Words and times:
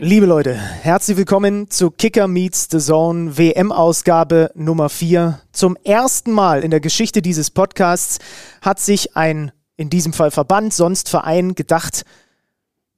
Liebe 0.00 0.26
Leute, 0.26 0.54
herzlich 0.54 1.16
willkommen 1.16 1.70
zu 1.70 1.90
Kicker 1.90 2.28
Meets 2.28 2.68
the 2.70 2.78
Zone 2.78 3.36
WM-Ausgabe 3.36 4.52
Nummer 4.54 4.88
4. 4.88 5.40
Zum 5.50 5.76
ersten 5.82 6.30
Mal 6.30 6.62
in 6.62 6.70
der 6.70 6.78
Geschichte 6.78 7.20
dieses 7.20 7.50
Podcasts 7.50 8.18
hat 8.62 8.78
sich 8.78 9.16
ein, 9.16 9.50
in 9.76 9.90
diesem 9.90 10.12
Fall 10.12 10.30
Verband, 10.30 10.72
sonst 10.72 11.08
Verein, 11.08 11.56
gedacht, 11.56 12.04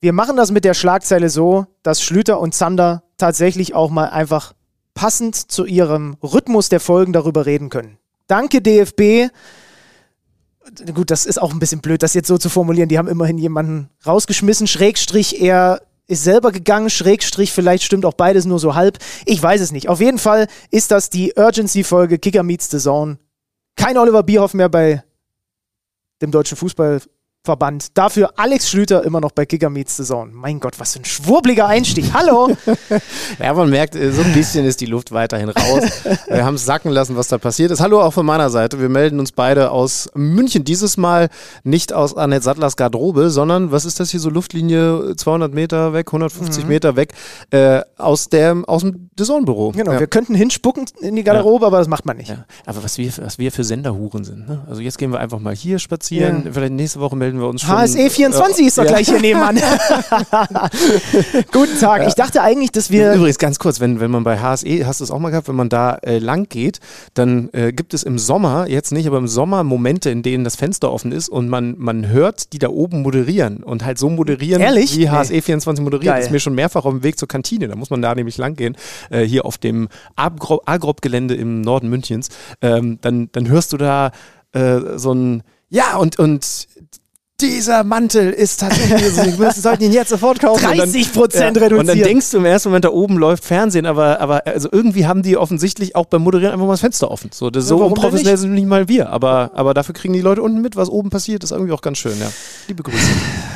wir 0.03 0.13
machen 0.13 0.37
das 0.37 0.51
mit 0.51 0.67
der 0.67 0.75
Schlagzeile 0.75 1.31
so, 1.31 1.67
dass 1.83 2.03
Schlüter 2.03 2.39
und 2.39 2.55
Zander 2.55 3.03
tatsächlich 3.17 3.75
auch 3.75 3.89
mal 3.89 4.11
einfach 4.11 4.53
passend 4.93 5.37
zu 5.37 5.65
ihrem 5.65 6.19
Rhythmus 6.23 6.69
der 6.69 6.81
Folgen 6.81 7.15
darüber 7.15 7.47
reden 7.47 7.71
können. 7.71 7.97
Danke 8.27 8.61
DFB. 8.61 9.33
Gut, 10.95 11.11
das 11.11 11.25
ist 11.25 11.41
auch 11.41 11.53
ein 11.53 11.59
bisschen 11.59 11.81
blöd, 11.81 12.03
das 12.03 12.13
jetzt 12.13 12.29
so 12.29 12.37
zu 12.37 12.51
formulieren. 12.51 12.91
Die 12.91 12.99
haben 12.99 13.09
immerhin 13.09 13.39
jemanden 13.39 13.89
rausgeschmissen, 14.07 14.67
Schrägstrich 14.67 15.41
eher 15.41 15.81
ist 16.11 16.25
selber 16.25 16.51
gegangen, 16.51 16.91
Schrägstrich, 16.91 17.53
vielleicht 17.53 17.85
stimmt 17.85 18.05
auch 18.05 18.15
beides 18.15 18.45
nur 18.45 18.59
so 18.59 18.75
halb. 18.75 18.99
Ich 19.27 19.41
weiß 19.41 19.61
es 19.61 19.71
nicht. 19.71 19.89
Auf 19.89 20.01
jeden 20.01 20.19
Fall 20.19 20.49
ist 20.71 20.91
das 20.91 21.09
die 21.09 21.35
Urgency-Folge 21.37 22.19
Kicker 22.19 22.43
Meets 22.43 22.69
the 22.69 22.79
Zone. 22.79 23.19
Kein 23.77 23.97
Oliver 23.97 24.25
Bierhoff 24.25 24.53
mehr 24.53 24.69
bei 24.69 25.05
dem 26.21 26.33
deutschen 26.33 26.57
Fußball 26.57 27.01
Verband. 27.43 27.97
Dafür 27.97 28.33
Alex 28.37 28.69
Schlüter 28.69 29.03
immer 29.03 29.19
noch 29.19 29.33
bei 29.33 29.47
Kicker 29.47 29.71
Meets 29.71 29.97
the 29.97 30.05
Zone. 30.05 30.31
Mein 30.35 30.61
Gott, 30.61 30.79
was 30.79 30.93
für 30.93 31.01
ein 31.01 31.07
schwurbliger 31.07 31.67
Einstieg. 31.67 32.13
Hallo! 32.13 32.55
ja, 33.39 33.55
man 33.55 33.71
merkt, 33.71 33.97
äh, 33.97 34.13
so 34.13 34.21
ein 34.21 34.35
bisschen 34.35 34.67
ist 34.67 34.83
die 34.83 34.87
Luft 34.87 35.11
weiterhin 35.11 35.49
raus. 35.49 35.85
Wir 36.29 36.45
haben 36.45 36.57
es 36.57 36.67
sacken 36.67 36.91
lassen, 36.91 37.17
was 37.17 37.29
da 37.29 37.39
passiert 37.39 37.71
ist. 37.71 37.81
Hallo 37.81 38.03
auch 38.03 38.13
von 38.13 38.27
meiner 38.27 38.51
Seite. 38.51 38.79
Wir 38.79 38.91
melden 38.91 39.19
uns 39.19 39.33
beide 39.33 39.71
aus 39.71 40.11
München. 40.15 40.65
Dieses 40.65 40.99
Mal 40.99 41.31
nicht 41.65 41.95
aus 41.95 42.15
Annette 42.15 42.45
Sattlers 42.45 42.77
Garderobe, 42.77 43.31
sondern, 43.31 43.73
was 43.73 43.87
ist 43.87 44.01
das 44.01 44.11
hier 44.11 44.21
so, 44.21 44.29
Luftlinie 44.29 45.17
200 45.17 45.55
Meter 45.55 45.95
weg, 45.95 46.09
150 46.09 46.65
mhm. 46.65 46.69
Meter 46.69 46.97
weg, 46.97 47.15
äh, 47.53 47.81
aus, 47.97 48.29
der, 48.29 48.63
aus 48.67 48.83
dem 48.83 49.09
Zone-Büro. 49.19 49.71
Genau, 49.71 49.93
ja. 49.93 50.01
wir 50.01 50.09
könnten 50.09 50.35
hinspucken 50.35 50.85
in 51.01 51.17
die 51.17 51.25
Garderobe, 51.25 51.63
ja. 51.63 51.69
aber 51.69 51.79
das 51.79 51.89
macht 51.89 52.05
man 52.05 52.19
nicht. 52.19 52.29
Ja. 52.29 52.45
Aber 52.67 52.85
was 52.85 52.99
wir, 52.99 53.11
was 53.17 53.39
wir 53.39 53.51
für 53.51 53.65
Senderhuren 53.65 54.25
sind. 54.25 54.47
Ne? 54.47 54.67
Also 54.69 54.83
jetzt 54.83 54.99
gehen 54.99 55.11
wir 55.11 55.21
einfach 55.21 55.39
mal 55.39 55.55
hier 55.55 55.79
spazieren. 55.79 56.47
Vielleicht 56.53 56.75
nächste 56.75 57.01
Woche 57.01 57.17
melden 57.17 57.30
melden 57.31 57.41
wir 57.41 57.49
uns 57.49 57.63
schon. 57.63 57.71
HSE 57.71 58.11
24 58.11 58.65
äh, 58.65 58.67
ist 58.67 58.79
doch 58.79 58.85
ja. 58.85 58.91
gleich 58.91 59.09
hier 59.09 59.21
nebenan. 59.21 59.57
Guten 61.53 61.81
Tag. 61.81 62.07
Ich 62.07 62.15
dachte 62.15 62.43
eigentlich, 62.43 62.73
dass 62.73 62.91
wir. 62.91 63.15
Übrigens, 63.15 63.39
ganz 63.39 63.59
kurz, 63.59 63.81
wenn, 63.81 64.01
wenn 64.01 64.11
man 64.11 64.25
bei 64.25 64.39
HSE, 64.39 64.87
hast 64.87 65.01
du 65.01 65.05
es 65.05 65.11
auch 65.11 65.19
mal 65.19 65.31
gehabt, 65.31 65.49
wenn 65.49 65.57
man 65.57 65.69
da 65.69 65.95
äh, 65.97 66.19
lang 66.19 66.49
geht, 66.49 66.81
dann 67.15 67.51
äh, 67.53 67.73
gibt 67.73 67.95
es 67.95 68.03
im 68.03 68.19
Sommer, 68.19 68.67
jetzt 68.69 68.93
nicht, 68.93 69.07
aber 69.07 69.19
im 69.19 69.29
Sommer 69.29 69.65
Momente, 69.65 70.11
in 70.11 70.23
denen 70.23 70.45
das 70.45 70.57
Fenster 70.57 70.93
offen 70.93 71.13
ist 71.13 71.29
und 71.29 71.49
man, 71.49 71.75
man 71.79 72.09
hört 72.09 72.53
die 72.53 72.59
da 72.59 72.69
oben 72.69 73.03
moderieren 73.03 73.63
und 73.63 73.85
halt 73.85 73.99
so 73.99 74.09
moderieren, 74.09 74.61
Ehrlich? 74.61 74.97
wie 74.97 75.09
HSE 75.09 75.41
24 75.41 75.83
moderiert. 75.83 76.13
Geil. 76.13 76.17
Das 76.17 76.27
ist 76.27 76.33
mir 76.33 76.41
schon 76.41 76.55
mehrfach 76.55 76.85
auf 76.85 76.93
dem 76.93 77.03
Weg 77.03 77.19
zur 77.19 77.29
Kantine. 77.29 77.69
Da 77.69 77.77
muss 77.77 77.91
man 77.91 78.03
da 78.03 78.15
nämlich 78.15 78.39
lang 78.39 78.57
gehen, 78.57 78.77
äh, 79.11 79.23
hier 79.23 79.45
auf 79.45 79.59
dem 79.59 79.89
Agrop-Gelände 80.17 81.35
im 81.35 81.61
Norden 81.61 81.89
Münchens. 81.89 82.29
Ähm, 82.61 82.99
dann, 83.01 83.29
dann 83.33 83.49
hörst 83.49 83.73
du 83.73 83.77
da 83.77 84.11
äh, 84.53 84.81
so 84.97 85.13
ein 85.13 85.43
ja, 85.71 85.97
und, 85.97 86.19
und 86.19 86.67
dieser 87.41 87.85
Mantel 87.85 88.31
ist 88.31 88.61
tatsächlich, 88.61 89.39
wir 89.39 89.53
sollten 89.53 89.85
ihn 89.85 89.93
jetzt 89.93 90.11
sofort 90.11 90.41
kaufen. 90.41 90.63
30 90.77 91.13
Prozent 91.13 91.57
ja, 91.57 91.63
reduziert. 91.63 91.81
Und 91.81 91.87
dann 91.89 91.99
denkst 91.99 92.31
du 92.31 92.39
im 92.39 92.45
ersten 92.45 92.69
Moment, 92.71 92.85
da 92.85 92.91
oben 92.91 93.17
läuft 93.17 93.45
Fernsehen, 93.45 93.87
aber, 93.87 94.21
aber 94.21 94.47
also 94.47 94.69
irgendwie 94.71 95.07
haben 95.07 95.23
die 95.23 95.37
offensichtlich 95.37 95.97
auch 95.97 96.07
beim 96.07 96.23
Moderieren 96.23 96.53
einfach 96.53 96.67
mal 96.67 96.73
das 96.73 96.81
Fenster 96.81 97.11
offen. 97.11 97.31
So, 97.33 97.51
das 97.51 97.65
ja, 97.65 97.69
so 97.69 97.85
unprofessionell 97.85 98.37
sind 98.37 98.53
nicht 98.53 98.67
mal 98.67 98.89
wir, 98.89 99.11
aber, 99.11 99.51
aber 99.55 99.75
dafür 99.75 99.95
kriegen 99.95 100.15
die 100.15 100.21
Leute 100.21 100.43
unten 100.43 100.61
mit, 100.61 100.77
was 100.77 100.89
oben 100.89 101.11
passiert, 101.11 101.45
ist 101.45 101.53
irgendwie 101.53 101.73
auch 101.73 101.83
ganz 101.83 101.99
schön, 101.99 102.19
ja. 102.21 102.31
Liebe 102.69 102.83
Grüße. 102.83 102.99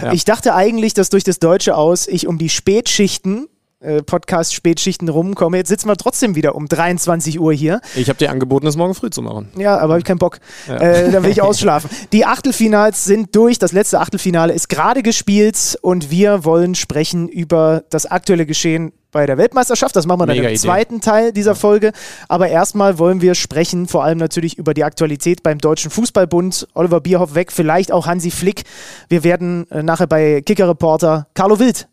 Ja. 0.02 0.12
Ich 0.12 0.24
dachte 0.24 0.54
eigentlich, 0.54 0.92
dass 0.92 1.08
durch 1.08 1.24
das 1.24 1.38
Deutsche 1.38 1.76
aus 1.76 2.08
ich 2.08 2.26
um 2.26 2.36
die 2.36 2.50
Spätschichten 2.50 3.46
äh, 3.84 4.02
Podcast-Spätschichten 4.02 5.08
rumkomme. 5.08 5.56
Jetzt 5.58 5.68
sitzen 5.68 5.88
wir 5.88 5.96
trotzdem 5.96 6.34
wieder 6.34 6.54
um 6.54 6.66
23 6.66 7.38
Uhr 7.40 7.52
hier. 7.52 7.80
Ich 7.94 8.08
habe 8.08 8.18
dir 8.18 8.30
angeboten, 8.30 8.66
das 8.66 8.76
morgen 8.76 8.94
früh 8.94 9.10
zu 9.10 9.22
machen. 9.22 9.50
Ja, 9.56 9.76
aber 9.78 9.94
habe 9.94 9.98
ich 9.98 10.04
keinen 10.04 10.18
Bock. 10.18 10.38
Ja. 10.66 10.76
Äh, 10.76 11.10
da 11.10 11.22
will 11.22 11.30
ich 11.30 11.42
ausschlafen. 11.42 11.90
Die 12.12 12.24
Achtelfinals 12.26 13.04
sind 13.04 13.34
durch. 13.36 13.58
Das 13.58 13.72
letzte 13.72 14.00
Achtelfinale 14.00 14.52
ist 14.52 14.68
gerade 14.68 15.02
gespielt 15.02 15.78
und 15.82 16.10
wir 16.10 16.44
wollen 16.44 16.74
sprechen 16.74 17.28
über 17.28 17.84
das 17.90 18.06
aktuelle 18.06 18.46
Geschehen 18.46 18.92
bei 19.12 19.26
der 19.26 19.38
Weltmeisterschaft. 19.38 19.94
Das 19.94 20.06
machen 20.06 20.20
wir 20.20 20.26
dann 20.26 20.36
Mega 20.36 20.48
im 20.48 20.54
Idee. 20.54 20.60
zweiten 20.60 21.00
Teil 21.00 21.32
dieser 21.32 21.54
Folge. 21.54 21.92
Aber 22.28 22.48
erstmal 22.48 22.98
wollen 22.98 23.20
wir 23.20 23.34
sprechen, 23.34 23.86
vor 23.86 24.02
allem 24.04 24.18
natürlich 24.18 24.58
über 24.58 24.74
die 24.74 24.84
Aktualität 24.84 25.42
beim 25.42 25.58
Deutschen 25.58 25.90
Fußballbund. 25.90 26.68
Oliver 26.74 27.00
Bierhoff 27.00 27.34
weg, 27.34 27.52
vielleicht 27.52 27.92
auch 27.92 28.06
Hansi 28.06 28.30
Flick. 28.30 28.64
Wir 29.08 29.22
werden 29.24 29.70
äh, 29.70 29.82
nachher 29.82 30.08
bei 30.08 30.42
Kicker-Reporter 30.42 31.28
Carlo 31.34 31.58
Wild 31.60 31.88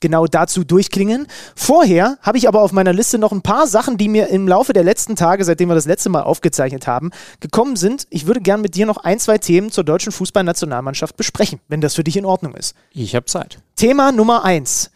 genau 0.00 0.26
dazu 0.26 0.64
durchklingen. 0.64 1.26
Vorher 1.54 2.18
habe 2.20 2.38
ich 2.38 2.48
aber 2.48 2.62
auf 2.62 2.72
meiner 2.72 2.92
Liste 2.92 3.18
noch 3.18 3.32
ein 3.32 3.42
paar 3.42 3.66
Sachen, 3.66 3.96
die 3.96 4.08
mir 4.08 4.28
im 4.28 4.48
Laufe 4.48 4.72
der 4.72 4.84
letzten 4.84 5.16
Tage, 5.16 5.44
seitdem 5.44 5.68
wir 5.68 5.74
das 5.74 5.86
letzte 5.86 6.10
Mal 6.10 6.22
aufgezeichnet 6.22 6.86
haben, 6.86 7.10
gekommen 7.40 7.76
sind. 7.76 8.06
Ich 8.10 8.26
würde 8.26 8.40
gern 8.40 8.60
mit 8.60 8.74
dir 8.74 8.86
noch 8.86 8.98
ein, 8.98 9.18
zwei 9.18 9.38
Themen 9.38 9.70
zur 9.70 9.84
deutschen 9.84 10.12
Fußballnationalmannschaft 10.12 11.16
besprechen, 11.16 11.60
wenn 11.68 11.80
das 11.80 11.94
für 11.94 12.04
dich 12.04 12.16
in 12.16 12.24
Ordnung 12.24 12.54
ist. 12.54 12.74
Ich 12.92 13.14
habe 13.14 13.26
Zeit. 13.26 13.58
Thema 13.76 14.12
Nummer 14.12 14.44
eins. 14.44 14.90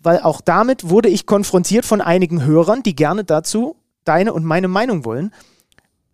Weil 0.00 0.20
auch 0.20 0.40
damit 0.42 0.90
wurde 0.90 1.08
ich 1.08 1.26
konfrontiert 1.26 1.86
von 1.86 2.00
einigen 2.02 2.44
Hörern, 2.44 2.82
die 2.82 2.94
gerne 2.94 3.24
dazu 3.24 3.76
deine 4.04 4.34
und 4.34 4.44
meine 4.44 4.68
Meinung 4.68 5.04
wollen. 5.04 5.32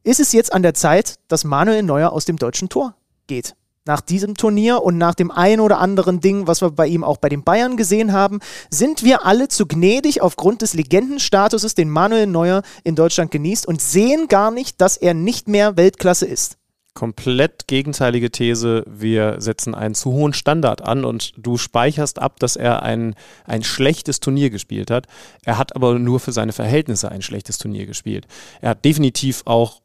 Ist 0.02 0.20
es 0.20 0.32
jetzt 0.32 0.52
an 0.52 0.62
der 0.62 0.74
Zeit, 0.74 1.16
dass 1.28 1.44
Manuel 1.44 1.82
Neuer 1.82 2.12
aus 2.12 2.24
dem 2.24 2.36
deutschen 2.36 2.68
Tor 2.68 2.94
geht? 3.26 3.54
Nach 3.86 4.00
diesem 4.00 4.36
Turnier 4.36 4.82
und 4.82 4.98
nach 4.98 5.14
dem 5.14 5.30
ein 5.30 5.60
oder 5.60 5.78
anderen 5.78 6.20
Ding, 6.20 6.46
was 6.46 6.60
wir 6.60 6.70
bei 6.70 6.86
ihm 6.86 7.02
auch 7.02 7.16
bei 7.16 7.28
den 7.28 7.42
Bayern 7.42 7.76
gesehen 7.76 8.12
haben, 8.12 8.40
sind 8.70 9.04
wir 9.04 9.24
alle 9.24 9.48
zu 9.48 9.66
gnädig 9.66 10.20
aufgrund 10.20 10.62
des 10.62 10.74
Legendenstatuses, 10.74 11.74
den 11.74 11.88
Manuel 11.88 12.26
Neuer 12.26 12.62
in 12.84 12.94
Deutschland 12.94 13.30
genießt 13.30 13.66
und 13.66 13.80
sehen 13.80 14.28
gar 14.28 14.50
nicht, 14.50 14.80
dass 14.80 14.96
er 14.96 15.14
nicht 15.14 15.48
mehr 15.48 15.76
Weltklasse 15.76 16.26
ist. 16.26 16.56
Komplett 16.92 17.68
gegenteilige 17.68 18.30
These. 18.30 18.84
Wir 18.86 19.36
setzen 19.40 19.74
einen 19.74 19.94
zu 19.94 20.12
hohen 20.12 20.32
Standard 20.32 20.82
an 20.82 21.04
und 21.04 21.32
du 21.36 21.56
speicherst 21.56 22.18
ab, 22.18 22.40
dass 22.40 22.56
er 22.56 22.82
ein, 22.82 23.14
ein 23.46 23.62
schlechtes 23.62 24.20
Turnier 24.20 24.50
gespielt 24.50 24.90
hat. 24.90 25.06
Er 25.44 25.56
hat 25.56 25.76
aber 25.76 25.98
nur 25.98 26.18
für 26.20 26.32
seine 26.32 26.52
Verhältnisse 26.52 27.10
ein 27.10 27.22
schlechtes 27.22 27.58
Turnier 27.58 27.86
gespielt. 27.86 28.26
Er 28.60 28.70
hat 28.70 28.84
definitiv 28.84 29.42
auch 29.46 29.80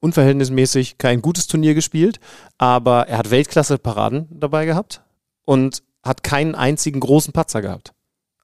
unverhältnismäßig 0.00 0.98
kein 0.98 1.22
gutes 1.22 1.46
Turnier 1.46 1.74
gespielt, 1.74 2.20
aber 2.58 3.08
er 3.08 3.18
hat 3.18 3.30
Weltklasse-Paraden 3.30 4.28
dabei 4.30 4.64
gehabt 4.66 5.02
und 5.44 5.82
hat 6.02 6.22
keinen 6.22 6.54
einzigen 6.54 7.00
großen 7.00 7.32
Patzer 7.32 7.62
gehabt. 7.62 7.92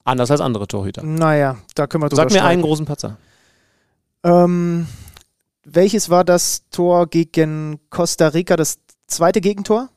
Anders 0.04 0.30
als 0.30 0.40
andere 0.40 0.68
Torhüter. 0.68 1.02
Naja, 1.02 1.56
da 1.74 1.86
können 1.86 2.04
wir 2.04 2.08
drüber 2.08 2.22
Sag 2.22 2.32
mir 2.32 2.44
einen 2.44 2.62
großen 2.62 2.86
Patzer. 2.86 3.16
Ähm, 4.22 4.86
welches 5.64 6.10
war 6.10 6.24
das 6.24 6.68
Tor 6.70 7.08
gegen 7.08 7.80
Costa 7.90 8.28
Rica, 8.28 8.56
das 8.56 8.78
zweite 9.06 9.40
Gegentor? 9.40 9.88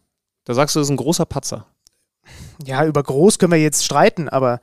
Da 0.46 0.54
sagst 0.54 0.76
du, 0.76 0.80
das 0.80 0.88
ist 0.88 0.92
ein 0.92 0.98
großer 0.98 1.26
Patzer. 1.26 1.68
Ja, 2.64 2.86
über 2.86 3.04
groß 3.04 3.38
können 3.38 3.52
wir 3.52 3.62
jetzt 3.62 3.86
streiten, 3.86 4.30
aber 4.30 4.62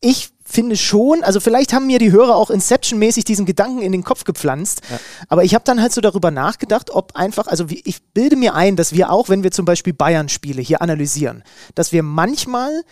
ich 0.00 0.33
finde 0.44 0.76
schon, 0.76 1.24
also 1.24 1.40
vielleicht 1.40 1.72
haben 1.72 1.86
mir 1.86 1.98
die 1.98 2.12
Hörer 2.12 2.36
auch 2.36 2.50
Inception-mäßig 2.50 3.24
diesen 3.24 3.46
Gedanken 3.46 3.82
in 3.82 3.92
den 3.92 4.04
Kopf 4.04 4.24
gepflanzt, 4.24 4.82
ja. 4.90 4.98
aber 5.28 5.44
ich 5.44 5.54
habe 5.54 5.64
dann 5.64 5.80
halt 5.80 5.92
so 5.92 6.00
darüber 6.00 6.30
nachgedacht, 6.30 6.90
ob 6.90 7.16
einfach, 7.16 7.46
also 7.46 7.70
wie, 7.70 7.82
ich 7.84 8.02
bilde 8.12 8.36
mir 8.36 8.54
ein, 8.54 8.76
dass 8.76 8.92
wir 8.92 9.10
auch, 9.10 9.28
wenn 9.28 9.42
wir 9.42 9.50
zum 9.50 9.64
Beispiel 9.64 9.94
Bayern-Spiele 9.94 10.60
hier 10.60 10.82
analysieren, 10.82 11.42
dass 11.74 11.92
wir 11.92 12.02
manchmal 12.02 12.82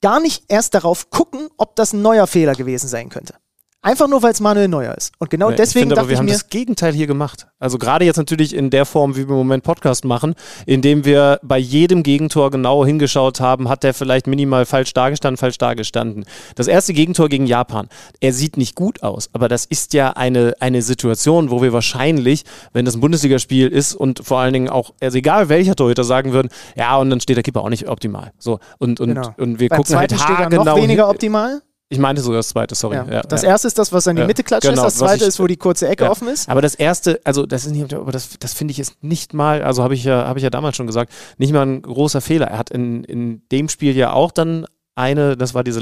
gar 0.00 0.20
nicht 0.20 0.44
erst 0.48 0.74
darauf 0.74 1.10
gucken, 1.10 1.48
ob 1.58 1.76
das 1.76 1.92
ein 1.92 2.02
neuer 2.02 2.26
Fehler 2.26 2.54
gewesen 2.54 2.88
sein 2.88 3.08
könnte. 3.08 3.34
Einfach 3.84 4.06
nur, 4.06 4.22
weil 4.22 4.30
es 4.30 4.38
Manuel 4.38 4.68
Neuer 4.68 4.94
ist. 4.94 5.12
Und 5.18 5.28
genau 5.28 5.50
ja, 5.50 5.56
deswegen 5.56 5.66
ich 5.66 5.82
finde, 5.82 5.94
dachte 5.96 6.08
wir 6.08 6.12
ich 6.12 6.18
haben 6.20 6.26
mir, 6.26 6.32
das 6.32 6.48
Gegenteil 6.50 6.92
hier 6.92 7.08
gemacht. 7.08 7.48
Also 7.58 7.78
gerade 7.78 8.04
jetzt 8.04 8.16
natürlich 8.16 8.54
in 8.54 8.70
der 8.70 8.86
Form, 8.86 9.16
wie 9.16 9.26
wir 9.26 9.30
im 9.30 9.38
Moment 9.38 9.64
Podcast 9.64 10.04
machen, 10.04 10.36
indem 10.66 11.04
wir 11.04 11.40
bei 11.42 11.58
jedem 11.58 12.04
Gegentor 12.04 12.52
genau 12.52 12.86
hingeschaut 12.86 13.40
haben, 13.40 13.68
hat 13.68 13.82
der 13.82 13.92
vielleicht 13.92 14.28
minimal 14.28 14.66
falsch 14.66 14.94
dargestanden, 14.94 15.36
falsch 15.36 15.58
dargestanden. 15.58 16.26
Das 16.54 16.68
erste 16.68 16.92
Gegentor 16.92 17.28
gegen 17.28 17.44
Japan, 17.46 17.88
er 18.20 18.32
sieht 18.32 18.56
nicht 18.56 18.76
gut 18.76 19.02
aus, 19.02 19.30
aber 19.32 19.48
das 19.48 19.64
ist 19.64 19.94
ja 19.94 20.10
eine, 20.10 20.54
eine 20.60 20.80
Situation, 20.82 21.50
wo 21.50 21.60
wir 21.60 21.72
wahrscheinlich, 21.72 22.44
wenn 22.72 22.84
das 22.84 22.94
ein 22.94 23.00
Bundesligaspiel 23.00 23.66
ist 23.66 23.96
und 23.96 24.24
vor 24.24 24.38
allen 24.38 24.52
Dingen 24.52 24.68
auch, 24.68 24.94
also 25.00 25.18
egal 25.18 25.48
welcher 25.48 25.74
Torhüter 25.74 26.04
sagen 26.04 26.32
würden, 26.32 26.50
ja, 26.76 26.96
und 26.98 27.10
dann 27.10 27.20
steht 27.20 27.36
der 27.36 27.42
Keeper 27.42 27.62
auch 27.62 27.68
nicht 27.70 27.88
optimal. 27.88 28.30
So, 28.38 28.60
und, 28.78 29.00
und, 29.00 29.08
genau. 29.08 29.34
und 29.38 29.58
wir 29.58 29.68
Beim 29.68 29.78
gucken 29.78 29.96
halt 29.96 30.12
steht 30.12 30.38
er 30.38 30.50
noch 30.50 30.76
weniger 30.76 31.08
optimal. 31.08 31.62
Ich 31.92 31.98
meinte 31.98 32.22
sogar 32.22 32.38
das 32.38 32.48
zweite, 32.48 32.74
sorry. 32.74 32.96
Ja. 32.96 33.06
Ja, 33.08 33.20
das 33.22 33.42
ja. 33.42 33.50
erste 33.50 33.68
ist 33.68 33.78
das, 33.78 33.92
was 33.92 34.08
an 34.08 34.16
die 34.16 34.24
Mitte 34.24 34.42
klatscht 34.42 34.68
genau, 34.68 34.86
ist. 34.86 34.94
Das 34.94 34.98
zweite 34.98 35.24
ich- 35.24 35.28
ist, 35.28 35.40
wo 35.40 35.46
die 35.46 35.56
kurze 35.56 35.88
Ecke 35.88 36.08
offen 36.08 36.28
ist. 36.28 36.48
Aber 36.48 36.62
das 36.62 36.74
erste, 36.74 37.20
also 37.24 37.46
das 37.46 37.66
ist 37.66 37.72
nicht, 37.72 37.92
aber 37.92 38.12
das, 38.12 38.30
das 38.38 38.54
finde 38.54 38.72
ich 38.72 38.78
ist 38.78 39.02
nicht 39.02 39.34
mal, 39.34 39.62
also 39.62 39.82
habe 39.82 39.94
ich 39.94 40.04
ja, 40.04 40.26
habe 40.26 40.38
ich 40.38 40.42
ja 40.42 40.50
damals 40.50 40.76
schon 40.76 40.86
gesagt, 40.86 41.12
nicht 41.38 41.52
mal 41.52 41.66
ein 41.66 41.82
großer 41.82 42.20
Fehler. 42.20 42.46
Er 42.46 42.58
hat 42.58 42.70
in, 42.70 43.04
in 43.04 43.42
dem 43.52 43.68
Spiel 43.68 43.96
ja 43.96 44.12
auch 44.12 44.32
dann 44.32 44.66
eine, 44.94 45.36
das 45.36 45.54
war 45.54 45.64
diese 45.64 45.80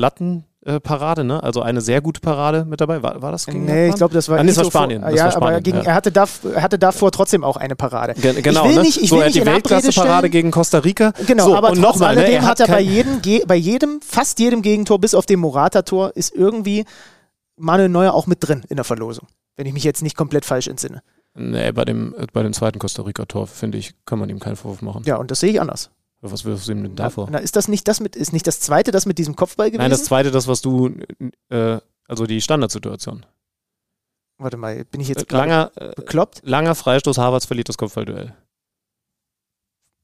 Lattenparade, 0.63 1.25
ne? 1.25 1.43
Also 1.43 1.63
eine 1.63 1.81
sehr 1.81 2.01
gute 2.01 2.21
Parade 2.21 2.65
mit 2.65 2.81
dabei. 2.81 3.03
War, 3.03 3.23
war 3.23 3.33
das 3.33 3.47
gegen 3.47 3.65
Nee, 3.65 3.71
ich 3.73 3.87
Japan? 3.87 3.99
glaube, 3.99 4.15
das 4.15 4.29
war 4.29 4.39
Ah, 4.39 4.43
nee, 4.43 4.49
das 4.49 4.59
war 4.59 4.65
Spanien. 4.67 5.03
Das 5.03 5.15
ja, 5.15 5.19
war 5.25 5.37
aber 5.37 5.47
Spanien, 5.47 5.63
gegen, 5.63 5.79
ja. 5.79 5.85
er, 5.85 5.95
hatte 5.95 6.13
er 6.15 6.63
hatte 6.63 6.79
davor 6.79 7.11
trotzdem 7.13 7.45
auch 7.45 7.57
eine 7.57 7.77
Parade. 7.77 8.15
Ge- 8.15 8.41
Genau, 8.43 8.63
ich 8.65 8.69
will 8.69 8.75
ne? 8.77 8.83
nicht, 8.83 9.01
ich 9.03 9.09
so, 9.09 9.17
will 9.17 9.25
nicht 9.25 9.37
die 9.37 9.47
Weltklasse-Parade 9.47 10.29
gegen 10.31 10.51
Costa 10.51 10.79
Rica. 10.79 11.13
Genau, 11.27 11.45
so, 11.47 11.57
aber 11.57 11.71
und 11.71 11.77
trotz 11.77 11.95
nochmal, 11.95 12.15
ne? 12.15 12.21
alledem 12.23 12.43
er 12.43 12.47
hat 12.49 12.61
er 12.61 12.69
bei 12.69 12.81
jedem, 12.81 13.21
bei 13.47 13.57
jedem, 13.57 14.01
fast 14.03 14.39
jedem 14.39 14.63
Gegentor, 14.63 14.99
bis 15.01 15.15
auf 15.15 15.27
dem 15.27 15.41
Morata-Tor, 15.41 16.13
ist 16.15 16.35
irgendwie 16.35 16.85
Manuel 17.57 17.89
Neuer 17.89 18.13
auch 18.15 18.27
mit 18.27 18.39
drin 18.47 18.63
in 18.69 18.77
der 18.77 18.85
Verlosung. 18.85 19.29
Wenn 19.57 19.67
ich 19.67 19.73
mich 19.73 19.85
jetzt 19.85 20.03
nicht 20.03 20.17
komplett 20.17 20.45
falsch 20.45 20.69
entsinne. 20.69 21.03
Nee, 21.35 21.73
bei 21.73 21.85
dem, 21.85 22.15
äh, 22.19 22.27
bei 22.33 22.43
dem 22.43 22.53
zweiten 22.53 22.79
Costa 22.79 23.03
Rica-Tor, 23.03 23.47
finde 23.47 23.79
ich, 23.79 23.95
kann 24.05 24.19
man 24.19 24.29
ihm 24.31 24.41
keinen 24.41 24.57
Vorwurf 24.57 24.83
machen. 24.83 25.03
Ja, 25.07 25.17
und 25.17 25.31
das 25.31 25.41
sehe 25.41 25.51
ich 25.53 25.61
anders. 25.61 25.91
Was 26.23 26.45
wirfst 26.45 26.69
du 26.69 26.73
ihm 26.73 26.83
denn 26.83 26.97
davor? 26.97 27.29
Na, 27.31 27.39
ist 27.39 27.57
das 27.57 27.67
nicht 27.69 27.89
das 27.89 28.01
mit, 28.01 28.15
ist 28.15 28.33
nicht 28.33 28.47
das 28.47 28.61
zweite 28.61 28.91
das 28.91 29.07
mit 29.07 29.17
diesem 29.19 29.37
Kopfball 29.37 29.69
gewesen? 29.71 29.81
Nein, 29.81 29.91
das 29.91 30.05
zweite, 30.05 30.31
das, 30.31 30.47
was 30.47 30.61
du, 30.61 30.91
äh, 31.49 31.79
also 32.07 32.27
die 32.27 32.41
Standardsituation. 32.43 33.25
Warte 34.39 34.57
mal, 34.57 34.85
bin 34.85 35.01
ich 35.01 35.09
Äh, 35.09 35.13
jetzt 35.15 35.29
gerade 35.29 35.49
Langer, 35.49 35.73
äh, 35.77 35.93
bekloppt? 35.95 36.43
langer 36.45 36.75
Freistoß, 36.75 37.17
Havertz 37.19 37.47
verliert 37.47 37.69
das 37.69 37.79
Kopfballduell. 37.79 38.35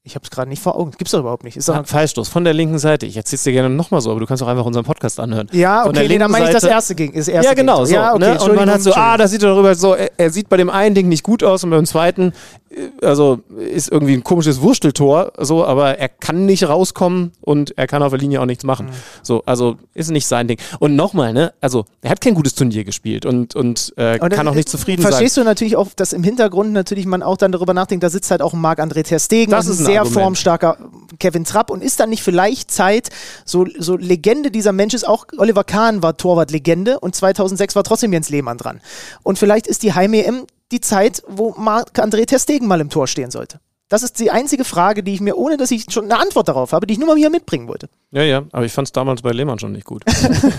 Ich 0.07 0.15
habe 0.15 0.23
es 0.23 0.31
gerade 0.31 0.49
nicht 0.49 0.61
vor 0.61 0.77
Augen. 0.77 0.91
Gibt's 0.97 1.11
doch 1.11 1.19
überhaupt 1.19 1.43
nicht. 1.43 1.57
Ist 1.57 1.67
doch 1.67 1.75
Ja, 1.75 1.83
Freistoß 1.83 2.29
von 2.29 2.45
der 2.45 2.53
linken 2.53 2.79
Seite. 2.79 3.05
Ich 3.05 3.17
erzähl's 3.17 3.43
dir 3.43 3.51
gerne 3.51 3.69
nochmal 3.69 3.99
so, 3.99 4.09
aber 4.09 4.21
du 4.21 4.25
kannst 4.25 4.41
auch 4.41 4.47
einfach 4.47 4.65
unseren 4.65 4.85
Podcast 4.85 5.19
anhören. 5.19 5.49
ja, 5.51 5.83
von 5.83 5.93
der 5.93 6.03
okay, 6.03 6.13
nee, 6.13 6.17
dann 6.17 6.31
meine 6.31 6.45
ich 6.45 6.51
das 6.51 6.63
erste 6.63 6.95
gegen. 6.95 7.13
Das 7.13 7.27
erste 7.27 7.49
ja, 7.49 7.53
genau. 7.53 7.83
So, 7.83 7.93
ja, 7.93 8.13
okay, 8.13 8.19
ne? 8.19 8.39
Und 8.39 8.55
man 8.55 8.71
hat 8.71 8.81
so, 8.81 8.93
ah, 8.93 9.15
Entschuldigung. 9.15 9.17
da 9.17 9.27
sieht 9.27 9.43
er 9.43 9.49
darüber 9.49 9.75
so, 9.75 9.93
er, 9.93 10.11
er 10.17 10.29
sieht 10.29 10.47
bei 10.47 10.55
dem 10.55 10.69
einen 10.69 10.95
Ding 10.95 11.09
nicht 11.09 11.23
gut 11.23 11.43
aus 11.43 11.63
und 11.65 11.71
beim 11.71 11.85
zweiten, 11.85 12.31
äh, 12.69 13.05
also 13.05 13.39
ist 13.57 13.91
irgendwie 13.91 14.13
ein 14.13 14.23
komisches 14.23 14.61
Wursteltor, 14.61 15.33
so, 15.37 15.65
aber 15.65 15.97
er 15.97 16.07
kann 16.07 16.45
nicht 16.45 16.67
rauskommen 16.69 17.33
und 17.41 17.77
er 17.77 17.87
kann 17.87 18.01
auf 18.01 18.11
der 18.11 18.19
Linie 18.19 18.41
auch 18.41 18.45
nichts 18.45 18.63
machen. 18.63 18.87
Mhm. 18.87 18.91
So, 19.23 19.43
also 19.45 19.75
ist 19.93 20.09
nicht 20.09 20.27
sein 20.27 20.47
Ding. 20.47 20.57
Und 20.79 20.95
nochmal, 20.95 21.33
ne, 21.33 21.53
also 21.59 21.83
er 22.01 22.11
hat 22.11 22.21
kein 22.21 22.33
gutes 22.33 22.55
Turnier 22.55 22.85
gespielt 22.85 23.25
und, 23.25 23.55
und, 23.55 23.93
äh, 23.97 24.19
Und, 24.19 24.31
kann 24.31 24.47
äh, 24.47 24.49
auch 24.49 24.55
nicht 24.55 24.69
zufrieden 24.69 25.01
sein. 25.01 25.11
Verstehst 25.11 25.35
du 25.35 25.43
natürlich 25.43 25.75
auch, 25.75 25.89
dass 25.95 26.13
im 26.13 26.23
Hintergrund 26.23 26.71
natürlich 26.71 27.05
man 27.05 27.23
auch 27.23 27.35
dann 27.37 27.51
darüber 27.51 27.73
nachdenkt, 27.73 28.03
da 28.03 28.09
sitzt 28.09 28.31
halt 28.31 28.41
auch 28.41 28.53
ein 28.53 28.61
Marc-André 28.61 29.03
Ter 29.03 29.19
Stegen 29.19 29.51
Das 29.51 29.67
ist 29.67 29.79
ein 29.79 29.85
sehr 29.97 30.19
Argument. 30.19 30.23
formstarker 30.23 30.77
Kevin 31.19 31.43
Trapp 31.43 31.69
und 31.69 31.83
ist 31.83 31.99
dann 31.99 32.09
nicht 32.09 32.23
vielleicht 32.23 32.71
Zeit, 32.71 33.09
so, 33.45 33.65
so 33.77 33.97
Legende 33.97 34.51
dieser 34.51 34.71
Mensch 34.71 34.93
ist, 34.93 35.07
auch 35.07 35.25
Oliver 35.37 35.63
Kahn 35.63 36.01
war 36.01 36.17
Torwart-Legende 36.17 36.99
und 36.99 37.15
2006 37.15 37.75
war 37.75 37.83
trotzdem 37.83 38.13
Jens 38.13 38.29
Lehmann 38.29 38.57
dran. 38.57 38.81
Und 39.23 39.39
vielleicht 39.39 39.67
ist 39.67 39.83
die 39.83 39.93
Heim-EM 39.93 40.45
die 40.71 40.81
Zeit, 40.81 41.23
wo 41.27 41.53
Marc-André 41.57 42.25
Ter 42.25 42.39
Stegen 42.39 42.67
mal 42.67 42.81
im 42.81 42.89
Tor 42.89 43.07
stehen 43.07 43.31
sollte. 43.31 43.59
Das 43.89 44.03
ist 44.03 44.19
die 44.19 44.31
einzige 44.31 44.65
Frage, 44.65 45.01
die 45.01 45.13
ich 45.13 45.21
mir, 45.21 45.37
ohne 45.37 45.55
dass 45.55 45.71
ich 45.71 45.85
schon 45.89 46.05
eine 46.05 46.19
Antwort 46.19 46.49
darauf 46.49 46.73
habe, 46.73 46.85
die 46.87 46.93
ich 46.93 46.99
nur 46.99 47.07
mal 47.07 47.15
hier 47.15 47.29
mitbringen 47.29 47.69
wollte. 47.69 47.87
Ja, 48.11 48.23
ja, 48.23 48.43
aber 48.51 48.65
ich 48.65 48.73
fand 48.73 48.87
es 48.87 48.91
damals 48.91 49.21
bei 49.21 49.31
Lehmann 49.31 49.59
schon 49.59 49.71
nicht 49.71 49.85
gut. 49.85 50.03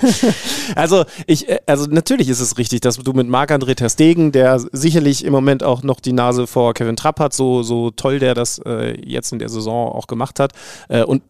also, 0.75 1.05
ich, 1.27 1.47
äh, 1.49 1.61
also 1.67 1.87
natürlich 1.91 2.31
ist 2.31 2.41
es 2.41 2.57
richtig, 2.57 2.81
dass 2.81 2.97
du 2.97 3.13
mit 3.13 3.29
Marc-André 3.29 3.75
Ter 3.75 3.91
Stegen, 3.91 4.33
der 4.33 4.59
sicherlich 4.73 5.25
im 5.25 5.33
Moment 5.33 5.63
auch 5.63 5.83
noch 5.83 6.01
die 6.01 6.15
Nase 6.15 6.47
vor 6.47 6.73
Kevin 6.73 6.97
Trapp 6.97 7.21
hat, 7.21 7.35
so, 7.35 7.63
so 7.63 7.91
toll 7.91 8.19
der 8.19 8.35
das 8.35 8.61
äh, 8.65 8.99
jetzt 9.05 9.33
in 9.33 9.39
der 9.39 9.51
Saison 9.51 9.93
auch 9.93 10.07
gemacht 10.07 10.41
hat 10.41 10.53
äh, 10.89 11.03
und 11.03 11.23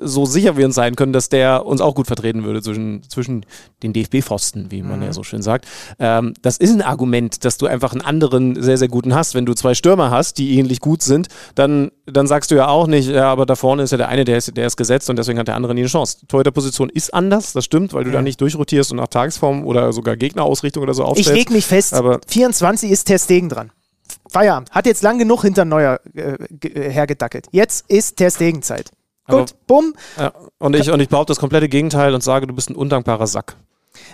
so 0.00 0.24
sicher 0.26 0.56
wir 0.56 0.64
uns 0.66 0.74
sein 0.74 0.96
können, 0.96 1.12
dass 1.12 1.28
der 1.28 1.66
uns 1.66 1.80
auch 1.80 1.94
gut 1.94 2.06
vertreten 2.06 2.44
würde 2.44 2.62
zwischen, 2.62 3.02
zwischen 3.08 3.44
den 3.82 3.92
DFB-Pfosten, 3.92 4.70
wie 4.70 4.82
man 4.82 5.02
ja 5.02 5.12
so 5.12 5.22
schön 5.22 5.42
sagt. 5.42 5.66
Ähm, 5.98 6.34
das 6.42 6.56
ist 6.56 6.70
ein 6.72 6.82
Argument, 6.82 7.44
dass 7.44 7.58
du 7.58 7.66
einfach 7.66 7.92
einen 7.92 8.02
anderen 8.02 8.62
sehr, 8.62 8.78
sehr 8.78 8.88
guten 8.88 9.14
hast. 9.14 9.34
Wenn 9.34 9.46
du 9.46 9.54
zwei 9.54 9.74
Stürmer 9.74 10.10
hast, 10.10 10.38
die 10.38 10.58
ähnlich 10.58 10.80
gut 10.80 11.02
sind, 11.02 11.28
dann, 11.54 11.90
dann 12.06 12.26
sagst 12.26 12.50
du 12.50 12.54
ja 12.54 12.68
auch 12.68 12.86
nicht, 12.86 13.08
ja, 13.08 13.30
aber 13.30 13.46
da 13.46 13.56
vorne 13.56 13.82
ist 13.82 13.90
ja 13.90 13.96
der 13.98 14.08
eine, 14.08 14.24
der 14.24 14.38
ist, 14.38 14.56
der 14.56 14.66
ist 14.66 14.76
gesetzt 14.76 15.10
und 15.10 15.16
deswegen 15.16 15.38
hat 15.38 15.48
der 15.48 15.56
andere 15.56 15.74
nie 15.74 15.80
eine 15.82 15.88
Chance. 15.88 16.26
Torhüterposition 16.26 16.88
ist 16.88 17.12
anders, 17.12 17.52
das 17.52 17.64
stimmt, 17.64 17.92
weil 17.92 18.04
du 18.04 18.10
da 18.10 18.22
nicht 18.22 18.40
durchrotierst 18.40 18.90
und 18.92 18.98
nach 18.98 19.08
Tagesform 19.08 19.64
oder 19.66 19.92
sogar 19.92 20.16
Gegnerausrichtung 20.16 20.82
oder 20.82 20.94
so 20.94 21.02
Ich 21.02 21.08
aufstellst. 21.08 21.32
leg 21.34 21.50
mich 21.50 21.66
fest, 21.66 21.94
aber- 21.94 22.20
24 22.26 22.90
ist 22.90 23.04
Ter 23.04 23.18
Stegen 23.18 23.48
dran. 23.48 23.70
Feierabend. 24.28 24.70
Hat 24.72 24.86
jetzt 24.86 25.02
lang 25.02 25.18
genug 25.18 25.42
hinter 25.42 25.64
Neuer 25.64 26.00
äh, 26.14 26.32
äh, 26.66 26.90
hergedackelt. 26.90 27.46
Jetzt 27.52 27.84
ist 27.88 28.16
Ter 28.16 28.30
Stegen 28.30 28.62
Aber- 29.26 29.38
Gut, 29.40 29.54
bumm. 29.66 29.94
Ja, 30.18 30.32
und, 30.58 30.74
ich, 30.76 30.90
und 30.90 31.00
ich 31.00 31.08
behaupte 31.08 31.32
das 31.32 31.38
komplette 31.38 31.68
Gegenteil 31.68 32.14
und 32.14 32.22
sage, 32.22 32.46
du 32.46 32.54
bist 32.54 32.70
ein 32.70 32.76
undankbarer 32.76 33.26
Sack. 33.26 33.56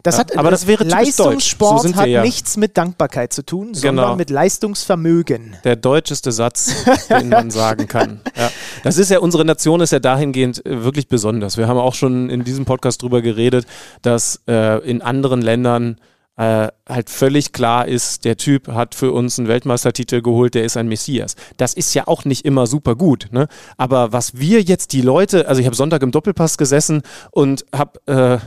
Das 0.04 0.14
Ja, 0.14 0.20
hat, 0.20 0.38
aber 0.38 0.50
das 0.52 0.68
wäre. 0.68 0.84
So 0.84 0.90
Leistungssport 0.90 1.84
wir 1.84 1.96
hat 1.96 2.06
ja. 2.06 2.22
nichts 2.22 2.56
mit 2.56 2.76
Dankbarkeit 2.76 3.32
zu 3.32 3.44
tun, 3.44 3.74
sondern 3.74 4.04
Genau. 4.04 4.16
mit 4.16 4.30
Leistungsvermögen. 4.30 5.56
Der 5.64 5.76
deutscheste 5.76 6.32
Satz, 6.32 6.72
den 7.10 7.28
man 7.28 7.50
sagen 7.50 7.88
kann. 7.88 8.20
Ja. 8.36 8.50
Das 8.84 8.96
ist 8.96 9.10
ja, 9.10 9.18
unsere 9.18 9.44
Nation 9.44 9.80
ist 9.80 9.90
ja 9.92 9.98
dahingehend 9.98 10.64
äh, 10.64 10.84
wirklich 10.84 11.08
besonders. 11.08 11.56
Wir 11.56 11.66
haben 11.68 11.78
auch 11.78 11.94
schon 11.94 12.30
in 12.30 12.44
diesem 12.44 12.64
Podcast 12.64 13.02
drüber 13.02 13.22
geredet, 13.22 13.66
dass 14.02 14.40
äh, 14.48 14.78
in 14.88 15.02
anderen 15.02 15.42
Ländern 15.42 15.96
äh, 16.36 16.68
halt 16.88 17.10
völlig 17.10 17.52
klar 17.52 17.86
ist, 17.86 18.24
der 18.24 18.36
Typ 18.36 18.68
hat 18.68 18.94
für 18.94 19.12
uns 19.12 19.38
einen 19.38 19.48
Weltmeistertitel 19.48 20.22
geholt, 20.22 20.54
der 20.54 20.64
ist 20.64 20.76
ein 20.76 20.88
Messias. 20.88 21.36
Das 21.56 21.74
ist 21.74 21.94
ja 21.94 22.06
auch 22.06 22.24
nicht 22.24 22.44
immer 22.44 22.66
super 22.66 22.96
gut. 22.96 23.28
Ne? 23.32 23.48
Aber 23.76 24.12
was 24.12 24.38
wir 24.38 24.62
jetzt 24.62 24.92
die 24.92 25.02
Leute, 25.02 25.48
also 25.48 25.60
ich 25.60 25.66
habe 25.66 25.76
Sonntag 25.76 26.02
im 26.02 26.10
Doppelpass 26.10 26.56
gesessen 26.56 27.02
und 27.30 27.64
habe 27.74 28.00
äh, 28.06 28.38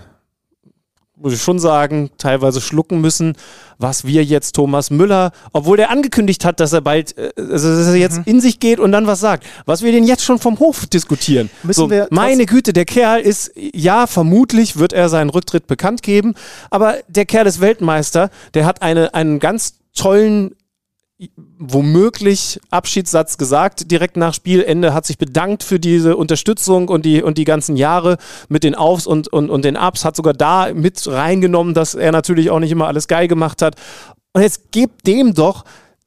muss 1.25 1.33
ich 1.33 1.41
schon 1.41 1.57
sagen, 1.57 2.11
teilweise 2.19 2.61
schlucken 2.61 3.01
müssen, 3.01 3.33
was 3.79 4.05
wir 4.05 4.23
jetzt 4.23 4.53
Thomas 4.53 4.91
Müller, 4.91 5.31
obwohl 5.53 5.75
der 5.75 5.89
angekündigt 5.89 6.45
hat, 6.45 6.59
dass 6.59 6.71
er 6.71 6.81
bald, 6.81 7.15
also 7.35 7.75
dass 7.75 7.87
er 7.87 7.95
jetzt 7.95 8.21
in 8.25 8.41
sich 8.41 8.59
geht 8.59 8.79
und 8.79 8.91
dann 8.91 9.07
was 9.07 9.21
sagt, 9.21 9.43
was 9.65 9.81
wir 9.81 9.91
den 9.91 10.03
jetzt 10.03 10.23
schon 10.23 10.37
vom 10.37 10.59
Hof 10.59 10.85
diskutieren. 10.85 11.49
Müssen 11.63 11.79
so, 11.79 11.89
wir 11.89 12.07
meine 12.11 12.45
Güte, 12.45 12.73
der 12.73 12.85
Kerl 12.85 13.21
ist, 13.21 13.51
ja, 13.55 14.05
vermutlich 14.05 14.77
wird 14.77 14.93
er 14.93 15.09
seinen 15.09 15.31
Rücktritt 15.31 15.65
bekannt 15.65 16.03
geben, 16.03 16.35
aber 16.69 16.97
der 17.07 17.25
Kerl 17.25 17.47
ist 17.47 17.59
Weltmeister, 17.59 18.29
der 18.53 18.67
hat 18.67 18.83
eine, 18.83 19.15
einen 19.15 19.39
ganz 19.39 19.79
tollen 19.95 20.53
womöglich 21.57 22.59
Abschiedssatz 22.69 23.37
gesagt, 23.37 23.89
direkt 23.89 24.17
nach 24.17 24.33
Spielende, 24.33 24.93
hat 24.93 25.05
sich 25.05 25.17
bedankt 25.17 25.63
für 25.63 25.79
diese 25.79 26.17
Unterstützung 26.17 26.89
und 26.89 27.05
die, 27.05 27.23
und 27.23 27.37
die 27.37 27.45
ganzen 27.45 27.77
Jahre 27.77 28.17
mit 28.49 28.63
den 28.63 28.75
Aufs 28.75 29.07
und, 29.07 29.29
und, 29.29 29.49
und 29.49 29.63
den 29.63 29.77
Ups, 29.77 30.03
hat 30.03 30.15
sogar 30.15 30.33
da 30.33 30.73
mit 30.73 31.07
reingenommen, 31.07 31.73
dass 31.73 31.95
er 31.95 32.11
natürlich 32.11 32.49
auch 32.49 32.59
nicht 32.59 32.71
immer 32.71 32.87
alles 32.87 33.07
geil 33.07 33.27
gemacht 33.27 33.61
hat. 33.61 33.75
Und 34.33 34.41
jetzt 34.41 34.71
gebt 34.73 35.07
dem 35.07 35.33
doch 35.33 35.63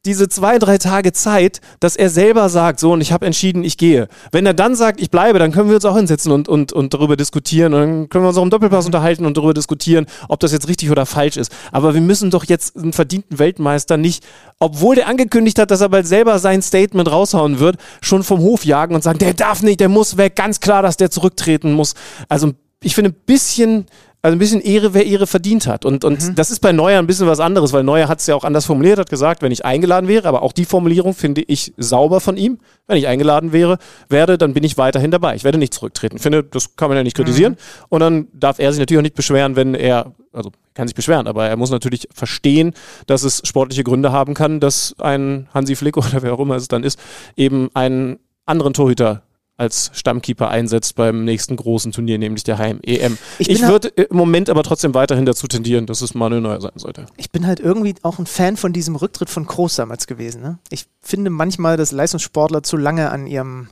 diese 0.08 0.26
zwei, 0.28 0.58
drei 0.58 0.78
Tage 0.78 1.12
Zeit, 1.12 1.60
dass 1.80 1.94
er 1.94 2.08
selber 2.08 2.48
sagt, 2.48 2.80
so 2.80 2.92
und 2.92 3.02
ich 3.02 3.12
habe 3.12 3.26
entschieden, 3.26 3.62
ich 3.62 3.76
gehe. 3.76 4.08
Wenn 4.32 4.46
er 4.46 4.54
dann 4.54 4.74
sagt, 4.74 5.02
ich 5.02 5.10
bleibe, 5.10 5.38
dann 5.38 5.52
können 5.52 5.68
wir 5.68 5.76
uns 5.76 5.84
auch 5.84 5.96
hinsetzen 5.96 6.32
und, 6.32 6.48
und, 6.48 6.72
und 6.72 6.94
darüber 6.94 7.14
diskutieren 7.14 7.74
und 7.74 7.80
dann 7.80 8.08
können 8.08 8.24
wir 8.24 8.28
uns 8.28 8.38
auch 8.38 8.42
im 8.42 8.48
Doppelpass 8.48 8.86
unterhalten 8.86 9.26
und 9.26 9.36
darüber 9.36 9.52
diskutieren, 9.52 10.06
ob 10.28 10.40
das 10.40 10.50
jetzt 10.52 10.66
richtig 10.66 10.90
oder 10.90 11.04
falsch 11.04 11.36
ist. 11.36 11.52
Aber 11.72 11.92
wir 11.92 12.00
müssen 12.00 12.30
doch 12.30 12.44
jetzt 12.44 12.74
einen 12.74 12.94
verdienten 12.94 13.38
Weltmeister 13.38 13.98
nicht, 13.98 14.24
obwohl 14.58 14.94
der 14.94 15.08
angekündigt 15.08 15.58
hat, 15.58 15.70
dass 15.70 15.82
er 15.82 15.90
bald 15.90 16.06
selber 16.06 16.38
sein 16.38 16.62
Statement 16.62 17.10
raushauen 17.10 17.58
wird, 17.58 17.76
schon 18.00 18.22
vom 18.22 18.40
Hof 18.40 18.64
jagen 18.64 18.94
und 18.94 19.02
sagen, 19.02 19.18
der 19.18 19.34
darf 19.34 19.62
nicht, 19.62 19.78
der 19.78 19.90
muss 19.90 20.16
weg, 20.16 20.36
ganz 20.36 20.60
klar, 20.60 20.80
dass 20.80 20.96
der 20.96 21.10
zurücktreten 21.10 21.74
muss. 21.74 21.94
Also 22.30 22.52
ich 22.82 22.94
finde 22.94 23.10
ein 23.10 23.16
bisschen 23.26 23.86
also 24.20 24.34
ein 24.34 24.38
bisschen 24.38 24.60
Ehre, 24.60 24.94
wer 24.94 25.06
Ehre 25.06 25.26
verdient 25.26 25.66
hat. 25.66 25.84
Und, 25.84 26.04
und 26.04 26.36
das 26.36 26.50
ist 26.50 26.58
bei 26.60 26.72
Neuer 26.72 26.98
ein 26.98 27.06
bisschen 27.06 27.28
was 27.28 27.38
anderes, 27.38 27.72
weil 27.72 27.84
Neuer 27.84 28.08
hat 28.08 28.18
es 28.18 28.26
ja 28.26 28.34
auch 28.34 28.42
anders 28.42 28.66
formuliert, 28.66 28.98
hat 28.98 29.10
gesagt, 29.10 29.42
wenn 29.42 29.52
ich 29.52 29.64
eingeladen 29.64 30.08
wäre, 30.08 30.26
aber 30.26 30.42
auch 30.42 30.52
die 30.52 30.64
Formulierung 30.64 31.14
finde 31.14 31.42
ich 31.42 31.72
sauber 31.76 32.20
von 32.20 32.36
ihm. 32.36 32.58
Wenn 32.88 32.96
ich 32.96 33.06
eingeladen 33.06 33.52
wäre, 33.52 33.78
werde, 34.08 34.36
dann 34.36 34.54
bin 34.54 34.64
ich 34.64 34.76
weiterhin 34.76 35.12
dabei. 35.12 35.36
Ich 35.36 35.44
werde 35.44 35.58
nicht 35.58 35.72
zurücktreten. 35.72 36.16
Ich 36.16 36.22
finde, 36.22 36.42
das 36.42 36.74
kann 36.74 36.88
man 36.88 36.96
ja 36.96 37.04
nicht 37.04 37.16
kritisieren. 37.16 37.56
Und 37.88 38.00
dann 38.00 38.26
darf 38.32 38.58
er 38.58 38.72
sich 38.72 38.80
natürlich 38.80 38.98
auch 38.98 39.04
nicht 39.04 39.14
beschweren, 39.14 39.54
wenn 39.54 39.74
er, 39.74 40.12
also 40.32 40.50
kann 40.74 40.88
sich 40.88 40.96
beschweren, 40.96 41.26
aber 41.26 41.48
er 41.48 41.56
muss 41.56 41.70
natürlich 41.70 42.08
verstehen, 42.12 42.72
dass 43.06 43.22
es 43.22 43.42
sportliche 43.44 43.84
Gründe 43.84 44.12
haben 44.12 44.34
kann, 44.34 44.60
dass 44.60 44.94
ein 44.98 45.48
Hansi 45.54 45.76
Flick 45.76 45.96
oder 45.96 46.22
wer 46.22 46.34
auch 46.34 46.40
immer 46.40 46.56
es 46.56 46.68
dann 46.68 46.82
ist, 46.82 46.98
eben 47.36 47.68
einen 47.74 48.18
anderen 48.46 48.74
Torhüter 48.74 49.22
als 49.58 49.90
Stammkeeper 49.92 50.48
einsetzt 50.48 50.94
beim 50.94 51.24
nächsten 51.24 51.56
großen 51.56 51.92
Turnier, 51.92 52.16
nämlich 52.16 52.44
der 52.44 52.58
Heim-EM. 52.58 53.18
Ich 53.38 53.50
Ich, 53.50 53.62
halt- 53.62 53.70
würde 53.72 53.88
im 53.88 54.16
Moment 54.16 54.48
aber 54.48 54.62
trotzdem 54.62 54.94
weiterhin 54.94 55.26
dazu 55.26 55.46
tendieren, 55.48 55.84
dass 55.84 56.00
es 56.00 56.14
Manuel 56.14 56.40
Neuer 56.40 56.60
sein 56.60 56.72
sollte. 56.76 57.06
Ich 57.16 57.30
bin 57.32 57.46
halt 57.46 57.58
irgendwie 57.60 57.94
auch 58.02 58.18
ein 58.18 58.26
Fan 58.26 58.56
von 58.56 58.72
diesem 58.72 58.94
Rücktritt 58.96 59.28
von 59.28 59.46
Kroos 59.46 59.74
damals 59.76 60.06
gewesen. 60.06 60.40
Ne? 60.42 60.58
Ich 60.70 60.86
finde 61.02 61.28
manchmal, 61.30 61.76
dass 61.76 61.90
Leistungssportler 61.92 62.62
zu 62.62 62.76
lange 62.76 63.10
an 63.10 63.26
ihrem 63.26 63.68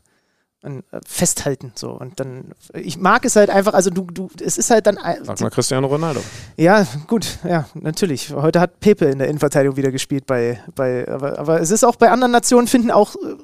an, 0.63 0.83
äh, 0.91 0.99
festhalten 1.07 1.71
so 1.77 1.91
und 1.91 2.19
dann 2.19 2.47
ich 2.75 2.97
mag 2.99 3.25
es 3.25 3.37
halt 3.37 3.51
einfach 3.51 3.75
also 3.75 3.91
du 3.91 4.07
du 4.11 4.29
es 4.43 4.59
ist 4.59 4.71
halt 4.71 4.87
dann 4.87 4.99
Sag 5.23 5.41
mal 5.41 5.51
Cristiano 5.51 5.87
Ronaldo. 5.87 6.21
ja 6.57 6.85
gut 7.07 7.39
ja 7.49 7.67
natürlich 7.75 8.33
heute 8.33 8.59
hat 8.59 8.81
Pepe 8.81 9.05
in 9.05 9.19
der 9.19 9.29
Innenverteidigung 9.29 9.77
wieder 9.77 9.93
gespielt 9.93 10.27
bei 10.27 10.61
bei 10.75 11.07
aber, 11.07 11.39
aber 11.39 11.61
es 11.61 11.71
ist 11.71 11.85
auch 11.85 11.95
bei 11.97 12.11
anderen 12.11 12.33
Nationen 12.33 12.67
finden 12.67 12.91
auch 12.91 13.15
äh, 13.17 13.37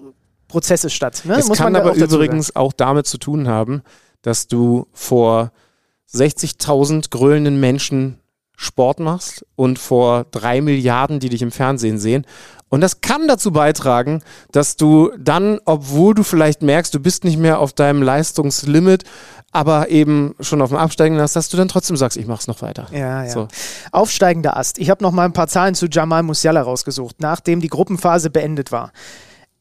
Prozesse 0.52 0.90
statt 0.90 1.22
ne? 1.24 1.36
Es 1.38 1.48
Muss 1.48 1.56
kann 1.56 1.74
aber 1.74 1.94
übrigens 1.94 2.54
auch 2.54 2.74
damit 2.74 3.06
zu 3.06 3.16
tun 3.16 3.48
haben, 3.48 3.82
dass 4.20 4.48
du 4.48 4.86
vor 4.92 5.50
60.000 6.12 7.08
grölenden 7.08 7.58
Menschen 7.58 8.18
Sport 8.54 9.00
machst 9.00 9.46
und 9.56 9.78
vor 9.78 10.26
drei 10.30 10.60
Milliarden, 10.60 11.20
die 11.20 11.30
dich 11.30 11.40
im 11.40 11.50
Fernsehen 11.50 11.98
sehen. 11.98 12.26
Und 12.68 12.82
das 12.82 13.00
kann 13.00 13.26
dazu 13.28 13.50
beitragen, 13.50 14.22
dass 14.52 14.76
du 14.76 15.10
dann, 15.18 15.58
obwohl 15.64 16.14
du 16.14 16.22
vielleicht 16.22 16.62
merkst, 16.62 16.94
du 16.94 17.00
bist 17.00 17.24
nicht 17.24 17.38
mehr 17.38 17.58
auf 17.58 17.72
deinem 17.72 18.02
Leistungslimit, 18.02 19.04
aber 19.52 19.88
eben 19.88 20.34
schon 20.40 20.62
auf 20.62 20.68
dem 20.68 20.78
Absteigen 20.78 21.18
hast, 21.18 21.34
dass 21.34 21.48
du 21.48 21.56
dann 21.56 21.68
trotzdem 21.68 21.96
sagst, 21.96 22.16
ich 22.16 22.26
mach's 22.26 22.46
noch 22.46 22.62
weiter. 22.62 22.86
Ja, 22.92 23.24
ja. 23.24 23.30
So. 23.30 23.48
Aufsteigender 23.90 24.56
Ast. 24.56 24.78
Ich 24.78 24.90
habe 24.90 25.02
noch 25.02 25.12
mal 25.12 25.24
ein 25.24 25.32
paar 25.32 25.48
Zahlen 25.48 25.74
zu 25.74 25.86
Jamal 25.86 26.22
Musiala 26.22 26.62
rausgesucht, 26.62 27.16
nachdem 27.20 27.60
die 27.60 27.68
Gruppenphase 27.68 28.30
beendet 28.30 28.70
war. 28.70 28.92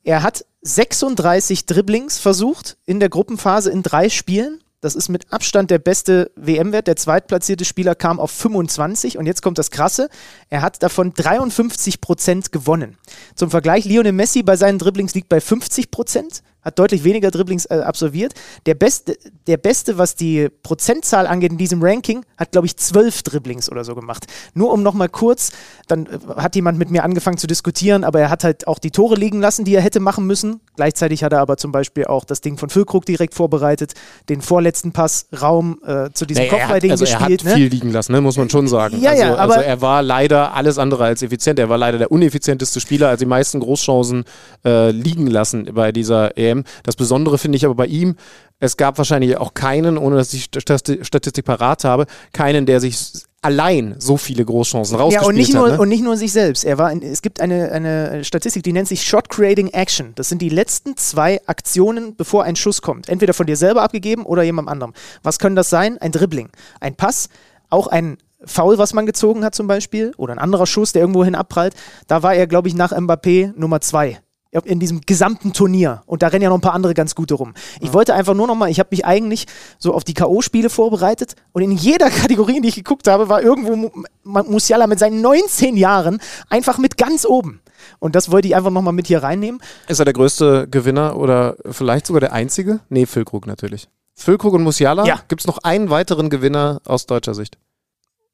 Er 0.03 0.23
hat 0.23 0.45
36 0.63 1.65
Dribblings 1.65 2.19
versucht 2.19 2.77
in 2.85 2.99
der 2.99 3.09
Gruppenphase 3.09 3.69
in 3.69 3.83
drei 3.83 4.09
Spielen. 4.09 4.61
Das 4.79 4.95
ist 4.95 5.09
mit 5.09 5.31
Abstand 5.31 5.69
der 5.69 5.77
beste 5.77 6.31
WM-Wert. 6.35 6.87
Der 6.87 6.95
zweitplatzierte 6.95 7.65
Spieler 7.65 7.93
kam 7.93 8.19
auf 8.19 8.31
25 8.31 9.19
und 9.19 9.27
jetzt 9.27 9.43
kommt 9.43 9.59
das 9.59 9.69
Krasse. 9.69 10.09
Er 10.49 10.63
hat 10.63 10.81
davon 10.81 11.13
53 11.13 12.01
Prozent 12.01 12.51
gewonnen. 12.51 12.97
Zum 13.35 13.51
Vergleich, 13.51 13.85
Lionel 13.85 14.11
Messi 14.11 14.41
bei 14.41 14.55
seinen 14.55 14.79
Dribblings 14.79 15.13
liegt 15.13 15.29
bei 15.29 15.39
50 15.39 15.91
Prozent 15.91 16.41
hat 16.61 16.77
deutlich 16.79 17.03
weniger 17.03 17.31
Dribblings 17.31 17.65
äh, 17.65 17.75
absolviert. 17.83 18.33
Der 18.65 18.75
Beste, 18.75 19.17
der 19.47 19.57
Beste, 19.57 19.97
was 19.97 20.15
die 20.15 20.49
Prozentzahl 20.63 21.27
angeht 21.27 21.51
in 21.51 21.57
diesem 21.57 21.81
Ranking, 21.83 22.23
hat, 22.37 22.51
glaube 22.51 22.67
ich, 22.67 22.77
zwölf 22.77 23.23
Dribblings 23.23 23.71
oder 23.71 23.83
so 23.83 23.95
gemacht. 23.95 24.25
Nur 24.53 24.71
um 24.71 24.83
nochmal 24.83 25.09
kurz, 25.09 25.51
dann 25.87 26.05
äh, 26.05 26.09
hat 26.35 26.55
jemand 26.55 26.77
mit 26.77 26.91
mir 26.91 27.03
angefangen 27.03 27.37
zu 27.37 27.47
diskutieren, 27.47 28.03
aber 28.03 28.19
er 28.21 28.29
hat 28.29 28.43
halt 28.43 28.67
auch 28.67 28.79
die 28.79 28.91
Tore 28.91 29.15
liegen 29.15 29.39
lassen, 29.41 29.65
die 29.65 29.75
er 29.75 29.81
hätte 29.81 29.99
machen 29.99 30.25
müssen. 30.27 30.59
Gleichzeitig 30.75 31.23
hat 31.23 31.33
er 31.33 31.39
aber 31.41 31.57
zum 31.57 31.71
Beispiel 31.71 32.05
auch 32.05 32.25
das 32.25 32.41
Ding 32.41 32.57
von 32.57 32.69
Füllkrug 32.69 33.05
direkt 33.05 33.33
vorbereitet, 33.33 33.93
den 34.29 34.41
vorletzten 34.41 34.91
Pass 34.91 35.27
Raum 35.41 35.79
äh, 35.85 36.09
zu 36.13 36.25
diesem 36.25 36.43
Nee, 36.43 36.49
Kopfball-Ding 36.49 36.91
also 36.91 37.05
gespielt. 37.05 37.43
er 37.43 37.51
hat 37.51 37.57
ne? 37.57 37.61
viel 37.61 37.67
liegen 37.69 37.91
lassen, 37.91 38.11
ne? 38.13 38.21
muss 38.21 38.37
man 38.37 38.49
schon 38.49 38.67
sagen. 38.67 38.99
Ja, 39.01 39.11
also, 39.11 39.23
ja, 39.23 39.35
aber- 39.35 39.53
also 39.55 39.65
er 39.65 39.81
war 39.81 40.01
leider 40.01 40.53
alles 40.53 40.77
andere 40.77 41.05
als 41.05 41.21
effizient. 41.21 41.59
Er 41.59 41.69
war 41.69 41.77
leider 41.77 41.97
der 41.97 42.11
uneffizienteste 42.11 42.79
Spieler, 42.79 43.09
als 43.09 43.19
die 43.19 43.25
meisten 43.25 43.59
Großchancen 43.59 44.23
äh, 44.65 44.91
liegen 44.91 45.27
lassen 45.27 45.69
bei 45.73 45.91
dieser 45.91 46.37
EM. 46.51 46.63
Das 46.83 46.95
Besondere 46.95 47.37
finde 47.37 47.55
ich 47.55 47.65
aber 47.65 47.75
bei 47.75 47.87
ihm, 47.87 48.15
es 48.59 48.77
gab 48.77 48.97
wahrscheinlich 48.97 49.37
auch 49.37 49.53
keinen, 49.53 49.97
ohne 49.97 50.17
dass 50.17 50.33
ich 50.33 50.51
die 50.51 50.59
Stati- 50.59 51.03
Statistik 51.03 51.45
parat 51.45 51.83
habe, 51.83 52.05
keinen, 52.33 52.65
der 52.65 52.79
sich 52.79 53.23
allein 53.41 53.95
so 53.97 54.17
viele 54.17 54.45
Großchancen 54.45 54.95
Ja, 54.97 55.01
rausgespielt 55.01 55.27
und 55.29 55.35
nicht, 55.35 55.53
nur, 55.53 55.65
hat. 55.65 55.73
Ne? 55.73 55.79
und 55.79 55.89
nicht 55.89 56.03
nur 56.03 56.15
sich 56.15 56.31
selbst. 56.31 56.63
Er 56.63 56.77
war 56.77 56.91
in, 56.91 57.01
es 57.01 57.23
gibt 57.23 57.41
eine, 57.41 57.71
eine 57.71 58.23
Statistik, 58.23 58.61
die 58.61 58.71
nennt 58.71 58.87
sich 58.87 59.03
Shot 59.03 59.29
Creating 59.29 59.69
Action. 59.69 60.11
Das 60.15 60.29
sind 60.29 60.41
die 60.43 60.49
letzten 60.49 60.95
zwei 60.95 61.41
Aktionen, 61.47 62.15
bevor 62.15 62.43
ein 62.43 62.55
Schuss 62.55 62.83
kommt. 62.83 63.09
Entweder 63.09 63.33
von 63.33 63.47
dir 63.47 63.57
selber 63.57 63.81
abgegeben 63.81 64.25
oder 64.27 64.43
jemand 64.43 64.69
anderem. 64.69 64.93
Was 65.23 65.39
können 65.39 65.55
das 65.55 65.71
sein? 65.71 65.97
Ein 65.97 66.11
Dribbling, 66.11 66.49
ein 66.79 66.95
Pass, 66.95 67.29
auch 67.71 67.87
ein 67.87 68.17
Foul, 68.43 68.77
was 68.77 68.93
man 68.93 69.05
gezogen 69.05 69.43
hat 69.43 69.55
zum 69.55 69.67
Beispiel, 69.67 70.13
oder 70.17 70.33
ein 70.33 70.39
anderer 70.39 70.65
Schuss, 70.67 70.93
der 70.93 71.01
irgendwohin 71.01 71.35
abprallt. 71.35 71.73
Da 72.07 72.23
war 72.23 72.33
er, 72.35 72.47
glaube 72.47 72.67
ich, 72.67 72.75
nach 72.75 72.91
Mbappé 72.91 73.53
Nummer 73.55 73.81
zwei 73.81 74.19
in 74.51 74.79
diesem 74.81 75.01
gesamten 75.01 75.53
Turnier. 75.53 76.03
Und 76.05 76.21
da 76.23 76.27
rennen 76.27 76.43
ja 76.43 76.49
noch 76.49 76.57
ein 76.57 76.61
paar 76.61 76.73
andere 76.73 76.93
ganz 76.93 77.15
gute 77.15 77.35
rum. 77.35 77.53
Ich 77.79 77.93
wollte 77.93 78.13
einfach 78.13 78.33
nur 78.33 78.47
noch 78.47 78.55
mal, 78.55 78.69
ich 78.69 78.79
habe 78.79 78.89
mich 78.91 79.05
eigentlich 79.05 79.47
so 79.79 79.93
auf 79.93 80.03
die 80.03 80.13
K.O.-Spiele 80.13 80.69
vorbereitet 80.69 81.35
und 81.53 81.61
in 81.61 81.71
jeder 81.71 82.09
Kategorie, 82.09 82.57
in 82.57 82.63
die 82.63 82.69
ich 82.69 82.75
geguckt 82.75 83.07
habe, 83.07 83.29
war 83.29 83.41
irgendwo 83.41 83.75
Mu- 83.77 83.91
Mu- 84.23 84.43
Musiala 84.43 84.87
mit 84.87 84.99
seinen 84.99 85.21
19 85.21 85.77
Jahren 85.77 86.19
einfach 86.49 86.77
mit 86.77 86.97
ganz 86.97 87.25
oben. 87.25 87.61
Und 87.99 88.15
das 88.15 88.29
wollte 88.29 88.47
ich 88.49 88.55
einfach 88.55 88.71
noch 88.71 88.81
mal 88.81 88.91
mit 88.91 89.07
hier 89.07 89.23
reinnehmen. 89.23 89.61
Ist 89.87 89.99
er 89.99 90.05
der 90.05 90.13
größte 90.13 90.67
Gewinner 90.69 91.15
oder 91.17 91.55
vielleicht 91.71 92.05
sogar 92.05 92.19
der 92.19 92.33
einzige? 92.33 92.81
Nee, 92.89 93.05
Füllkrug 93.05 93.47
natürlich. 93.47 93.87
Füllkrug 94.15 94.53
und 94.53 94.63
Musiala? 94.63 95.05
Ja. 95.05 95.21
Gibt 95.29 95.41
es 95.41 95.47
noch 95.47 95.59
einen 95.59 95.89
weiteren 95.89 96.29
Gewinner 96.29 96.81
aus 96.85 97.05
deutscher 97.05 97.33
Sicht? 97.33 97.57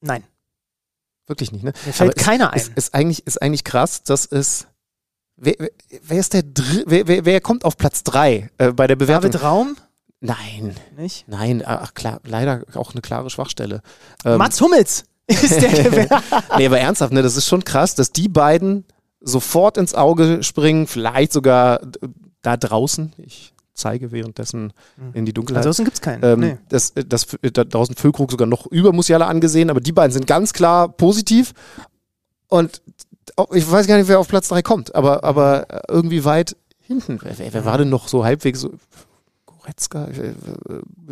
Nein, 0.02 0.24
Wirklich 1.28 1.52
nicht, 1.52 1.64
ne? 1.64 1.74
mir 1.86 1.94
fällt 1.94 2.12
Aber 2.12 2.18
es- 2.20 2.26
keiner 2.26 2.52
ein. 2.54 2.58
Ist, 2.58 2.72
ist, 2.76 2.94
eigentlich, 2.94 3.26
ist 3.28 3.42
eigentlich 3.42 3.64
krass, 3.64 4.02
dass 4.04 4.26
es. 4.26 4.66
Wer, 5.38 5.54
wer- 6.02 6.20
ist 6.20 6.34
der 6.34 6.44
Dr 6.44 6.84
wer, 6.88 7.08
wer, 7.08 7.26
wer 7.26 7.42
kommt 7.42 7.64
auf 7.64 7.78
Platz 7.78 8.04
3 8.04 8.50
äh, 8.58 8.72
bei 8.74 8.88
der 8.88 8.96
Bewertung? 8.96 9.32
David 9.32 9.44
Raum? 9.46 9.78
Nein, 10.20 10.76
Nicht? 10.98 11.26
nein, 11.28 11.62
ach 11.64 11.94
klar, 11.94 12.20
leider 12.26 12.64
auch 12.74 12.92
eine 12.94 13.02
klare 13.02 13.30
Schwachstelle. 13.30 13.82
Ähm, 14.26 14.38
Mats 14.40 14.60
Hummels 14.62 15.06
ist 15.28 15.62
der 15.62 15.70
Gewinner. 15.84 16.24
nee, 16.58 16.66
aber 16.66 16.80
ernsthaft, 16.80 17.14
ne, 17.14 17.22
das 17.22 17.36
ist 17.38 17.48
schon 17.48 17.64
krass, 17.64 17.94
dass 17.94 18.12
die 18.12 18.28
beiden 18.30 18.86
sofort 19.22 19.78
ins 19.78 19.94
Auge 19.94 20.42
springen, 20.42 20.88
vielleicht 20.88 21.34
sogar 21.34 21.82
da 22.42 22.58
draußen. 22.58 23.14
Ich 23.18 23.54
zeige 23.76 24.12
währenddessen 24.12 24.74
in 25.14 25.26
die 25.26 25.34
Dunkelheit. 25.34 25.60
Ansonsten 25.60 25.84
gibt 25.84 25.98
es 25.98 26.02
keinen. 26.02 26.24
Ähm, 26.24 26.40
nee. 26.40 26.58
das, 26.70 26.94
das, 26.96 27.28
da 27.54 27.64
draußen 27.64 27.96
Füllkrug 27.96 28.32
sogar 28.32 28.48
noch 28.48 28.66
über 28.68 28.92
Musiala 28.94 29.28
angesehen, 29.28 29.70
aber 29.70 29.82
die 29.82 29.92
beiden 29.92 30.12
sind 30.14 30.26
ganz 30.26 30.52
klar 30.54 30.88
positiv. 30.90 31.54
Und 32.48 32.82
ich 33.52 33.70
weiß 33.70 33.88
gar 33.88 33.98
nicht, 33.98 34.08
wer 34.08 34.20
auf 34.20 34.28
Platz 34.28 34.48
3 34.50 34.62
kommt, 34.62 34.96
aber, 34.96 35.24
aber 35.24 35.68
irgendwie 35.90 36.24
weit 36.26 36.56
hinten. 36.82 37.20
Wer, 37.22 37.54
wer, 37.54 37.66
war 37.66 37.78
denn 37.78 37.90
noch 37.90 38.08
so 38.08 38.24
halbwegs 38.24 38.62
so? 38.62 38.72
Goretzka, 39.46 40.06
äh, 40.06 40.30
äh, 40.30 40.34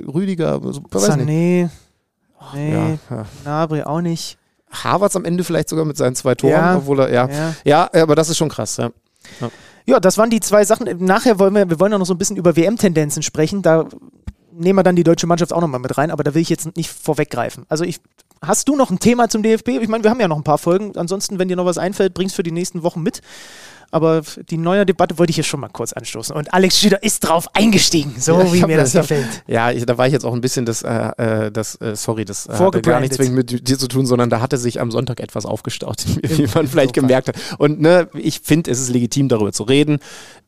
Rüdiger, 0.08 0.60
so, 0.62 0.82
weiß 0.90 1.18
nicht. 1.18 1.28
Sané. 1.28 1.70
Nee, 2.54 2.72
Ja, 2.72 2.90
ja. 3.10 3.26
Nabri 3.44 3.84
auch 3.84 4.02
nicht. 4.02 4.38
Havertz 4.72 5.16
am 5.16 5.26
Ende 5.26 5.44
vielleicht 5.44 5.70
sogar 5.70 5.86
mit 5.86 5.98
seinen 5.98 6.16
zwei 6.16 6.36
Toren, 6.36 6.52
Ja. 6.52 6.78
obwohl 6.78 7.00
er, 7.00 7.12
ja. 7.12 7.30
Ja. 7.30 7.56
Ja, 7.94 8.02
aber 8.04 8.16
das 8.16 8.30
ist 8.30 8.38
schon 8.38 8.50
krass, 8.50 8.78
ja. 8.78 8.92
Ja, 9.86 10.00
das 10.00 10.18
waren 10.18 10.30
die 10.30 10.40
zwei 10.40 10.66
Sachen. 10.66 10.88
Nachher 11.06 11.40
wollen 11.40 11.54
wir, 11.54 11.70
wir 11.70 11.80
wollen 11.80 11.92
ja 11.92 11.98
noch 11.98 12.06
so 12.06 12.14
ein 12.14 12.18
bisschen 12.18 12.38
über 12.38 12.56
WM-Tendenzen 12.56 13.24
sprechen. 13.24 13.62
Da 13.62 13.88
nehmen 14.52 14.80
wir 14.80 14.84
dann 14.84 14.96
die 14.96 15.04
deutsche 15.04 15.28
Mannschaft 15.28 15.54
auch 15.54 15.62
nochmal 15.62 15.80
mit 15.80 15.98
rein, 15.98 16.12
aber 16.12 16.24
da 16.24 16.34
will 16.34 16.42
ich 16.42 16.50
jetzt 16.50 16.76
nicht 16.76 16.90
vorweggreifen. 16.90 17.66
Also 17.70 17.84
ich, 17.84 18.00
hast 18.42 18.68
du 18.68 18.76
noch 18.76 18.90
ein 18.92 19.00
Thema 19.00 19.30
zum 19.30 19.44
DFB? 19.44 19.70
Ich 19.82 19.88
meine, 19.88 20.04
wir 20.04 20.12
haben 20.12 20.20
ja 20.20 20.28
noch 20.28 20.38
ein 20.38 20.44
paar 20.44 20.58
Folgen. 20.58 20.98
Ansonsten, 20.98 21.40
wenn 21.40 21.48
dir 21.48 21.56
noch 21.56 21.66
was 21.66 21.78
einfällt, 21.78 22.14
bringst 22.14 22.36
für 22.36 22.44
die 22.44 22.52
nächsten 22.52 22.84
Wochen 22.84 23.02
mit. 23.02 23.22
Aber 23.92 24.24
die 24.50 24.58
neue 24.58 24.86
Debatte 24.86 25.18
wollte 25.20 25.30
ich 25.30 25.36
hier 25.36 25.44
schon 25.44 25.60
mal 25.60 25.70
kurz 25.70 25.94
anstoßen. 25.94 26.36
Und 26.36 26.54
Alex 26.54 26.80
Schüler 26.80 27.02
ist 27.02 27.22
drauf 27.22 27.48
eingestiegen, 27.54 28.16
so 28.20 28.40
Ja, 28.40 28.52
wie 28.54 28.62
mir 28.66 28.78
das 28.78 28.94
hab- 28.96 29.04
gefällt. 29.04 29.44
Ja, 29.48 29.72
ich, 29.72 29.86
da 29.86 29.98
war 29.98 30.08
ich 30.08 30.12
jetzt 30.12 30.26
auch 30.26 30.34
ein 30.34 30.42
bisschen 30.42 30.66
das, 30.66 30.82
äh, 30.82 31.12
äh, 31.46 31.52
das 31.52 31.76
äh, 31.80 31.96
sorry, 31.96 32.26
das 32.26 32.48
äh, 32.48 32.54
hatte 32.54 32.82
gar 32.82 33.00
nichts 33.00 33.18
mit 33.20 33.68
dir 33.70 33.78
zu 33.78 33.88
tun, 33.88 34.06
sondern 34.06 34.30
da 34.30 34.42
hatte 34.42 34.58
sich 34.58 34.82
am 34.82 34.92
Sonntag 34.92 35.20
etwas 35.22 35.46
aufgestaut, 35.46 36.04
wie 36.24 36.48
man 36.54 36.68
vielleicht 36.68 36.94
gemerkt 36.94 37.30
hat. 37.30 37.36
Und 37.58 37.80
ne, 37.80 38.10
ich 38.16 38.42
finde, 38.42 38.72
es 38.72 38.82
ist 38.82 38.90
legitim, 38.90 39.30
darüber 39.30 39.54
zu 39.54 39.64
reden. 39.64 40.00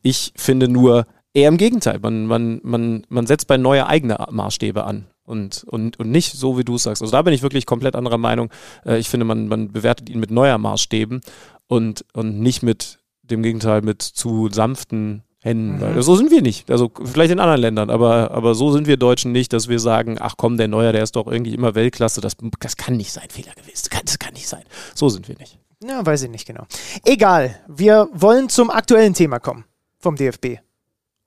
Ich 0.02 0.32
finde 0.36 0.68
nur 0.68 1.06
eher 1.38 1.48
im 1.48 1.56
Gegenteil. 1.56 1.98
Man, 2.00 2.26
man, 2.26 2.60
man, 2.62 3.06
man 3.08 3.26
setzt 3.26 3.46
bei 3.46 3.56
neue 3.56 3.86
eigene 3.86 4.26
Maßstäbe 4.30 4.84
an. 4.84 5.06
Und, 5.24 5.64
und, 5.64 5.98
und 5.98 6.10
nicht 6.10 6.32
so, 6.32 6.56
wie 6.56 6.64
du 6.64 6.76
es 6.76 6.84
sagst. 6.84 7.02
Also 7.02 7.12
da 7.12 7.20
bin 7.20 7.34
ich 7.34 7.42
wirklich 7.42 7.66
komplett 7.66 7.94
anderer 7.94 8.16
Meinung. 8.16 8.50
Äh, 8.86 8.98
ich 8.98 9.10
finde, 9.10 9.26
man, 9.26 9.48
man 9.48 9.70
bewertet 9.72 10.08
ihn 10.08 10.20
mit 10.20 10.30
neuer 10.30 10.56
Maßstäben 10.56 11.20
und, 11.66 12.04
und 12.14 12.40
nicht 12.40 12.62
mit 12.62 12.98
dem 13.22 13.42
Gegenteil, 13.42 13.82
mit 13.82 14.00
zu 14.00 14.48
sanften 14.50 15.22
Händen. 15.40 15.76
Mhm. 15.76 15.80
Weil 15.80 16.02
so 16.02 16.16
sind 16.16 16.30
wir 16.30 16.42
nicht. 16.42 16.70
Also 16.70 16.90
vielleicht 17.04 17.30
in 17.30 17.40
anderen 17.40 17.60
Ländern, 17.60 17.90
aber, 17.90 18.30
aber 18.30 18.54
so 18.54 18.72
sind 18.72 18.86
wir 18.86 18.96
Deutschen 18.96 19.32
nicht, 19.32 19.52
dass 19.52 19.68
wir 19.68 19.78
sagen, 19.78 20.16
ach 20.18 20.34
komm, 20.36 20.56
der 20.56 20.68
Neuer, 20.68 20.92
der 20.92 21.02
ist 21.02 21.14
doch 21.14 21.26
irgendwie 21.26 21.54
immer 21.54 21.74
Weltklasse. 21.74 22.20
Das, 22.20 22.36
das 22.60 22.76
kann 22.76 22.96
nicht 22.96 23.12
sein 23.12 23.28
Fehler 23.28 23.52
gewesen. 23.52 23.72
Das 23.74 23.90
kann, 23.90 24.02
das 24.04 24.18
kann 24.18 24.32
nicht 24.32 24.48
sein. 24.48 24.62
So 24.94 25.08
sind 25.08 25.28
wir 25.28 25.36
nicht. 25.36 25.58
Ja, 25.86 26.04
weiß 26.04 26.22
ich 26.22 26.30
nicht 26.30 26.46
genau. 26.46 26.64
Egal, 27.04 27.60
wir 27.68 28.08
wollen 28.12 28.48
zum 28.48 28.70
aktuellen 28.70 29.14
Thema 29.14 29.38
kommen 29.38 29.64
vom 30.00 30.16
DFB. 30.16 30.58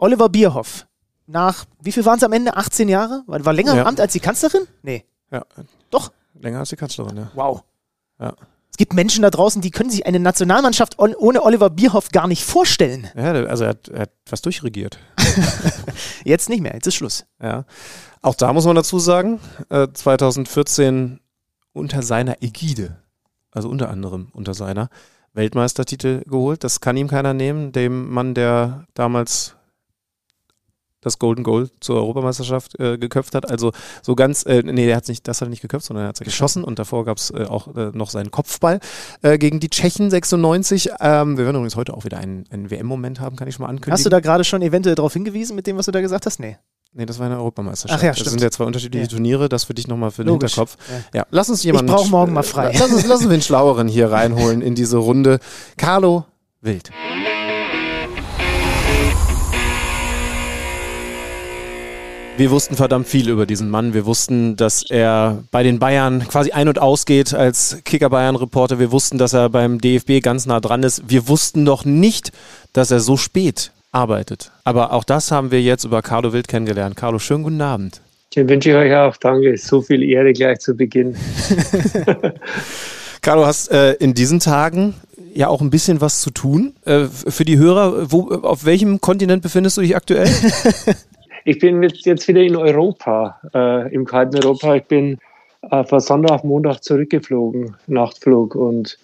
Oliver 0.02 0.30
Bierhoff. 0.30 0.88
Nach, 1.28 1.66
wie 1.82 1.92
viel 1.92 2.04
waren 2.06 2.18
es 2.18 2.24
am 2.24 2.34
Ende? 2.34 2.58
18 2.58 2.90
Jahre? 2.90 3.24
War, 3.28 3.46
war 3.46 3.54
länger 3.54 3.76
Ja. 3.76 3.82
im 3.82 3.88
Amt 3.88 4.02
als 4.02 4.14
die 4.14 4.20
Kanzlerin? 4.20 4.64
Nee. 4.82 5.06
Ja. 5.32 5.46
Doch. 5.92 6.12
Länger 6.34 6.60
als 6.60 6.70
die 6.70 6.76
Kanzlerin, 6.76 7.16
ja. 7.18 7.32
Wow. 7.36 7.64
Ja. 8.20 8.34
Es 8.72 8.78
gibt 8.78 8.94
Menschen 8.94 9.22
da 9.22 9.30
draußen, 9.30 9.62
die 9.62 9.70
können 9.70 9.92
sich 9.92 10.06
eine 10.08 10.20
Nationalmannschaft 10.20 10.98
on, 10.98 11.14
ohne 11.14 11.44
Oliver 11.44 11.70
Bierhoff 11.70 12.10
gar 12.10 12.28
nicht 12.28 12.44
vorstellen. 12.44 13.10
Ja, 13.16 13.32
also 13.46 13.66
er 13.66 13.70
hat, 13.70 13.88
er 13.90 14.02
hat 14.02 14.12
was 14.30 14.42
durchregiert. 14.42 14.98
Jetzt 16.26 16.50
nicht 16.50 16.62
mehr, 16.62 16.74
jetzt 16.74 16.88
ist 16.88 16.96
Schluss. 16.96 17.26
Ja. 17.42 17.66
Auch 18.22 18.36
da 18.36 18.52
muss 18.54 18.66
man 18.66 18.76
dazu 18.76 18.98
sagen, 19.00 19.40
äh, 19.70 19.88
2014 19.94 21.20
unter 21.74 22.02
seiner 22.02 22.42
Ägide, 22.42 22.98
also 23.52 23.70
unter 23.70 23.90
anderem 23.90 24.30
unter 24.34 24.54
seiner 24.54 24.90
Weltmeistertitel 25.34 26.24
geholt. 26.26 26.64
Das 26.64 26.82
kann 26.82 26.98
ihm 26.98 27.08
keiner 27.08 27.34
nehmen, 27.34 27.72
dem 27.72 28.10
Mann, 28.10 28.34
der 28.34 28.86
damals 28.94 29.56
das 31.02 31.20
Golden 31.20 31.44
Goal 31.44 31.70
zur 31.80 31.98
Europameisterschaft 31.98 32.80
äh, 32.80 32.98
geköpft 32.98 33.36
hat. 33.36 33.50
Also 33.50 33.72
so 34.02 34.16
ganz, 34.16 34.44
äh, 34.46 34.62
nee, 34.64 34.86
der 34.86 34.96
hat 34.96 35.08
nicht, 35.08 35.28
das 35.28 35.42
hat 35.42 35.48
er 35.48 35.50
nicht 35.50 35.62
geköpft, 35.62 35.86
sondern 35.88 36.06
er 36.06 36.10
hat 36.10 36.20
geschossen 36.20 36.64
und 36.64 36.80
davor 36.80 37.06
gab 37.06 37.18
es 37.18 37.32
äh, 37.32 37.46
auch 37.46 37.76
äh, 37.76 37.92
noch 37.94 38.10
seinen 38.10 38.32
Kopfball 38.32 38.80
äh, 39.22 39.38
gegen 39.38 39.60
die 39.60 39.70
Tschechen 39.70 40.10
96. 40.10 40.90
Ähm, 41.00 41.38
wir 41.38 41.46
werden 41.46 41.56
übrigens 41.58 41.76
heute 41.76 41.94
auch 41.96 42.06
wieder 42.06 42.18
einen, 42.18 42.46
einen 42.52 42.70
WM-Moment 42.70 43.20
haben, 43.20 43.36
kann 43.36 43.48
ich 43.48 43.56
schon 43.56 43.64
mal 43.64 43.70
ankündigen. 43.70 43.94
Hast 43.94 44.06
du 44.06 44.10
da 44.10 44.20
gerade 44.20 44.44
schon 44.44 44.62
eventuell 44.62 44.96
darauf 44.96 45.14
hingewiesen 45.14 45.56
mit 45.56 45.68
dem, 45.68 45.78
was 45.78 45.88
du 45.88 45.92
da 45.92 46.02
gesagt 46.02 46.26
hast? 46.26 46.40
Nee. 46.40 46.58
Nee, 46.94 47.06
das 47.06 47.20
war 47.20 47.26
eine 47.26 47.38
Europameisterschaft. 47.38 48.00
Ach 48.00 48.04
ja, 48.04 48.10
das 48.12 48.20
stimmt. 48.20 48.32
sind 48.32 48.42
ja 48.44 48.52
zwei 48.52 48.66
unterschiedliche 48.66 49.06
Ja. 49.06 49.10
Turniere, 49.10 49.48
das 49.48 49.64
für 49.64 49.74
dich 49.74 49.88
nochmal 49.88 50.12
für 50.12 50.24
den 50.24 50.28
Logisch. 50.34 50.56
Hinterkopf. 50.56 50.78
Ja. 51.14 51.26
lass 51.32 51.50
uns 51.50 51.64
jemanden. 51.64 51.90
brauch 51.92 52.10
morgen 52.10 52.34
mal 52.34 52.44
frei. 52.44 52.72
Lass 52.78 52.92
uns, 52.92 53.06
lass 53.08 53.22
uns 53.22 53.30
den 53.30 53.42
Schlaueren 53.42 53.88
hier 53.88 54.12
reinholen 54.12 54.62
in 54.62 54.76
diese 54.76 54.98
Runde. 54.98 55.40
Carlo 55.78 56.26
Wild. 56.60 56.92
Wir 62.42 62.50
wussten 62.50 62.76
verdammt 62.76 63.08
viel 63.08 63.30
über 63.30 63.46
diesen 63.46 63.70
Mann. 63.70 63.94
Wir 63.94 64.08
wussten, 64.08 64.56
dass 64.56 64.82
er 64.90 65.44
bei 65.52 65.62
den 65.62 65.78
Bayern 65.78 66.28
quasi 66.28 66.50
ein- 66.50 66.68
und 66.68 66.80
ausgeht 66.80 67.36
als 67.36 67.78
Kicker-Bayern-Reporter. 67.86 68.80
Wir 68.80 68.92
wussten, 68.92 69.20
dass 69.20 69.34
er 69.34 69.48
beim 69.48 69.80
DFB 69.80 70.24
ganz 70.24 70.48
nah 70.48 70.60
dran 70.60 70.82
ist. 70.82 71.04
Wir 71.08 71.28
wussten 71.28 71.62
noch 71.62 71.86
nicht, 71.86 72.32
dass 72.74 72.90
er 72.90 73.00
so 73.00 73.16
spät 73.16 73.70
arbeitet. 73.92 74.52
Aber 74.64 74.92
auch 74.92 75.04
das 75.04 75.30
haben 75.30 75.52
wir 75.52 75.62
jetzt 75.62 75.84
über 75.84 76.02
Carlo 76.02 76.34
Wild 76.34 76.48
kennengelernt. 76.48 76.96
Carlo, 76.96 77.20
schönen 77.20 77.44
guten 77.44 77.62
Abend. 77.62 78.02
Den 78.36 78.50
wünsche 78.50 78.72
ich 78.72 78.76
euch 78.76 78.96
auch. 78.96 79.16
Danke. 79.18 79.56
So 79.60 79.84
viel 79.84 80.02
Ehre 80.02 80.34
gleich 80.34 80.62
zu 80.62 80.74
Beginn. 80.74 81.16
Carlo, 83.22 83.46
hast 83.46 83.70
äh, 83.70 83.94
in 83.94 84.16
diesen 84.16 84.40
Tagen 84.40 84.96
ja 85.36 85.48
auch 85.48 85.62
ein 85.62 85.70
bisschen 85.70 86.02
was 86.02 86.22
zu 86.22 86.32
tun. 86.32 86.74
Äh, 86.86 87.06
für 87.06 87.46
die 87.46 87.60
Hörer, 87.60 88.12
wo, 88.12 88.32
auf 88.32 88.66
welchem 88.66 89.00
Kontinent 89.00 89.44
befindest 89.44 89.78
du 89.78 89.82
dich 89.82 89.96
aktuell? 89.96 90.28
ich 91.46 91.60
bin 91.60 91.82
jetzt 91.84 92.28
wieder 92.28 92.42
in 92.42 92.56
Europa, 92.56 93.40
äh, 93.54 93.94
im 93.94 94.06
kalten 94.06 94.38
Europa. 94.44 94.76
Ich 94.76 94.84
bin 94.84 95.18
äh, 95.70 95.84
von 95.84 96.00
Sonntag 96.00 96.32
auf 96.32 96.44
Montag 96.44 96.84
zurückgeflogen, 96.84 97.76
Nachtflug. 97.88 98.56
Und 98.56 98.98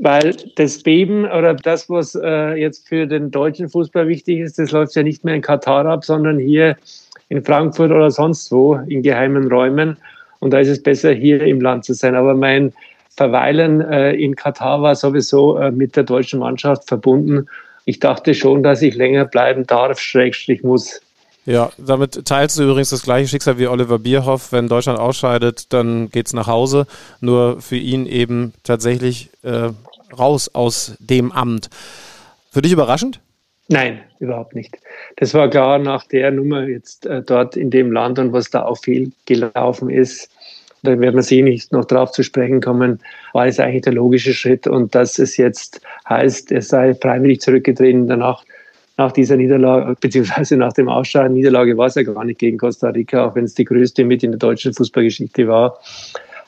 weil 0.00 0.34
das 0.56 0.82
Beben 0.82 1.24
oder 1.24 1.54
das, 1.54 1.88
was 1.88 2.14
äh, 2.14 2.54
jetzt 2.54 2.88
für 2.88 3.06
den 3.06 3.30
deutschen 3.30 3.68
Fußball 3.68 4.08
wichtig 4.08 4.40
ist, 4.40 4.58
das 4.58 4.72
läuft 4.72 4.94
ja 4.96 5.02
nicht 5.02 5.24
mehr 5.24 5.34
in 5.34 5.42
Katar 5.42 5.86
ab, 5.86 6.04
sondern 6.04 6.38
hier 6.38 6.76
in 7.28 7.44
Frankfurt 7.44 7.90
oder 7.90 8.10
sonst 8.10 8.50
wo 8.50 8.74
in 8.88 9.02
geheimen 9.02 9.50
Räumen. 9.50 9.96
Und 10.40 10.52
da 10.52 10.58
ist 10.58 10.68
es 10.68 10.82
besser, 10.82 11.12
hier 11.12 11.42
im 11.42 11.60
Land 11.60 11.84
zu 11.84 11.94
sein. 11.94 12.14
Aber 12.14 12.34
mein 12.34 12.72
Verweilen 13.16 13.80
äh, 13.82 14.12
in 14.12 14.34
Katar 14.34 14.82
war 14.82 14.94
sowieso 14.94 15.58
äh, 15.58 15.70
mit 15.70 15.94
der 15.94 16.04
deutschen 16.04 16.40
Mannschaft 16.40 16.88
verbunden. 16.88 17.46
Ich 17.84 18.00
dachte 18.00 18.34
schon, 18.34 18.62
dass 18.62 18.80
ich 18.82 18.94
länger 18.94 19.24
bleiben 19.24 19.66
darf, 19.66 19.98
Schrägstrich 19.98 20.62
muss. 20.62 21.01
Ja, 21.44 21.72
damit 21.76 22.24
teilst 22.24 22.58
du 22.58 22.62
übrigens 22.62 22.90
das 22.90 23.02
gleiche 23.02 23.28
Schicksal 23.28 23.58
wie 23.58 23.66
Oliver 23.66 23.98
Bierhoff. 23.98 24.52
Wenn 24.52 24.68
Deutschland 24.68 24.98
ausscheidet, 24.98 25.72
dann 25.72 26.08
geht 26.10 26.26
es 26.26 26.32
nach 26.32 26.46
Hause. 26.46 26.86
Nur 27.20 27.60
für 27.60 27.76
ihn 27.76 28.06
eben 28.06 28.52
tatsächlich 28.62 29.30
äh, 29.42 29.70
raus 30.16 30.50
aus 30.54 30.96
dem 31.00 31.32
Amt. 31.32 31.68
Für 32.50 32.62
dich 32.62 32.72
überraschend? 32.72 33.20
Nein, 33.68 34.00
überhaupt 34.20 34.54
nicht. 34.54 34.78
Das 35.16 35.34
war 35.34 35.48
klar 35.48 35.78
nach 35.78 36.06
der 36.06 36.30
Nummer 36.30 36.68
jetzt 36.68 37.06
äh, 37.06 37.22
dort 37.22 37.56
in 37.56 37.70
dem 37.70 37.90
Land 37.90 38.18
und 38.18 38.32
was 38.32 38.50
da 38.50 38.64
auch 38.64 38.78
viel 38.78 39.12
gelaufen 39.26 39.90
ist. 39.90 40.30
Da 40.82 40.98
werden 40.98 41.14
wir 41.14 41.22
sehen, 41.22 41.44
nicht 41.44 41.72
noch 41.72 41.84
drauf 41.84 42.10
zu 42.10 42.22
sprechen 42.22 42.60
kommen, 42.60 43.00
war 43.32 43.46
es 43.46 43.60
eigentlich 43.60 43.82
der 43.82 43.92
logische 43.92 44.34
Schritt 44.34 44.66
und 44.66 44.94
dass 44.94 45.18
es 45.18 45.36
jetzt 45.36 45.80
heißt, 46.08 46.50
es 46.50 46.68
sei 46.68 46.94
freiwillig 46.94 47.40
zurückgetreten 47.40 48.08
danach 48.08 48.44
nach 49.02 49.12
dieser 49.12 49.36
Niederlage, 49.36 49.96
beziehungsweise 50.00 50.56
nach 50.56 50.72
dem 50.72 50.88
Ausscheiden, 50.88 51.34
Niederlage 51.34 51.76
war 51.76 51.86
es 51.86 51.96
ja 51.96 52.02
gar 52.02 52.24
nicht 52.24 52.38
gegen 52.38 52.56
Costa 52.58 52.88
Rica, 52.90 53.26
auch 53.26 53.34
wenn 53.34 53.44
es 53.44 53.54
die 53.54 53.64
größte 53.64 54.04
mit 54.04 54.22
in 54.22 54.30
der 54.30 54.38
deutschen 54.38 54.72
Fußballgeschichte 54.72 55.48
war, 55.48 55.78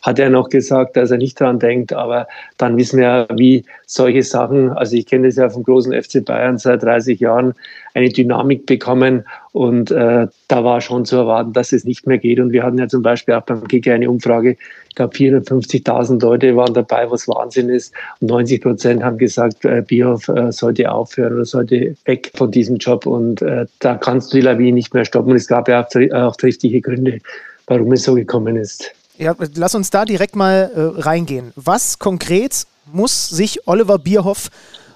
hat 0.04 0.18
er 0.18 0.28
noch 0.28 0.50
gesagt, 0.50 0.96
dass 0.96 1.10
er 1.10 1.16
nicht 1.16 1.40
daran 1.40 1.58
denkt. 1.58 1.94
Aber 1.94 2.28
dann 2.58 2.76
wissen 2.76 3.00
wir, 3.00 3.26
wie 3.34 3.64
solche 3.86 4.22
Sachen, 4.22 4.70
also 4.70 4.96
ich 4.96 5.06
kenne 5.06 5.28
das 5.28 5.36
ja 5.36 5.48
vom 5.48 5.62
großen 5.62 5.94
FC 5.94 6.22
Bayern 6.22 6.58
seit 6.58 6.82
30 6.82 7.18
Jahren, 7.20 7.54
eine 7.94 8.10
Dynamik 8.10 8.66
bekommen. 8.66 9.24
Und 9.52 9.90
äh, 9.90 10.26
da 10.48 10.64
war 10.64 10.82
schon 10.82 11.06
zu 11.06 11.16
erwarten, 11.16 11.54
dass 11.54 11.72
es 11.72 11.84
nicht 11.84 12.06
mehr 12.06 12.18
geht. 12.18 12.38
Und 12.38 12.52
wir 12.52 12.64
hatten 12.64 12.76
ja 12.76 12.86
zum 12.86 13.00
Beispiel 13.00 13.32
auch 13.34 13.44
beim 13.44 13.66
Kicker 13.66 13.94
eine 13.94 14.10
Umfrage, 14.10 14.58
ich 14.90 14.94
glaube 14.94 15.16
450.000 15.16 16.20
Leute 16.20 16.54
waren 16.54 16.74
dabei, 16.74 17.10
was 17.10 17.26
Wahnsinn 17.26 17.70
ist. 17.70 17.94
Und 18.20 18.28
90 18.28 18.60
Prozent 18.60 19.02
haben 19.02 19.16
gesagt, 19.16 19.64
äh, 19.64 19.82
Bierhoff 19.86 20.28
äh, 20.28 20.52
sollte 20.52 20.92
aufhören 20.92 21.32
oder 21.32 21.46
sollte 21.46 21.96
weg 22.04 22.30
von 22.34 22.50
diesem 22.50 22.76
Job. 22.76 23.06
Und 23.06 23.40
äh, 23.40 23.64
da 23.78 23.94
kannst 23.94 24.32
du 24.32 24.36
die 24.36 24.42
Lawine 24.42 24.72
nicht 24.72 24.92
mehr 24.92 25.06
stoppen. 25.06 25.30
Und 25.30 25.36
es 25.36 25.48
gab 25.48 25.66
ja 25.66 25.82
auch, 25.82 26.12
auch 26.12 26.36
richtige 26.42 26.82
Gründe, 26.82 27.20
warum 27.68 27.90
es 27.92 28.02
so 28.02 28.14
gekommen 28.14 28.56
ist. 28.56 28.94
Ja, 29.16 29.34
lass 29.54 29.74
uns 29.74 29.90
da 29.90 30.04
direkt 30.04 30.34
mal 30.34 30.70
äh, 30.74 31.00
reingehen. 31.00 31.52
Was 31.56 31.98
konkret 31.98 32.66
muss 32.92 33.28
sich 33.28 33.66
Oliver 33.66 33.98
Bierhoff 33.98 34.50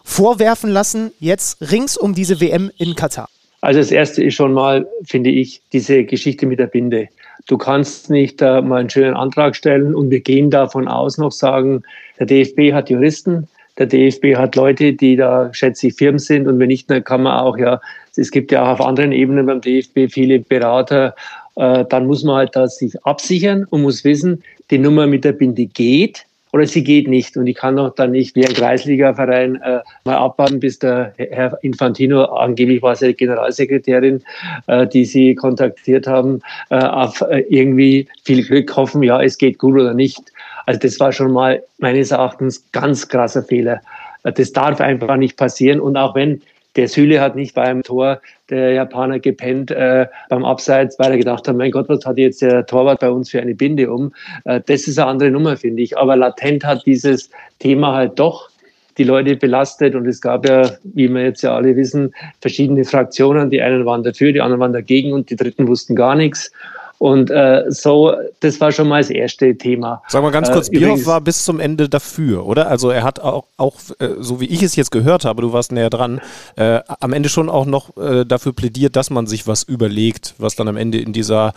vorwerfen 0.04 0.70
lassen, 0.70 1.12
jetzt 1.20 1.60
rings 1.70 1.96
um 1.96 2.14
diese 2.14 2.40
WM 2.40 2.70
in 2.78 2.94
Katar? 2.94 3.28
Also 3.60 3.80
das 3.80 3.90
Erste 3.90 4.22
ist 4.22 4.34
schon 4.34 4.52
mal, 4.52 4.86
finde 5.04 5.30
ich, 5.30 5.60
diese 5.72 6.04
Geschichte 6.04 6.46
mit 6.46 6.58
der 6.58 6.66
Binde. 6.66 7.08
Du 7.46 7.58
kannst 7.58 8.10
nicht 8.10 8.40
äh, 8.42 8.60
mal 8.60 8.80
einen 8.80 8.90
schönen 8.90 9.14
Antrag 9.14 9.56
stellen 9.56 9.94
und 9.94 10.10
wir 10.10 10.20
gehen 10.20 10.50
davon 10.50 10.88
aus 10.88 11.18
noch 11.18 11.32
sagen, 11.32 11.82
der 12.18 12.26
DFB 12.26 12.72
hat 12.72 12.90
Juristen, 12.90 13.48
der 13.78 13.86
DFB 13.86 14.36
hat 14.36 14.56
Leute, 14.56 14.92
die 14.92 15.16
da, 15.16 15.52
schätze 15.52 15.88
ich, 15.88 15.94
Firmen 15.94 16.18
sind 16.18 16.46
und 16.46 16.58
wenn 16.58 16.68
nicht, 16.68 16.90
dann 16.90 17.04
kann 17.04 17.22
man 17.22 17.38
auch, 17.38 17.56
ja, 17.56 17.80
es 18.16 18.30
gibt 18.30 18.50
ja 18.50 18.64
auch 18.64 18.80
auf 18.80 18.86
anderen 18.86 19.12
Ebenen 19.12 19.46
beim 19.46 19.60
DFB 19.60 20.10
viele 20.10 20.40
Berater, 20.40 21.14
äh, 21.58 21.84
dann 21.88 22.06
muss 22.06 22.22
man 22.24 22.36
halt 22.36 22.56
da 22.56 22.68
sich 22.68 22.94
absichern 23.04 23.66
und 23.70 23.82
muss 23.82 24.04
wissen, 24.04 24.42
die 24.70 24.78
Nummer 24.78 25.06
mit 25.06 25.24
der 25.24 25.32
Binde 25.32 25.66
geht 25.66 26.24
oder 26.52 26.66
sie 26.66 26.84
geht 26.84 27.08
nicht. 27.08 27.36
Und 27.36 27.46
ich 27.46 27.56
kann 27.56 27.76
doch 27.76 27.94
dann 27.94 28.12
nicht 28.12 28.34
wie 28.36 28.46
ein 28.46 28.54
Kreisliga-Verein 28.54 29.56
äh, 29.56 29.80
mal 30.04 30.16
abwarten, 30.16 30.60
bis 30.60 30.78
der 30.78 31.12
Herr 31.16 31.58
Infantino, 31.62 32.24
angeblich 32.24 32.80
war 32.80 32.94
sie 32.96 33.12
Generalsekretärin, 33.12 34.22
äh, 34.68 34.86
die 34.86 35.04
sie 35.04 35.34
kontaktiert 35.34 36.06
haben, 36.06 36.40
äh, 36.70 36.76
auf 36.76 37.20
äh, 37.22 37.40
irgendwie 37.48 38.06
viel 38.24 38.44
Glück 38.44 38.74
hoffen, 38.76 39.02
ja, 39.02 39.20
es 39.20 39.36
geht 39.36 39.58
gut 39.58 39.74
oder 39.74 39.94
nicht. 39.94 40.20
Also 40.66 40.80
das 40.80 41.00
war 41.00 41.12
schon 41.12 41.32
mal 41.32 41.62
meines 41.78 42.10
Erachtens 42.10 42.64
ganz 42.72 43.08
krasser 43.08 43.42
Fehler. 43.42 43.80
Äh, 44.22 44.32
das 44.32 44.52
darf 44.52 44.80
einfach 44.80 45.16
nicht 45.16 45.36
passieren. 45.36 45.80
Und 45.80 45.96
auch 45.96 46.14
wenn 46.14 46.40
der 46.78 46.88
Süle 46.88 47.20
hat 47.20 47.34
nicht 47.34 47.56
beim 47.56 47.82
Tor 47.82 48.20
der 48.50 48.72
Japaner 48.72 49.18
gepennt 49.18 49.72
äh, 49.72 50.06
beim 50.28 50.44
Abseits, 50.44 50.96
weil 51.00 51.10
er 51.10 51.18
gedacht 51.18 51.48
hat, 51.48 51.56
mein 51.56 51.72
Gott, 51.72 51.88
was 51.88 52.06
hat 52.06 52.18
jetzt 52.18 52.40
der 52.40 52.64
Torwart 52.66 53.00
bei 53.00 53.10
uns 53.10 53.30
für 53.30 53.40
eine 53.42 53.56
Binde 53.56 53.90
um? 53.92 54.14
Äh, 54.44 54.60
das 54.64 54.86
ist 54.86 54.96
eine 54.96 55.08
andere 55.08 55.30
Nummer, 55.32 55.56
finde 55.56 55.82
ich. 55.82 55.98
Aber 55.98 56.16
latent 56.16 56.64
hat 56.64 56.86
dieses 56.86 57.30
Thema 57.58 57.94
halt 57.94 58.16
doch 58.20 58.48
die 58.96 59.02
Leute 59.02 59.34
belastet. 59.34 59.96
Und 59.96 60.06
es 60.06 60.20
gab 60.20 60.48
ja, 60.48 60.70
wie 60.84 61.08
wir 61.08 61.24
jetzt 61.24 61.42
ja 61.42 61.56
alle 61.56 61.74
wissen, 61.74 62.14
verschiedene 62.40 62.84
Fraktionen. 62.84 63.50
Die 63.50 63.60
einen 63.60 63.84
waren 63.84 64.04
dafür, 64.04 64.32
die 64.32 64.40
anderen 64.40 64.60
waren 64.60 64.72
dagegen 64.72 65.12
und 65.12 65.30
die 65.30 65.36
dritten 65.36 65.66
wussten 65.66 65.96
gar 65.96 66.14
nichts. 66.14 66.52
Und 66.98 67.30
äh, 67.30 67.64
so, 67.68 68.12
das 68.40 68.60
war 68.60 68.72
schon 68.72 68.88
mal 68.88 69.00
das 69.00 69.10
erste 69.10 69.56
Thema. 69.56 70.02
Sag 70.08 70.22
mal 70.22 70.30
ganz 70.30 70.50
kurz, 70.50 70.68
äh, 70.68 70.72
Bierhoff 70.72 71.06
war 71.06 71.20
bis 71.20 71.44
zum 71.44 71.60
Ende 71.60 71.88
dafür, 71.88 72.44
oder? 72.44 72.68
Also 72.68 72.90
er 72.90 73.04
hat 73.04 73.20
auch, 73.20 73.44
auch 73.56 73.76
äh, 74.00 74.08
so 74.18 74.40
wie 74.40 74.46
ich 74.46 74.62
es 74.62 74.74
jetzt 74.74 74.90
gehört 74.90 75.24
habe, 75.24 75.42
du 75.42 75.52
warst 75.52 75.70
näher 75.70 75.90
dran, 75.90 76.20
äh, 76.56 76.80
am 77.00 77.12
Ende 77.12 77.28
schon 77.28 77.48
auch 77.48 77.66
noch 77.66 77.96
äh, 77.96 78.24
dafür 78.24 78.52
plädiert, 78.52 78.96
dass 78.96 79.10
man 79.10 79.28
sich 79.28 79.46
was 79.46 79.62
überlegt, 79.62 80.34
was 80.38 80.56
dann 80.56 80.66
am 80.66 80.76
Ende 80.76 80.98
in 80.98 81.12
dieser, 81.12 81.52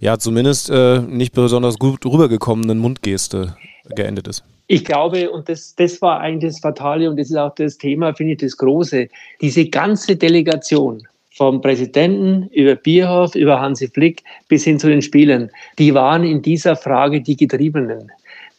ja 0.00 0.18
zumindest 0.18 0.70
äh, 0.70 1.00
nicht 1.00 1.34
besonders 1.34 1.78
gut 1.78 2.06
rübergekommenen 2.06 2.78
Mundgeste 2.78 3.54
geendet 3.94 4.28
ist. 4.28 4.44
Ich 4.68 4.84
glaube, 4.84 5.30
und 5.30 5.48
das, 5.48 5.74
das 5.76 6.02
war 6.02 6.20
eigentlich 6.20 6.54
das 6.54 6.60
Fatale 6.60 7.08
und 7.08 7.18
das 7.18 7.30
ist 7.30 7.36
auch 7.36 7.54
das 7.54 7.78
Thema, 7.78 8.14
finde 8.14 8.32
ich, 8.32 8.38
das 8.38 8.56
Große. 8.56 9.08
Diese 9.40 9.68
ganze 9.68 10.16
Delegation, 10.16 11.06
vom 11.36 11.60
Präsidenten 11.60 12.48
über 12.52 12.74
Bierhoff, 12.74 13.34
über 13.34 13.60
Hansi 13.60 13.88
Flick 13.88 14.24
bis 14.48 14.64
hin 14.64 14.78
zu 14.78 14.88
den 14.88 15.02
Spielern, 15.02 15.50
die 15.78 15.92
waren 15.94 16.24
in 16.24 16.40
dieser 16.40 16.76
Frage 16.76 17.20
die 17.20 17.36
Getriebenen. 17.36 18.10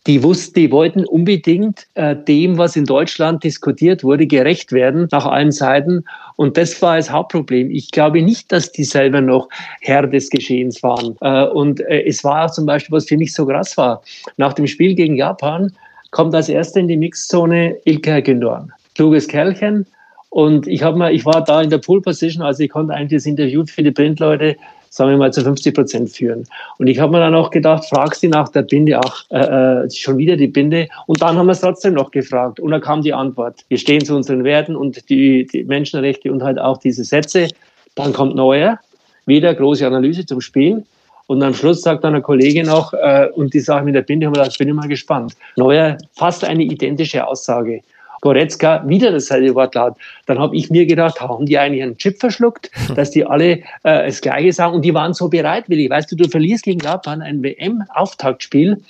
Die 0.05 0.23
wussten, 0.23 0.53
die 0.57 0.71
wollten 0.71 1.03
unbedingt 1.03 1.85
äh, 1.95 2.15
dem, 2.15 2.57
was 2.57 2.77
in 2.77 2.85
Deutschland 2.85 3.43
diskutiert 3.43 4.05
wurde, 4.05 4.25
gerecht 4.25 4.71
werden 4.71 5.09
nach 5.11 5.25
allen 5.25 5.51
Seiten. 5.51 6.05
Und 6.37 6.55
das 6.55 6.81
war 6.81 6.95
das 6.95 7.11
Hauptproblem. 7.11 7.69
Ich 7.71 7.91
glaube 7.91 8.21
nicht, 8.21 8.49
dass 8.51 8.71
die 8.71 8.85
selber 8.85 9.19
noch 9.19 9.49
Herr 9.81 10.07
des 10.07 10.29
Geschehens 10.29 10.81
waren. 10.81 11.17
Äh, 11.19 11.47
und 11.47 11.81
äh, 11.81 12.05
es 12.05 12.23
war 12.23 12.45
auch 12.45 12.51
zum 12.51 12.65
Beispiel, 12.65 12.95
was 12.95 13.07
für 13.07 13.17
mich 13.17 13.33
so 13.33 13.45
krass 13.45 13.75
war. 13.75 14.01
Nach 14.37 14.53
dem 14.53 14.65
Spiel 14.65 14.95
gegen 14.95 15.17
Japan 15.17 15.73
kommt 16.11 16.33
als 16.33 16.47
erster 16.47 16.79
in 16.79 16.87
die 16.87 16.95
Mixzone 16.95 17.75
Ilkay 17.83 18.21
Gündoğan. 18.21 18.69
Kluges 18.95 19.27
Kerlchen, 19.27 19.85
und 20.29 20.67
ich 20.67 20.83
habe 20.83 20.97
mal, 20.97 21.13
ich 21.13 21.25
war 21.25 21.43
da 21.43 21.61
in 21.61 21.69
der 21.69 21.77
Pool 21.77 22.01
Position, 22.01 22.43
also 22.43 22.63
ich 22.63 22.69
konnte 22.69 22.93
eigentlich 22.93 23.19
das 23.19 23.25
Interview 23.25 23.65
für 23.65 23.83
die 23.83 23.91
Printleute, 23.91 24.55
sagen 24.89 25.11
wir 25.11 25.17
mal, 25.17 25.31
zu 25.31 25.41
50 25.41 25.73
Prozent 25.73 26.09
führen. 26.09 26.45
Und 26.79 26.87
ich 26.87 26.99
habe 26.99 27.13
mir 27.13 27.19
dann 27.19 27.35
auch 27.35 27.49
gedacht, 27.49 27.85
fragst 27.85 28.23
du 28.23 28.29
nach 28.29 28.49
der 28.49 28.63
Binde, 28.63 28.99
ach, 28.99 29.25
äh, 29.29 29.85
äh, 29.85 29.89
schon 29.89 30.17
wieder 30.17 30.35
die 30.35 30.47
Binde. 30.47 30.87
Und 31.05 31.21
dann 31.21 31.37
haben 31.37 31.45
wir 31.45 31.53
es 31.53 31.61
trotzdem 31.61 31.93
noch 31.93 32.11
gefragt. 32.11 32.59
Und 32.59 32.71
dann 32.71 32.81
kam 32.81 33.01
die 33.01 33.13
Antwort. 33.13 33.63
Wir 33.69 33.77
stehen 33.77 34.03
zu 34.03 34.15
unseren 34.15 34.43
Werten 34.43 34.75
und 34.75 35.09
die, 35.09 35.45
die 35.45 35.63
Menschenrechte 35.63 36.31
und 36.31 36.43
halt 36.43 36.59
auch 36.59 36.77
diese 36.77 37.03
Sätze. 37.03 37.47
Dann 37.95 38.13
kommt 38.13 38.35
Neuer, 38.35 38.79
wieder 39.25 39.53
große 39.53 39.85
Analyse 39.85 40.25
zum 40.25 40.41
Spiel. 40.41 40.83
Und 41.27 41.43
am 41.43 41.53
Schluss 41.53 41.81
sagt 41.81 42.03
dann 42.03 42.13
eine 42.13 42.21
Kollegin 42.21 42.67
noch, 42.67 42.93
äh, 42.93 43.27
und 43.35 43.53
die 43.53 43.59
Sache 43.59 43.83
mit 43.83 43.95
der 43.95 44.01
Binde, 44.01 44.25
haben 44.25 44.35
wir 44.35 44.43
gedacht, 44.43 44.57
bin 44.57 44.69
ich 44.69 44.73
mal 44.73 44.87
gespannt. 44.87 45.33
Neuer, 45.57 45.97
fast 46.13 46.43
eine 46.45 46.63
identische 46.63 47.27
Aussage. 47.27 47.81
Goretzka 48.21 48.84
wieder 48.88 49.12
dasselbe 49.12 49.56
Wortlaut. 49.56 49.95
Dann 50.25 50.39
habe 50.39 50.56
ich 50.56 50.69
mir 50.69 50.86
gedacht, 50.86 51.21
haben 51.21 51.45
die 51.45 51.58
eigentlich 51.58 51.84
einen 51.84 51.97
Chip 51.97 52.19
verschluckt, 52.19 52.71
dass 52.95 53.12
die 53.12 53.25
alle 53.25 53.60
äh, 53.84 54.06
das 54.06 54.21
Gleiche 54.21 54.51
sagen 54.53 54.75
und 54.75 54.84
die 54.84 54.93
waren 54.93 55.13
so 55.13 55.30
bereitwillig. 55.30 55.89
Weißt 55.89 56.12
du, 56.12 56.15
du 56.15 56.27
verlierst 56.27 56.63
gegen 56.63 56.80
Japan 56.80 57.21
ein 57.21 57.43
WM-Auftaktspiel 57.43 58.82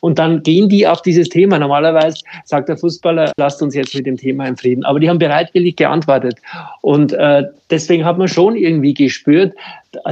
Und 0.00 0.18
dann 0.18 0.42
gehen 0.42 0.68
die 0.68 0.86
auf 0.86 1.02
dieses 1.02 1.28
Thema. 1.28 1.58
Normalerweise 1.58 2.18
sagt 2.44 2.68
der 2.68 2.76
Fußballer, 2.76 3.32
lasst 3.36 3.62
uns 3.62 3.74
jetzt 3.74 3.94
mit 3.94 4.06
dem 4.06 4.16
Thema 4.16 4.46
in 4.46 4.56
Frieden. 4.56 4.84
Aber 4.84 5.00
die 5.00 5.08
haben 5.08 5.18
bereitwillig 5.18 5.76
geantwortet. 5.76 6.36
Und 6.82 7.12
äh, 7.12 7.44
deswegen 7.70 8.04
hat 8.04 8.18
man 8.18 8.28
schon 8.28 8.56
irgendwie 8.56 8.94
gespürt, 8.94 9.54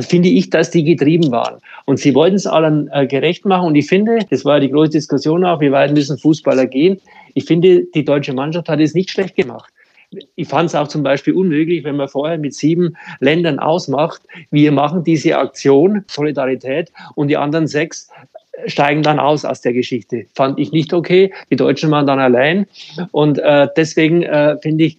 finde 0.00 0.28
ich, 0.28 0.50
dass 0.50 0.70
die 0.70 0.84
getrieben 0.84 1.30
waren. 1.30 1.56
Und 1.84 1.98
sie 1.98 2.14
wollten 2.14 2.36
es 2.36 2.46
allen 2.46 2.88
äh, 2.92 3.06
gerecht 3.06 3.44
machen. 3.44 3.66
Und 3.66 3.74
ich 3.74 3.86
finde, 3.86 4.20
das 4.30 4.44
war 4.44 4.54
ja 4.54 4.60
die 4.60 4.70
große 4.70 4.92
Diskussion 4.92 5.44
auch, 5.44 5.60
wie 5.60 5.72
weit 5.72 5.92
müssen 5.92 6.16
Fußballer 6.16 6.66
gehen. 6.66 7.00
Ich 7.34 7.44
finde, 7.44 7.84
die 7.94 8.04
deutsche 8.04 8.32
Mannschaft 8.32 8.68
hat 8.68 8.80
es 8.80 8.94
nicht 8.94 9.10
schlecht 9.10 9.36
gemacht 9.36 9.72
ich 10.36 10.48
fand 10.48 10.68
es 10.68 10.74
auch 10.74 10.88
zum 10.88 11.02
Beispiel 11.02 11.34
unmöglich, 11.34 11.84
wenn 11.84 11.96
man 11.96 12.08
vorher 12.08 12.38
mit 12.38 12.54
sieben 12.54 12.96
Ländern 13.20 13.58
ausmacht, 13.58 14.22
wir 14.50 14.72
machen 14.72 15.04
diese 15.04 15.38
Aktion, 15.38 16.04
Solidarität, 16.06 16.92
und 17.14 17.28
die 17.28 17.36
anderen 17.36 17.66
sechs 17.66 18.10
steigen 18.66 19.02
dann 19.02 19.18
aus 19.18 19.44
aus 19.44 19.60
der 19.62 19.72
Geschichte. 19.72 20.26
Fand 20.34 20.58
ich 20.58 20.72
nicht 20.72 20.92
okay. 20.92 21.32
Die 21.50 21.56
Deutschen 21.56 21.90
waren 21.90 22.06
dann 22.06 22.20
allein. 22.20 22.66
Und 23.10 23.38
äh, 23.38 23.68
deswegen 23.76 24.22
äh, 24.22 24.58
finde 24.58 24.84
ich, 24.84 24.98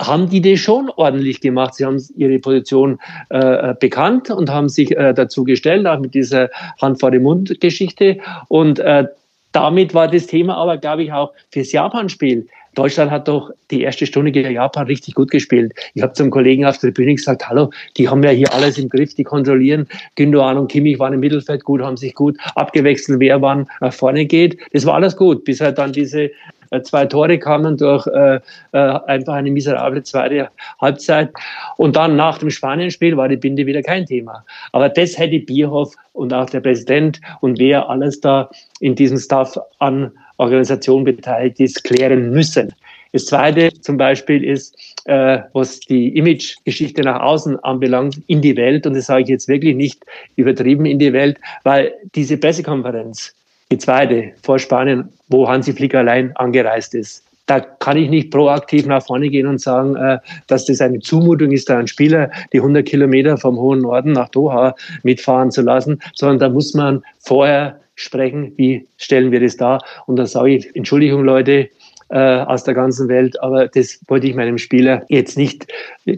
haben 0.00 0.28
die 0.28 0.40
das 0.40 0.58
schon 0.60 0.90
ordentlich 0.96 1.40
gemacht. 1.40 1.74
Sie 1.74 1.84
haben 1.84 2.02
ihre 2.16 2.38
Position 2.38 2.98
äh, 3.28 3.74
bekannt 3.78 4.30
und 4.30 4.50
haben 4.50 4.68
sich 4.68 4.96
äh, 4.96 5.12
dazu 5.12 5.44
gestellt, 5.44 5.86
auch 5.86 6.00
mit 6.00 6.14
dieser 6.14 6.50
Hand 6.80 6.98
vor 6.98 7.10
dem 7.10 7.22
Mund 7.22 7.60
Geschichte. 7.60 8.18
Und 8.48 8.78
äh, 8.80 9.06
damit 9.54 9.94
war 9.94 10.08
das 10.08 10.26
Thema 10.26 10.56
aber, 10.56 10.76
glaube 10.76 11.04
ich, 11.04 11.12
auch 11.12 11.32
fürs 11.50 11.72
Japan-Spiel 11.72 12.48
Deutschland 12.74 13.10
hat 13.10 13.28
doch 13.28 13.50
die 13.70 13.82
erste 13.82 14.06
Stunde 14.06 14.32
gegen 14.32 14.50
Japan 14.50 14.86
richtig 14.86 15.14
gut 15.14 15.30
gespielt. 15.30 15.72
Ich 15.94 16.02
habe 16.02 16.12
zum 16.12 16.30
Kollegen 16.30 16.64
auf 16.64 16.78
der 16.78 16.90
Bühne 16.90 17.14
gesagt, 17.14 17.48
hallo, 17.48 17.70
die 17.96 18.08
haben 18.08 18.22
ja 18.22 18.30
hier 18.30 18.52
alles 18.52 18.78
im 18.78 18.88
Griff, 18.88 19.14
die 19.14 19.24
kontrollieren. 19.24 19.86
Gündogan 20.16 20.58
und 20.58 20.70
Kimmich 20.70 20.98
waren 20.98 21.14
im 21.14 21.20
Mittelfeld 21.20 21.64
gut, 21.64 21.82
haben 21.82 21.96
sich 21.96 22.14
gut 22.14 22.36
abgewechselt, 22.54 23.20
wer 23.20 23.40
wann 23.40 23.66
nach 23.80 23.92
vorne 23.92 24.26
geht. 24.26 24.58
Das 24.72 24.86
war 24.86 24.94
alles 24.94 25.16
gut, 25.16 25.44
bis 25.44 25.60
halt 25.60 25.78
dann 25.78 25.92
diese 25.92 26.30
äh, 26.70 26.82
zwei 26.82 27.06
Tore 27.06 27.38
kamen 27.38 27.76
durch 27.76 28.06
äh, 28.08 28.36
äh, 28.72 28.78
einfach 29.06 29.34
eine 29.34 29.50
miserable 29.50 30.02
zweite 30.02 30.48
Halbzeit. 30.80 31.30
Und 31.76 31.96
dann 31.96 32.16
nach 32.16 32.38
dem 32.38 32.50
Spanienspiel 32.50 33.16
war 33.16 33.28
die 33.28 33.36
Binde 33.36 33.66
wieder 33.66 33.82
kein 33.82 34.06
Thema. 34.06 34.44
Aber 34.72 34.88
das 34.88 35.18
hätte 35.18 35.38
Bierhoff 35.38 35.94
und 36.12 36.32
auch 36.32 36.50
der 36.50 36.60
Präsident 36.60 37.20
und 37.40 37.58
wer 37.58 37.88
alles 37.88 38.20
da 38.20 38.50
in 38.80 38.94
diesem 38.94 39.18
Staff 39.18 39.58
an 39.78 40.12
Organisation 40.38 41.04
beteiligt 41.04 41.60
ist, 41.60 41.84
klären 41.84 42.30
müssen. 42.30 42.72
Das 43.12 43.26
Zweite 43.26 43.72
zum 43.80 43.96
Beispiel 43.96 44.42
ist, 44.42 44.76
äh, 45.04 45.38
was 45.52 45.78
die 45.78 46.16
Image-Geschichte 46.16 47.02
nach 47.02 47.20
außen 47.20 47.58
anbelangt, 47.60 48.20
in 48.26 48.40
die 48.40 48.56
Welt, 48.56 48.86
und 48.86 48.94
das 48.94 49.06
sage 49.06 49.22
ich 49.22 49.28
jetzt 49.28 49.46
wirklich 49.46 49.76
nicht 49.76 50.04
übertrieben 50.34 50.84
in 50.84 50.98
die 50.98 51.12
Welt, 51.12 51.38
weil 51.62 51.94
diese 52.16 52.36
Pressekonferenz, 52.36 53.32
die 53.70 53.78
zweite 53.78 54.32
vor 54.42 54.58
Spanien, 54.58 55.08
wo 55.28 55.48
Hansi 55.48 55.72
Flick 55.72 55.94
allein 55.94 56.34
angereist 56.36 56.94
ist, 56.94 57.22
da 57.46 57.60
kann 57.60 57.96
ich 57.96 58.08
nicht 58.08 58.30
proaktiv 58.30 58.86
nach 58.86 59.04
vorne 59.04 59.28
gehen 59.28 59.46
und 59.46 59.60
sagen, 59.60 59.94
äh, 59.96 60.18
dass 60.46 60.64
das 60.64 60.80
eine 60.80 60.98
Zumutung 60.98 61.52
ist, 61.52 61.68
da 61.68 61.78
einen 61.78 61.88
Spieler 61.88 62.30
die 62.52 62.58
100 62.58 62.84
Kilometer 62.84 63.36
vom 63.36 63.58
hohen 63.58 63.80
Norden 63.80 64.12
nach 64.12 64.30
Doha 64.30 64.74
mitfahren 65.02 65.50
zu 65.50 65.62
lassen, 65.62 66.00
sondern 66.14 66.38
da 66.38 66.48
muss 66.48 66.74
man 66.74 67.02
vorher 67.20 67.78
sprechen, 67.94 68.52
wie 68.56 68.86
stellen 68.98 69.30
wir 69.32 69.40
das 69.40 69.56
dar. 69.56 69.84
Und 70.06 70.16
dann 70.16 70.26
sage 70.26 70.56
ich, 70.56 70.76
Entschuldigung 70.76 71.24
Leute, 71.24 71.68
äh, 72.10 72.18
aus 72.18 72.64
der 72.64 72.74
ganzen 72.74 73.08
Welt, 73.08 73.40
aber 73.42 73.68
das 73.68 73.98
wollte 74.08 74.26
ich 74.26 74.34
meinem 74.34 74.58
Spieler 74.58 75.04
jetzt 75.08 75.38
nicht, 75.38 75.66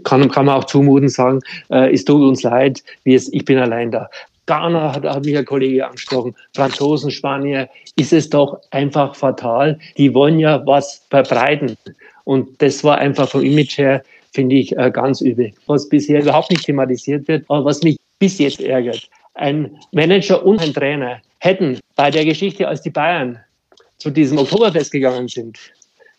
kann, 0.04 0.28
kann 0.30 0.46
man 0.46 0.56
auch 0.56 0.64
zumuten, 0.64 1.08
sagen, 1.08 1.40
äh, 1.70 1.92
es 1.92 2.04
tut 2.04 2.22
uns 2.22 2.42
leid, 2.42 2.82
es, 3.04 3.32
ich 3.32 3.44
bin 3.44 3.58
allein 3.58 3.90
da. 3.90 4.08
Ghana 4.46 4.94
hat, 4.94 5.04
hat 5.04 5.24
mich 5.24 5.36
ein 5.36 5.44
Kollege 5.44 5.86
angesprochen, 5.86 6.34
Franzosen, 6.54 7.10
Spanier, 7.10 7.68
ist 7.96 8.12
es 8.12 8.30
doch 8.30 8.60
einfach 8.70 9.14
fatal. 9.14 9.78
Die 9.96 10.14
wollen 10.14 10.38
ja 10.38 10.64
was 10.66 11.04
verbreiten. 11.10 11.76
Und 12.24 12.60
das 12.62 12.84
war 12.84 12.98
einfach 12.98 13.28
vom 13.28 13.42
Image 13.42 13.78
her, 13.78 14.02
finde 14.32 14.56
ich, 14.56 14.76
äh, 14.76 14.90
ganz 14.90 15.20
übel. 15.20 15.52
Was 15.66 15.88
bisher 15.88 16.22
überhaupt 16.22 16.50
nicht 16.50 16.64
thematisiert 16.64 17.26
wird, 17.26 17.44
aber 17.48 17.64
was 17.64 17.82
mich 17.82 17.96
bis 18.18 18.38
jetzt 18.38 18.60
ärgert. 18.60 19.08
Ein 19.34 19.76
Manager 19.92 20.44
und 20.44 20.60
ein 20.60 20.72
Trainer, 20.72 21.20
hätten 21.46 21.78
bei 21.94 22.11
der 22.11 22.24
Geschichte, 22.24 22.66
als 22.66 22.82
die 22.82 22.90
Bayern 22.90 23.38
zu 23.98 24.11
diesem 24.11 24.38
Oktoberfest 24.38 24.92
gegangen 24.92 25.28
sind, 25.28 25.59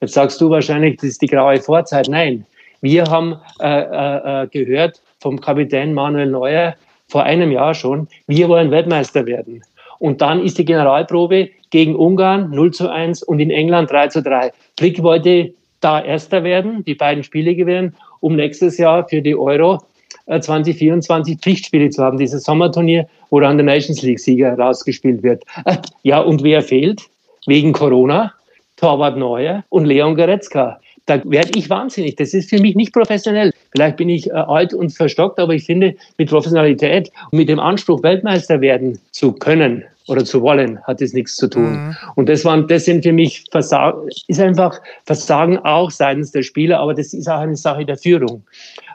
jetzt 0.02 0.14
sagst 0.14 0.40
du 0.42 0.50
wahrscheinlich, 0.50 0.96
das 0.96 1.10
ist 1.12 1.22
die 1.22 1.28
graue 1.28 1.60
Vorzeit. 1.60 2.08
Nein, 2.08 2.46
wir 2.82 3.04
haben 3.04 3.36
äh, 3.60 3.82
äh, 3.82 4.44
äh, 4.44 4.48
gehört 4.48 5.02
vom 5.20 5.40
Kapitän 5.40 5.94
Manuel 5.94 6.30
Neuer 6.30 6.76
vor 7.10 7.24
einem 7.24 7.52
Jahr 7.52 7.74
schon, 7.74 8.08
wir 8.28 8.48
wollen 8.50 8.72
Weltmeister 8.72 9.26
werden. 9.26 9.62
Und 10.00 10.22
dann 10.22 10.44
ist 10.44 10.58
die 10.58 10.66
Generalprobe 10.66 11.50
gegen 11.72 11.96
Ungarn 11.96 12.50
0 12.52 12.72
zu 12.72 12.90
1 12.90 13.24
und 13.24 13.40
in 13.40 13.50
England 13.50 13.92
3 13.92 14.08
zu 14.10 14.22
3. 14.22 14.52
Flick 14.78 15.02
wollte 15.02 15.54
da 15.80 16.02
Erster 16.04 16.44
werden, 16.44 16.84
die 16.86 16.96
beiden 16.96 17.24
Spiele 17.24 17.56
gewinnen, 17.56 17.96
um 18.20 18.36
nächstes 18.36 18.78
Jahr 18.78 19.08
für 19.08 19.22
die 19.22 19.36
Euro 19.36 19.80
2024 20.28 21.34
äh, 21.34 21.38
Pflichtspiele 21.38 21.90
zu 21.90 22.04
haben, 22.04 22.18
dieses 22.18 22.44
Sommerturnier, 22.44 23.08
wo 23.30 23.40
dann 23.40 23.58
der 23.58 23.66
Nations 23.66 24.02
League-Sieger 24.02 24.58
rausgespielt 24.58 25.24
wird. 25.24 25.44
Ja, 26.04 26.20
und 26.20 26.44
wer 26.44 26.62
fehlt? 26.62 27.02
Wegen 27.48 27.74
Corona? 27.74 28.34
Torwart 28.78 29.18
Neuer 29.18 29.64
und 29.70 29.86
Leon 29.86 30.16
Goretzka. 30.16 30.80
Da 31.06 31.22
werde 31.26 31.52
ich 31.56 31.70
wahnsinnig. 31.70 32.16
Das 32.16 32.34
ist 32.34 32.50
für 32.50 32.60
mich 32.60 32.76
nicht 32.76 32.94
professionell. 32.94 33.52
Vielleicht 33.72 33.98
bin 33.98 34.10
ich 34.10 34.30
äh, 34.30 34.34
alt 34.34 34.74
und 34.74 34.92
verstockt, 34.92 35.40
aber 35.40 35.54
ich 35.54 35.66
finde, 35.66 35.96
mit 36.18 36.30
Professionalität 36.30 37.12
und 37.32 37.40
mit 37.40 37.50
dem 37.50 37.60
Anspruch, 37.60 38.04
Weltmeister 38.04 38.62
werden 38.62 39.00
zu 39.12 39.32
können 39.32 39.84
oder 40.08 40.26
zu 40.26 40.42
wollen, 40.42 40.82
hat 40.84 41.02
es 41.02 41.14
nichts 41.14 41.36
zu 41.36 41.48
tun. 41.48 41.88
Mhm. 41.88 41.96
Und 42.16 42.30
das 42.30 42.46
waren, 42.46 42.68
das 42.68 42.86
sind 42.86 43.04
für 43.04 43.14
mich 43.14 43.46
Versagen, 43.52 44.10
ist 44.28 44.40
einfach 44.40 44.80
Versagen 45.06 45.58
auch 45.60 45.92
seitens 45.92 46.32
der 46.32 46.44
Spieler, 46.44 46.80
aber 46.80 46.94
das 46.94 47.14
ist 47.14 47.28
auch 47.28 47.40
eine 47.40 47.56
Sache 47.56 47.86
der 47.86 47.98
Führung. 47.98 48.44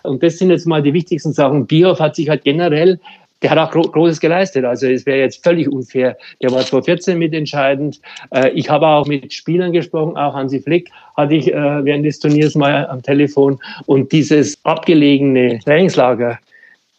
Und 0.02 0.22
das 0.22 0.38
sind 0.38 0.50
jetzt 0.50 0.66
mal 0.66 0.82
die 0.82 0.92
wichtigsten 0.92 1.32
Sachen. 1.32 1.66
Bierhoff 1.66 2.00
hat 2.00 2.16
sich 2.16 2.28
halt 2.28 2.44
generell 2.44 2.98
der 3.42 3.50
hat 3.50 3.58
auch 3.58 3.92
Großes 3.92 4.20
geleistet. 4.20 4.64
Also 4.64 4.86
es 4.86 5.04
wäre 5.04 5.18
jetzt 5.18 5.42
völlig 5.42 5.68
unfair. 5.68 6.16
Der 6.40 6.50
war 6.52 6.60
2014 6.60 7.18
mitentscheidend. 7.18 8.00
Äh, 8.30 8.50
ich 8.50 8.70
habe 8.70 8.86
auch 8.86 9.06
mit 9.06 9.32
Spielern 9.32 9.72
gesprochen, 9.72 10.16
auch 10.16 10.34
Hansi 10.34 10.60
Flick 10.60 10.90
hatte 11.16 11.34
ich 11.34 11.52
äh, 11.52 11.84
während 11.84 12.06
des 12.06 12.20
Turniers 12.20 12.54
mal 12.54 12.86
am 12.86 13.02
Telefon. 13.02 13.60
Und 13.86 14.12
dieses 14.12 14.56
abgelegene 14.64 15.58
Trainingslager, 15.58 16.38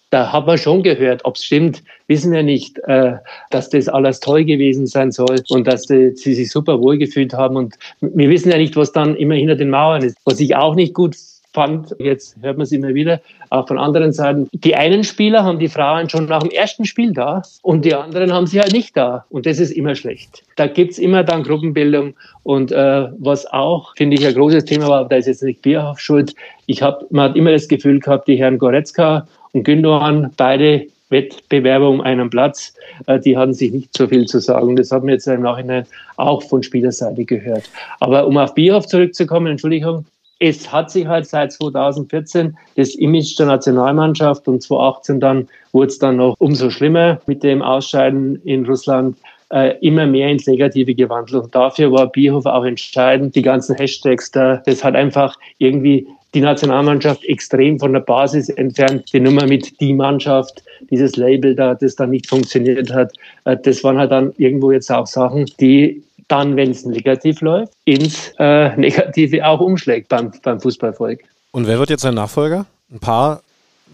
da 0.09 0.31
hat 0.31 0.45
man 0.45 0.57
schon 0.57 0.83
gehört, 0.83 1.23
ob 1.25 1.37
es 1.37 1.45
stimmt, 1.45 1.81
wissen 2.13 2.31
wir 2.31 2.43
nicht, 2.43 2.77
äh, 2.87 3.13
dass 3.49 3.69
das 3.71 3.89
alles 3.89 4.19
toll 4.19 4.45
gewesen 4.45 4.85
sein 4.85 5.11
soll 5.11 5.41
und 5.49 5.65
dass 5.65 5.87
die, 5.87 6.11
sie 6.15 6.35
sich 6.35 6.51
super 6.51 6.79
wohl 6.79 6.99
gefühlt 6.99 7.33
haben. 7.33 7.55
Und 7.57 7.75
wir 8.01 8.29
wissen 8.29 8.51
ja 8.51 8.57
nicht, 8.57 8.75
was 8.75 8.91
dann 8.91 9.15
immer 9.15 9.33
hinter 9.33 9.55
den 9.55 9.71
Mauern 9.71 10.03
ist. 10.03 10.15
Was 10.25 10.39
ich 10.39 10.55
auch 10.55 10.75
nicht 10.75 10.93
gut 10.93 11.15
fand, 11.53 11.95
jetzt 11.97 12.35
hört 12.41 12.57
man 12.57 12.65
es 12.65 12.71
immer 12.71 12.93
wieder, 12.93 13.19
auch 13.49 13.67
von 13.67 13.77
anderen 13.77 14.11
Seiten, 14.11 14.47
die 14.53 14.75
einen 14.75 15.03
Spieler 15.03 15.43
haben 15.43 15.59
die 15.59 15.67
Frauen 15.67 16.09
schon 16.09 16.25
nach 16.25 16.41
dem 16.41 16.51
ersten 16.51 16.85
Spiel 16.85 17.13
da 17.13 17.41
und 17.61 17.85
die 17.85 17.93
anderen 17.93 18.31
haben 18.31 18.47
sie 18.47 18.59
halt 18.59 18.73
nicht 18.73 18.95
da. 18.97 19.25
Und 19.29 19.45
das 19.45 19.59
ist 19.59 19.71
immer 19.71 19.95
schlecht. 19.95 20.43
Da 20.55 20.67
gibt's 20.67 20.97
immer 20.97 21.23
dann 21.23 21.43
Gruppenbildung 21.43 22.15
und 22.43 22.71
äh, 22.71 23.07
was 23.19 23.45
auch, 23.45 23.95
finde 23.95 24.17
ich, 24.17 24.25
ein 24.25 24.33
großes 24.33 24.65
Thema 24.65 24.87
war, 24.87 25.07
da 25.07 25.15
ist 25.15 25.27
jetzt 25.27 25.43
nicht 25.43 25.61
Bierhoff 25.61 25.99
schuld. 25.99 26.35
Ich 26.65 26.81
hab, 26.81 27.09
man 27.11 27.29
hat 27.29 27.35
immer 27.35 27.51
das 27.51 27.67
Gefühl 27.67 27.99
gehabt, 27.99 28.27
die 28.27 28.35
Herren 28.35 28.57
Goretzka 28.57 29.27
und 29.51 29.63
Gündogan, 29.63 30.31
beide 30.35 30.87
Wettbewerber 31.13 31.89
um 31.89 32.01
einen 32.01 32.29
Platz, 32.29 32.73
äh, 33.07 33.17
die 33.17 33.37
hatten 33.37 33.53
sich 33.53 33.71
nicht 33.71 33.95
so 33.95 34.07
viel 34.07 34.25
zu 34.25 34.39
sagen. 34.39 34.75
Das 34.75 34.91
haben 34.91 35.07
wir 35.07 35.13
jetzt 35.13 35.27
im 35.27 35.43
Nachhinein 35.43 35.85
auch 36.17 36.43
von 36.43 36.61
Spielerseite 36.61 37.23
gehört. 37.23 37.69
Aber 38.01 38.27
um 38.27 38.37
auf 38.37 38.53
Bierhoff 38.53 38.87
zurückzukommen, 38.87 39.47
Entschuldigung, 39.47 40.05
es 40.39 40.69
hat 40.69 40.91
sich 40.91 41.07
halt 41.07 41.25
seit 41.25 41.53
2014 41.53 42.57
das 42.75 42.95
Image 42.95 43.39
der 43.39 43.45
Nationalmannschaft 43.45 44.45
und 44.49 44.61
2018 44.61 45.21
dann 45.21 45.47
wurde 45.71 45.87
es 45.87 45.99
dann 45.99 46.17
noch 46.17 46.35
umso 46.39 46.69
schlimmer 46.69 47.21
mit 47.27 47.43
dem 47.43 47.61
Ausscheiden 47.61 48.41
in 48.43 48.65
Russland 48.65 49.15
äh, 49.53 49.77
immer 49.79 50.05
mehr 50.05 50.29
ins 50.29 50.47
Negative 50.47 50.93
gewandelt. 50.95 51.43
Und 51.43 51.55
dafür 51.55 51.91
war 51.91 52.11
Bierhoff 52.11 52.45
auch 52.45 52.65
entscheidend. 52.65 53.35
Die 53.35 53.41
ganzen 53.41 53.75
Hashtags 53.75 54.31
da, 54.31 54.57
das 54.65 54.83
hat 54.83 54.95
einfach 54.95 55.37
irgendwie 55.59 56.07
die 56.33 56.41
Nationalmannschaft 56.41 57.23
extrem 57.25 57.79
von 57.79 57.93
der 57.93 57.99
Basis 57.99 58.49
entfernt. 58.49 59.11
Die 59.13 59.19
Nummer 59.19 59.45
mit 59.45 59.79
die 59.79 59.93
Mannschaft, 59.93 60.63
dieses 60.89 61.15
Label 61.15 61.55
da, 61.55 61.75
das 61.75 61.95
dann 61.95 62.09
nicht 62.09 62.27
funktioniert 62.27 62.91
hat, 62.91 63.13
äh, 63.45 63.57
das 63.61 63.83
waren 63.83 63.97
halt 63.97 64.11
dann 64.11 64.33
irgendwo 64.37 64.71
jetzt 64.71 64.91
auch 64.91 65.07
Sachen, 65.07 65.45
die 65.59 66.03
dann, 66.27 66.55
wenn 66.55 66.71
es 66.71 66.85
negativ 66.85 67.41
läuft, 67.41 67.73
ins 67.85 68.33
äh, 68.39 68.75
Negative 68.77 69.45
auch 69.45 69.59
umschlägt 69.59 70.09
beim, 70.09 70.31
beim 70.41 70.59
Fußballvolk. 70.59 71.19
Und 71.51 71.67
wer 71.67 71.77
wird 71.77 71.89
jetzt 71.89 72.01
sein 72.01 72.15
Nachfolger? 72.15 72.65
Ein 72.91 72.99
paar 72.99 73.43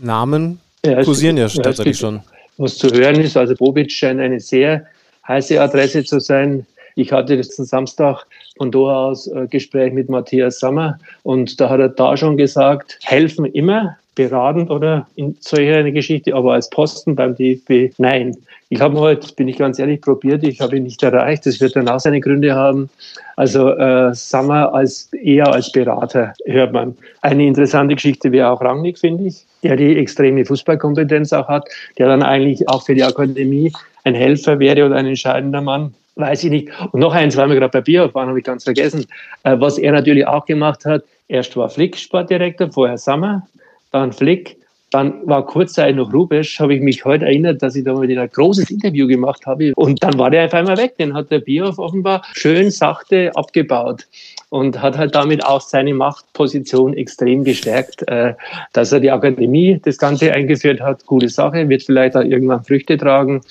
Namen 0.02 0.60
ja, 0.86 1.04
kursieren 1.04 1.38
ja 1.38 1.48
tatsächlich 1.48 1.98
schon. 1.98 2.22
Was 2.58 2.78
zu 2.78 2.90
hören 2.90 3.20
ist, 3.22 3.36
also 3.36 3.56
Bobic 3.56 3.92
scheint 3.92 4.20
eine 4.20 4.40
sehr 4.40 4.86
heiße 5.28 5.60
Adresse 5.60 6.04
zu 6.04 6.20
sein. 6.20 6.66
Ich 6.96 7.12
hatte 7.12 7.36
letzten 7.36 7.66
Samstag 7.66 8.26
von 8.60 8.72
Doha 8.72 9.08
aus 9.08 9.26
äh, 9.28 9.48
Gespräch 9.50 9.94
mit 9.94 10.10
Matthias 10.10 10.60
Sammer 10.60 11.00
und 11.24 11.60
da 11.60 11.70
hat 11.70 11.80
er 11.80 11.90
da 11.90 12.18
schon 12.18 12.36
gesagt, 12.36 13.00
helfen 13.04 13.46
immer, 13.46 13.96
beratend 14.16 14.70
oder 14.70 15.08
in 15.16 15.38
solcher 15.40 15.78
eine 15.78 15.94
Geschichte, 15.94 16.36
aber 16.36 16.54
als 16.54 16.70
Posten 16.70 17.16
beim 17.16 17.36
DFB, 17.36 17.94
nein. 17.98 18.36
Ich 18.68 18.82
habe 18.82 19.00
heute, 19.00 19.34
bin 19.34 19.48
ich 19.48 19.58
ganz 19.58 19.80
ehrlich, 19.80 20.02
probiert, 20.02 20.44
ich 20.44 20.60
habe 20.60 20.76
ihn 20.76 20.84
nicht 20.84 21.02
erreicht, 21.02 21.46
das 21.46 21.62
wird 21.62 21.78
dann 21.78 21.88
auch 21.88 22.02
seine 22.02 22.20
Gründe 22.20 22.54
haben. 22.54 22.90
Also 23.38 23.70
äh, 23.70 24.14
Sammer 24.14 24.74
als 24.74 25.12
eher 25.14 25.48
als 25.54 25.72
Berater 25.72 26.34
hört 26.46 26.74
man. 26.74 26.98
Eine 27.22 27.48
interessante 27.48 27.96
Geschichte 27.96 28.32
wäre 28.34 28.50
auch 28.50 28.62
Rangnick, 28.62 29.00
finde 29.00 29.24
ich, 29.24 29.46
der 29.64 29.78
die 29.78 29.98
extreme 29.98 30.44
Fußballkompetenz 30.44 31.32
auch 31.32 31.48
hat, 31.48 31.70
der 31.98 32.10
dann 32.10 32.22
eigentlich 32.22 32.68
auch 32.68 32.86
für 32.86 32.96
die 32.96 33.04
Akademie 33.04 33.72
ein 34.04 34.16
Helfer 34.16 34.60
wäre 34.60 34.86
oder 34.86 34.98
ein 34.98 35.06
entscheidender 35.06 35.62
Mann 35.62 35.94
weiß 36.20 36.44
ich 36.44 36.52
nicht. 36.52 36.70
Und 36.92 37.00
noch 37.00 37.14
eins, 37.14 37.38
weil 37.38 37.50
wir 37.50 37.56
gerade 37.56 37.72
bei 37.72 37.82
Bierhoff 37.82 38.14
waren, 38.14 38.30
habe 38.30 38.40
ich 38.40 38.46
ganz 38.46 38.64
vergessen. 38.64 39.06
Äh, 39.44 39.56
was 39.60 39.78
er 39.78 39.92
natürlich 39.92 40.28
auch 40.28 40.46
gemacht 40.46 40.86
hat, 40.86 41.04
erst 41.28 41.56
war 41.56 41.70
Flick 41.70 41.98
Sportdirektor, 41.98 42.72
vorher 42.72 42.98
Sammer, 42.98 43.48
dann 43.92 44.12
Flick, 44.12 44.58
dann 44.92 45.28
war 45.28 45.46
kurzzeitig 45.46 45.96
noch 45.96 46.12
Rubesch, 46.12 46.60
habe 46.60 46.74
ich 46.74 46.82
mich 46.82 47.06
heute 47.06 47.26
erinnert, 47.26 47.62
dass 47.62 47.76
ich 47.76 47.84
da 47.84 47.94
mal 47.94 48.08
wieder 48.08 48.22
ein 48.22 48.30
großes 48.30 48.72
Interview 48.72 49.08
gemacht 49.08 49.46
habe. 49.46 49.74
Und 49.76 50.04
dann 50.04 50.18
war 50.18 50.32
der 50.32 50.44
einfach 50.44 50.60
einmal 50.60 50.78
weg. 50.78 50.98
Den 50.98 51.14
hat 51.14 51.30
der 51.30 51.40
Bierhoff 51.40 51.78
offenbar 51.78 52.24
schön 52.34 52.72
sachte 52.72 53.32
abgebaut 53.36 54.08
und 54.50 54.82
hat 54.82 54.98
halt 54.98 55.16
damit 55.16 55.46
auch 55.46 55.62
seine 55.62 55.94
Machtposition 55.94 56.94
extrem 56.94 57.44
gestärkt. 57.44 58.08
Äh, 58.08 58.34
dass 58.74 58.92
er 58.92 59.00
die 59.00 59.12
Akademie 59.12 59.80
das 59.84 59.98
Ganze 59.98 60.32
eingeführt 60.34 60.82
hat, 60.82 61.06
gute 61.06 61.30
Sache, 61.30 61.70
wird 61.70 61.84
vielleicht 61.84 62.16
auch 62.16 62.24
irgendwann 62.24 62.64
Früchte 62.64 62.98
tragen. 62.98 63.42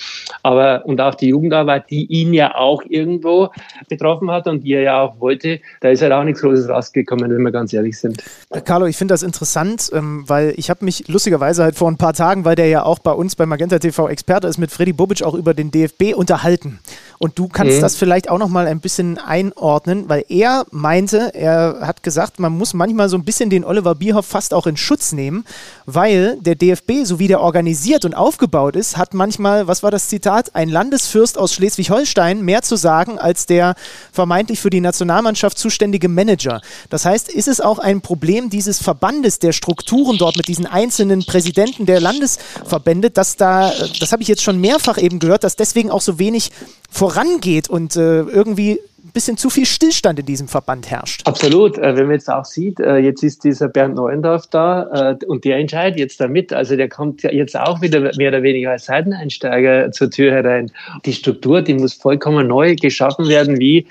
Aber 0.43 0.85
und 0.87 1.01
auch 1.01 1.15
die 1.15 1.29
Jugendarbeit, 1.29 1.91
die 1.91 2.07
ihn 2.07 2.35
ja 2.35 2.55
auch 2.55 2.83
irgendwo 2.89 3.49
betroffen 3.89 4.31
hat 4.31 4.47
und 4.47 4.65
die 4.65 4.75
er 4.75 4.83
ja 4.83 5.03
auch 5.03 5.21
wollte, 5.21 5.61
da 5.81 5.89
ist 5.91 6.03
halt 6.03 6.13
auch 6.13 6.25
nichts 6.25 6.41
Großes 6.43 6.69
rausgekommen, 6.69 7.31
wenn 7.31 7.43
wir 7.43 7.53
ganz 7.53 7.73
ehrlich 7.73 7.99
sind. 7.99 8.23
Carlo, 8.65 8.87
ich 8.87 8.97
finde 8.97 9.15
das 9.15 9.23
interessant, 9.23 9.91
ähm, 9.93 10.25
weil 10.27 10.55
ich 10.57 10.71
habe 10.71 10.85
mich 10.85 11.07
lustigerweise 11.09 11.63
halt 11.63 11.77
vor 11.77 11.91
ein 11.91 11.97
paar 11.97 12.13
Tagen, 12.13 12.45
weil 12.45 12.57
der 12.57 12.67
ja 12.67 12.83
auch 12.83 12.99
bei 12.99 13.13
uns 13.13 13.37
bei 13.37 13.47
Magenta 13.47 13.79
TV 13.79 14.09
Experte 14.09 14.49
ist, 14.49 14.59
mit 14.59 14.71
Freddy 14.71 14.93
Bobic 14.93 15.23
auch 15.23 15.35
über 15.35 15.55
den 15.55 15.71
DFB 15.71 16.15
unterhalten. 16.15 16.81
Und 17.19 17.39
du 17.39 17.49
kannst 17.49 17.79
mhm. 17.79 17.81
das 17.81 17.97
vielleicht 17.97 18.31
auch 18.31 18.39
noch 18.39 18.49
mal 18.49 18.67
ein 18.67 18.81
bisschen 18.81 19.19
einordnen, 19.19 20.09
weil 20.09 20.25
er 20.29 20.67
meinte, 20.71 21.35
er 21.35 21.79
hat 21.81 22.03
gesagt, 22.05 22.39
man 22.39 22.57
muss 22.57 22.75
manchmal 22.75 23.09
so 23.09 23.17
ein 23.17 23.25
bisschen 23.25 23.51
den 23.51 23.65
Oliver 23.65 23.97
Bierhoff 23.97 24.27
fast 24.27 24.55
auch 24.55 24.69
in 24.69 24.77
Schutz 24.77 25.13
nehmen, 25.13 25.45
weil 25.85 26.39
der 26.41 26.55
DFB, 26.55 27.05
so 27.05 27.19
wie 27.19 27.27
der 27.27 27.41
organisiert 27.41 28.05
und 28.05 28.15
aufgebaut 28.15 28.77
ist, 28.77 28.97
hat 28.97 29.15
manchmal, 29.15 29.67
was 29.67 29.83
war 29.83 29.91
das 29.91 30.09
Zitat, 30.09 30.55
ein 30.55 30.69
Landesfürst 30.69 31.39
aus 31.39 31.55
Schleswig-Holstein 31.55 32.43
mehr 32.43 32.63
zu 32.63 32.77
sagen 32.77 33.19
als 33.19 33.47
der 33.47 33.75
vermeintlich 34.13 34.61
für 34.61 34.71
die 34.71 34.81
Nationalmannschaft 34.81 35.59
zuständige 35.59 36.09
Manager. 36.09 36.61
Das 36.89 37.05
heißt, 37.05 37.31
ist 37.33 37.49
es 37.49 37.61
auch 37.61 37.81
ein 37.81 38.01
Problem 38.01 38.49
dieses 38.49 38.81
Verbandes, 38.81 39.41
der 39.41 39.53
Strukturen 39.53 40.19
dort 40.19 40.37
mit 40.37 40.47
diesen 40.47 40.67
einzelnen 40.67 41.25
Präsidenten 41.25 41.85
der 41.85 42.01
Landesverbände, 42.01 43.11
dass 43.11 43.37
da, 43.37 43.73
das 43.99 44.13
habe 44.13 44.23
ich 44.23 44.29
jetzt 44.29 44.43
schon 44.43 44.61
mehrfach 44.61 44.99
eben 44.99 45.19
gehört, 45.19 45.43
dass 45.43 45.57
deswegen 45.57 45.91
auch 45.91 46.01
so 46.01 46.21
wenig 46.21 46.51
vorangeht 46.89 47.69
und 47.69 47.97
äh, 47.97 48.21
irgendwie 48.21 48.81
bisschen 49.19 49.37
zu 49.37 49.51
viel 49.51 49.67
Stillstand 49.67 50.21
in 50.21 50.27
diesem 50.27 50.47
Verband 50.47 50.89
herrscht. 50.93 51.27
Absolut. 51.27 51.77
Äh, 51.77 51.97
wenn 51.97 52.05
man 52.07 52.13
jetzt 52.13 52.31
auch 52.31 52.45
sieht, 52.45 52.79
äh, 52.79 52.99
jetzt 52.99 53.25
ist 53.25 53.43
dieser 53.43 53.67
Bernd 53.67 53.97
Neuendorf 53.97 54.47
da 54.47 55.17
äh, 55.21 55.25
und 55.27 55.45
der 55.45 55.57
entscheidet 55.57 55.99
jetzt 55.99 56.21
damit. 56.21 56.53
Also 56.53 56.77
der 56.77 56.89
kommt 56.89 57.25
jetzt 57.25 57.59
auch 57.59 57.83
wieder 57.83 57.99
mehr 58.17 58.29
oder 58.29 58.45
weniger 58.45 58.71
als 58.71 58.85
Seiteneinsteiger 58.85 59.91
zur 59.91 60.13
Tür 60.13 60.31
herein. 60.31 60.71
Die 61.05 61.13
Struktur, 61.13 61.63
die 61.63 61.75
muss 61.75 61.95
vollkommen 61.95 62.47
neu 62.47 62.77
geschaffen 62.77 63.29
werden. 63.29 63.59
Wie? 63.59 63.87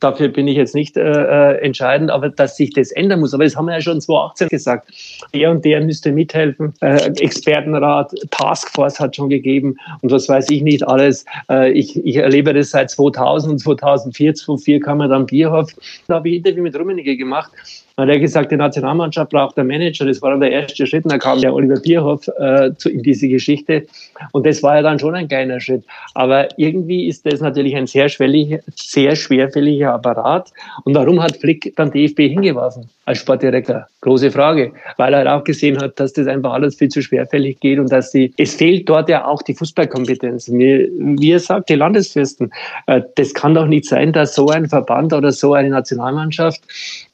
dafür 0.00 0.26
bin 0.26 0.48
ich 0.48 0.56
jetzt 0.56 0.74
nicht 0.74 0.96
entscheidend, 0.96 2.10
aber 2.10 2.30
dass 2.30 2.56
sich 2.56 2.72
das 2.72 2.90
ändern 2.90 3.20
muss. 3.20 3.32
Aber 3.32 3.44
das 3.44 3.54
haben 3.54 3.66
wir 3.66 3.74
ja 3.74 3.80
schon 3.80 4.00
2018 4.00 4.48
gesagt. 4.48 4.88
Der 5.32 5.52
und 5.52 5.64
der 5.64 5.80
müsste 5.80 6.10
mithelfen. 6.10 6.74
Expertenrat, 6.80 8.12
Taskforce 8.32 8.98
hat 8.98 9.14
schon 9.14 9.28
gegeben 9.28 9.76
und 10.00 10.10
was 10.10 10.28
weiß 10.28 10.50
ich 10.50 10.62
nicht 10.62 10.84
alles. 10.84 11.24
ich, 11.72 11.96
ich 12.04 12.16
erlebe 12.16 12.52
das 12.52 12.70
seit 12.70 12.90
2000 12.90 13.52
und 13.52 13.58
2004 13.60 14.34
von 14.58 15.00
er 15.00 15.08
dann 15.08 15.26
Bierhoff. 15.26 15.70
Da 16.06 16.16
habe 16.16 16.28
ich 16.28 16.34
ein 16.34 16.38
Interview 16.38 16.62
mit 16.62 16.76
Rummenigge 16.76 17.16
gemacht. 17.16 17.52
Da 17.96 18.04
hat 18.04 18.08
er 18.08 18.18
gesagt, 18.18 18.50
die 18.50 18.56
Nationalmannschaft 18.56 19.30
braucht 19.30 19.58
einen 19.58 19.68
Manager. 19.68 20.06
Das 20.06 20.22
war 20.22 20.30
dann 20.30 20.40
der 20.40 20.50
erste 20.50 20.86
Schritt. 20.86 21.04
Und 21.04 21.12
dann 21.12 21.20
kam 21.20 21.40
der 21.40 21.52
Oliver 21.52 21.80
Bierhoff 21.80 22.26
äh, 22.38 22.72
zu, 22.76 22.88
in 22.88 23.02
diese 23.02 23.28
Geschichte. 23.28 23.86
Und 24.32 24.46
das 24.46 24.62
war 24.62 24.76
ja 24.76 24.82
dann 24.82 24.98
schon 24.98 25.14
ein 25.14 25.28
kleiner 25.28 25.60
Schritt. 25.60 25.84
Aber 26.14 26.48
irgendwie 26.58 27.08
ist 27.08 27.26
das 27.26 27.40
natürlich 27.40 27.76
ein 27.76 27.86
sehr, 27.86 28.08
sehr 28.08 29.16
schwerfälliger 29.16 29.92
Apparat. 29.92 30.52
Und 30.84 30.94
warum 30.94 31.22
hat 31.22 31.36
Flick 31.36 31.74
dann 31.76 31.90
DFB 31.90 32.20
hingeworfen 32.20 32.88
als 33.04 33.18
Sportdirektor? 33.18 33.86
Große 34.00 34.30
Frage. 34.30 34.72
Weil 34.96 35.12
er 35.12 35.18
halt 35.18 35.28
auch 35.28 35.44
gesehen 35.44 35.78
hat, 35.78 36.00
dass 36.00 36.14
das 36.14 36.26
einfach 36.26 36.52
alles 36.52 36.76
viel 36.76 36.88
zu 36.88 37.02
schwerfällig 37.02 37.60
geht 37.60 37.78
und 37.78 37.92
dass 37.92 38.10
die, 38.10 38.32
es 38.38 38.54
fehlt 38.54 38.88
dort 38.88 39.08
ja 39.08 39.26
auch 39.26 39.42
die 39.42 39.54
Fußballkompetenz. 39.54 40.50
Wie, 40.50 40.90
wie 40.98 41.32
er 41.32 41.40
sagt, 41.40 41.68
die 41.68 41.74
Landesfürsten. 41.74 42.50
Äh, 42.86 43.02
das 43.16 43.34
kann 43.34 43.54
doch 43.54 43.66
nicht 43.66 43.84
sein, 43.84 44.12
dass 44.12 44.34
so 44.34 44.48
ein 44.48 44.68
Verband 44.68 45.12
oder 45.12 45.30
so 45.30 45.52
eine 45.54 45.68
Nationalmannschaft 45.68 46.62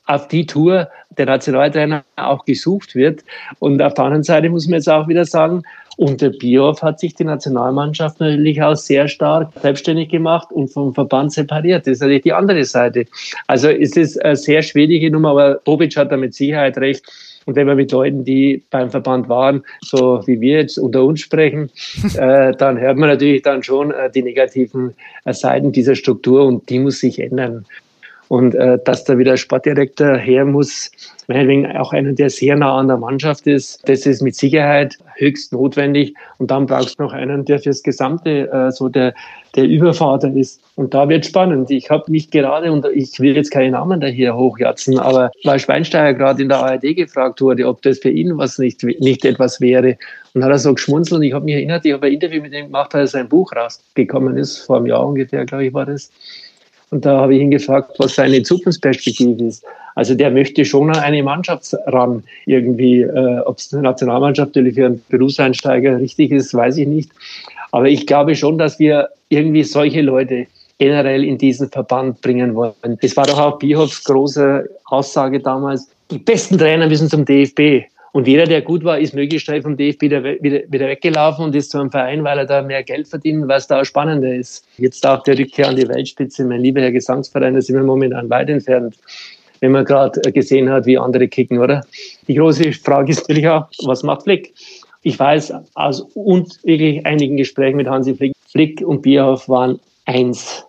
auf 0.08 0.26
die 0.26 0.46
Tour 0.46 0.88
der 1.16 1.26
Nationaltrainer 1.26 2.02
auch 2.16 2.44
gesucht 2.44 2.94
wird. 2.94 3.22
Und 3.60 3.80
auf 3.80 3.94
der 3.94 4.04
anderen 4.04 4.24
Seite 4.24 4.48
muss 4.48 4.66
man 4.66 4.74
jetzt 4.74 4.88
auch 4.88 5.06
wieder 5.06 5.24
sagen, 5.24 5.62
unter 5.98 6.30
Bioff 6.30 6.80
hat 6.80 7.00
sich 7.00 7.14
die 7.14 7.24
Nationalmannschaft 7.24 8.20
natürlich 8.20 8.62
auch 8.62 8.76
sehr 8.76 9.08
stark 9.08 9.50
selbstständig 9.60 10.08
gemacht 10.10 10.48
und 10.52 10.68
vom 10.68 10.94
Verband 10.94 11.32
separiert. 11.32 11.86
Das 11.86 11.94
ist 11.94 12.00
natürlich 12.00 12.22
die 12.22 12.32
andere 12.32 12.64
Seite. 12.64 13.04
Also 13.48 13.68
es 13.68 13.96
ist 13.96 14.24
eine 14.24 14.36
sehr 14.36 14.62
schwierige 14.62 15.10
Nummer, 15.10 15.30
aber 15.30 15.54
Bobic 15.64 15.96
hat 15.96 16.12
da 16.12 16.16
mit 16.16 16.34
Sicherheit 16.34 16.78
recht. 16.78 17.04
Und 17.46 17.56
wenn 17.56 17.66
wir 17.66 17.74
mit 17.74 17.90
Leuten, 17.90 18.24
die 18.24 18.62
beim 18.70 18.90
Verband 18.90 19.28
waren, 19.28 19.64
so 19.80 20.22
wie 20.26 20.40
wir 20.40 20.58
jetzt 20.58 20.78
unter 20.78 21.02
uns 21.04 21.20
sprechen, 21.20 21.70
äh, 22.16 22.52
dann 22.52 22.78
hört 22.78 22.96
man 22.96 23.08
natürlich 23.08 23.42
dann 23.42 23.62
schon 23.62 23.90
äh, 23.90 24.10
die 24.10 24.22
negativen 24.22 24.94
äh, 25.24 25.32
Seiten 25.32 25.72
dieser 25.72 25.96
Struktur 25.96 26.44
und 26.44 26.68
die 26.70 26.78
muss 26.78 27.00
sich 27.00 27.18
ändern. 27.18 27.64
Und 28.28 28.54
äh, 28.54 28.78
dass 28.84 29.04
da 29.04 29.16
wieder 29.16 29.36
Sportdirektor 29.36 30.16
her 30.16 30.44
muss, 30.44 30.90
meinetwegen 31.28 31.66
auch 31.76 31.92
einer, 31.92 32.12
der 32.12 32.30
sehr 32.30 32.56
nah 32.56 32.76
an 32.76 32.88
der 32.88 32.98
Mannschaft 32.98 33.46
ist, 33.46 33.86
das 33.88 34.06
ist 34.06 34.22
mit 34.22 34.34
Sicherheit 34.34 34.98
höchst 35.16 35.52
notwendig. 35.52 36.14
Und 36.38 36.50
dann 36.50 36.66
brauchst 36.66 36.98
du 36.98 37.04
noch 37.04 37.12
einen, 37.12 37.44
der 37.44 37.58
fürs 37.58 37.82
Gesamte 37.82 38.50
äh, 38.50 38.70
so 38.70 38.88
der, 38.88 39.14
der 39.56 39.64
Übervater 39.64 40.32
ist. 40.34 40.60
Und 40.76 40.94
da 40.94 41.08
wird 41.08 41.26
spannend. 41.26 41.70
Ich 41.70 41.90
habe 41.90 42.10
mich 42.10 42.30
gerade, 42.30 42.70
und 42.70 42.86
ich 42.94 43.18
will 43.18 43.34
jetzt 43.34 43.50
keine 43.50 43.72
Namen 43.72 44.00
da 44.00 44.06
hier 44.06 44.36
hochjatzen, 44.36 44.98
aber 44.98 45.30
weil 45.44 45.58
Schweinsteiger 45.58 46.18
gerade 46.18 46.42
in 46.42 46.48
der 46.48 46.58
ARD 46.58 46.96
gefragt 46.96 47.40
wurde, 47.40 47.66
ob 47.66 47.82
das 47.82 47.98
für 47.98 48.10
ihn 48.10 48.36
was 48.36 48.58
nicht, 48.58 48.82
nicht 48.82 49.24
etwas 49.24 49.60
wäre. 49.60 49.96
Und 50.34 50.44
hat 50.44 50.50
er 50.50 50.58
so 50.58 50.74
geschmunzelt 50.74 51.18
und 51.18 51.24
ich 51.24 51.32
habe 51.32 51.46
mich 51.46 51.54
erinnert, 51.54 51.84
ich 51.84 51.92
habe 51.92 52.06
ein 52.06 52.12
Interview 52.12 52.42
mit 52.42 52.52
ihm 52.52 52.66
gemacht, 52.66 52.94
als 52.94 53.12
sein 53.12 53.28
Buch 53.28 53.52
rausgekommen 53.56 54.36
ist, 54.36 54.58
vor 54.58 54.76
einem 54.76 54.86
Jahr 54.86 55.06
ungefähr, 55.06 55.44
glaube 55.46 55.66
ich, 55.66 55.74
war 55.74 55.86
das. 55.86 56.10
Und 56.90 57.04
da 57.04 57.18
habe 57.20 57.34
ich 57.34 57.40
ihn 57.42 57.50
gefragt, 57.50 57.92
was 57.98 58.14
seine 58.14 58.42
Zukunftsperspektive 58.42 59.44
ist. 59.44 59.64
Also 59.94 60.14
der 60.14 60.30
möchte 60.30 60.64
schon 60.64 60.90
an 60.90 60.98
eine 61.00 61.22
Mannschaft 61.22 61.74
ran 61.86 62.22
irgendwie. 62.46 63.00
Äh, 63.00 63.40
Ob 63.40 63.58
es 63.58 63.72
eine 63.72 63.82
Nationalmannschaft 63.82 64.54
natürlich 64.54 64.74
für 64.74 64.86
einen 64.86 65.04
Berufseinsteiger 65.08 65.98
richtig 65.98 66.30
ist, 66.30 66.54
weiß 66.54 66.78
ich 66.78 66.86
nicht. 66.86 67.10
Aber 67.72 67.88
ich 67.88 68.06
glaube 68.06 68.34
schon, 68.34 68.58
dass 68.58 68.78
wir 68.78 69.08
irgendwie 69.28 69.64
solche 69.64 70.00
Leute 70.00 70.46
generell 70.78 71.24
in 71.24 71.36
diesen 71.36 71.68
Verband 71.68 72.20
bringen 72.20 72.54
wollen. 72.54 72.72
Das 73.02 73.16
war 73.16 73.26
doch 73.26 73.38
auch 73.38 73.58
Bierhoffs 73.58 74.04
große 74.04 74.70
Aussage 74.86 75.40
damals. 75.40 75.88
Die 76.10 76.18
besten 76.18 76.56
Trainer 76.56 76.86
müssen 76.86 77.10
zum 77.10 77.24
DFB. 77.24 77.84
Und 78.12 78.26
jeder, 78.26 78.44
der 78.44 78.62
gut 78.62 78.84
war, 78.84 78.98
ist 78.98 79.14
möglichst 79.14 79.46
schnell 79.46 79.62
vom 79.62 79.76
DFB 79.76 80.02
wieder, 80.02 80.24
wieder, 80.24 80.60
wieder 80.68 80.88
weggelaufen 80.88 81.44
und 81.44 81.54
ist 81.54 81.70
zu 81.70 81.78
einem 81.78 81.90
Verein, 81.90 82.24
weil 82.24 82.38
er 82.38 82.46
da 82.46 82.62
mehr 82.62 82.82
Geld 82.82 83.08
verdient, 83.08 83.50
es 83.50 83.66
da 83.66 83.80
auch 83.80 83.84
spannender 83.84 84.34
ist. 84.34 84.66
Jetzt 84.78 85.06
auch 85.06 85.22
der 85.22 85.38
Rückkehr 85.38 85.68
an 85.68 85.76
die 85.76 85.88
Weltspitze, 85.88 86.44
mein 86.44 86.60
lieber 86.60 86.80
Herr 86.80 86.92
Gesangsverein, 86.92 87.54
da 87.54 87.60
sind 87.60 87.76
wir 87.76 87.82
momentan 87.82 88.30
weit 88.30 88.48
entfernt, 88.48 88.96
wenn 89.60 89.72
man 89.72 89.84
gerade 89.84 90.20
gesehen 90.32 90.70
hat, 90.70 90.86
wie 90.86 90.98
andere 90.98 91.28
kicken, 91.28 91.58
oder? 91.58 91.84
Die 92.26 92.34
große 92.34 92.72
Frage 92.72 93.12
ist 93.12 93.20
natürlich 93.20 93.48
auch, 93.48 93.66
was 93.84 94.02
macht 94.02 94.22
Flick? 94.22 94.54
Ich 95.02 95.18
weiß 95.18 95.52
aus 95.74 96.00
und 96.14 96.58
wirklich 96.64 97.04
einigen 97.06 97.36
Gesprächen 97.36 97.76
mit 97.76 97.88
Hansi 97.88 98.14
Flick, 98.14 98.32
Flick 98.50 98.80
und 98.80 99.02
Bierhoff 99.02 99.48
waren 99.48 99.78
eins. 100.06 100.64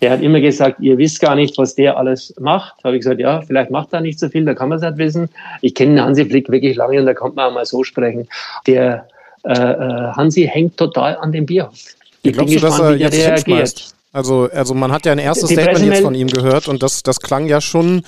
Der 0.00 0.12
hat 0.12 0.22
immer 0.22 0.40
gesagt, 0.40 0.80
ihr 0.80 0.96
wisst 0.96 1.20
gar 1.20 1.34
nicht, 1.34 1.58
was 1.58 1.74
der 1.74 1.96
alles 1.96 2.32
macht. 2.38 2.74
Da 2.78 2.88
habe 2.88 2.96
ich 2.96 3.02
gesagt, 3.02 3.20
ja, 3.20 3.40
vielleicht 3.42 3.70
macht 3.70 3.92
er 3.92 4.00
nicht 4.00 4.18
so 4.18 4.28
viel, 4.28 4.44
da 4.44 4.54
kann 4.54 4.68
man 4.68 4.78
es 4.78 4.84
nicht 4.84 4.98
wissen. 4.98 5.28
Ich 5.60 5.74
kenne 5.74 6.02
Hansi 6.02 6.24
Flick 6.24 6.48
wirklich 6.50 6.76
lange 6.76 7.00
und 7.00 7.06
da 7.06 7.14
kann 7.14 7.34
man 7.34 7.50
auch 7.50 7.54
mal 7.54 7.66
so 7.66 7.82
sprechen. 7.82 8.28
Der 8.66 9.06
äh, 9.44 9.52
äh 9.52 10.12
Hansi 10.12 10.48
hängt 10.50 10.76
total 10.76 11.16
an 11.16 11.32
dem 11.32 11.46
Bierhof. 11.46 11.74
Ich 12.22 12.32
glaubst 12.32 12.54
du, 12.54 12.60
dass 12.60 12.78
er 12.78 12.96
jetzt 12.96 13.18
reagiert. 13.18 13.94
Also, 14.12 14.48
also 14.52 14.72
man 14.74 14.90
hat 14.90 15.04
ja 15.04 15.12
ein 15.12 15.18
erstes 15.18 15.50
Statement 15.50 15.84
jetzt 15.84 16.02
von 16.02 16.14
ihm 16.14 16.28
gehört 16.28 16.66
und 16.66 16.82
das, 16.82 17.02
das 17.02 17.20
klang 17.20 17.46
ja 17.46 17.60
schon, 17.60 18.02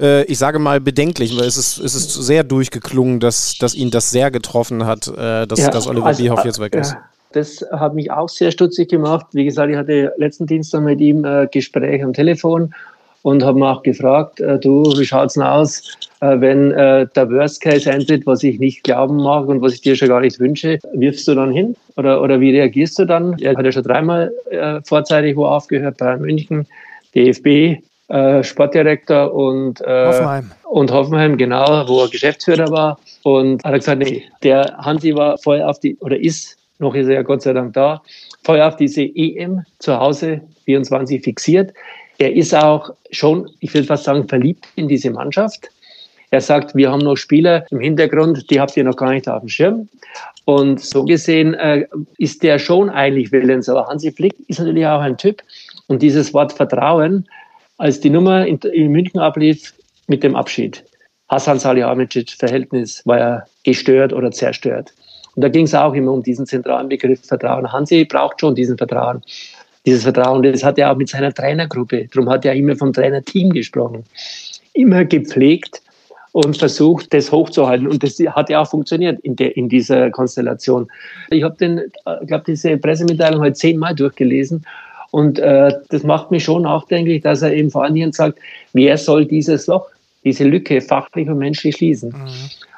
äh, 0.00 0.22
ich 0.24 0.38
sage 0.38 0.58
mal, 0.58 0.80
bedenklich, 0.80 1.36
weil 1.36 1.46
es 1.46 1.56
ist, 1.56 1.78
es 1.78 1.94
ist 1.94 2.12
sehr 2.12 2.44
durchgeklungen, 2.44 3.20
dass, 3.20 3.56
dass 3.58 3.74
ihn 3.74 3.90
das 3.90 4.10
sehr 4.10 4.30
getroffen 4.30 4.84
hat, 4.84 5.08
äh, 5.08 5.46
dass, 5.46 5.60
ja, 5.60 5.70
dass 5.70 5.86
Oliver 5.86 6.06
also, 6.06 6.22
Bierhoff 6.22 6.44
jetzt 6.44 6.60
weg 6.60 6.74
ist. 6.74 6.92
Ja 6.92 7.04
das 7.36 7.64
hat 7.72 7.94
mich 7.94 8.10
auch 8.10 8.28
sehr 8.28 8.50
stutzig 8.50 8.88
gemacht. 8.88 9.26
Wie 9.32 9.44
gesagt, 9.44 9.70
ich 9.70 9.76
hatte 9.76 10.12
letzten 10.16 10.46
Dienstag 10.46 10.82
mit 10.82 11.00
ihm 11.00 11.24
äh, 11.24 11.46
Gespräch 11.50 12.02
am 12.02 12.12
Telefon 12.12 12.72
und 13.26 13.42
habe 13.42 13.60
auch 13.66 13.82
gefragt, 13.82 14.38
äh, 14.38 14.56
du, 14.56 14.84
wie 14.96 15.04
schaut's 15.04 15.34
denn 15.34 15.42
aus, 15.42 15.98
äh, 16.20 16.40
wenn 16.40 16.70
äh, 16.70 17.08
der 17.14 17.28
Worst 17.28 17.60
Case 17.60 17.90
eintritt, 17.90 18.24
was 18.24 18.44
ich 18.44 18.60
nicht 18.60 18.84
glauben 18.84 19.16
mag 19.16 19.48
und 19.48 19.60
was 19.60 19.74
ich 19.74 19.80
dir 19.80 19.96
schon 19.96 20.08
gar 20.08 20.20
nicht 20.20 20.38
wünsche, 20.38 20.78
wirfst 20.92 21.26
du 21.26 21.34
dann 21.34 21.50
hin? 21.50 21.74
Oder, 21.96 22.22
oder 22.22 22.40
wie 22.40 22.52
reagierst 22.52 22.98
du 23.00 23.04
dann? 23.04 23.36
Er 23.40 23.56
hat 23.56 23.64
ja 23.64 23.72
schon 23.72 23.82
dreimal 23.82 24.30
vorzeitig 24.84 25.36
wo 25.36 25.46
aufgehört, 25.46 25.96
bei 25.98 26.16
München, 26.18 26.66
DFB, 27.14 27.82
Sportdirektor 28.42 29.32
und, 29.32 29.80
Hoffenheim. 29.80 30.52
und 30.64 30.92
Hoffenheim, 30.92 31.36
genau, 31.36 31.88
wo 31.88 32.02
er 32.02 32.08
Geschäftsführer 32.08 32.70
war. 32.70 32.98
Und 33.22 33.64
hat 33.64 33.72
er 33.72 33.78
gesagt, 33.78 33.98
nee, 33.98 34.24
der 34.42 34.76
Hansi 34.76 35.16
war 35.16 35.38
voll 35.38 35.62
auf 35.62 35.80
die, 35.80 35.96
oder 35.96 36.20
ist, 36.20 36.56
noch 36.78 36.94
ist 36.94 37.08
er 37.08 37.14
ja 37.14 37.22
Gott 37.22 37.42
sei 37.42 37.52
Dank 37.52 37.72
da, 37.74 38.02
voll 38.44 38.60
auf 38.60 38.76
diese 38.76 39.02
EM 39.02 39.64
zu 39.78 39.98
Hause 39.98 40.42
24 40.64 41.22
fixiert. 41.22 41.72
Er 42.18 42.34
ist 42.34 42.54
auch 42.54 42.90
schon, 43.10 43.48
ich 43.60 43.72
will 43.74 43.84
fast 43.84 44.04
sagen, 44.04 44.28
verliebt 44.28 44.66
in 44.76 44.88
diese 44.88 45.10
Mannschaft. 45.10 45.68
Er 46.30 46.40
sagt, 46.40 46.74
wir 46.74 46.90
haben 46.90 47.00
noch 47.02 47.16
Spieler 47.16 47.64
im 47.70 47.80
Hintergrund, 47.80 48.50
die 48.50 48.60
habt 48.60 48.76
ihr 48.76 48.84
noch 48.84 48.96
gar 48.96 49.12
nicht 49.12 49.28
auf 49.28 49.40
dem 49.40 49.48
Schirm. 49.48 49.88
Und 50.44 50.80
so 50.80 51.04
gesehen 51.04 51.54
äh, 51.54 51.86
ist 52.18 52.42
der 52.42 52.58
schon 52.58 52.88
eigentlich 52.90 53.32
willens. 53.32 53.68
Aber 53.68 53.86
Hansi 53.86 54.12
Flick 54.12 54.34
ist 54.48 54.58
natürlich 54.58 54.86
auch 54.86 55.00
ein 55.00 55.16
Typ. 55.16 55.42
Und 55.88 56.02
dieses 56.02 56.32
Wort 56.34 56.52
Vertrauen, 56.52 57.26
als 57.78 58.00
die 58.00 58.10
Nummer 58.10 58.46
in, 58.46 58.58
in 58.58 58.90
München 58.90 59.20
ablief 59.20 59.74
mit 60.08 60.22
dem 60.22 60.34
Abschied, 60.36 60.84
Hassan 61.28 61.58
Salihamidzic 61.58 62.30
Verhältnis 62.30 63.02
war 63.04 63.18
ja 63.18 63.44
gestört 63.64 64.12
oder 64.12 64.30
zerstört. 64.30 64.92
Und 65.36 65.42
da 65.42 65.48
ging 65.48 65.66
es 65.66 65.74
auch 65.74 65.94
immer 65.94 66.12
um 66.12 66.22
diesen 66.22 66.46
zentralen 66.46 66.88
Begriff 66.88 67.20
Vertrauen. 67.24 67.70
Hansi 67.70 68.04
braucht 68.06 68.40
schon 68.40 68.54
diesen 68.54 68.76
Vertrauen. 68.76 69.22
Dieses 69.84 70.02
Vertrauen, 70.02 70.42
das 70.42 70.64
hat 70.64 70.78
er 70.78 70.90
auch 70.90 70.96
mit 70.96 71.10
seiner 71.10 71.32
Trainergruppe. 71.32 72.08
Darum 72.12 72.28
hat 72.28 72.44
er 72.44 72.54
immer 72.54 72.74
vom 72.74 72.92
Trainerteam 72.92 73.50
gesprochen. 73.50 74.02
Immer 74.72 75.04
gepflegt 75.04 75.80
und 76.32 76.56
versucht, 76.56 77.14
das 77.14 77.30
hochzuhalten. 77.30 77.86
Und 77.86 78.02
das 78.02 78.18
hat 78.18 78.50
ja 78.50 78.62
auch 78.62 78.68
funktioniert 78.68 79.20
in, 79.20 79.36
der, 79.36 79.56
in 79.56 79.68
dieser 79.68 80.10
Konstellation. 80.10 80.88
Ich 81.30 81.42
habe 81.42 81.88
glaube, 82.26 82.44
diese 82.46 82.76
Pressemitteilung 82.78 83.40
heute 83.40 83.54
zehnmal 83.54 83.94
durchgelesen. 83.94 84.64
Und 85.12 85.38
äh, 85.38 85.72
das 85.90 86.02
macht 86.02 86.30
mich 86.30 86.44
schon 86.44 86.62
nachdenklich, 86.62 87.22
dass 87.22 87.42
er 87.42 87.54
eben 87.54 87.70
vor 87.70 87.84
allen 87.84 87.94
Dingen 87.94 88.12
sagt, 88.12 88.38
wer 88.72 88.98
soll 88.98 89.24
dieses 89.24 89.66
Loch, 89.66 89.86
diese 90.24 90.44
Lücke 90.44 90.80
fachlich 90.80 91.28
und 91.28 91.38
menschlich 91.38 91.76
schließen. 91.76 92.10
Mhm. 92.10 92.26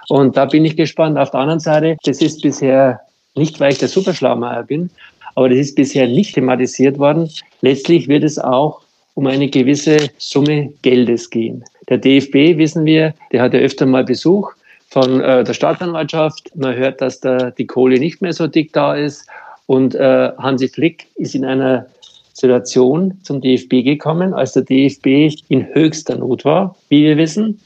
Und 0.08 0.36
da 0.36 0.46
bin 0.46 0.64
ich 0.64 0.76
gespannt. 0.76 1.18
Auf 1.18 1.30
der 1.30 1.40
anderen 1.40 1.60
Seite, 1.60 1.96
das 2.04 2.20
ist 2.20 2.42
bisher 2.42 3.00
nicht, 3.34 3.60
weil 3.60 3.72
ich 3.72 3.78
der 3.78 3.88
Superschlaumeier 3.88 4.64
bin, 4.64 4.90
aber 5.34 5.48
das 5.48 5.58
ist 5.58 5.76
bisher 5.76 6.08
nicht 6.08 6.34
thematisiert 6.34 6.98
worden. 6.98 7.30
Letztlich 7.60 8.08
wird 8.08 8.24
es 8.24 8.38
auch 8.38 8.80
um 9.14 9.26
eine 9.26 9.48
gewisse 9.48 9.96
Summe 10.18 10.72
Geldes 10.82 11.30
gehen. 11.30 11.64
Der 11.88 11.98
DFB, 11.98 12.58
wissen 12.58 12.84
wir, 12.84 13.14
der 13.32 13.42
hat 13.42 13.54
ja 13.54 13.60
öfter 13.60 13.86
mal 13.86 14.04
Besuch 14.04 14.52
von 14.88 15.20
äh, 15.20 15.44
der 15.44 15.54
Staatsanwaltschaft. 15.54 16.50
Man 16.54 16.74
hört, 16.76 17.00
dass 17.00 17.20
da 17.20 17.50
die 17.50 17.66
Kohle 17.66 17.98
nicht 17.98 18.22
mehr 18.22 18.32
so 18.32 18.46
dick 18.46 18.72
da 18.72 18.94
ist. 18.94 19.26
Und 19.66 19.94
äh, 19.94 20.32
Hansi 20.38 20.68
Flick 20.68 21.06
ist 21.16 21.34
in 21.34 21.44
einer 21.44 21.86
Situation 22.32 23.18
zum 23.22 23.40
DFB 23.40 23.84
gekommen, 23.84 24.32
als 24.32 24.52
der 24.52 24.62
DFB 24.62 25.34
in 25.48 25.66
höchster 25.74 26.16
Not 26.16 26.44
war, 26.44 26.76
wie 26.88 27.04
wir 27.04 27.16
wissen, 27.16 27.60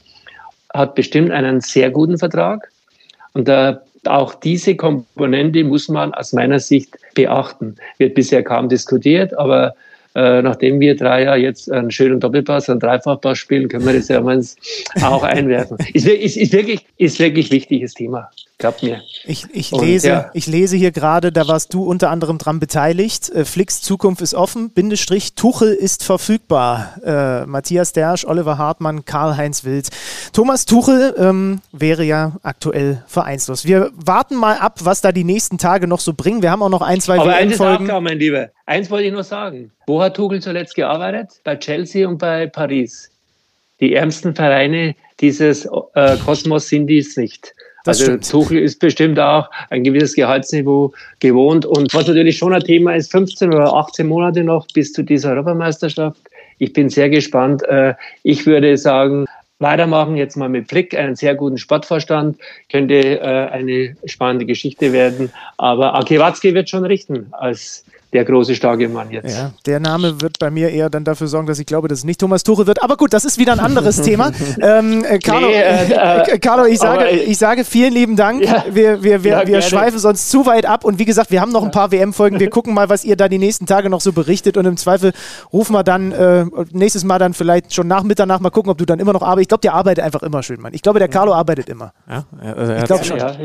hat 0.73 0.95
bestimmt 0.95 1.31
einen 1.31 1.61
sehr 1.61 1.91
guten 1.91 2.17
Vertrag. 2.17 2.69
Und 3.33 3.47
äh, 3.47 3.75
auch 4.05 4.33
diese 4.35 4.75
Komponente 4.75 5.63
muss 5.63 5.87
man 5.87 6.13
aus 6.13 6.33
meiner 6.33 6.59
Sicht 6.59 6.97
beachten. 7.15 7.75
Wird 7.97 8.15
bisher 8.15 8.43
kaum 8.43 8.69
diskutiert, 8.69 9.37
aber 9.37 9.75
äh, 10.15 10.41
nachdem 10.41 10.79
wir 10.79 10.95
drei 10.95 11.23
ja 11.23 11.35
jetzt 11.35 11.71
einen 11.71 11.89
schönen 11.89 12.19
Doppelpass, 12.19 12.69
einen 12.69 12.79
Dreifachpass 12.79 13.37
spielen, 13.37 13.67
können 13.67 13.85
wir 13.85 13.93
das 13.93 14.09
ja 14.09 14.21
mal 14.21 14.41
auch 15.01 15.23
einwerfen. 15.23 15.77
Ist, 15.93 16.07
ist, 16.07 16.37
ist, 16.37 16.53
wirklich, 16.53 16.85
ist 16.97 17.19
wirklich 17.19 17.49
wichtiges 17.51 17.93
Thema. 17.93 18.29
Glaubt 18.59 18.83
mir. 18.83 19.01
Ich, 19.25 19.47
ich, 19.51 19.71
lese, 19.71 20.07
ja. 20.07 20.31
ich 20.33 20.47
lese 20.47 20.77
hier 20.77 20.91
gerade, 20.91 21.31
da 21.31 21.47
warst 21.47 21.73
du 21.73 21.83
unter 21.83 22.09
anderem 22.11 22.37
dran 22.37 22.59
beteiligt. 22.59 23.29
Äh, 23.29 23.45
Flicks 23.45 23.81
Zukunft 23.81 24.21
ist 24.21 24.35
offen, 24.35 24.69
Bindestrich, 24.69 25.33
Tuchel 25.33 25.73
ist 25.73 26.03
verfügbar. 26.03 26.93
Äh, 27.03 27.45
Matthias 27.45 27.93
Dersch, 27.93 28.25
Oliver 28.25 28.57
Hartmann, 28.57 29.05
Karl-Heinz 29.05 29.63
Wild. 29.65 29.89
Thomas 30.33 30.65
Tuchel 30.65 31.15
ähm, 31.17 31.61
wäre 31.71 32.03
ja 32.03 32.33
aktuell 32.43 33.03
vereinslos. 33.07 33.65
Wir 33.65 33.91
warten 33.95 34.35
mal 34.35 34.57
ab, 34.57 34.79
was 34.83 35.01
da 35.01 35.11
die 35.11 35.23
nächsten 35.23 35.57
Tage 35.57 35.87
noch 35.87 35.99
so 35.99 36.13
bringen. 36.13 36.41
Wir 36.41 36.51
haben 36.51 36.61
auch 36.61 36.69
noch 36.69 36.81
ein, 36.81 37.01
zwei 37.01 37.19
Aber 37.19 37.33
eins 37.33 37.53
ist 37.53 37.61
auch 37.61 37.83
klar, 37.83 38.01
mein 38.01 38.19
Lieber. 38.19 38.49
Eins 38.65 38.89
wollte 38.89 39.07
ich 39.07 39.13
noch 39.13 39.23
sagen. 39.23 39.71
Wo 39.87 40.01
hat 40.01 40.15
Tuchel 40.15 40.41
zuletzt 40.41 40.75
gearbeitet? 40.75 41.41
Bei 41.43 41.55
Chelsea 41.55 42.07
und 42.07 42.17
bei 42.19 42.47
Paris. 42.47 43.09
Die 43.79 43.95
ärmsten 43.95 44.35
Vereine 44.35 44.95
dieses 45.19 45.67
äh, 45.95 46.17
Kosmos 46.17 46.69
sind 46.69 46.87
dies 46.87 47.17
nicht. 47.17 47.53
Das 47.83 47.99
also 47.99 48.13
stimmt. 48.13 48.29
Tuchel 48.29 48.59
ist 48.59 48.79
bestimmt 48.79 49.19
auch 49.19 49.49
ein 49.69 49.83
gewisses 49.83 50.15
Gehaltsniveau 50.15 50.93
gewohnt. 51.19 51.65
Und 51.65 51.93
was 51.93 52.07
natürlich 52.07 52.37
schon 52.37 52.53
ein 52.53 52.63
Thema 52.63 52.95
ist, 52.95 53.11
15 53.11 53.53
oder 53.53 53.73
18 53.73 54.07
Monate 54.07 54.43
noch 54.43 54.65
bis 54.73 54.93
zu 54.93 55.03
dieser 55.03 55.31
Europameisterschaft. 55.31 56.21
Ich 56.59 56.71
bin 56.71 56.89
sehr 56.89 57.09
gespannt. 57.09 57.63
Äh, 57.63 57.93
ich 58.23 58.45
würde 58.45 58.77
sagen, 58.77 59.25
weitermachen 59.59 60.15
jetzt 60.15 60.37
mal 60.37 60.49
mit 60.49 60.69
Flick, 60.69 60.95
einen 60.95 61.15
sehr 61.15 61.35
guten 61.35 61.57
Sportverstand, 61.57 62.37
könnte 62.71 63.19
äh, 63.19 63.49
eine 63.49 63.95
spannende 64.05 64.45
Geschichte 64.45 64.93
werden. 64.93 65.31
Aber 65.57 65.95
Ake 65.95 66.19
Watzke 66.19 66.53
wird 66.53 66.69
schon 66.69 66.85
richten 66.85 67.27
als 67.31 67.85
der 68.13 68.25
große, 68.25 68.55
starke 68.55 68.87
Mann 68.89 69.11
jetzt. 69.11 69.35
Ja, 69.35 69.51
der 69.65 69.79
Name 69.79 70.21
wird 70.21 70.39
bei 70.39 70.51
mir 70.51 70.69
eher 70.69 70.89
dann 70.89 71.03
dafür 71.03 71.27
sorgen, 71.27 71.47
dass 71.47 71.59
ich 71.59 71.65
glaube, 71.65 71.87
dass 71.87 71.99
es 71.99 72.03
nicht 72.03 72.19
Thomas 72.19 72.43
Tuchel 72.43 72.67
wird. 72.67 72.83
Aber 72.83 72.97
gut, 72.97 73.13
das 73.13 73.25
ist 73.25 73.37
wieder 73.37 73.53
ein 73.53 73.59
anderes 73.59 74.01
Thema. 74.01 74.31
Ähm, 74.61 75.03
äh, 75.03 75.19
Carlo, 75.19 75.47
nee, 75.47 75.55
äh, 75.55 76.21
äh, 76.33 76.39
Carlo, 76.39 76.65
ich, 76.65 76.79
sage, 76.79 77.09
ich 77.09 77.37
sage 77.37 77.63
vielen 77.63 77.93
lieben 77.93 78.15
Dank. 78.15 78.43
Ja, 78.43 78.65
wir 78.71 79.03
wir, 79.03 79.23
wir, 79.23 79.31
ja, 79.31 79.47
wir 79.47 79.61
schweifen 79.61 79.99
sonst 79.99 80.29
zu 80.29 80.45
weit 80.45 80.65
ab. 80.65 80.85
Und 80.85 80.99
wie 80.99 81.05
gesagt, 81.05 81.31
wir 81.31 81.41
haben 81.41 81.51
noch 81.51 81.63
ein 81.63 81.71
paar 81.71 81.91
WM-Folgen. 81.91 82.39
Wir 82.39 82.49
gucken 82.49 82.73
mal, 82.73 82.89
was 82.89 83.03
ihr 83.03 83.15
da 83.15 83.27
die 83.27 83.39
nächsten 83.39 83.65
Tage 83.65 83.89
noch 83.89 84.01
so 84.01 84.13
berichtet. 84.13 84.57
Und 84.57 84.65
im 84.65 84.77
Zweifel 84.77 85.13
rufen 85.51 85.73
wir 85.73 85.83
dann 85.83 86.11
äh, 86.11 86.45
nächstes 86.71 87.03
Mal 87.03 87.19
dann 87.19 87.33
vielleicht 87.33 87.73
schon 87.73 87.87
nach 87.87 88.03
Mitternacht 88.03 88.41
mal 88.41 88.49
gucken, 88.49 88.71
ob 88.71 88.77
du 88.77 88.85
dann 88.85 88.99
immer 88.99 89.13
noch 89.13 89.21
arbeitest. 89.21 89.41
Ich 89.43 89.47
glaube, 89.49 89.61
der 89.61 89.73
arbeitet 89.73 90.03
einfach 90.03 90.23
immer 90.23 90.43
schön, 90.43 90.61
Mann. 90.61 90.73
Ich 90.73 90.81
glaube, 90.81 90.99
der 90.99 91.07
Carlo 91.07 91.33
arbeitet 91.33 91.69
immer. 91.69 91.93
Ja, 92.09 92.25
also 92.55 92.73
ich 92.73 92.83
glaube 92.85 93.03
schon. 93.03 93.17
Ja. 93.17 93.35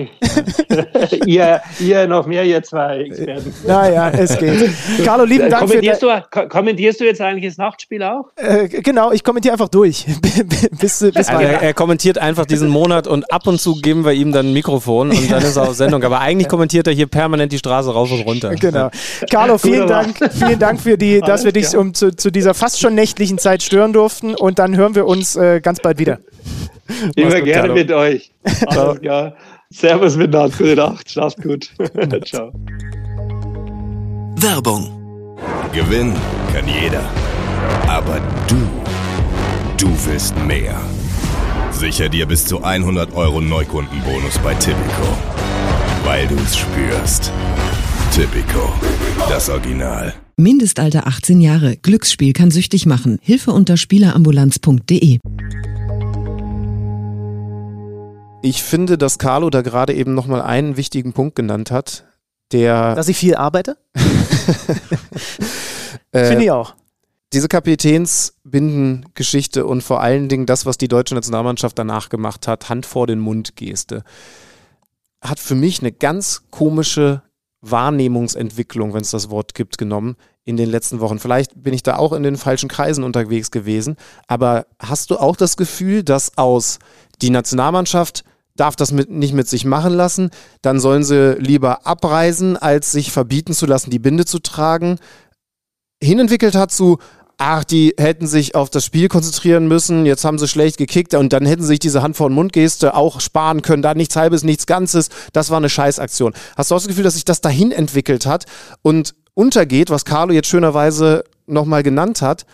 ihr, 1.26 1.60
ihr 1.80 2.06
noch 2.06 2.26
mehr, 2.26 2.44
ihr 2.44 2.62
zwei 2.62 2.98
Experten. 2.98 3.54
Naja, 3.66 4.10
es 4.10 4.36
geht. 4.38 4.57
Carlo, 5.04 5.24
lieben 5.24 5.44
äh, 5.44 5.50
Dank. 5.50 5.68
Kommentierst, 5.68 6.02
du, 6.02 6.48
kommentierst 6.48 7.00
du 7.00 7.04
jetzt 7.04 7.20
eigentlich 7.20 7.46
das 7.46 7.58
Nachtspiel 7.58 8.02
auch? 8.02 8.30
Äh, 8.36 8.68
genau, 8.68 9.12
ich 9.12 9.24
kommentiere 9.24 9.52
einfach 9.52 9.68
durch. 9.68 10.06
bis, 10.80 11.00
bis 11.00 11.02
also 11.02 11.32
er, 11.32 11.62
er, 11.62 11.74
kommentiert 11.74 12.18
einfach 12.18 12.46
diesen 12.46 12.68
Monat 12.68 13.06
und 13.06 13.30
ab 13.32 13.46
und 13.46 13.60
zu 13.60 13.80
geben 13.80 14.04
wir 14.04 14.12
ihm 14.12 14.32
dann 14.32 14.46
ein 14.46 14.52
Mikrofon 14.52 15.10
und 15.10 15.30
dann 15.30 15.42
ist 15.42 15.56
er 15.56 15.68
auf 15.68 15.74
Sendung. 15.74 16.02
Aber 16.04 16.20
eigentlich 16.20 16.48
kommentiert 16.48 16.86
er 16.86 16.92
hier 16.92 17.06
permanent 17.06 17.52
die 17.52 17.58
Straße 17.58 17.92
rauf 17.92 18.10
und 18.12 18.20
runter. 18.22 18.54
Genau. 18.54 18.90
Carlo, 19.30 19.58
vielen 19.58 19.86
Dank, 19.86 20.16
vielen 20.32 20.58
Dank 20.58 20.80
für 20.80 20.98
die, 20.98 21.20
dass 21.26 21.44
wir 21.44 21.52
dich 21.52 21.76
um, 21.76 21.94
zu, 21.94 22.14
zu, 22.14 22.30
dieser 22.30 22.54
fast 22.54 22.80
schon 22.80 22.94
nächtlichen 22.94 23.38
Zeit 23.38 23.62
stören 23.62 23.92
durften 23.92 24.34
und 24.34 24.58
dann 24.58 24.76
hören 24.76 24.94
wir 24.94 25.06
uns 25.06 25.36
äh, 25.36 25.60
ganz 25.60 25.80
bald 25.80 25.98
wieder. 25.98 26.18
Immer 27.16 27.36
gut, 27.36 27.44
gerne 27.44 27.68
Carlo. 27.68 27.74
mit 27.74 27.92
euch. 27.92 28.30
Alles 28.66 29.00
klar. 29.00 29.34
Servus 29.70 30.16
miteinander, 30.16 30.56
gute 30.56 30.76
Nacht, 30.76 31.10
schlaft 31.10 31.42
gut. 31.42 31.70
Ciao. 32.24 32.52
Werbung. 34.40 35.36
Gewinnen 35.72 36.14
kann 36.52 36.64
jeder. 36.68 37.02
Aber 37.88 38.20
du, 38.46 38.56
du 39.76 39.88
willst 40.06 40.36
mehr. 40.46 40.80
Sicher 41.72 42.08
dir 42.08 42.26
bis 42.26 42.44
zu 42.44 42.62
100 42.62 43.14
Euro 43.14 43.40
Neukundenbonus 43.40 44.38
bei 44.38 44.54
Tipico. 44.54 45.08
Weil 46.04 46.28
du 46.28 46.36
es 46.36 46.56
spürst. 46.56 47.32
Tipico, 48.12 48.72
das 49.28 49.50
Original. 49.50 50.14
Mindestalter 50.36 51.08
18 51.08 51.40
Jahre. 51.40 51.76
Glücksspiel 51.76 52.32
kann 52.32 52.52
süchtig 52.52 52.86
machen. 52.86 53.18
Hilfe 53.20 53.50
unter 53.50 53.76
Spielerambulanz.de. 53.76 55.18
Ich 58.42 58.62
finde, 58.62 58.98
dass 58.98 59.18
Carlo 59.18 59.50
da 59.50 59.62
gerade 59.62 59.94
eben 59.94 60.14
nochmal 60.14 60.42
einen 60.42 60.76
wichtigen 60.76 61.12
Punkt 61.12 61.34
genannt 61.34 61.72
hat, 61.72 62.04
der. 62.52 62.94
Dass 62.94 63.08
ich 63.08 63.16
viel 63.16 63.34
arbeite? 63.34 63.76
äh, 66.12 66.26
Finde 66.26 66.44
ich 66.44 66.50
auch. 66.50 66.74
Diese 67.32 67.48
Kapitänsbindengeschichte 67.48 69.66
und 69.66 69.82
vor 69.82 70.00
allen 70.00 70.28
Dingen 70.28 70.46
das, 70.46 70.64
was 70.64 70.78
die 70.78 70.86
deutsche 70.88 71.14
Nationalmannschaft 71.14 71.78
danach 71.78 72.08
gemacht 72.08 72.48
hat, 72.48 72.70
Hand 72.70 72.86
vor 72.86 73.06
den 73.06 73.18
Mund 73.18 73.56
Geste, 73.56 74.02
hat 75.20 75.38
für 75.38 75.54
mich 75.54 75.80
eine 75.80 75.92
ganz 75.92 76.44
komische 76.50 77.20
Wahrnehmungsentwicklung, 77.60 78.94
wenn 78.94 79.02
es 79.02 79.10
das 79.10 79.28
Wort 79.30 79.54
gibt, 79.54 79.78
genommen 79.78 80.16
in 80.44 80.56
den 80.56 80.70
letzten 80.70 81.00
Wochen. 81.00 81.18
Vielleicht 81.18 81.62
bin 81.62 81.74
ich 81.74 81.82
da 81.82 81.96
auch 81.96 82.12
in 82.12 82.22
den 82.22 82.36
falschen 82.36 82.68
Kreisen 82.68 83.02
unterwegs 83.04 83.50
gewesen, 83.50 83.96
aber 84.26 84.66
hast 84.78 85.10
du 85.10 85.18
auch 85.18 85.36
das 85.36 85.58
Gefühl, 85.58 86.02
dass 86.02 86.38
aus 86.38 86.78
die 87.20 87.30
Nationalmannschaft 87.30 88.24
darf 88.58 88.76
das 88.76 88.92
mit, 88.92 89.10
nicht 89.10 89.32
mit 89.32 89.48
sich 89.48 89.64
machen 89.64 89.94
lassen. 89.94 90.30
Dann 90.62 90.80
sollen 90.80 91.04
sie 91.04 91.36
lieber 91.38 91.86
abreisen, 91.86 92.56
als 92.56 92.92
sich 92.92 93.12
verbieten 93.12 93.54
zu 93.54 93.66
lassen, 93.66 93.90
die 93.90 93.98
Binde 93.98 94.24
zu 94.24 94.40
tragen. 94.40 94.98
Hinentwickelt 96.02 96.54
hat 96.54 96.70
zu, 96.70 96.98
ach, 97.38 97.64
die 97.64 97.94
hätten 97.96 98.26
sich 98.26 98.54
auf 98.54 98.68
das 98.68 98.84
Spiel 98.84 99.08
konzentrieren 99.08 99.68
müssen, 99.68 100.04
jetzt 100.04 100.24
haben 100.24 100.38
sie 100.38 100.48
schlecht 100.48 100.76
gekickt 100.76 101.14
und 101.14 101.32
dann 101.32 101.46
hätten 101.46 101.62
sie 101.62 101.68
sich 101.68 101.78
diese 101.78 102.02
Hand 102.02 102.16
vor 102.16 102.28
den 102.28 102.34
Mund-Geste 102.34 102.94
auch 102.94 103.20
sparen 103.20 103.62
können, 103.62 103.82
da 103.82 103.94
nichts 103.94 104.16
halbes, 104.16 104.42
nichts 104.42 104.66
Ganzes, 104.66 105.08
das 105.32 105.50
war 105.50 105.56
eine 105.56 105.68
Scheißaktion. 105.68 106.34
Hast 106.56 106.70
du 106.70 106.74
auch 106.74 106.78
das 106.78 106.88
Gefühl, 106.88 107.04
dass 107.04 107.14
sich 107.14 107.24
das 107.24 107.40
dahin 107.40 107.70
entwickelt 107.70 108.26
hat 108.26 108.46
und 108.82 109.14
untergeht, 109.34 109.90
was 109.90 110.04
Carlo 110.04 110.32
jetzt 110.32 110.48
schönerweise 110.48 111.24
nochmal 111.46 111.84
genannt 111.84 112.22
hat, 112.22 112.44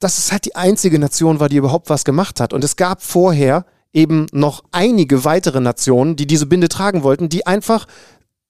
dass 0.00 0.18
es 0.18 0.32
halt 0.32 0.46
die 0.46 0.56
einzige 0.56 0.98
Nation 0.98 1.38
war, 1.38 1.48
die 1.48 1.56
überhaupt 1.56 1.90
was 1.90 2.04
gemacht 2.04 2.40
hat. 2.40 2.52
Und 2.52 2.64
es 2.64 2.76
gab 2.76 3.02
vorher 3.02 3.66
eben 3.94 4.26
noch 4.32 4.64
einige 4.72 5.24
weitere 5.24 5.60
Nationen, 5.60 6.16
die 6.16 6.26
diese 6.26 6.46
Binde 6.46 6.68
tragen 6.68 7.02
wollten, 7.02 7.28
die 7.28 7.46
einfach 7.46 7.86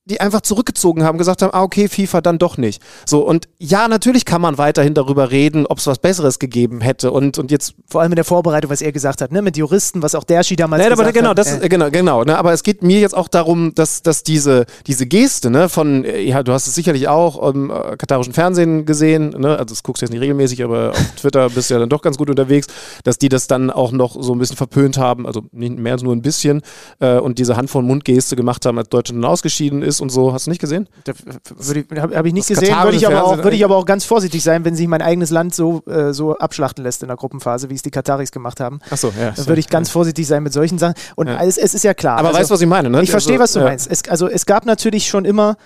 die 0.07 0.21
einfach 0.21 0.43
zurückgezogen 0.43 1.03
haben, 1.03 1.17
gesagt 1.17 1.41
haben, 1.41 1.55
ah, 1.55 1.63
okay, 1.63 1.89
FIFA 1.89 2.21
dann 2.21 2.39
doch 2.39 2.59
nicht. 2.59 2.83
So, 3.07 3.27
und 3.27 3.49
ja, 3.59 3.89
natürlich 3.89 4.27
kann 4.27 4.43
man 4.43 4.59
weiterhin 4.59 4.93
darüber 4.93 5.31
reden, 5.31 5.67
ob 5.67 5.79
es 5.79 5.87
was 5.87 5.99
Besseres 5.99 6.39
gegeben 6.39 6.83
hätte. 6.83 7.11
Und, 7.11 7.39
und 7.39 7.51
jetzt. 7.51 7.75
Vor 7.89 8.03
allem 8.03 8.13
in 8.13 8.17
der 8.17 8.25
Vorbereitung, 8.25 8.71
was 8.71 8.83
er 8.83 8.93
gesagt 8.93 9.23
hat, 9.23 9.33
ne, 9.33 9.41
mit 9.41 9.57
Juristen, 9.57 10.03
was 10.03 10.15
auch 10.15 10.25
Derschi 10.25 10.57
damals 10.57 10.83
nee, 10.83 10.91
gesagt 10.91 11.01
aber 11.01 11.13
genau, 11.13 11.31
hat. 11.31 11.39
Das, 11.39 11.59
äh. 11.59 11.69
Genau, 11.71 11.91
genau. 11.91 12.23
Ne, 12.25 12.37
aber 12.37 12.53
es 12.53 12.63
geht 12.63 12.83
mir 12.83 13.01
jetzt 13.01 13.17
auch 13.17 13.29
darum, 13.29 13.75
dass, 13.75 14.03
dass 14.03 14.23
diese, 14.23 14.67
diese 14.87 15.07
Geste, 15.07 15.49
ne, 15.49 15.71
von, 15.71 16.05
äh, 16.05 16.21
ja, 16.21 16.43
du 16.43 16.53
hast 16.53 16.67
es 16.67 16.75
sicherlich 16.75 17.09
auch 17.09 17.51
im 17.51 17.71
äh, 17.71 17.97
katarischen 17.97 18.35
Fernsehen 18.35 18.85
gesehen, 18.85 19.31
ne, 19.31 19.53
also 19.53 19.65
das 19.65 19.83
guckst 19.83 20.03
du 20.03 20.07
jetzt 20.07 20.13
nicht 20.13 20.21
regelmäßig, 20.21 20.63
aber 20.65 20.91
auf 20.91 21.11
Twitter 21.17 21.49
bist 21.49 21.71
du 21.71 21.75
ja 21.75 21.81
dann 21.81 21.89
doch 21.89 22.03
ganz 22.03 22.19
gut 22.19 22.29
unterwegs, 22.29 22.67
dass 23.05 23.17
die 23.17 23.31
das 23.31 23.47
dann 23.47 23.71
auch 23.71 23.91
noch 23.91 24.21
so 24.21 24.35
ein 24.35 24.39
bisschen 24.39 24.57
verpönt 24.57 24.99
haben, 24.99 25.27
also 25.27 25.43
nicht 25.53 25.79
mehr 25.79 25.95
als 25.95 26.03
nur 26.03 26.15
ein 26.15 26.23
bisschen, 26.23 26.61
äh, 27.01 27.19
und 27.19 27.39
diese 27.39 27.57
Hand 27.57 27.71
von 27.71 27.87
Mund-Geste 27.87 28.37
gemacht 28.37 28.67
haben, 28.67 28.77
als 28.79 28.91
Deutschland 28.91 29.25
dann 29.25 29.31
ausgeschieden 29.31 29.83
ist 29.83 29.94
und 30.01 30.11
so. 30.11 30.33
Hast 30.33 30.47
du 30.47 30.51
nicht 30.51 30.61
gesehen? 30.61 30.89
Habe 31.07 32.17
hab 32.17 32.27
ich 32.27 32.33
nicht 32.33 32.51
Das 32.51 32.59
gesehen, 32.61 32.77
würde 32.83 32.97
ich, 32.97 33.07
aber 33.07 33.25
auch, 33.25 33.37
würde 33.39 33.57
ich 33.57 33.65
aber 33.65 33.77
auch 33.77 33.87
ganz 33.87 34.05
vorsichtig 34.05 34.43
sein, 34.43 34.65
wenn 34.65 34.75
sich 34.75 34.87
mein 34.89 35.03
eigenes 35.03 35.31
Land 35.31 35.55
so, 35.55 35.83
äh, 35.87 36.13
so 36.13 36.37
abschlachten 36.37 36.83
lässt 36.85 37.03
in 37.03 37.09
der 37.09 37.17
Gruppenphase, 37.17 37.71
wie 37.71 37.75
es 37.75 37.83
die 37.83 37.91
Kataris 37.91 38.31
gemacht 38.31 38.61
haben. 38.61 38.81
Achso, 38.91 39.13
ja. 39.19 39.31
Da 39.33 39.47
würde 39.47 39.61
ich 39.61 39.69
ganz 39.69 39.91
vorsichtig 39.91 40.27
sein 40.27 40.43
mit 40.43 40.53
solchen 40.53 40.79
Sachen. 40.79 40.95
Und 41.17 41.29
Ja. 41.29 41.43
es, 41.43 41.59
es 41.59 41.75
ist 41.75 41.85
ja 41.85 41.95
klar. 41.95 42.19
Aber 42.19 42.29
also, 42.29 42.41
weißt 42.41 42.51
du, 42.51 42.55
was 42.55 42.61
ich 42.61 42.69
meine, 42.69 42.91
ne? 42.91 43.03
Ich 43.03 43.11
verstehe, 43.11 43.35
Also, 43.41 43.43
was 43.43 43.53
du 43.53 43.59
ja. 43.61 43.65
meinst. 43.67 43.91
Es, 43.91 44.09
also 44.09 44.29
es 44.29 44.47
gab 44.47 44.67
natürlich 44.67 45.09
schon 45.09 45.25
immer 45.25 45.57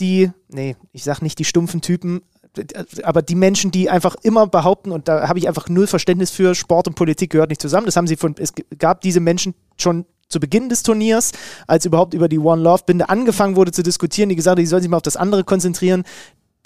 die, 0.00 0.30
nee, 0.48 0.76
ich 0.92 1.04
sag 1.04 1.22
nicht 1.22 1.38
die 1.38 1.44
stumpfen 1.44 1.80
Typen, 1.80 2.22
aber 3.02 3.22
die 3.22 3.34
Menschen, 3.34 3.70
die 3.72 3.90
einfach 3.90 4.14
immer 4.22 4.46
behaupten, 4.46 4.92
und 4.92 5.08
da 5.08 5.28
habe 5.28 5.38
ich 5.38 5.48
einfach 5.48 5.68
null 5.68 5.86
Verständnis 5.86 6.30
für, 6.30 6.54
Sport 6.54 6.86
und 6.86 6.94
Politik 6.94 7.30
gehört 7.30 7.48
nicht 7.50 7.60
zusammen. 7.60 7.86
Das 7.86 7.96
haben 7.96 8.06
sie 8.06 8.16
von, 8.16 8.34
es 8.38 8.52
gab 8.78 9.00
diese 9.00 9.20
Menschen 9.20 9.54
schon 9.76 10.04
zu 10.28 10.40
Beginn 10.40 10.68
des 10.68 10.82
Turniers, 10.82 11.32
als 11.66 11.84
überhaupt 11.84 12.14
über 12.14 12.28
die 12.28 12.38
One 12.38 12.62
Love 12.62 12.82
Binde 12.86 13.08
angefangen 13.08 13.56
wurde 13.56 13.72
zu 13.72 13.82
diskutieren, 13.82 14.28
die 14.28 14.36
gesagt 14.36 14.56
haben, 14.56 14.62
die 14.62 14.66
sollen 14.66 14.82
sich 14.82 14.90
mal 14.90 14.96
auf 14.96 15.02
das 15.02 15.16
andere 15.16 15.44
konzentrieren. 15.44 16.04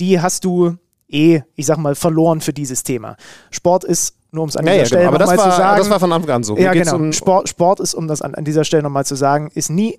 Die 0.01 0.21
hast 0.21 0.45
du 0.45 0.77
eh, 1.09 1.41
ich 1.55 1.67
sag 1.67 1.79
mal, 1.79 1.95
verloren 1.95 2.41
für 2.41 2.53
dieses 2.53 2.83
Thema. 2.83 3.17
Sport 3.51 3.85
ist, 3.85 4.15
nur 4.31 4.43
um 4.43 4.49
es 4.49 4.57
an 4.57 4.67
dieser 4.67 4.77
ja, 4.77 4.87
Stelle 4.87 5.01
genau. 5.03 5.09
Aber 5.11 5.19
das 5.19 5.31
nochmal 5.31 5.51
zu 5.51 5.57
sagen, 5.57 5.79
das 5.79 5.91
war 5.91 6.01
von 6.01 6.13
Anfang 6.13 6.31
an 6.31 6.45
so. 6.45 6.57
ja, 6.57 6.73
genau. 6.73 6.97
Um, 6.97 7.13
Sport, 7.13 7.49
Sport 7.49 7.81
ist, 7.81 7.95
um 7.95 8.09
das 8.09 8.23
an, 8.23 8.35
an 8.35 8.45
dieser 8.45 8.65
Stelle 8.65 8.83
nochmal 8.83 9.07
zu 9.07 9.15
sagen, 9.15 9.51
ist 9.55 9.71
nie 9.71 9.99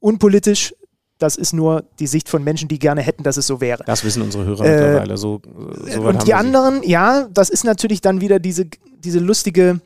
unpolitisch. 0.00 0.74
Das 1.18 1.36
ist 1.36 1.54
nur 1.54 1.84
die 1.98 2.06
Sicht 2.06 2.28
von 2.28 2.44
Menschen, 2.44 2.68
die 2.68 2.78
gerne 2.78 3.00
hätten, 3.00 3.22
dass 3.22 3.38
es 3.38 3.46
so 3.46 3.62
wäre. 3.62 3.82
das 3.86 4.04
wissen 4.04 4.20
unsere 4.20 4.44
Hörer 4.44 4.64
Äh, 4.66 4.70
mittlerweile. 4.70 5.16
So, 5.16 5.40
so 5.86 6.02
Und 6.02 6.26
die 6.26 6.34
anderen, 6.34 6.82
ja, 6.82 7.26
das 7.32 7.48
ist 7.48 7.64
natürlich 7.64 8.02
dann 8.02 8.20
wieder 8.20 8.38
diese, 8.38 8.66
diese 8.98 9.18
lustige, 9.18 9.80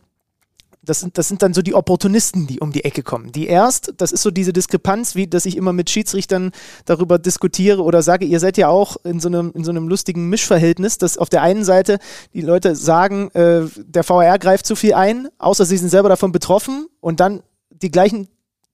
das 0.90 0.98
sind, 1.00 1.16
das 1.16 1.28
sind 1.28 1.40
dann 1.42 1.54
so 1.54 1.62
die 1.62 1.74
Opportunisten, 1.74 2.48
die 2.48 2.58
um 2.58 2.72
die 2.72 2.84
Ecke 2.84 3.04
kommen. 3.04 3.30
Die 3.30 3.46
erst, 3.46 3.94
das 3.98 4.10
ist 4.10 4.22
so 4.22 4.32
diese 4.32 4.52
Diskrepanz, 4.52 5.14
wie 5.14 5.28
dass 5.28 5.46
ich 5.46 5.56
immer 5.56 5.72
mit 5.72 5.88
Schiedsrichtern 5.88 6.50
darüber 6.84 7.20
diskutiere 7.20 7.84
oder 7.84 8.02
sage, 8.02 8.24
ihr 8.24 8.40
seid 8.40 8.58
ja 8.58 8.68
auch 8.68 8.96
in 9.04 9.20
so 9.20 9.28
einem, 9.28 9.52
in 9.54 9.62
so 9.62 9.70
einem 9.70 9.86
lustigen 9.86 10.28
Mischverhältnis, 10.28 10.98
dass 10.98 11.16
auf 11.16 11.28
der 11.28 11.42
einen 11.42 11.62
Seite 11.62 12.00
die 12.34 12.40
Leute 12.40 12.74
sagen, 12.74 13.30
äh, 13.34 13.62
der 13.76 14.02
VR 14.02 14.40
greift 14.40 14.66
zu 14.66 14.74
viel 14.74 14.94
ein, 14.94 15.28
außer 15.38 15.64
sie 15.64 15.76
sind 15.76 15.90
selber 15.90 16.08
davon 16.08 16.32
betroffen 16.32 16.88
und 16.98 17.20
dann 17.20 17.44
die 17.70 17.92
gleichen 17.92 18.26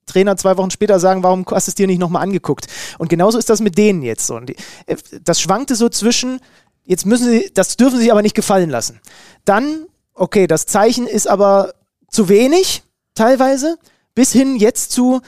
Trainer 0.07 0.37
zwei 0.37 0.57
Wochen 0.57 0.71
später 0.71 0.99
sagen, 0.99 1.21
warum 1.21 1.45
hast 1.51 1.67
du 1.67 1.71
es 1.71 1.75
dir 1.75 1.85
nicht 1.85 1.99
nochmal 1.99 2.23
angeguckt? 2.23 2.65
Und 2.97 3.09
genauso 3.09 3.37
ist 3.37 3.51
das 3.51 3.61
mit 3.61 3.77
denen 3.77 4.01
jetzt 4.01 4.25
so. 4.25 4.37
Und 4.37 4.49
die, 4.49 4.55
äh, 4.87 4.97
das 5.23 5.39
schwankte 5.39 5.75
so 5.75 5.87
zwischen, 5.87 6.39
jetzt 6.83 7.05
müssen 7.05 7.29
sie, 7.29 7.51
das 7.53 7.77
dürfen 7.77 7.97
sie 7.97 8.03
sich 8.03 8.11
aber 8.11 8.23
nicht 8.23 8.35
gefallen 8.35 8.71
lassen. 8.71 9.01
Dann, 9.45 9.85
okay, 10.15 10.47
das 10.47 10.65
Zeichen 10.65 11.05
ist 11.05 11.27
aber 11.27 11.73
zu 12.11 12.29
wenig, 12.29 12.83
teilweise, 13.15 13.77
bis 14.15 14.31
hin 14.31 14.55
jetzt 14.55 14.91
zu, 14.91 15.21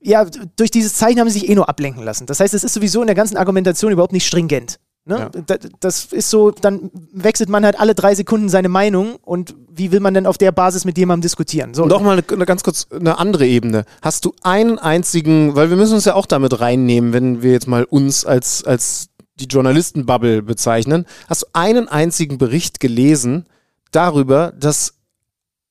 ja, 0.00 0.24
durch 0.56 0.70
dieses 0.70 0.94
Zeichen 0.94 1.20
haben 1.20 1.28
sie 1.28 1.40
sich 1.40 1.48
eh 1.48 1.54
nur 1.54 1.68
ablenken 1.68 2.02
lassen. 2.02 2.26
Das 2.26 2.40
heißt, 2.40 2.54
es 2.54 2.64
ist 2.64 2.74
sowieso 2.74 3.00
in 3.02 3.06
der 3.06 3.16
ganzen 3.16 3.36
Argumentation 3.36 3.92
überhaupt 3.92 4.12
nicht 4.12 4.26
stringent. 4.26 4.78
Ne? 5.06 5.18
Ja. 5.18 5.28
Da- 5.46 5.56
Das 5.80 6.06
ist 6.06 6.28
so, 6.30 6.50
dann 6.50 6.90
wechselt 7.12 7.48
man 7.48 7.64
halt 7.64 7.80
alle 7.80 7.94
drei 7.94 8.14
Sekunden 8.14 8.48
seine 8.50 8.68
Meinung 8.68 9.16
und 9.22 9.54
wie 9.70 9.92
will 9.92 10.00
man 10.00 10.12
denn 10.14 10.26
auf 10.26 10.36
der 10.38 10.52
Basis 10.52 10.84
mit 10.84 10.98
jemandem 10.98 11.22
diskutieren? 11.22 11.72
So, 11.74 11.86
Noch 11.86 12.02
mal 12.02 12.12
eine, 12.18 12.24
eine 12.32 12.44
ganz 12.46 12.62
kurz 12.62 12.86
eine 12.90 13.18
andere 13.18 13.46
Ebene. 13.46 13.84
Hast 14.02 14.24
du 14.26 14.34
einen 14.42 14.78
einzigen, 14.78 15.54
weil 15.56 15.70
wir 15.70 15.76
müssen 15.78 15.94
uns 15.94 16.04
ja 16.04 16.14
auch 16.14 16.26
damit 16.26 16.60
reinnehmen, 16.60 17.12
wenn 17.14 17.42
wir 17.42 17.52
jetzt 17.52 17.66
mal 17.66 17.84
uns 17.84 18.24
als, 18.26 18.62
als 18.64 19.08
die 19.36 19.46
Journalistenbubble 19.46 20.42
bezeichnen, 20.42 21.06
hast 21.28 21.42
du 21.42 21.46
einen 21.54 21.88
einzigen 21.88 22.36
Bericht 22.36 22.78
gelesen 22.78 23.46
darüber, 23.90 24.52
dass 24.58 24.94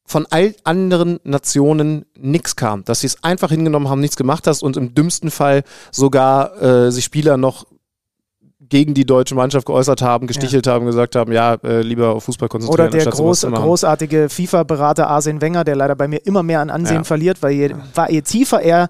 von 0.09 0.25
all 0.31 0.55
anderen 0.63 1.19
Nationen 1.23 2.03
nichts 2.17 2.55
kam, 2.55 2.83
dass 2.83 3.01
sie 3.01 3.07
es 3.07 3.23
einfach 3.23 3.51
hingenommen 3.51 3.89
haben, 3.89 4.01
nichts 4.01 4.17
gemacht 4.17 4.47
hast 4.47 4.63
und 4.63 4.75
im 4.75 4.95
dümmsten 4.95 5.29
Fall 5.29 5.61
sogar 5.91 6.59
äh, 6.61 6.91
sich 6.91 7.05
Spieler 7.05 7.37
noch 7.37 7.67
gegen 8.69 8.95
die 8.95 9.05
deutsche 9.05 9.35
Mannschaft 9.35 9.67
geäußert 9.67 10.01
haben, 10.01 10.25
gestichelt 10.25 10.65
haben, 10.65 10.87
gesagt 10.87 11.15
haben, 11.15 11.31
ja, 11.31 11.55
äh, 11.63 11.81
lieber 11.81 12.09
auf 12.15 12.23
Fußball 12.23 12.49
konzentrieren. 12.49 12.89
Oder 12.89 12.97
der 12.97 13.11
groß, 13.11 13.41
großartige 13.41 14.29
FIFA-Berater 14.29 15.07
Arsene 15.07 15.41
Wenger, 15.41 15.63
der 15.63 15.75
leider 15.75 15.95
bei 15.95 16.07
mir 16.07 16.25
immer 16.25 16.41
mehr 16.41 16.61
an 16.61 16.71
Ansehen 16.71 16.97
Ja. 16.97 17.03
verliert, 17.03 17.41
weil 17.41 17.51
je, 17.53 17.75
war, 17.93 18.11
je 18.11 18.21
tiefer 18.21 18.61
er 18.61 18.89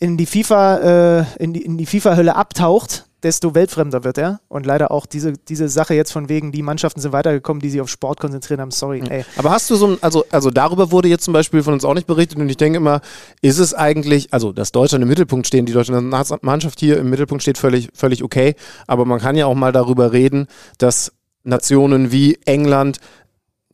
in 0.00 0.16
die 0.16 0.26
FIFA, 0.26 1.18
äh, 1.20 1.24
in 1.38 1.52
die, 1.52 1.62
in 1.62 1.78
die 1.78 1.86
FIFA-Hölle 1.86 2.34
abtaucht, 2.34 3.06
desto 3.26 3.54
weltfremder 3.54 4.04
wird 4.04 4.16
er. 4.18 4.40
Und 4.48 4.64
leider 4.64 4.90
auch 4.90 5.04
diese, 5.04 5.32
diese 5.34 5.68
Sache 5.68 5.94
jetzt 5.94 6.12
von 6.12 6.28
wegen, 6.28 6.52
die 6.52 6.62
Mannschaften 6.62 7.00
sind 7.00 7.12
weitergekommen, 7.12 7.60
die 7.60 7.68
sich 7.70 7.80
auf 7.80 7.88
Sport 7.90 8.20
konzentrieren 8.20 8.60
haben. 8.60 8.70
Sorry, 8.70 9.02
ey. 9.10 9.24
Aber 9.36 9.50
hast 9.50 9.68
du 9.68 9.74
so 9.76 9.88
ein, 9.88 9.98
also, 10.00 10.24
also 10.30 10.50
darüber 10.50 10.90
wurde 10.92 11.08
jetzt 11.08 11.24
zum 11.24 11.34
Beispiel 11.34 11.62
von 11.62 11.74
uns 11.74 11.84
auch 11.84 11.94
nicht 11.94 12.06
berichtet 12.06 12.38
und 12.38 12.48
ich 12.48 12.56
denke 12.56 12.78
immer, 12.78 13.00
ist 13.42 13.58
es 13.58 13.74
eigentlich, 13.74 14.32
also 14.32 14.52
dass 14.52 14.72
Deutschland 14.72 15.02
im 15.02 15.08
Mittelpunkt 15.08 15.46
stehen, 15.46 15.66
die 15.66 15.72
deutsche 15.72 15.92
Mannschaft 16.40 16.80
hier 16.80 16.98
im 16.98 17.10
Mittelpunkt 17.10 17.42
steht, 17.42 17.58
völlig, 17.58 17.88
völlig 17.92 18.22
okay. 18.22 18.54
Aber 18.86 19.04
man 19.04 19.18
kann 19.20 19.36
ja 19.36 19.46
auch 19.46 19.54
mal 19.54 19.72
darüber 19.72 20.12
reden, 20.12 20.46
dass 20.78 21.12
Nationen 21.42 22.12
wie 22.12 22.38
England, 22.44 22.98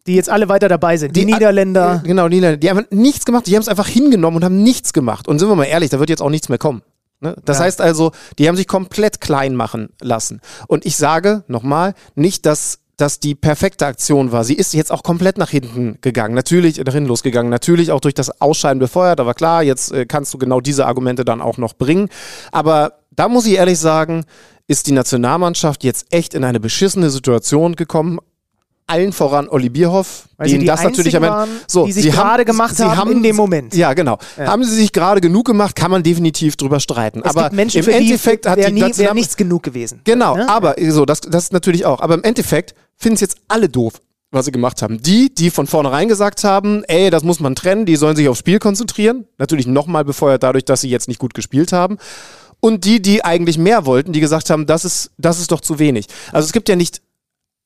Die 0.07 0.15
jetzt 0.17 0.29
alle 0.31 0.49
weiter 0.49 0.69
dabei 0.69 0.97
sind. 0.97 1.15
Die, 1.15 1.21
Die- 1.27 1.33
Niederländer. 1.33 2.03
genau, 2.05 2.29
die 2.29 2.37
Niederländer, 2.37 2.59
die 2.59 2.71
haben 2.71 2.87
nichts 2.91 3.25
gemacht, 3.25 3.47
die 3.47 3.55
haben 3.55 3.63
es 3.63 3.69
einfach 3.69 3.87
hingenommen 3.87 4.39
und 4.39 4.45
haben 4.45 4.63
nichts 4.63 4.93
gemacht. 4.93 5.29
Und 5.29 5.39
sind 5.39 5.49
wir 5.49 5.55
mal 5.55 5.65
ehrlich, 5.65 5.91
da 5.91 5.99
wird 6.01 6.11
jetzt 6.11 6.23
auch 6.23 6.31
nichts 6.31 6.49
mehr 6.49 6.59
kommen. 6.59 6.83
Ne? 7.23 7.37
Das 7.45 7.59
Ja. 7.59 7.65
heißt 7.65 7.81
also, 7.81 8.13
die 8.39 8.49
haben 8.49 8.57
sich 8.57 8.67
komplett 8.69 9.21
klein 9.21 9.55
machen 9.57 9.91
lassen. 10.01 10.41
Und 10.67 10.85
ich 10.85 10.97
sage 10.97 11.45
nochmal, 11.47 11.95
nicht, 12.15 12.45
dass 12.47 12.81
das 12.97 13.19
die 13.21 13.35
perfekte 13.35 13.87
Aktion 13.87 14.33
war. 14.33 14.45
Sie 14.45 14.55
ist 14.55 14.75
jetzt 14.75 14.93
auch 14.93 15.03
komplett 15.03 15.39
nach 15.39 15.49
hinten 15.51 15.99
gegangen. 16.03 16.35
Natürlich 16.35 16.79
nach 16.85 16.93
hinten 16.93 17.09
losgegangen. 17.09 17.51
Natürlich 17.51 17.91
auch 17.91 18.01
durch 18.01 18.15
das 18.15 18.41
Ausscheiden 18.41 18.79
befeuert. 18.79 19.19
Aber 19.19 19.35
klar, 19.35 19.63
jetzt 19.63 19.93
äh, 19.93 20.05
kannst 20.07 20.33
du 20.35 20.39
genau 20.39 20.61
diese 20.61 20.87
Argumente 20.87 21.25
dann 21.25 21.41
auch 21.41 21.59
noch 21.59 21.73
bringen. 21.75 22.09
Aber 22.53 22.99
da 23.11 23.29
muss 23.29 23.47
ich 23.47 23.55
ehrlich 23.55 23.79
sagen, 23.79 24.25
ist 24.69 24.87
die 24.87 24.93
Nationalmannschaft 24.93 25.85
jetzt 25.85 26.07
echt 26.11 26.35
in 26.35 26.45
eine 26.45 26.61
beschissene 26.61 27.11
Situation 27.11 27.77
gekommen. 27.77 28.19
Allen 28.87 29.13
voran 29.13 29.49
Olli 29.49 29.69
Bierhoff, 29.69 30.25
Weil 30.37 30.49
denen 30.49 30.61
die 30.61 30.67
das 30.67 30.83
natürlich 30.83 31.17
am 31.17 31.23
Ende- 31.23 31.35
waren, 31.37 31.49
die 31.87 31.93
sich 31.93 32.03
sie 32.05 32.11
gerade 32.11 32.45
gemacht 32.45 32.77
sie 32.77 32.85
haben 32.85 33.13
in 33.13 33.23
dem 33.23 33.37
Moment. 33.37 33.75
Ja, 33.75 33.95
genau. 33.95 34.19
Ja. 34.37 34.47
Haben 34.49 34.65
sie 34.65 34.75
sich 34.75 34.93
gerade 34.93 35.21
genug 35.21 35.47
gemacht, 35.47 35.75
kann 35.77 35.91
man 35.91 36.03
definitiv 36.03 36.57
drüber 36.57 36.81
streiten. 36.81 37.21
Es 37.25 37.35
aber 37.37 37.55
Menschen, 37.55 37.83
im 37.83 37.89
Endeffekt 37.89 38.45
die 38.45 38.49
hat 38.51 38.59
die 38.59 38.71
nie, 38.73 38.81
wär 38.81 38.89
National- 38.89 39.15
nichts 39.15 39.37
genug 39.37 39.63
gewesen. 39.63 40.01
Genau, 40.05 40.37
Ne? 40.37 40.49
aber 40.49 40.75
so, 40.91 41.05
das, 41.07 41.21
das 41.23 41.45
ist 41.45 41.53
natürlich 41.53 41.87
auch. 41.87 42.01
Aber 42.01 42.15
im 42.15 42.23
Endeffekt 42.25 42.75
finden 42.97 43.15
es 43.15 43.21
jetzt 43.21 43.37
alle 43.49 43.69
doof, 43.69 43.95
was 44.31 44.47
sie 44.47 44.53
gemacht 44.53 44.83
haben. 44.83 45.01
Die, 45.01 45.33
die 45.35 45.51
von 45.51 45.67
vornherein 45.67 46.09
gesagt 46.09 46.43
haben, 46.45 46.83
ey, 46.85 47.09
das 47.11 47.23
muss 47.23 47.39
man 47.41 47.55
trennen, 47.55 47.87
die 47.87 47.97
sollen 47.97 48.17
sich 48.17 48.29
aufs 48.29 48.41
Spiel 48.41 48.59
konzentrieren. 48.59 49.27
Natürlich 49.39 49.67
nochmal 49.67 50.05
befeuert 50.05 50.43
dadurch, 50.43 50.65
dass 50.65 50.81
sie 50.81 50.89
jetzt 50.91 51.07
nicht 51.09 51.19
gut 51.21 51.35
gespielt 51.35 51.73
haben. 51.73 51.99
Und 52.61 52.85
die, 52.85 53.01
die 53.03 53.25
eigentlich 53.25 53.59
mehr 53.59 53.87
wollten, 53.87 54.13
die 54.13 54.21
gesagt 54.21 54.49
haben, 54.51 54.67
das 54.67 54.85
ist, 54.85 55.11
das 55.19 55.41
ist 55.41 55.51
doch 55.53 55.61
zu 55.61 55.79
wenig. 55.79 56.07
Also 56.33 56.47
es 56.47 56.53
gibt 56.53 56.69
ja 56.69 56.77
nicht 56.77 57.01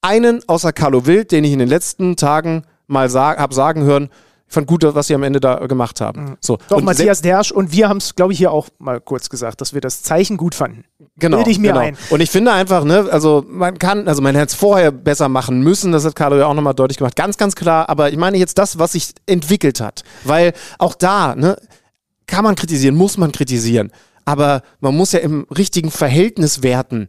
einen 0.00 0.40
außer 0.48 0.72
Carlo 0.72 1.06
Wild, 1.06 1.32
den 1.32 1.44
ich 1.44 1.52
in 1.52 1.58
den 1.58 1.68
letzten 1.68 2.16
Tagen 2.16 2.62
mal 2.86 3.10
sag, 3.10 3.38
hab 3.38 3.52
sagen 3.52 3.82
hören, 3.82 4.10
ich 4.48 4.54
fand 4.54 4.68
gut, 4.68 4.84
was 4.84 5.08
sie 5.08 5.14
am 5.14 5.24
Ende 5.24 5.40
da 5.40 5.66
gemacht 5.66 6.00
haben. 6.00 6.36
So. 6.40 6.54
Mhm. 6.54 6.58
Doch, 6.68 6.76
Und 6.76 6.84
Matthias 6.84 7.20
Dersch 7.20 7.50
und 7.50 7.72
wir 7.72 7.88
haben 7.88 7.96
es, 7.96 8.14
glaube 8.14 8.32
ich, 8.32 8.38
hier 8.38 8.52
auch 8.52 8.68
mal 8.78 9.00
kurz 9.00 9.28
gesagt, 9.28 9.60
dass 9.60 9.74
wir 9.74 9.80
das 9.80 10.02
Zeichen 10.02 10.36
gut 10.36 10.54
fanden. 10.54 10.84
Genau, 11.16 11.38
Bilde 11.38 11.50
ich 11.50 11.58
mir 11.58 11.72
genau. 11.72 11.80
ein. 11.80 11.96
Und 12.10 12.20
ich 12.20 12.30
finde 12.30 12.52
einfach, 12.52 12.84
ne, 12.84 13.08
also 13.10 13.44
man 13.48 13.78
kann, 13.78 14.06
also 14.06 14.22
man 14.22 14.36
hätte 14.36 14.52
es 14.52 14.54
vorher 14.54 14.92
besser 14.92 15.28
machen 15.28 15.62
müssen, 15.62 15.90
das 15.90 16.04
hat 16.04 16.14
Carlo 16.14 16.36
ja 16.36 16.46
auch 16.46 16.54
nochmal 16.54 16.74
deutlich 16.74 16.98
gemacht, 16.98 17.16
ganz, 17.16 17.38
ganz 17.38 17.56
klar, 17.56 17.88
aber 17.88 18.10
ich 18.10 18.16
meine 18.16 18.36
jetzt 18.38 18.58
das, 18.58 18.78
was 18.78 18.92
sich 18.92 19.14
entwickelt 19.26 19.80
hat, 19.80 20.04
weil 20.24 20.52
auch 20.78 20.94
da, 20.94 21.34
ne, 21.34 21.56
kann 22.26 22.44
man 22.44 22.54
kritisieren, 22.54 22.94
muss 22.94 23.18
man 23.18 23.32
kritisieren, 23.32 23.90
aber 24.24 24.62
man 24.80 24.96
muss 24.96 25.12
ja 25.12 25.20
im 25.20 25.46
richtigen 25.56 25.90
Verhältnis 25.90 26.62
werten. 26.62 27.08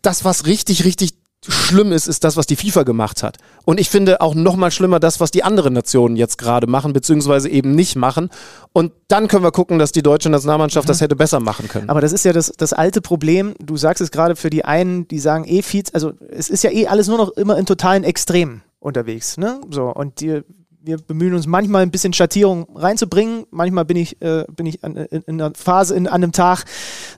Das, 0.00 0.24
was 0.24 0.46
richtig, 0.46 0.84
richtig 0.84 1.14
schlimm 1.48 1.92
ist, 1.92 2.06
ist 2.06 2.24
das, 2.24 2.36
was 2.36 2.46
die 2.46 2.56
FIFA 2.56 2.84
gemacht 2.84 3.22
hat. 3.22 3.38
Und 3.64 3.80
ich 3.80 3.90
finde 3.90 4.20
auch 4.20 4.34
noch 4.34 4.56
mal 4.56 4.70
schlimmer 4.70 5.00
das, 5.00 5.18
was 5.18 5.30
die 5.30 5.42
anderen 5.42 5.72
Nationen 5.72 6.16
jetzt 6.16 6.38
gerade 6.38 6.66
machen, 6.66 6.92
beziehungsweise 6.92 7.48
eben 7.48 7.74
nicht 7.74 7.96
machen. 7.96 8.30
Und 8.72 8.92
dann 9.08 9.28
können 9.28 9.42
wir 9.42 9.50
gucken, 9.50 9.78
dass 9.78 9.92
die 9.92 10.02
deutsche 10.02 10.30
Nationalmannschaft 10.30 10.86
mhm. 10.86 10.88
das 10.88 11.00
hätte 11.00 11.16
besser 11.16 11.40
machen 11.40 11.68
können. 11.68 11.90
Aber 11.90 12.00
das 12.00 12.12
ist 12.12 12.24
ja 12.24 12.32
das, 12.32 12.52
das 12.56 12.72
alte 12.72 13.00
Problem. 13.00 13.54
Du 13.58 13.76
sagst 13.76 14.00
es 14.00 14.10
gerade 14.10 14.36
für 14.36 14.50
die 14.50 14.64
einen, 14.64 15.08
die 15.08 15.18
sagen 15.18 15.44
eh 15.44 15.62
viel, 15.62 15.82
also 15.92 16.12
es 16.30 16.48
ist 16.48 16.62
ja 16.62 16.70
eh 16.70 16.86
alles 16.86 17.08
nur 17.08 17.18
noch 17.18 17.30
immer 17.30 17.58
in 17.58 17.66
totalen 17.66 18.04
Extremen 18.04 18.62
unterwegs. 18.78 19.36
Ne? 19.36 19.60
So, 19.70 19.86
und 19.86 20.20
die, 20.20 20.42
wir 20.84 20.98
bemühen 20.98 21.34
uns 21.34 21.46
manchmal 21.46 21.82
ein 21.82 21.90
bisschen 21.90 22.12
Schattierung 22.12 22.66
reinzubringen. 22.74 23.46
Manchmal 23.50 23.84
bin 23.84 23.96
ich, 23.96 24.20
äh, 24.20 24.44
bin 24.54 24.66
ich 24.66 24.82
an, 24.84 24.96
in, 24.96 25.22
in, 25.22 25.40
einer 25.40 25.52
Phase, 25.54 25.94
in, 25.94 26.06
an 26.06 26.14
einem 26.14 26.32
Tag, 26.32 26.64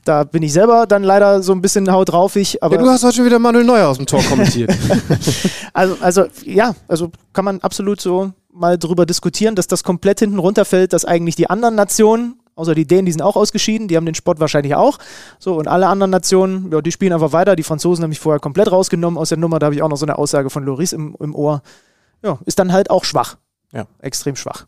da 0.03 0.23
bin 0.23 0.43
ich 0.43 0.53
selber 0.53 0.85
dann 0.87 1.03
leider 1.03 1.41
so 1.41 1.51
ein 1.51 1.61
bisschen 1.61 1.91
haut 1.91 2.09
draufig. 2.09 2.61
Aber 2.61 2.75
ja, 2.75 2.81
du 2.81 2.89
hast 2.89 3.03
heute 3.03 3.15
schon 3.15 3.25
wieder 3.25 3.39
Manuel 3.39 3.65
Neuer 3.65 3.87
aus 3.87 3.97
dem 3.97 4.05
Tor 4.05 4.21
kommentiert. 4.23 4.71
also, 5.73 5.97
also, 5.99 6.25
ja, 6.43 6.75
also 6.87 7.11
kann 7.33 7.45
man 7.45 7.59
absolut 7.61 7.99
so 7.99 8.31
mal 8.53 8.77
drüber 8.77 9.05
diskutieren, 9.05 9.55
dass 9.55 9.67
das 9.67 9.83
komplett 9.83 10.19
hinten 10.19 10.39
runterfällt, 10.39 10.93
dass 10.93 11.03
eigentlich 11.03 11.35
die 11.35 11.49
anderen 11.49 11.75
Nationen, 11.75 12.39
außer 12.55 12.73
die 12.73 12.85
Dänen, 12.85 13.05
die 13.05 13.11
sind 13.11 13.21
auch 13.21 13.35
ausgeschieden, 13.35 13.87
die 13.87 13.97
haben 13.97 14.05
den 14.05 14.15
Sport 14.15 14.39
wahrscheinlich 14.39 14.75
auch. 14.75 14.97
So, 15.39 15.55
und 15.55 15.67
alle 15.67 15.87
anderen 15.87 16.11
Nationen, 16.11 16.71
ja, 16.71 16.81
die 16.81 16.91
spielen 16.91 17.13
einfach 17.13 17.33
weiter. 17.33 17.55
Die 17.55 17.63
Franzosen 17.63 18.03
haben 18.03 18.09
mich 18.09 18.19
vorher 18.19 18.39
komplett 18.39 18.71
rausgenommen 18.71 19.17
aus 19.17 19.29
der 19.29 19.37
Nummer. 19.37 19.59
Da 19.59 19.65
habe 19.65 19.75
ich 19.75 19.81
auch 19.81 19.89
noch 19.89 19.97
so 19.97 20.05
eine 20.05 20.17
Aussage 20.17 20.49
von 20.49 20.63
Loris 20.63 20.93
im, 20.93 21.15
im 21.19 21.35
Ohr. 21.35 21.61
Ja, 22.23 22.39
ist 22.45 22.59
dann 22.59 22.71
halt 22.71 22.89
auch 22.89 23.03
schwach. 23.03 23.37
Ja. 23.71 23.87
Extrem 23.99 24.35
schwach. 24.35 24.65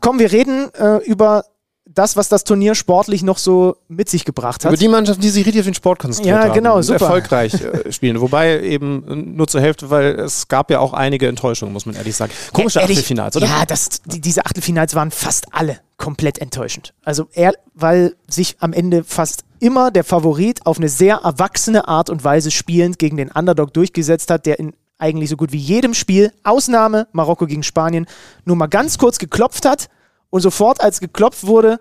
Komm, 0.00 0.18
wir 0.18 0.32
reden 0.32 0.72
äh, 0.74 0.98
über 1.04 1.44
das, 1.86 2.16
was 2.16 2.28
das 2.28 2.44
Turnier 2.44 2.74
sportlich 2.74 3.22
noch 3.22 3.38
so 3.38 3.76
mit 3.88 4.08
sich 4.08 4.24
gebracht 4.24 4.64
hat. 4.64 4.72
Über 4.72 4.78
die 4.78 4.88
Mannschaften, 4.88 5.22
die 5.22 5.28
sich 5.28 5.44
richtig 5.46 5.60
auf 5.60 5.66
den 5.66 5.74
Sport 5.74 5.98
konzentriert 5.98 6.38
haben. 6.38 6.48
Ja, 6.48 6.54
genau, 6.54 6.82
super. 6.82 7.06
Erfolgreich 7.06 7.54
äh, 7.62 7.92
spielen. 7.92 8.20
Wobei 8.20 8.60
eben 8.60 9.34
nur 9.36 9.46
zur 9.46 9.60
Hälfte, 9.60 9.90
weil 9.90 10.18
es 10.18 10.48
gab 10.48 10.70
ja 10.70 10.80
auch 10.80 10.92
einige 10.92 11.28
Enttäuschungen, 11.28 11.72
muss 11.72 11.86
man 11.86 11.94
ehrlich 11.94 12.16
sagen. 12.16 12.32
Komische 12.52 12.78
ja, 12.78 12.82
ehrlich, 12.82 12.98
Achtelfinals, 12.98 13.36
oder? 13.36 13.46
Ja, 13.46 13.66
das, 13.66 14.02
die, 14.04 14.20
diese 14.20 14.44
Achtelfinals 14.46 14.94
waren 14.94 15.10
fast 15.10 15.46
alle 15.52 15.80
komplett 15.96 16.38
enttäuschend. 16.38 16.94
Also 17.04 17.28
er, 17.32 17.52
weil 17.74 18.16
sich 18.28 18.56
am 18.60 18.72
Ende 18.72 19.04
fast 19.04 19.44
immer 19.60 19.90
der 19.90 20.04
Favorit 20.04 20.66
auf 20.66 20.78
eine 20.78 20.88
sehr 20.88 21.16
erwachsene 21.16 21.86
Art 21.86 22.10
und 22.10 22.24
Weise 22.24 22.50
spielend 22.50 22.98
gegen 22.98 23.16
den 23.16 23.30
Underdog 23.30 23.72
durchgesetzt 23.72 24.30
hat, 24.30 24.46
der 24.46 24.58
in 24.58 24.74
eigentlich 24.98 25.30
so 25.30 25.36
gut 25.36 25.52
wie 25.52 25.58
jedem 25.58 25.94
Spiel, 25.94 26.32
Ausnahme 26.42 27.08
Marokko 27.12 27.46
gegen 27.46 27.62
Spanien, 27.62 28.06
nur 28.44 28.56
mal 28.56 28.66
ganz 28.66 28.98
kurz 28.98 29.18
geklopft 29.18 29.64
hat 29.64 29.88
und 30.30 30.40
sofort, 30.40 30.80
als 30.80 31.00
geklopft 31.00 31.46
wurde, 31.46 31.78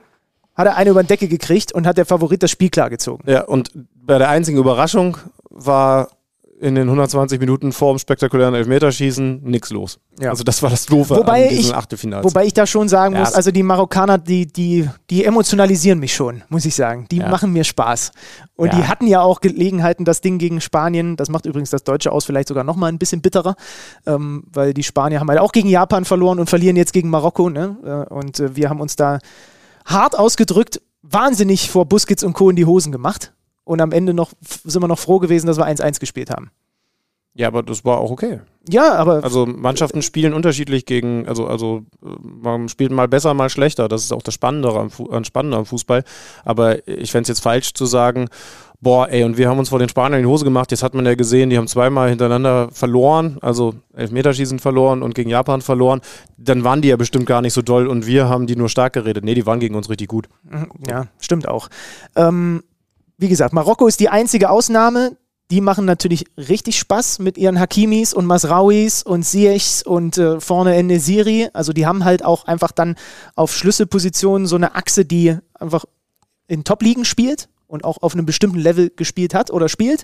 hat 0.55 0.67
er 0.67 0.75
eine 0.75 0.91
über 0.91 1.01
den 1.03 1.07
Decke 1.07 1.27
gekriegt 1.27 1.71
und 1.71 1.87
hat 1.87 1.97
der 1.97 2.05
Favorit 2.05 2.43
das 2.43 2.51
Spiel 2.51 2.69
klargezogen. 2.69 3.29
Ja, 3.29 3.43
und 3.43 3.71
bei 3.95 4.17
der 4.17 4.29
einzigen 4.29 4.57
Überraschung 4.57 5.17
war 5.49 6.09
in 6.63 6.75
den 6.75 6.87
120 6.87 7.41
Minuten 7.41 7.73
vor 7.73 7.93
dem 7.93 7.99
spektakulären 7.99 8.53
Elfmeterschießen 8.53 9.43
nichts 9.43 9.69
los. 9.69 9.99
Ja. 10.17 10.29
Also 10.29 10.45
das 10.45 10.63
war 10.63 10.69
das 10.69 10.85
Doofe 10.85 11.17
wobei 11.17 11.43
an 11.43 11.49
diesen 11.49 11.71
ich, 11.71 11.75
Achtelfinals. 11.75 12.23
Wobei 12.23 12.45
ich 12.45 12.53
da 12.53 12.65
schon 12.65 12.87
sagen 12.87 13.17
muss, 13.19 13.33
also 13.33 13.51
die 13.51 13.63
Marokkaner, 13.63 14.17
die, 14.17 14.45
die, 14.45 14.89
die 15.09 15.25
emotionalisieren 15.25 15.99
mich 15.99 16.15
schon, 16.15 16.41
muss 16.47 16.63
ich 16.63 16.73
sagen. 16.73 17.05
Die 17.11 17.17
ja. 17.17 17.27
machen 17.27 17.51
mir 17.51 17.65
Spaß. 17.65 18.11
Und 18.55 18.71
ja. 18.71 18.77
die 18.77 18.87
hatten 18.87 19.07
ja 19.07 19.21
auch 19.21 19.41
Gelegenheiten, 19.41 20.05
das 20.05 20.21
Ding 20.21 20.37
gegen 20.37 20.61
Spanien, 20.61 21.17
das 21.17 21.27
macht 21.27 21.45
übrigens 21.45 21.69
das 21.69 21.83
Deutsche 21.83 22.13
aus, 22.13 22.23
vielleicht 22.23 22.47
sogar 22.47 22.63
nochmal 22.63 22.93
ein 22.93 22.97
bisschen 22.97 23.21
bitterer, 23.21 23.55
ähm, 24.05 24.45
weil 24.53 24.73
die 24.73 24.83
Spanier 24.83 25.19
haben 25.19 25.29
halt 25.29 25.39
auch 25.39 25.51
gegen 25.51 25.67
Japan 25.67 26.05
verloren 26.05 26.39
und 26.39 26.49
verlieren 26.49 26.77
jetzt 26.77 26.93
gegen 26.93 27.09
Marokko. 27.09 27.49
Ne? 27.49 27.75
Äh, 27.83 28.13
und 28.13 28.39
äh, 28.39 28.55
wir 28.55 28.69
haben 28.69 28.79
uns 28.79 28.95
da 28.95 29.19
hart 29.85 30.17
ausgedrückt, 30.17 30.81
wahnsinnig 31.01 31.69
vor 31.69 31.85
Busquets 31.87 32.23
und 32.23 32.31
Co. 32.31 32.49
in 32.49 32.55
die 32.55 32.65
Hosen 32.65 32.93
gemacht. 32.93 33.33
Und 33.63 33.81
am 33.81 33.91
Ende 33.91 34.13
noch 34.13 34.31
sind 34.41 34.81
wir 34.81 34.87
noch 34.87 34.99
froh 34.99 35.19
gewesen, 35.19 35.47
dass 35.47 35.57
wir 35.57 35.67
1-1 35.67 35.99
gespielt 35.99 36.29
haben. 36.29 36.51
Ja, 37.35 37.47
aber 37.47 37.63
das 37.63 37.83
war 37.83 37.97
auch 37.97 38.11
okay. 38.11 38.41
Ja, 38.69 38.93
aber. 38.93 39.23
Also 39.23 39.45
Mannschaften 39.47 40.03
spielen 40.03 40.33
unterschiedlich 40.33 40.85
gegen, 40.85 41.27
also, 41.27 41.47
also 41.47 41.81
man 42.21 42.69
spielt 42.69 42.91
mal 42.91 43.07
besser, 43.07 43.33
mal 43.33 43.49
schlechter. 43.49 43.87
Das 43.87 44.03
ist 44.03 44.13
auch 44.13 44.21
das 44.21 44.35
Spannende 44.35 44.69
am, 44.69 44.91
Fu 44.91 45.09
Spannende 45.23 45.57
am 45.57 45.65
Fußball. 45.65 46.03
Aber 46.45 46.87
ich 46.87 47.11
fände 47.11 47.23
es 47.23 47.29
jetzt 47.29 47.41
falsch 47.41 47.73
zu 47.73 47.87
sagen, 47.87 48.29
boah, 48.81 49.09
ey, 49.09 49.23
und 49.23 49.37
wir 49.37 49.49
haben 49.49 49.57
uns 49.57 49.69
vor 49.69 49.79
den 49.79 49.89
Spaniern 49.89 50.19
in 50.19 50.27
die 50.27 50.31
Hose 50.31 50.43
gemacht. 50.43 50.69
Jetzt 50.69 50.83
hat 50.83 50.93
man 50.93 51.05
ja 51.05 51.15
gesehen, 51.15 51.49
die 51.49 51.57
haben 51.57 51.67
zweimal 51.67 52.09
hintereinander 52.09 52.69
verloren, 52.71 53.37
also 53.41 53.73
Elfmeterschießen 53.95 54.59
verloren 54.59 55.01
und 55.01 55.15
gegen 55.15 55.29
Japan 55.29 55.61
verloren. 55.61 56.01
Dann 56.37 56.63
waren 56.63 56.81
die 56.81 56.89
ja 56.89 56.97
bestimmt 56.97 57.25
gar 57.25 57.41
nicht 57.41 57.53
so 57.53 57.63
doll 57.63 57.87
und 57.87 58.05
wir 58.05 58.29
haben 58.29 58.45
die 58.45 58.55
nur 58.55 58.69
stark 58.69 58.93
geredet. 58.93 59.23
Nee, 59.23 59.33
die 59.33 59.45
waren 59.47 59.59
gegen 59.59 59.75
uns 59.75 59.89
richtig 59.89 60.09
gut. 60.09 60.27
Mhm, 60.43 60.69
ja, 60.87 61.07
stimmt 61.19 61.47
auch. 61.47 61.69
Ähm, 62.15 62.61
wie 63.23 63.29
gesagt, 63.29 63.53
Marokko 63.53 63.87
ist 63.87 64.01
die 64.01 64.09
einzige 64.09 64.49
Ausnahme. 64.49 65.15
Die 65.49 65.61
machen 65.61 65.85
natürlich 65.85 66.25
richtig 66.37 66.77
Spaß 66.77 67.19
mit 67.19 67.37
ihren 67.37 67.57
Hakimis 67.57 68.13
und 68.13 68.25
Masrauis 68.25 69.01
und 69.01 69.23
Siechs 69.23 69.81
und 69.81 70.17
äh, 70.17 70.41
vorne 70.41 70.75
Enesiri. 70.75 71.47
Also 71.53 71.71
die 71.71 71.85
haben 71.85 72.03
halt 72.03 72.25
auch 72.25 72.45
einfach 72.45 72.73
dann 72.73 72.95
auf 73.35 73.55
Schlüsselpositionen 73.55 74.45
so 74.45 74.57
eine 74.57 74.75
Achse, 74.75 75.05
die 75.05 75.37
einfach 75.53 75.85
in 76.47 76.65
Top-Ligen 76.65 77.05
spielt 77.05 77.47
und 77.65 77.85
auch 77.85 78.01
auf 78.01 78.13
einem 78.13 78.25
bestimmten 78.25 78.59
Level 78.59 78.91
gespielt 78.93 79.33
hat 79.33 79.51
oder 79.51 79.69
spielt. 79.69 80.03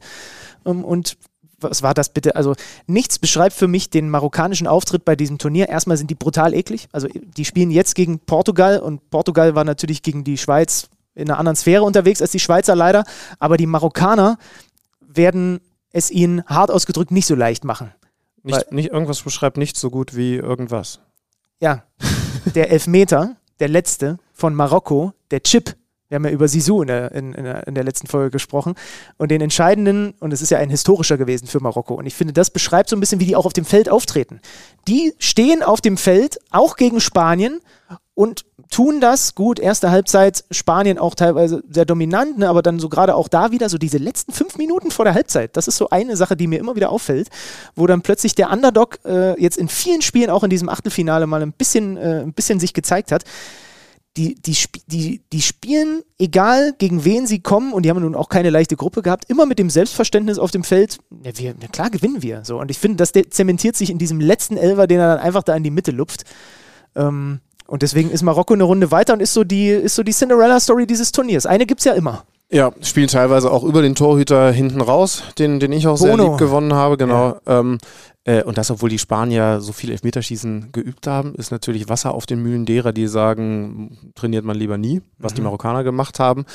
Ähm, 0.65 0.86
und 0.86 1.17
was 1.59 1.84
war 1.84 1.93
das 1.93 2.13
bitte? 2.13 2.38
Also 2.38 2.55
nichts 2.88 3.20
beschreibt 3.20 3.53
für 3.53 3.67
mich 3.67 3.89
den 3.89 4.09
marokkanischen 4.09 4.65
Auftritt 4.65 5.03
bei 5.03 5.17
diesem 5.17 5.39
Turnier. 5.39 5.67
Erstmal 5.67 5.97
sind 5.97 6.09
die 6.09 6.15
brutal 6.15 6.53
eklig. 6.53 6.88
Also 6.93 7.09
die 7.13 7.43
spielen 7.43 7.70
jetzt 7.70 7.95
gegen 7.95 8.20
Portugal 8.20 8.80
und 8.80 9.09
Portugal 9.09 9.55
war 9.55 9.65
natürlich 9.65 10.03
gegen 10.03 10.24
die 10.24 10.38
Schweiz 10.38 10.89
in 11.20 11.30
einer 11.30 11.39
anderen 11.39 11.55
Sphäre 11.55 11.84
unterwegs 11.84 12.22
als 12.22 12.32
die 12.32 12.39
Schweizer 12.39 12.76
leider, 12.76 13.03
aber 13.39 13.57
die 13.57 13.65
Marokkaner 13.65 14.38
werden 15.01 15.59
es 15.91 16.11
ihnen 16.11 16.43
hart 16.45 16.72
ausgedrückt 16.72 17.11
nicht 17.11 17.26
so 17.26 17.36
leicht 17.36 17.63
machen. 17.63 17.93
Nicht, 18.43 18.72
nicht 18.72 18.91
irgendwas 18.91 19.22
beschreibt 19.22 19.57
nicht 19.57 19.78
so 19.78 19.89
gut 19.89 20.15
wie 20.15 20.36
irgendwas. 20.36 20.99
Ja, 21.59 21.84
der 22.55 22.72
Elfmeter, 22.72 23.36
der 23.59 23.67
letzte 23.67 24.17
von 24.34 24.55
Marokko, 24.55 25.13
der 25.32 25.43
Chip, 25.43 25.76
wir 26.09 26.15
haben 26.15 26.26
ja 26.26 26.32
über 26.32 26.47
Sisu 26.47 26.82
in 26.82 26.88
der, 26.88 27.11
in, 27.11 27.34
in, 27.34 27.43
der, 27.43 27.67
in 27.67 27.76
der, 27.76 27.84
letzten 27.84 28.07
Folge 28.07 28.32
gesprochen. 28.32 28.74
Und 29.17 29.30
den 29.30 29.41
entscheidenden, 29.41 30.15
und 30.20 30.34
es 30.34 30.41
ist 30.41 30.49
ja 30.49 30.57
ein 30.57 30.72
historischer 30.72 31.17
gewesen 31.17 31.45
für 31.45 31.59
Marokko. 31.59 31.93
Und 31.93 32.07
ich 32.07 32.15
finde, 32.15 32.34
das 32.34 32.49
beschreibt 32.49 32.89
so 32.89 32.95
ein 32.95 32.99
bisschen, 32.99 33.20
wie 33.20 33.28
die 33.28 33.36
auch 33.36 33.45
auf 33.45 33.53
dem 33.53 33.65
Feld 33.65 33.89
auftreten. 33.89 34.41
Die 34.88 35.13
stehen 35.20 35.61
auf 35.61 35.82
dem 35.82 35.97
Feld, 35.97 36.39
auch 36.49 36.78
gegen 36.78 36.99
Spanien, 36.99 37.61
und 38.15 38.45
tun 38.70 39.01
das 39.01 39.36
gut. 39.36 39.59
Erste 39.59 39.91
Halbzeit 39.91 40.43
Spanien 40.51 40.97
auch 40.97 41.15
teilweise 41.15 41.63
sehr 41.70 41.86
dominant, 41.86 42.38
ne, 42.38 42.47
aber 42.47 42.61
dann 42.61 42.80
so 42.80 42.89
gerade 42.89 43.15
auch 43.15 43.28
da 43.28 43.51
wieder 43.51 43.70
so 43.70 43.78
diese 43.78 43.97
letzten 43.97 44.32
fünf 44.32 44.57
Minuten 44.57 44.91
vor 44.91 45.05
der 45.05 45.13
Halbzeit. 45.13 45.57
Das 45.57 45.67
ist 45.67 45.78
so 45.78 45.89
eine 45.89 46.15
Sache, 46.15 46.38
die 46.38 46.47
mir 46.47 46.59
immer 46.59 46.76
wieder 46.76 46.91
auffällt, 46.91 47.30
wo 47.76 47.88
dann 47.88 48.01
plötzlich 48.01 48.36
der 48.36 48.51
Underdog 48.51 48.99
äh, 49.05 49.39
jetzt 49.41 49.57
in 49.57 49.70
vielen 49.70 50.01
Spielen, 50.01 50.30
auch 50.30 50.43
in 50.43 50.49
diesem 50.49 50.70
Achtelfinale, 50.70 51.26
mal 51.28 51.41
ein 51.41 51.53
bisschen, 51.53 51.97
äh, 51.97 52.22
ein 52.22 52.34
bisschen 52.34 52.59
sich 52.59 52.74
gezeigt 52.74 53.11
hat. 53.11 53.24
Die, 54.17 54.36
die, 54.36 54.57
die, 54.88 55.22
die 55.32 55.41
spielen, 55.41 56.01
egal 56.17 56.74
gegen 56.78 57.05
wen 57.05 57.26
sie 57.26 57.39
kommen, 57.39 57.74
und 57.74 57.84
die 57.84 57.89
haben 57.89 58.01
nun 58.01 58.15
auch 58.15 58.28
keine 58.28 58.49
leichte 58.49 58.76
Gruppe 58.76 59.01
gehabt, 59.01 59.30
immer 59.30 59.45
mit 59.45 59.59
dem 59.59 59.70
Selbstverständnis 59.70 60.39
auf 60.39 60.51
dem 60.51 60.63
Feld, 60.63 60.97
ja, 61.24 61.32
wir, 61.36 61.55
na 61.59 61.67
klar 61.67 61.89
gewinnen 61.89 62.22
wir. 62.22 62.43
So. 62.43 62.59
Und 62.59 62.70
ich 62.70 62.80
finde, 62.80 62.97
das 62.97 63.13
zementiert 63.30 63.78
sich 63.78 63.89
in 63.89 63.97
diesem 63.97 64.20
letzten 64.20 64.57
Elver, 64.57 64.88
den 64.88 64.99
er 64.99 65.15
dann 65.15 65.24
einfach 65.24 65.43
da 65.43 65.55
in 65.55 65.63
die 65.63 65.72
Mitte 65.72 65.91
lupft. 65.91 66.24
Ähm, 66.95 67.39
und 67.70 67.82
deswegen 67.82 68.09
ist 68.09 68.24
Marokko 68.24 68.53
eine 68.53 68.63
Runde 68.63 68.91
weiter 68.91 69.13
und 69.13 69.22
ist 69.22 69.34
so 69.34 69.43
die, 69.43 69.70
ist 69.70 69.95
so 69.95 70.03
die 70.03 70.11
Cinderella-Story 70.11 70.88
dieses 70.88 71.11
Turniers. 71.11 71.45
Eine 71.45 71.65
gibt 71.65 71.82
es 71.82 71.86
ja 71.86 71.93
immer. 71.93 72.24
Ja, 72.51 72.72
spielen 72.82 73.07
teilweise 73.07 73.51
auch 73.51 73.63
über 73.63 73.84
den 73.84 73.93
Torhüter 73.93 74.51
hinten 74.51 74.82
raus, 74.82 75.22
den, 75.38 75.59
den 75.59 75.72
ich 75.72 75.86
auch 75.86 75.99
Bono. 75.99 76.15
sehr 76.15 76.30
lieb 76.30 76.38
gewonnen 76.39 76.74
habe, 76.74 76.97
genau. 76.97 77.39
Ja. 77.45 77.59
Ähm, 77.59 77.78
äh, 78.24 78.41
und 78.41 78.57
das, 78.57 78.72
obwohl 78.72 78.89
die 78.89 78.97
Spanier 78.97 79.61
so 79.61 79.72
viel 79.72 79.91
Elfmeterschießen 79.91 80.72
geübt 80.72 81.05
haben, 81.05 81.36
ist 81.36 81.51
natürlich 81.51 81.89
Wasser 81.89 82.15
auf 82.15 82.26
den 82.26 82.41
Mühlen 82.41 82.65
derer, 82.65 82.91
die 82.91 83.05
sagen, 83.05 84.11
trainiert 84.15 84.45
man 84.45 84.57
lieber 84.57 84.80
nie, 84.80 85.03
was 85.20 85.34
mhm. 85.34 85.36
die 85.36 85.41
Marokkaner 85.43 85.84
gemacht 85.84 86.20
haben. 86.20 86.45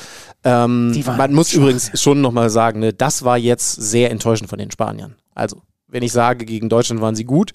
Ähm, 0.42 1.00
man 1.16 1.32
muss 1.32 1.50
schade. 1.50 1.62
übrigens 1.62 1.92
schon 2.00 2.20
nochmal 2.20 2.50
sagen, 2.50 2.80
ne, 2.80 2.92
das 2.92 3.24
war 3.24 3.38
jetzt 3.38 3.74
sehr 3.74 4.10
enttäuschend 4.10 4.50
von 4.50 4.58
den 4.58 4.72
Spaniern. 4.72 5.14
Also, 5.32 5.62
wenn 5.86 6.02
ich 6.02 6.12
sage, 6.12 6.44
gegen 6.44 6.68
Deutschland 6.68 7.02
waren 7.02 7.14
sie 7.14 7.24
gut, 7.24 7.52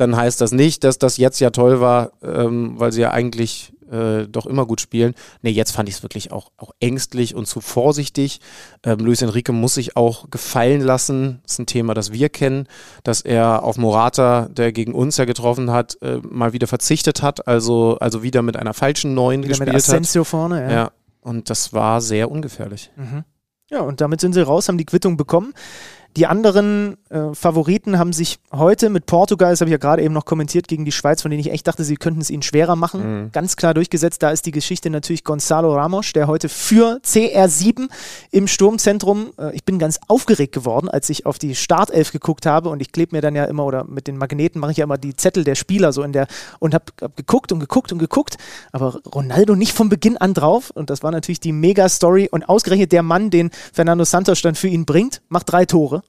dann 0.00 0.16
heißt 0.16 0.40
das 0.40 0.52
nicht, 0.52 0.84
dass 0.84 0.98
das 0.98 1.16
jetzt 1.16 1.40
ja 1.40 1.50
toll 1.50 1.80
war, 1.80 2.12
ähm, 2.22 2.74
weil 2.76 2.92
sie 2.92 3.02
ja 3.02 3.10
eigentlich 3.10 3.72
äh, 3.90 4.26
doch 4.28 4.46
immer 4.46 4.66
gut 4.66 4.80
spielen. 4.80 5.14
Nee, 5.42 5.50
jetzt 5.50 5.72
fand 5.72 5.88
ich 5.88 5.96
es 5.96 6.02
wirklich 6.02 6.32
auch, 6.32 6.52
auch 6.56 6.70
ängstlich 6.80 7.34
und 7.34 7.46
zu 7.46 7.60
vorsichtig. 7.60 8.40
Ähm, 8.84 9.00
Luis 9.00 9.20
Enrique 9.20 9.52
muss 9.52 9.74
sich 9.74 9.96
auch 9.96 10.30
gefallen 10.30 10.80
lassen. 10.80 11.40
Das 11.42 11.52
ist 11.52 11.58
ein 11.58 11.66
Thema, 11.66 11.94
das 11.94 12.12
wir 12.12 12.28
kennen, 12.28 12.66
dass 13.02 13.20
er 13.20 13.62
auf 13.62 13.76
Morata, 13.76 14.48
der 14.50 14.72
gegen 14.72 14.94
uns 14.94 15.16
ja 15.16 15.24
getroffen 15.24 15.70
hat, 15.70 15.98
äh, 16.02 16.18
mal 16.22 16.52
wieder 16.52 16.66
verzichtet 16.66 17.22
hat, 17.22 17.46
also, 17.46 17.98
also 17.98 18.22
wieder 18.22 18.42
mit 18.42 18.56
einer 18.56 18.74
falschen 18.74 19.14
Neuen 19.14 19.42
wieder 19.42 19.50
gespielt 19.50 19.68
mit 19.68 19.76
Asensio 19.76 20.22
hat. 20.22 20.28
vorne, 20.28 20.62
ja. 20.62 20.70
ja. 20.70 20.90
Und 21.20 21.50
das 21.50 21.72
war 21.72 22.00
sehr 22.00 22.30
ungefährlich. 22.30 22.90
Mhm. 22.96 23.24
Ja, 23.70 23.80
und 23.82 24.00
damit 24.00 24.20
sind 24.20 24.32
sie 24.32 24.44
raus, 24.44 24.68
haben 24.68 24.78
die 24.78 24.86
Quittung 24.86 25.16
bekommen. 25.16 25.52
Die 26.16 26.26
anderen 26.26 26.96
äh, 27.08 27.34
Favoriten 27.34 27.96
haben 27.96 28.12
sich 28.12 28.40
heute 28.52 28.90
mit 28.90 29.06
Portugal, 29.06 29.50
das 29.52 29.60
habe 29.60 29.68
ich 29.68 29.72
ja 29.72 29.78
gerade 29.78 30.02
eben 30.02 30.12
noch 30.12 30.24
kommentiert, 30.24 30.66
gegen 30.66 30.84
die 30.84 30.90
Schweiz, 30.90 31.22
von 31.22 31.30
denen 31.30 31.40
ich 31.40 31.52
echt 31.52 31.68
dachte, 31.68 31.84
sie 31.84 31.94
könnten 31.94 32.20
es 32.20 32.30
ihnen 32.30 32.42
schwerer 32.42 32.74
machen, 32.74 33.00
Mhm. 33.00 33.32
ganz 33.32 33.54
klar 33.56 33.74
durchgesetzt. 33.74 34.20
Da 34.22 34.30
ist 34.30 34.44
die 34.44 34.50
Geschichte 34.50 34.90
natürlich 34.90 35.22
Gonzalo 35.22 35.72
Ramos, 35.72 36.12
der 36.12 36.26
heute 36.26 36.48
für 36.48 37.00
CR7 37.04 37.88
im 38.32 38.48
Sturmzentrum, 38.48 39.30
äh, 39.38 39.54
ich 39.54 39.64
bin 39.64 39.78
ganz 39.78 40.00
aufgeregt 40.08 40.52
geworden, 40.52 40.88
als 40.88 41.08
ich 41.10 41.26
auf 41.26 41.38
die 41.38 41.54
Startelf 41.54 42.10
geguckt 42.10 42.44
habe 42.44 42.70
und 42.70 42.82
ich 42.82 42.90
klebe 42.90 43.14
mir 43.14 43.22
dann 43.22 43.36
ja 43.36 43.44
immer 43.44 43.64
oder 43.64 43.84
mit 43.84 44.08
den 44.08 44.16
Magneten 44.18 44.60
mache 44.60 44.72
ich 44.72 44.78
ja 44.78 44.84
immer 44.84 44.98
die 44.98 45.14
Zettel 45.14 45.44
der 45.44 45.54
Spieler 45.54 45.92
so 45.92 46.02
in 46.02 46.12
der 46.12 46.26
und 46.58 46.74
habe 46.74 46.86
hab 47.00 47.16
geguckt 47.16 47.52
und 47.52 47.60
geguckt 47.60 47.92
und 47.92 47.98
geguckt, 47.98 48.36
aber 48.72 48.98
Ronaldo 49.14 49.54
nicht 49.54 49.72
von 49.72 49.88
Beginn 49.88 50.16
an 50.16 50.34
drauf 50.34 50.70
und 50.70 50.90
das 50.90 51.04
war 51.04 51.12
natürlich 51.12 51.40
die 51.40 51.52
Mega-Story 51.52 52.28
und 52.30 52.48
ausgerechnet 52.48 52.90
der 52.90 53.04
Mann, 53.04 53.30
den 53.30 53.50
Fernando 53.72 54.04
Santos 54.04 54.42
dann 54.42 54.56
für 54.56 54.68
ihn 54.68 54.84
bringt, 54.84 55.22
macht 55.28 55.50
drei 55.52 55.64
Tore. 55.66 55.99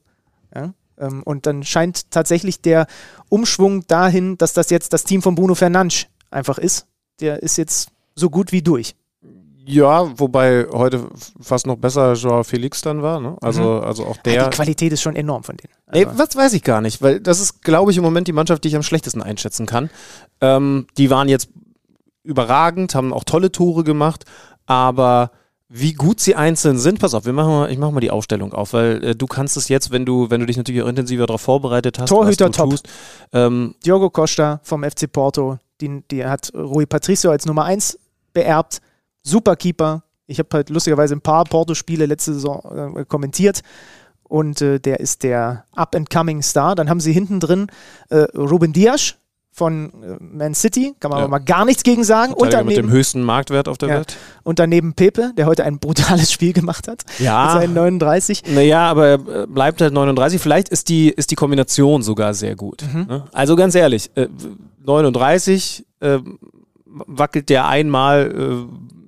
Ja? 0.55 0.73
ähm, 0.97 1.23
Und 1.23 1.45
dann 1.45 1.63
scheint 1.63 2.11
tatsächlich 2.11 2.61
der 2.61 2.87
Umschwung 3.29 3.85
dahin, 3.87 4.37
dass 4.37 4.53
das 4.53 4.69
jetzt 4.69 4.93
das 4.93 5.03
Team 5.03 5.21
von 5.21 5.35
Bruno 5.35 5.55
Fernandes 5.55 6.07
einfach 6.29 6.57
ist. 6.57 6.85
Der 7.19 7.41
ist 7.43 7.57
jetzt 7.57 7.89
so 8.15 8.29
gut 8.29 8.51
wie 8.51 8.61
durch. 8.61 8.95
Ja, 9.63 10.17
wobei 10.19 10.65
heute 10.71 11.07
fast 11.39 11.67
noch 11.67 11.75
besser 11.77 12.13
Joao 12.13 12.43
Felix 12.43 12.81
dann 12.81 13.03
war. 13.03 13.19
Ne? 13.19 13.37
Also, 13.41 13.79
also 13.81 14.05
auch 14.05 14.15
Ja, 14.17 14.21
der. 14.23 14.43
die 14.49 14.55
Qualität 14.55 14.91
ist 14.91 15.01
schon 15.03 15.15
enorm 15.15 15.43
von 15.43 15.55
denen. 15.55 15.71
Nee, 15.93 16.05
Also, 16.05 16.17
was 16.17 16.35
weiß 16.35 16.53
ich 16.53 16.63
gar 16.63 16.81
nicht, 16.81 17.01
weil 17.03 17.19
das 17.19 17.39
ist, 17.39 17.61
glaube 17.61 17.91
ich, 17.91 17.97
im 17.97 18.03
Moment 18.03 18.27
die 18.27 18.33
Mannschaft, 18.33 18.63
die 18.63 18.69
ich 18.69 18.75
am 18.75 18.81
schlechtesten 18.81 19.21
einschätzen 19.21 19.67
kann. 19.67 19.91
Ähm, 20.41 20.87
die 20.97 21.11
waren 21.11 21.29
jetzt 21.29 21.49
überragend, 22.23 22.95
haben 22.95 23.13
auch 23.13 23.23
tolle 23.23 23.51
Tore 23.51 23.83
gemacht, 23.83 24.25
aber 24.65 25.31
wie 25.73 25.93
gut 25.93 26.19
sie 26.19 26.35
einzeln 26.35 26.77
sind, 26.77 26.99
pass 26.99 27.13
auf, 27.13 27.25
wir 27.25 27.31
machen 27.31 27.49
mal, 27.49 27.71
ich 27.71 27.77
mache 27.77 27.93
mal 27.93 28.01
die 28.01 28.11
Aufstellung 28.11 28.51
auf, 28.51 28.73
weil 28.73 29.03
äh, 29.03 29.15
du 29.15 29.25
kannst 29.25 29.55
es 29.55 29.69
jetzt, 29.69 29.89
wenn 29.89 30.05
du, 30.05 30.29
wenn 30.29 30.41
du 30.41 30.45
dich 30.45 30.57
natürlich 30.57 30.81
auch 30.81 30.87
intensiver 30.87 31.25
darauf 31.25 31.41
vorbereitet 31.41 31.97
hast, 31.97 32.09
Torhüter 32.09 32.51
top. 32.51 32.71
tust, 32.71 32.89
ähm, 33.31 33.75
Diogo 33.85 34.09
Costa 34.09 34.59
vom 34.63 34.83
FC 34.83 35.09
Porto, 35.09 35.59
die, 35.79 36.03
die 36.11 36.25
hat 36.25 36.51
Rui 36.53 36.85
Patricio 36.85 37.31
als 37.31 37.45
Nummer 37.45 37.63
1 37.63 37.97
beerbt. 38.33 38.81
Super 39.23 39.55
Keeper. 39.55 40.03
Ich 40.27 40.39
habe 40.39 40.49
halt 40.51 40.69
lustigerweise 40.69 41.15
ein 41.15 41.21
paar 41.21 41.45
Porto-Spiele 41.45 42.05
letzte 42.05 42.33
Saison 42.33 42.97
äh, 42.97 43.05
kommentiert. 43.05 43.61
Und 44.23 44.61
äh, 44.61 44.79
der 44.79 44.99
ist 44.99 45.23
der 45.23 45.65
Up-and-Coming 45.73 46.41
Star. 46.41 46.75
Dann 46.75 46.89
haben 46.89 46.99
sie 46.99 47.13
hinten 47.13 47.39
drin 47.39 47.67
äh, 48.09 48.19
Ruben 48.37 48.73
Dias 48.73 49.15
von 49.53 49.91
äh, 50.03 50.17
Man 50.19 50.53
City. 50.55 50.93
Kann 50.99 51.09
man 51.11 51.19
Ja. 51.19 51.25
aber 51.25 51.31
mal 51.31 51.39
gar 51.39 51.65
nichts 51.65 51.83
gegen 51.83 52.03
sagen. 52.03 52.31
Und 52.33 52.39
Verteidiger 52.51 52.63
mit 52.63 52.77
dem 52.77 52.83
daneben, 52.85 52.97
höchsten 52.97 53.21
Marktwert 53.23 53.67
auf 53.67 53.77
der 53.77 53.89
Ja. 53.89 53.95
Welt. 53.97 54.17
und 54.43 54.59
daneben 54.59 54.93
Pepe, 54.93 55.31
der 55.37 55.45
heute 55.45 55.63
ein 55.65 55.77
brutales 55.79 56.31
Spiel 56.31 56.53
gemacht 56.53 56.87
hat. 56.87 57.03
Ja. 57.19 57.43
Mit 57.53 57.61
seinen 57.63 57.73
39. 57.73 58.43
Naja, 58.53 58.89
aber 58.89 59.07
er 59.07 59.13
äh, 59.43 59.47
bleibt 59.47 59.81
halt 59.81 59.93
39. 59.93 60.41
Vielleicht 60.41 60.69
ist 60.69 60.87
die, 60.89 61.09
ist 61.09 61.31
die 61.31 61.35
Kombination 61.35 62.01
sogar 62.01 62.33
sehr 62.33 62.55
gut. 62.55 62.83
Mhm. 62.93 63.05
Ne? 63.07 63.23
Also 63.33 63.55
ganz 63.57 63.75
ehrlich, 63.75 64.09
äh, 64.15 64.27
39 64.85 65.85
äh, 65.99 66.19
wackelt 66.85 67.49
der 67.49 67.67
einmal, 67.67 68.31
äh, 68.31 69.00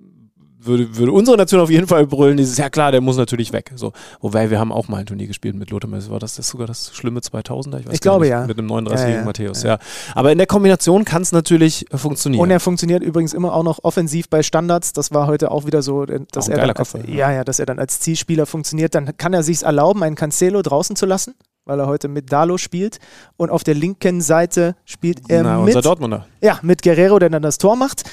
würde, 0.66 0.96
würde 0.98 1.12
unsere 1.12 1.38
Nation 1.38 1.60
auf 1.60 1.70
jeden 1.70 1.88
Fall 1.88 2.08
brüllen, 2.08 2.38
dieses, 2.38 2.58
ja 2.58 2.70
klar, 2.70 2.92
der 2.92 3.02
muss 3.02 3.18
natürlich 3.18 3.54
weg. 3.54 3.72
So. 3.76 3.94
Wobei 4.22 4.50
wir 4.50 4.60
haben 4.60 4.72
auch 4.72 4.88
mal 4.88 4.98
ein 4.98 5.06
Turnier 5.06 5.28
gespielt 5.28 5.56
mit 5.56 5.70
Lothar 5.70 5.90
Matthäus. 5.90 6.10
War 6.10 6.20
das, 6.20 6.36
das 6.36 6.48
sogar 6.48 6.68
das 6.68 6.96
schlimme 6.96 7.20
2000er? 7.20 7.86
weiß 7.88 7.94
Ich 7.94 8.02
glaube, 8.02 8.26
nicht. 8.26 8.32
ja. 8.32 8.46
Mit 8.48 8.58
einem 8.58 8.72
39-jährigen 8.72 9.10
Ja, 9.12 9.20
ja. 9.20 9.26
Matthäus, 9.26 9.64
ja. 9.64 9.78
Aber 10.16 10.32
in 10.32 10.38
der 10.38 10.48
Kombination 10.48 11.06
kann 11.06 11.22
es 11.22 11.32
natürlich 11.32 11.92
äh, 11.92 11.98
funktionieren. 11.98 12.42
Und 12.42 12.52
er 12.52 12.60
funktioniert 12.60 13.04
übrigens 13.04 13.34
immer 13.34 13.54
auch 13.54 13.64
noch 13.64 13.80
offensiv 13.84 14.30
bei 14.30 14.44
Standards. 14.44 14.94
Das 14.94 15.12
war 15.14 15.28
heute 15.28 15.52
auch 15.52 15.66
wieder 15.66 15.82
so, 15.82 16.04
äh, 16.04 16.22
dass 16.32 16.48
er 16.48 16.58
dann 16.58 16.70
als, 16.70 16.78
Kopf, 16.78 16.96
ja. 17.08 17.14
ja, 17.14 17.32
ja, 17.32 17.44
dass 17.44 17.60
er 17.60 17.66
dann 17.66 17.80
als 17.80 18.00
Zielspieler 18.00 18.46
funktioniert. 18.46 18.96
Dann 18.96 19.18
kann 19.18 19.34
er 19.34 19.44
sich 19.44 19.64
erlauben, 19.64 20.04
einen 20.04 20.16
Cancelo 20.16 20.62
draußen 20.62 20.96
zu 20.96 21.06
lassen, 21.06 21.36
weil 21.66 21.80
er 21.80 21.88
heute 21.88 22.08
mit 22.08 22.32
Dalo 22.32 22.58
spielt. 22.58 23.00
Und 23.38 23.50
auf 23.50 23.64
der 23.64 23.76
linken 23.76 24.22
Seite 24.22 24.76
spielt 24.86 25.22
er 25.30 25.44
Na, 25.44 25.58
mit, 25.60 25.68
unser 25.76 25.82
Dortmunder. 25.82 26.28
ja, 26.42 26.60
mit 26.62 26.82
Guerrero, 26.82 27.20
der 27.20 27.30
dann 27.30 27.42
das 27.42 27.58
Tor 27.58 27.76
macht. 27.76 28.04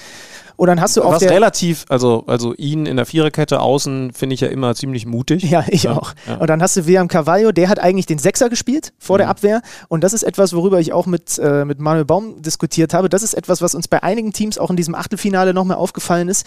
Und 0.61 0.67
dann 0.67 0.79
hast 0.83 0.95
du 0.95 1.03
auf 1.03 1.15
Was 1.15 1.21
der 1.21 1.31
relativ, 1.31 1.87
also, 1.89 2.25
also 2.27 2.53
ihn 2.55 2.85
in 2.85 2.99
der 2.99 3.07
Viererkette 3.07 3.61
außen 3.61 4.13
finde 4.13 4.35
ich 4.35 4.43
ja 4.43 4.49
immer 4.49 4.75
ziemlich 4.75 5.07
mutig. 5.07 5.43
Ja, 5.45 5.65
ich 5.67 5.85
Ja, 5.85 5.93
auch. 5.97 6.13
ja. 6.29 6.35
Und 6.37 6.51
dann 6.51 6.61
hast 6.61 6.77
du 6.77 6.85
William 6.85 7.09
Carvalho, 7.09 7.51
der 7.51 7.71
hat 7.71 7.79
eigentlich 7.79 8.05
den 8.05 8.19
Sechser 8.19 8.51
gespielt 8.51 8.93
vor 8.99 9.17
der 9.17 9.29
Mhm. 9.29 9.31
Abwehr. 9.31 9.63
Und 9.89 10.05
das 10.05 10.13
ist 10.13 10.23
etwas, 10.23 10.53
worüber 10.53 10.79
ich 10.79 10.93
auch 10.93 11.07
mit, 11.07 11.39
äh, 11.39 11.65
mit 11.65 11.81
Manuel 11.81 12.05
Baum 12.05 12.43
diskutiert 12.43 12.93
habe. 12.93 13.09
Das 13.09 13.23
ist 13.23 13.33
etwas, 13.33 13.63
was 13.63 13.75
uns 13.75 13.89
bei 13.89 14.03
einigen 14.03 14.35
Teams 14.35 14.59
auch 14.59 14.69
in 14.69 14.77
diesem 14.77 14.95
Achtelfinale 14.95 15.55
nochmal 15.55 15.79
aufgefallen 15.79 16.29
ist. 16.29 16.45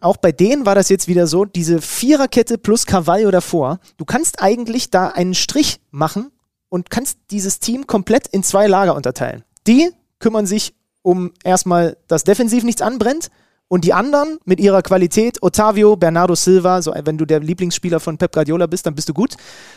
Auch 0.00 0.16
bei 0.16 0.32
denen 0.32 0.64
war 0.64 0.74
das 0.74 0.88
jetzt 0.88 1.06
wieder 1.06 1.26
so, 1.26 1.44
diese 1.44 1.82
Viererkette 1.82 2.56
plus 2.56 2.86
Carvalho 2.86 3.30
davor. 3.30 3.80
Du 3.98 4.06
kannst 4.06 4.40
eigentlich 4.42 4.88
da 4.88 5.08
einen 5.08 5.34
Strich 5.34 5.78
machen 5.90 6.30
und 6.70 6.88
kannst 6.88 7.18
dieses 7.30 7.60
Team 7.60 7.86
komplett 7.86 8.28
in 8.28 8.42
zwei 8.42 8.66
Lager 8.66 8.96
unterteilen. 8.96 9.44
Die 9.66 9.90
kümmern 10.20 10.46
sich 10.46 10.72
um 11.04 11.32
erstmal, 11.44 11.96
dass 12.08 12.24
defensiv 12.24 12.64
nichts 12.64 12.82
anbrennt. 12.82 13.28
Und 13.66 13.84
die 13.84 13.94
anderen 13.94 14.38
mit 14.44 14.60
ihrer 14.60 14.82
Qualität, 14.82 15.42
Otavio, 15.42 15.96
Bernardo 15.96 16.34
Silva, 16.34 16.82
so 16.82 16.94
wenn 17.04 17.16
du 17.16 17.24
der 17.24 17.40
Lieblingsspieler 17.40 17.98
von 17.98 18.18
Pep 18.18 18.32
Guardiola 18.32 18.66
bist, 18.66 18.84
dann 18.84 18.94
bist 18.94 19.08
du 19.08 19.14
gut. 19.14 19.36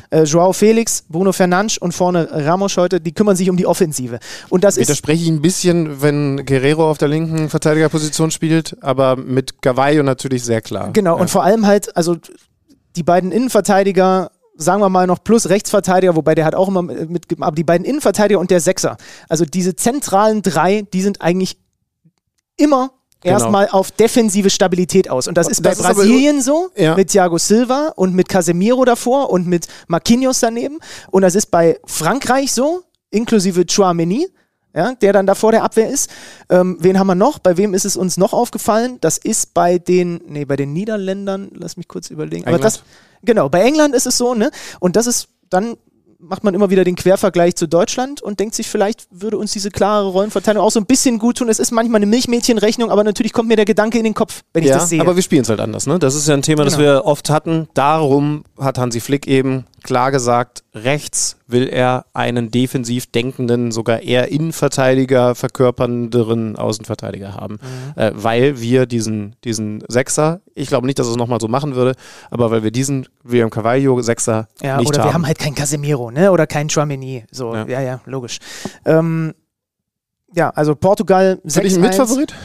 Äh, 0.10 0.24
Joao 0.24 0.52
Felix, 0.52 1.04
Bruno 1.08 1.32
Fernandes 1.32 1.78
und 1.78 1.94
vorne 1.94 2.28
Ramos 2.30 2.76
heute, 2.76 3.00
die 3.00 3.14
kümmern 3.14 3.38
sich 3.38 3.50
um 3.50 3.56
die 3.56 3.66
Offensive. 3.66 4.20
Und 4.50 4.66
das 4.66 4.76
ist 4.76 4.90
Widerspreche 4.90 5.24
ich 5.24 5.30
ein 5.30 5.42
bisschen, 5.42 6.02
wenn 6.02 6.46
Guerrero 6.46 6.90
auf 6.92 6.98
der 6.98 7.08
linken 7.08 7.50
Verteidigerposition 7.50 8.30
spielt, 8.30 8.76
aber 8.84 9.16
mit 9.16 9.62
Gavallo 9.62 10.04
natürlich 10.04 10.44
sehr 10.44 10.62
klar. 10.62 10.92
Genau, 10.92 11.16
ja. 11.16 11.22
und 11.22 11.30
vor 11.30 11.44
allem 11.44 11.66
halt, 11.66 11.96
also 11.96 12.18
die 12.98 13.04
beiden 13.04 13.32
Innenverteidiger, 13.32 14.32
sagen 14.58 14.82
wir 14.82 14.90
mal 14.90 15.08
noch 15.08 15.24
plus 15.24 15.50
Rechtsverteidiger, 15.50 16.16
wobei 16.16 16.36
der 16.36 16.46
hat 16.46 16.56
auch 16.56 16.68
immer 16.68 16.82
mitgegeben, 16.82 17.44
aber 17.44 17.56
die 17.56 17.64
beiden 17.64 17.86
Innenverteidiger 17.86 18.40
und 18.40 18.52
der 18.52 18.60
Sechser, 18.60 18.98
also 19.30 19.46
diese 19.46 19.76
zentralen 19.76 20.42
drei, 20.42 20.82
die 20.94 21.02
sind 21.02 21.22
eigentlich 21.22 21.58
immer 22.58 22.92
Genau. 23.22 23.34
erstmal 23.34 23.68
auf 23.70 23.90
defensive 23.92 24.50
Stabilität 24.52 25.10
aus. 25.10 25.28
Und 25.28 25.38
das 25.38 25.48
ist 25.48 25.64
bei 25.64 25.70
Das 25.72 25.80
ist 25.80 25.86
aber- 25.86 25.96
Brasilien 25.96 26.40
so, 26.42 26.70
Ja. 26.76 26.96
mit 26.96 27.10
Thiago 27.10 27.40
Silva 27.40 27.92
und 27.96 28.14
mit 28.14 28.30
Casemiro 28.30 28.86
davor 28.86 29.32
und 29.32 29.48
mit 29.48 29.68
Marquinhos 29.88 30.40
daneben. 30.40 30.78
Und 31.10 31.24
das 31.24 31.34
ist 31.34 31.48
bei 31.48 31.80
Frankreich 31.86 32.52
so, 32.52 32.84
inklusive 33.10 33.66
Chouameni. 33.66 34.28
Ja, 34.76 34.94
der 34.94 35.12
dann 35.12 35.26
da 35.26 35.34
vor 35.34 35.52
der 35.52 35.64
Abwehr 35.64 35.90
ist. 35.90 36.12
Ähm, 36.50 36.78
wen 36.80 37.00
haben 37.00 37.08
wir 37.08 37.16
noch? 37.16 37.40
Bei 37.40 37.58
wem 37.58 37.74
ist 37.74 37.86
es 37.86 37.98
uns 37.98 38.18
noch 38.18 38.32
aufgefallen? 38.34 39.00
Das 39.02 39.18
ist 39.18 39.56
bei 39.56 39.80
den, 39.80 40.22
nee, 40.28 40.46
bei 40.46 40.56
den 40.56 40.72
Niederländern, 40.72 41.50
lass 41.56 41.78
mich 41.78 41.88
kurz 41.88 42.12
überlegen. 42.12 42.44
Aber 42.46 42.58
England. 42.58 42.76
das, 42.76 42.84
genau, 43.24 43.50
bei 43.50 43.62
England 43.62 43.96
ist 43.96 44.08
es 44.08 44.18
so, 44.18 44.34
ne? 44.34 44.52
Und 44.80 44.96
das 44.96 45.08
ist, 45.08 45.28
dann 45.50 45.76
macht 46.20 46.44
man 46.44 46.56
immer 46.56 46.72
wieder 46.72 46.84
den 46.84 46.96
Quervergleich 46.96 47.56
zu 47.56 47.68
Deutschland 47.68 48.24
und 48.24 48.40
denkt 48.40 48.56
sich, 48.56 48.68
vielleicht 48.68 49.06
würde 49.12 49.38
uns 49.38 49.52
diese 49.52 49.70
klare 49.70 50.08
Rollenverteilung 50.08 50.64
auch 50.64 50.72
so 50.72 50.80
ein 50.80 50.88
bisschen 50.88 51.20
gut 51.20 51.38
tun. 51.38 51.48
Es 51.48 51.60
ist 51.60 51.70
manchmal 51.72 52.00
eine 52.00 52.08
Milchmädchenrechnung, 52.08 52.90
aber 52.90 53.04
natürlich 53.04 53.34
kommt 53.34 53.50
mir 53.50 53.56
der 53.56 53.66
Gedanke 53.66 54.00
in 54.00 54.04
den 54.04 54.16
Kopf, 54.16 54.42
wenn 54.52 54.64
ich 54.64 54.70
ja, 54.70 54.78
das 54.80 54.90
sehe. 54.90 55.00
aber 55.00 55.16
wir 55.16 55.22
spielen 55.22 55.44
es 55.44 55.50
halt 55.50 55.60
anders. 55.60 55.86
Ne? 55.86 56.00
Das 56.00 56.16
ist 56.16 56.28
ja 56.28 56.34
ein 56.34 56.42
Thema, 56.42 56.64
das 56.64 56.76
Genau. 56.78 56.88
wir 56.96 57.06
oft 57.06 57.30
hatten. 57.30 57.68
Darum 57.76 58.44
hat 58.60 58.80
Hansi 58.80 59.00
Flick 59.00 59.28
eben 59.28 59.66
klar 59.84 60.12
gesagt, 60.12 60.64
rechts 60.74 61.38
will 61.48 61.68
er 61.68 62.06
einen 62.14 62.52
defensiv 62.52 63.08
denkenden, 63.08 63.72
sogar 63.72 64.02
eher 64.02 64.30
Innenverteidiger 64.32 65.36
verkörpernderen 65.36 66.56
Außenverteidiger 66.56 67.36
haben. 67.36 67.60
Mhm. 67.96 68.02
Äh, 68.02 68.12
weil 68.16 68.60
wir 68.62 68.86
diesen, 68.86 69.36
diesen 69.44 69.84
Sechser, 69.88 70.42
ich 70.56 70.68
glaube 70.68 70.86
nicht, 70.88 71.00
dass 71.00 71.08
er 71.08 71.12
es 71.12 71.18
nochmal 71.18 71.40
so 71.40 71.48
machen 71.48 71.76
würde, 71.76 71.94
aber 72.32 72.52
weil 72.52 72.64
wir 72.64 72.72
diesen 72.72 73.08
William 73.24 73.50
Carvalho 73.50 74.02
Sechser 74.02 74.48
Ja, 74.62 74.78
nicht 74.78 74.88
oder 74.90 75.00
haben. 75.00 75.08
wir 75.10 75.14
haben 75.14 75.26
halt 75.28 75.40
keinen 75.40 75.56
Casemiro, 75.56 76.12
ne? 76.12 76.32
Oder 76.32 76.48
keinen 76.48 76.70
Chouameni. 76.70 77.26
So, 77.32 77.54
ja, 77.54 77.66
Ja. 77.68 77.82
ja, 77.82 78.02
logisch. 78.06 78.40
Ähm, 78.86 79.34
ja, 80.34 80.50
also 80.50 80.76
Portugal 80.76 81.40
Für 81.48 81.62
dich 81.62 81.76
ein 81.76 81.80
6-1. 81.84 81.88
Mitfavorit? 81.88 82.36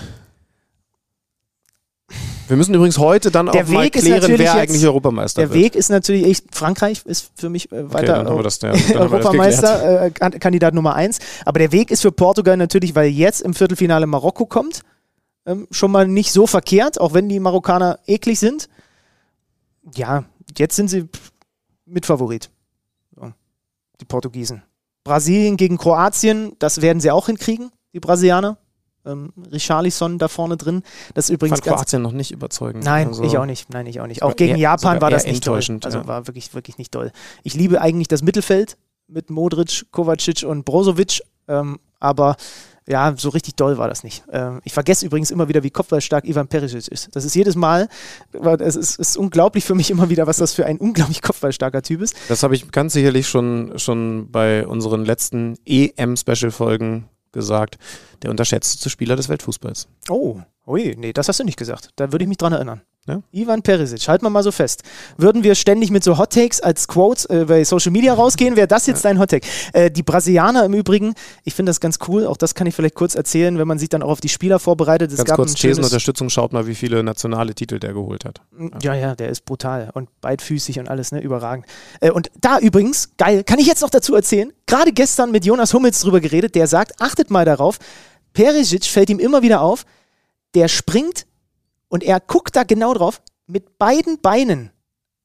Wir 2.53 2.59
müssen 2.59 2.75
übrigens 2.75 2.99
heute 2.99 3.31
dann 3.31 3.47
Der 3.47 3.65
auch 3.65 3.69
mal 3.69 3.85
Weg 3.85 3.97
ist 3.97 4.05
klären, 4.05 4.35
wer 4.37 4.53
eigentlich 4.57 4.85
Europameister 4.85 5.41
Der 5.41 5.49
wird. 5.55 5.59
Weg 5.65 5.75
ist 5.75 5.89
natürlich, 5.89 6.27
ich, 6.27 6.43
Frankreich 6.51 7.01
ist 7.07 7.31
für 7.35 7.49
mich 7.49 7.73
äh, 7.73 7.91
weiter 7.91 8.25
das- 8.25 8.61
ja. 8.61 9.01
Europameister, 9.01 10.05
äh, 10.05 10.11
Kan- 10.11 10.39
Kandidat 10.39 10.75
Nummer 10.75 10.95
eins. 10.95 11.19
Aber 11.47 11.59
der 11.61 11.73
Weg 11.73 11.91
ist 11.91 12.03
für 12.03 12.13
Portugal 12.13 12.59
natürlich, 12.59 12.95
weil 12.95 13.09
jetzt 13.09 13.41
im 13.41 13.55
Viertelfinale 13.55 14.07
Marokko 14.07 14.45
kommt, 14.45 14.83
ähm, 15.47 15.67
schon 15.71 15.91
mal 15.91 16.07
nicht 16.07 16.31
so 16.31 16.47
verkehrt, 16.47 17.01
auch 17.01 17.15
wenn 17.15 17.31
die 17.31 17.41
Marokkaner 17.41 18.01
eklig 18.07 18.39
sind. 18.39 18.69
Ja, 19.95 20.25
jetzt 20.59 20.77
sind 20.77 20.89
sie 20.89 21.05
pff, 21.05 21.33
Mitfavorit. 21.87 22.51
So, 23.17 23.33
die 23.99 24.05
Portugiesen. 24.05 24.63
Brasilien 25.05 25.57
gegen 25.57 25.79
Kroatien, 25.79 26.53
das 26.59 26.83
werden 26.83 27.01
sie 27.01 27.11
auch 27.11 27.27
hinkriegen, 27.29 27.71
die 27.95 28.01
Brasilianer. 28.01 28.59
Ähm, 29.05 29.33
Richarlison 29.51 30.19
da 30.19 30.29
vorne 30.29 30.57
drin. 30.57 30.83
Das 31.15 31.29
übrigens 31.29 31.59
fand 31.61 31.77
Kroatien 31.77 32.03
noch 32.03 32.13
nicht 32.13 32.31
überzeugend. 32.31 32.85
Nein, 32.85 33.09
Also- 33.09 33.25
ich 33.25 33.37
auch 33.37 33.47
nicht. 33.47 33.69
Nein, 33.71 33.87
ich 33.87 34.01
auch 34.01 34.07
nicht. 34.07 34.23
Auch 34.23 34.37
gegen 34.37 34.53
eher- 34.53 34.59
Japan 34.59 35.01
war 35.01 35.11
das 35.11 35.25
nicht 35.25 35.43
toll. 35.43 35.55
enttäuschend, 35.55 35.85
Also 35.87 35.99
ja. 35.99 36.07
war 36.07 36.27
wirklich, 36.29 36.55
wirklich 36.55 36.79
nicht 36.79 36.93
toll. 36.93 37.11
Ich 37.43 37.55
liebe 37.55 37.81
eigentlich 37.81 38.07
das 38.09 38.23
Mittelfeld 38.23 38.77
mit 39.09 39.29
Modric, 39.31 39.87
Kovacic 39.91 40.45
und 40.45 40.65
Brozovic. 40.65 41.21
Ähm, 41.49 41.79
aber 41.99 42.37
Ja, 42.89 43.15
so 43.17 43.29
richtig 43.29 43.55
doll 43.55 43.79
war 43.79 43.89
das 43.89 44.03
nicht. 44.03 44.25
Ähm, 44.33 44.61
ich 44.65 44.73
vergesse 44.73 45.07
übrigens 45.07 45.31
immer 45.31 45.47
wieder, 45.49 45.63
wie 45.63 45.71
kopfballstark 45.71 46.25
Ivan 46.25 46.49
Perisic 46.49 46.89
ist. 46.89 47.15
Das 47.15 47.25
ist 47.25 47.37
jedes 47.37 47.55
Mal, 47.55 47.89
es 48.59 48.75
ist, 48.75 48.99
ist, 48.99 49.17
unglaublich 49.17 49.65
für 49.65 49.77
mich 49.77 49.89
immer 49.93 50.11
wieder, 50.11 50.27
was 50.27 50.39
das 50.39 50.53
für 50.53 50.67
ein 50.67 50.79
unglaublich 50.79 51.23
kopfballstarker 51.23 51.83
Typ 51.83 52.03
ist. 52.03 52.17
Das 52.29 52.43
habe 52.43 52.57
ich 52.57 52.73
ganz 52.73 52.93
sicherlich 52.95 53.29
schon, 53.29 53.79
schon 53.79 54.33
bei 54.33 54.67
unseren 54.67 55.05
letzten 55.05 55.57
EM-Special-Folgen 55.65 57.09
gesagt. 57.33 57.79
Der 58.23 58.31
unterschätzte 58.31 58.91
Spieler 58.91 59.17
des 59.17 59.29
Weltfußballs. 59.29 59.89
Oh, 60.09 60.41
ui, 60.67 60.95
nee, 60.97 61.13
das 61.13 61.29
hast 61.29 61.41
du 61.41 61.45
nicht 61.45 61.59
gesagt. 61.59 61.91
Da 61.97 62.13
würde 62.13 62.25
ich 62.25 62.29
mich 62.29 62.39
dran 62.39 62.53
erinnern. 62.53 62.83
Ja? 63.09 63.21
Ivan 63.33 63.63
Perisic, 63.63 64.07
halten 64.07 64.25
wir 64.25 64.31
mal 64.31 64.45
so 64.45 64.53
fest. 64.53 64.85
Würden 65.17 65.43
wir 65.43 65.57
ständig 65.57 65.91
mit 65.91 66.05
so 66.05 66.19
Hottakes 66.19 66.61
als 66.61 66.87
Quotes 66.87 67.25
äh, 67.25 67.47
bei 67.49 67.65
Social 67.65 67.91
Media 67.91 68.15
rausgehen, 68.15 68.55
wäre 68.55 68.69
das 68.69 68.87
jetzt 68.87 69.03
ja. 69.03 69.11
dein 69.11 69.19
Hottake. 69.19 69.45
Äh, 69.73 69.91
die 69.91 70.05
Brasilianer 70.05 70.65
im 70.65 70.73
Übrigen, 70.73 71.15
ich 71.43 71.55
finde 71.55 71.71
das 71.71 71.81
ganz 71.81 71.99
cool, 72.07 72.27
auch 72.27 72.37
das 72.37 72.55
kann 72.55 72.69
ich 72.69 72.77
vielleicht 72.77 72.95
kurz 72.95 73.17
erzählen, 73.17 73.59
wenn 73.59 73.67
man 73.67 73.81
sich 73.81 73.89
dann 73.89 74.05
auch 74.05 74.11
auf 74.11 74.21
die 74.21 74.29
Spieler 74.29 74.61
vorbereitet. 74.61 75.11
Es 75.11 75.17
ganz 75.17 75.31
gab 75.31 75.37
kurz, 75.37 75.55
Thesenunterstützung, 75.55 76.31
schaut 76.31 76.53
mal, 76.53 76.69
wie 76.69 76.77
viele 76.77 77.03
nationale 77.03 77.57
Titel 77.57 77.81
der 77.81 77.93
geholt 77.93 78.25
hat. 78.25 78.41
Ja, 78.83 78.95
ja, 78.95 79.17
der 79.17 79.31
ist 79.31 79.45
brutal 79.45 79.91
und 79.95 80.09
beidfüßig 80.21 80.79
und 80.79 80.89
alles, 80.89 81.11
ne, 81.11 81.21
überragend. 81.21 81.67
Äh, 81.99 82.13
und 82.13 82.31
da 82.41 82.61
übrigens, 82.61 83.11
geil, 83.19 83.43
kann 83.43 83.59
ich 83.59 83.67
jetzt 83.67 83.83
noch 83.83 83.91
dazu 83.91 84.15
erzählen, 84.15 84.53
gerade 84.67 84.93
gestern 84.93 85.33
mit 85.33 85.45
Jonas 85.45 85.75
Hummels 85.75 85.99
drüber 86.01 86.21
geredet, 86.21 86.55
der 86.55 86.69
sagt, 86.69 87.01
achtet 87.01 87.33
mal 87.33 87.45
darauf, 87.45 87.81
Perisic 88.33 88.85
fällt 88.85 89.11
ihm 89.11 89.19
immer 89.19 89.43
wieder 89.43 89.61
auf, 89.61 89.85
der 90.55 90.69
springt 90.69 91.27
und 91.89 92.03
er 92.03 92.21
guckt 92.21 92.57
da 92.57 92.65
genau 92.65 92.95
drauf, 92.95 93.23
mit 93.47 93.79
beiden 93.79 94.21
Beinen 94.21 94.71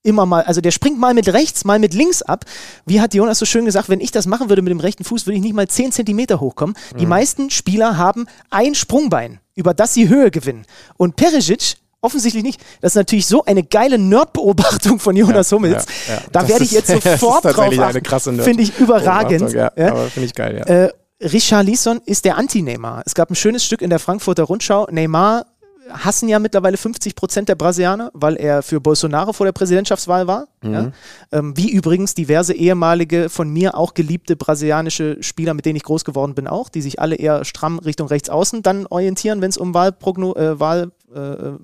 immer 0.04 0.26
mal, 0.26 0.44
also 0.44 0.62
der 0.62 0.72
springt 0.72 1.00
mal 1.00 1.14
mit 1.14 1.28
rechts, 1.28 1.66
mal 1.66 1.80
mit 1.80 1.94
links 1.94 2.22
ab. 2.22 2.46
Wie 2.86 3.02
hat 3.02 3.14
Jonas 3.14 3.40
so 3.40 3.46
schön 3.46 3.66
gesagt, 3.66 3.90
wenn 3.90 4.00
ich 4.00 4.12
das 4.12 4.26
machen 4.26 4.50
würde 4.50 4.62
mit 4.62 4.72
dem 4.72 4.80
rechten 4.80 5.04
Fuß, 5.04 5.26
würde 5.26 5.36
ich 5.36 5.44
nicht 5.44 5.54
mal 5.54 5.68
10 5.68 5.92
Zentimeter 5.92 6.40
hochkommen. 6.40 6.76
Mhm. 6.94 6.98
Die 6.98 7.06
meisten 7.06 7.50
Spieler 7.50 7.98
haben 7.98 8.26
ein 8.50 8.74
Sprungbein, 8.74 9.40
über 9.56 9.74
das 9.74 9.94
sie 9.94 10.08
Höhe 10.08 10.32
gewinnen. 10.32 10.66
Und 10.96 11.18
Perisic 11.18 11.76
offensichtlich 12.02 12.44
nicht. 12.44 12.62
Das 12.80 12.94
ist 12.94 12.96
natürlich 12.96 13.26
so 13.26 13.44
eine 13.44 13.64
geile 13.64 13.98
Nerd-Beobachtung 13.98 15.00
von 15.00 15.16
Jonas 15.16 15.52
ja, 15.52 15.58
Hummels. 15.58 15.86
Ja, 16.08 16.14
ja. 16.14 16.22
Da 16.32 16.48
werde 16.48 16.64
ich 16.64 16.72
jetzt 16.72 16.88
sofort 17.04 17.44
drauf 17.44 17.80
achten. 17.80 18.42
Finde 18.42 18.64
ich 18.64 18.80
überragend. 18.80 19.52
Ja, 19.52 19.72
Aber 19.76 20.10
finde 20.10 20.26
ich 20.28 20.34
geil, 20.34 20.64
ja. 20.66 20.86
Äh, 20.86 20.94
Richard 21.22 21.66
Lisson 21.66 22.00
ist 22.06 22.26
der 22.26 22.38
Anti-Neymar. 22.38 23.04
Es 23.06 23.16
gab 23.16 23.32
ein 23.32 23.36
schönes 23.36 23.66
Stück 23.66 23.82
in 23.82 23.90
der 23.90 24.00
Frankfurter 24.00 24.44
Rundschau. 24.44 24.88
Neymar 24.92 25.46
hassen 25.90 26.30
ja 26.30 26.38
mittlerweile 26.40 26.78
50 26.78 27.16
Prozent 27.16 27.50
der 27.50 27.56
Brasilianer, 27.56 28.12
weil 28.14 28.36
er 28.36 28.62
für 28.62 28.80
Bolsonaro 28.80 29.34
vor 29.34 29.46
der 29.46 29.54
Präsidentschaftswahl 29.54 30.28
war. 30.28 30.48
Mhm. 30.62 30.74
Ja? 30.74 30.92
Ähm, 31.32 31.58
wie 31.58 31.72
übrigens 31.72 32.14
diverse 32.14 32.54
ehemalige, 32.54 33.30
von 33.30 33.50
mir 33.50 33.76
auch 33.78 33.94
geliebte 33.94 34.36
brasilianische 34.36 35.18
Spieler, 35.22 35.54
mit 35.54 35.66
denen 35.66 35.78
ich 35.78 35.84
groß 35.84 36.04
geworden 36.06 36.36
bin, 36.36 36.48
auch, 36.48 36.70
die 36.70 36.82
sich 36.82 37.00
alle 37.00 37.16
eher 37.16 37.46
stramm 37.46 37.80
Richtung 37.80 38.08
rechts 38.08 38.30
außen 38.30 38.62
dann 38.62 38.86
orientieren, 38.86 39.42
wenn 39.42 39.50
es 39.50 39.58
um 39.58 39.74
Wahlprogno 39.74 40.36
äh, 40.36 40.60
Wahl 40.60 40.92
äh, 41.14 41.20
äh 41.20 41.58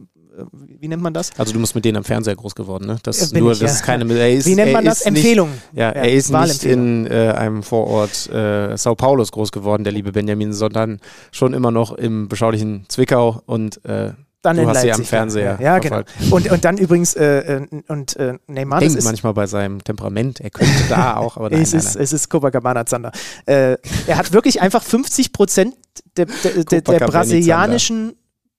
wie 0.51 0.87
nennt 0.87 1.01
man 1.01 1.13
das? 1.13 1.31
Also 1.37 1.53
du 1.53 1.59
musst 1.59 1.75
mit 1.75 1.85
denen 1.85 1.97
am 1.97 2.03
Fernseher 2.03 2.35
groß 2.35 2.55
geworden, 2.55 2.87
ne? 2.87 2.97
Das, 3.03 3.31
nur, 3.33 3.51
ich, 3.51 3.59
das 3.59 3.71
ja. 3.71 3.75
ist 3.77 3.83
keine. 3.83 4.03
Ist, 4.29 4.45
wie 4.45 4.55
nennt 4.55 4.73
man 4.73 4.85
das? 4.85 5.01
Empfehlung. 5.01 5.49
Nicht, 5.49 5.61
ja, 5.73 5.89
er 5.89 6.11
ist 6.11 6.31
nicht 6.31 6.63
in 6.63 7.07
äh, 7.07 7.33
einem 7.37 7.63
Vorort 7.63 8.29
äh, 8.29 8.75
Sao 8.77 8.95
Paulos 8.95 9.31
groß 9.31 9.51
geworden, 9.51 9.83
der 9.83 9.93
liebe 9.93 10.11
Benjamin, 10.11 10.53
sondern 10.53 10.99
schon 11.31 11.53
immer 11.53 11.71
noch 11.71 11.91
im 11.91 12.27
beschaulichen 12.27 12.85
Zwickau 12.87 13.41
und 13.45 13.83
äh, 13.85 14.13
dann 14.41 14.57
du 14.57 14.63
in 14.63 14.67
hast 14.67 14.83
Leipzig. 14.83 14.95
sie 14.95 15.01
am 15.01 15.05
Fernseher. 15.05 15.57
Ja, 15.61 15.79
genau. 15.79 16.01
Und, 16.31 16.51
und 16.51 16.65
dann 16.65 16.77
übrigens, 16.77 17.15
äh, 17.15 17.59
äh 17.59 17.67
und 17.87 18.15
äh, 18.17 18.33
Neymar 18.47 18.81
Denkt 18.81 18.97
ist 18.97 19.05
manchmal 19.05 19.33
bei 19.33 19.47
seinem 19.47 19.83
Temperament, 19.83 20.41
er 20.41 20.49
könnte 20.49 20.83
da 20.89 21.15
auch, 21.17 21.37
aber 21.37 21.49
nein, 21.49 21.61
es, 21.61 21.71
nein, 21.71 21.79
ist, 21.79 21.95
nein. 21.95 22.03
es 22.03 22.13
ist 22.13 22.29
Copacabana 22.29 22.85
Zander. 22.85 23.11
Äh, 23.45 23.77
er 24.07 24.17
hat 24.17 24.33
wirklich 24.33 24.61
einfach 24.61 24.83
50 24.83 25.31
Prozent 25.31 25.75
der, 26.17 26.25
der, 26.25 26.63
der, 26.65 26.81
der 26.81 26.99
brasilianischen 27.05 28.15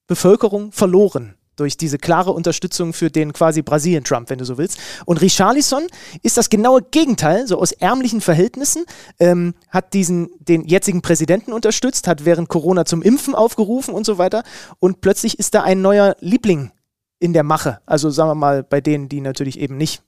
Bevölkerung 0.06 0.72
verloren 0.72 1.34
durch 1.56 1.76
diese 1.76 1.98
klare 1.98 2.32
Unterstützung 2.32 2.92
für 2.92 3.10
den 3.10 3.32
quasi 3.32 3.62
Brasilien-Trump, 3.62 4.30
wenn 4.30 4.38
du 4.38 4.44
so 4.44 4.58
willst. 4.58 4.78
Und 5.04 5.20
Richarlison 5.20 5.86
ist 6.22 6.36
das 6.36 6.50
genaue 6.50 6.82
Gegenteil, 6.82 7.46
so 7.46 7.58
aus 7.58 7.72
ärmlichen 7.72 8.20
Verhältnissen, 8.20 8.84
ähm, 9.18 9.54
hat 9.68 9.94
diesen, 9.94 10.30
den 10.38 10.64
jetzigen 10.64 11.02
Präsidenten 11.02 11.52
unterstützt, 11.52 12.08
hat 12.08 12.24
während 12.24 12.48
Corona 12.48 12.84
zum 12.84 13.02
Impfen 13.02 13.34
aufgerufen 13.34 13.94
und 13.94 14.06
so 14.06 14.18
weiter. 14.18 14.42
Und 14.80 15.00
plötzlich 15.00 15.38
ist 15.38 15.54
da 15.54 15.62
ein 15.62 15.82
neuer 15.82 16.16
Liebling 16.20 16.72
in 17.18 17.32
der 17.32 17.42
Mache. 17.42 17.80
Also 17.86 18.10
sagen 18.10 18.30
wir 18.30 18.34
mal 18.34 18.62
bei 18.62 18.80
denen, 18.80 19.08
die 19.08 19.20
natürlich 19.20 19.58
eben 19.58 19.76
nicht 19.76 20.02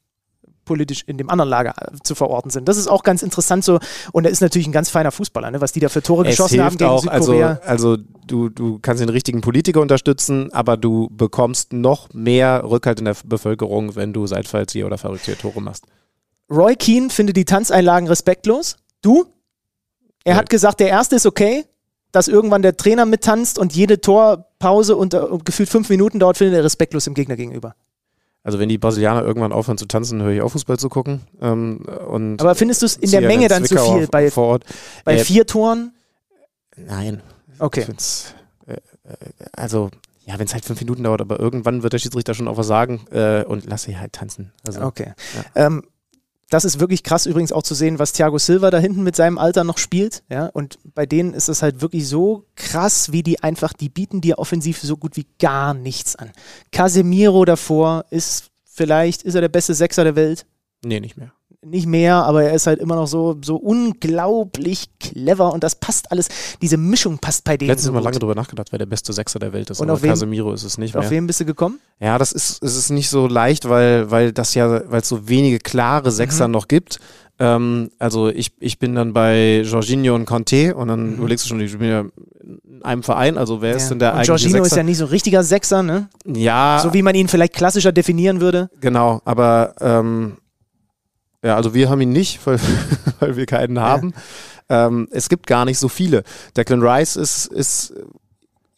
politisch 0.66 1.04
in 1.06 1.16
dem 1.16 1.30
anderen 1.30 1.48
Lager 1.48 1.74
äh, 1.80 1.96
zu 2.02 2.14
verorten 2.14 2.50
sind. 2.50 2.68
Das 2.68 2.76
ist 2.76 2.88
auch 2.88 3.02
ganz 3.02 3.22
interessant 3.22 3.64
so. 3.64 3.78
Und 4.12 4.26
er 4.26 4.30
ist 4.30 4.42
natürlich 4.42 4.66
ein 4.66 4.72
ganz 4.72 4.90
feiner 4.90 5.10
Fußballer, 5.10 5.50
ne? 5.50 5.62
was 5.62 5.72
die 5.72 5.80
da 5.80 5.88
für 5.88 6.02
Tore 6.02 6.24
es 6.24 6.32
geschossen 6.32 6.62
haben 6.62 6.76
gegen 6.76 6.90
auch, 6.90 7.00
Südkorea. 7.00 7.60
Also, 7.62 7.92
also 7.92 8.04
du, 8.26 8.50
du 8.50 8.78
kannst 8.80 9.00
den 9.00 9.08
richtigen 9.08 9.40
Politiker 9.40 9.80
unterstützen, 9.80 10.52
aber 10.52 10.76
du 10.76 11.08
bekommst 11.10 11.72
noch 11.72 12.12
mehr 12.12 12.64
Rückhalt 12.68 12.98
in 12.98 13.06
der 13.06 13.16
Bevölkerung, 13.24 13.96
wenn 13.96 14.12
du 14.12 14.26
Seitfallzieher 14.26 14.84
oder 14.84 14.98
verrückte 14.98 15.38
Tore 15.38 15.62
machst. 15.62 15.86
Roy 16.50 16.76
Keane 16.76 17.08
findet 17.08 17.36
die 17.36 17.46
Tanzeinlagen 17.46 18.08
respektlos. 18.08 18.76
Du? 19.00 19.26
Er 20.24 20.32
ja. 20.32 20.38
hat 20.38 20.50
gesagt, 20.50 20.80
der 20.80 20.88
erste 20.88 21.16
ist 21.16 21.26
okay, 21.26 21.64
dass 22.12 22.28
irgendwann 22.28 22.62
der 22.62 22.76
Trainer 22.76 23.04
mittanzt 23.04 23.58
und 23.58 23.74
jede 23.74 24.00
Torpause 24.00 24.96
unter 24.96 25.38
gefühlt 25.44 25.68
fünf 25.68 25.88
Minuten 25.88 26.18
dauert, 26.18 26.38
findet 26.38 26.56
er 26.56 26.64
respektlos 26.64 27.04
dem 27.04 27.14
Gegner 27.14 27.36
gegenüber. 27.36 27.74
Also 28.47 28.61
wenn 28.61 28.68
die 28.68 28.78
Brasilianer 28.78 29.24
irgendwann 29.24 29.53
aufhören 29.53 29.76
zu 29.76 29.86
tanzen, 29.86 30.22
höre 30.22 30.30
ich 30.30 30.40
auf 30.40 30.53
Fußball 30.53 30.78
zu 30.78 30.88
gucken. 30.88 31.22
Ähm, 31.40 31.78
und 32.07 32.40
Aber 32.40 32.55
findest 32.55 32.80
du 32.80 32.86
es 32.86 32.97
in 32.97 33.11
der 33.11 33.22
Menge 33.22 33.49
dann 33.49 33.64
zu 33.64 33.76
viel 33.76 34.07
bei, 34.07 34.30
vor 34.30 34.47
Ort. 34.47 34.64
bei 35.05 35.16
äh, 35.16 35.18
vier 35.18 35.49
Toren? 35.49 35.92
Nein. 36.76 37.22
Okay. 37.59 37.84
Äh, 38.68 38.74
äh, 38.74 38.78
also 39.51 39.90
ja, 40.26 40.38
wenn 40.38 40.47
es 40.47 40.55
halt 40.55 40.64
fünf 40.64 40.80
Minuten 40.80 41.03
dauert, 41.03 41.22
aber 41.22 41.40
irgendwann 41.40 41.82
wird 41.82 41.92
der 41.92 41.99
Schiedsrichter 41.99 42.34
schon 42.34 42.47
auch 42.47 42.57
was 42.57 42.68
sagen 42.68 43.05
äh, 43.11 43.42
und 43.42 43.66
lass 43.66 43.82
sie 43.82 43.99
halt 43.99 44.12
tanzen. 44.12 44.53
Also, 44.64 44.80
okay. 44.82 45.14
Ja. 45.34 45.66
Ähm, 45.66 45.82
das 46.51 46.64
ist 46.64 46.78
wirklich 46.78 47.03
krass 47.03 47.26
übrigens 47.26 47.53
auch 47.53 47.62
zu 47.62 47.74
sehen, 47.74 47.99
was 47.99 48.12
Thiago 48.12 48.38
Silva 48.38 48.70
da 48.70 48.78
hinten 48.78 49.03
mit 49.03 49.16
seinem 49.16 49.38
Alter 49.38 49.64
noch 49.64 49.78
spielt. 49.78 50.22
Ja, 50.30 50.47
und 50.47 50.78
bei 50.94 51.07
denen 51.07 51.34
ist 51.34 51.49
es 51.49 51.62
halt 51.62 51.80
wirklich 51.80 52.09
so 52.09 52.47
krass, 52.55 53.12
wie 53.12 53.22
die 53.22 53.42
einfach, 53.42 53.72
die 53.72 53.88
bieten 53.88 54.20
dir 54.20 54.38
offensiv 54.38 54.80
so 54.80 54.97
gut 54.97 55.16
wie 55.16 55.26
gar 55.38 55.74
nichts 55.74 56.16
an. 56.16 56.30
Casemiro 56.70 57.44
davor 57.44 58.05
ist 58.11 58.51
vielleicht, 58.64 59.22
ist 59.22 59.34
er 59.34 59.40
der 59.40 59.49
beste 59.49 59.74
Sechser 59.74 60.05
der 60.05 60.16
Welt? 60.16 60.47
Nee, 60.84 61.01
nicht 61.01 61.16
mehr 61.16 61.32
nicht 61.70 61.86
mehr, 61.86 62.24
aber 62.24 62.44
er 62.44 62.54
ist 62.54 62.66
halt 62.66 62.80
immer 62.80 62.96
noch 62.96 63.06
so, 63.06 63.36
so 63.42 63.56
unglaublich 63.56 64.88
clever 65.00 65.52
und 65.52 65.64
das 65.64 65.74
passt 65.74 66.12
alles. 66.12 66.28
Diese 66.62 66.76
Mischung 66.76 67.18
passt 67.18 67.44
bei 67.44 67.56
denen. 67.56 67.68
Letztes 67.68 67.86
so 67.86 67.92
Mal 67.92 68.02
lange 68.02 68.18
darüber 68.18 68.34
nachgedacht, 68.34 68.68
wer 68.70 68.78
der 68.78 68.86
beste 68.86 69.12
Sechser 69.12 69.38
der 69.38 69.52
Welt 69.52 69.70
ist. 69.70 69.80
Und 69.80 69.90
auf 69.90 70.02
wen, 70.02 70.10
Casemiro 70.10 70.52
ist 70.52 70.64
es 70.64 70.78
nicht 70.78 70.94
mehr. 70.94 71.02
Auf 71.02 71.10
wen 71.10 71.26
bist 71.26 71.40
du 71.40 71.44
gekommen? 71.44 71.78
Ja, 72.00 72.18
das 72.18 72.32
ist, 72.32 72.62
es 72.62 72.76
ist 72.76 72.90
nicht 72.90 73.10
so 73.10 73.26
leicht, 73.26 73.68
weil, 73.68 74.10
weil 74.10 74.32
das 74.32 74.54
ja, 74.54 74.90
weil 74.90 75.00
es 75.00 75.08
so 75.08 75.28
wenige 75.28 75.58
klare 75.58 76.10
Sechser 76.10 76.48
mhm. 76.48 76.52
noch 76.52 76.68
gibt. 76.68 76.98
Ähm, 77.38 77.90
also 77.98 78.28
ich, 78.28 78.52
ich 78.60 78.78
bin 78.78 78.94
dann 78.94 79.12
bei 79.12 79.60
Jorginho 79.60 80.14
und 80.14 80.24
Conte 80.24 80.74
und 80.74 80.88
dann 80.88 81.10
mhm. 81.10 81.18
überlegst 81.18 81.44
du 81.44 81.48
schon, 81.48 81.60
ich 81.60 81.76
bin 81.76 81.88
ja 81.88 82.00
in 82.00 82.82
einem 82.82 83.02
Verein, 83.02 83.36
also 83.36 83.60
wer 83.60 83.70
ja. 83.70 83.76
ist 83.76 83.88
denn 83.88 83.98
der 83.98 84.12
und 84.12 84.20
eigentliche 84.20 84.44
Jorginho 84.44 84.64
Sechser? 84.64 84.74
ist 84.74 84.76
ja 84.76 84.82
nicht 84.82 84.98
so 84.98 85.04
richtiger 85.06 85.42
Sechser, 85.42 85.82
ne? 85.82 86.08
Ja. 86.26 86.80
So 86.82 86.94
wie 86.94 87.02
man 87.02 87.14
ihn 87.14 87.28
vielleicht 87.28 87.54
klassischer 87.54 87.92
definieren 87.92 88.40
würde. 88.40 88.70
Genau, 88.80 89.20
aber 89.24 89.74
ähm, 89.80 90.38
ja, 91.47 91.57
also 91.57 91.74
wir 91.74 91.88
haben 91.88 92.01
ihn 92.01 92.12
nicht, 92.12 92.40
weil, 92.47 92.59
weil 93.20 93.36
wir 93.36 93.47
keinen 93.47 93.78
haben. 93.78 94.12
Ja. 94.68 94.86
Ähm, 94.86 95.09
es 95.12 95.28
gibt 95.28 95.47
gar 95.47 95.64
nicht 95.64 95.78
so 95.78 95.88
viele. 95.88 96.24
Declan 96.57 96.82
Rice 96.82 97.16
ist, 97.16 97.47
ist 97.47 97.94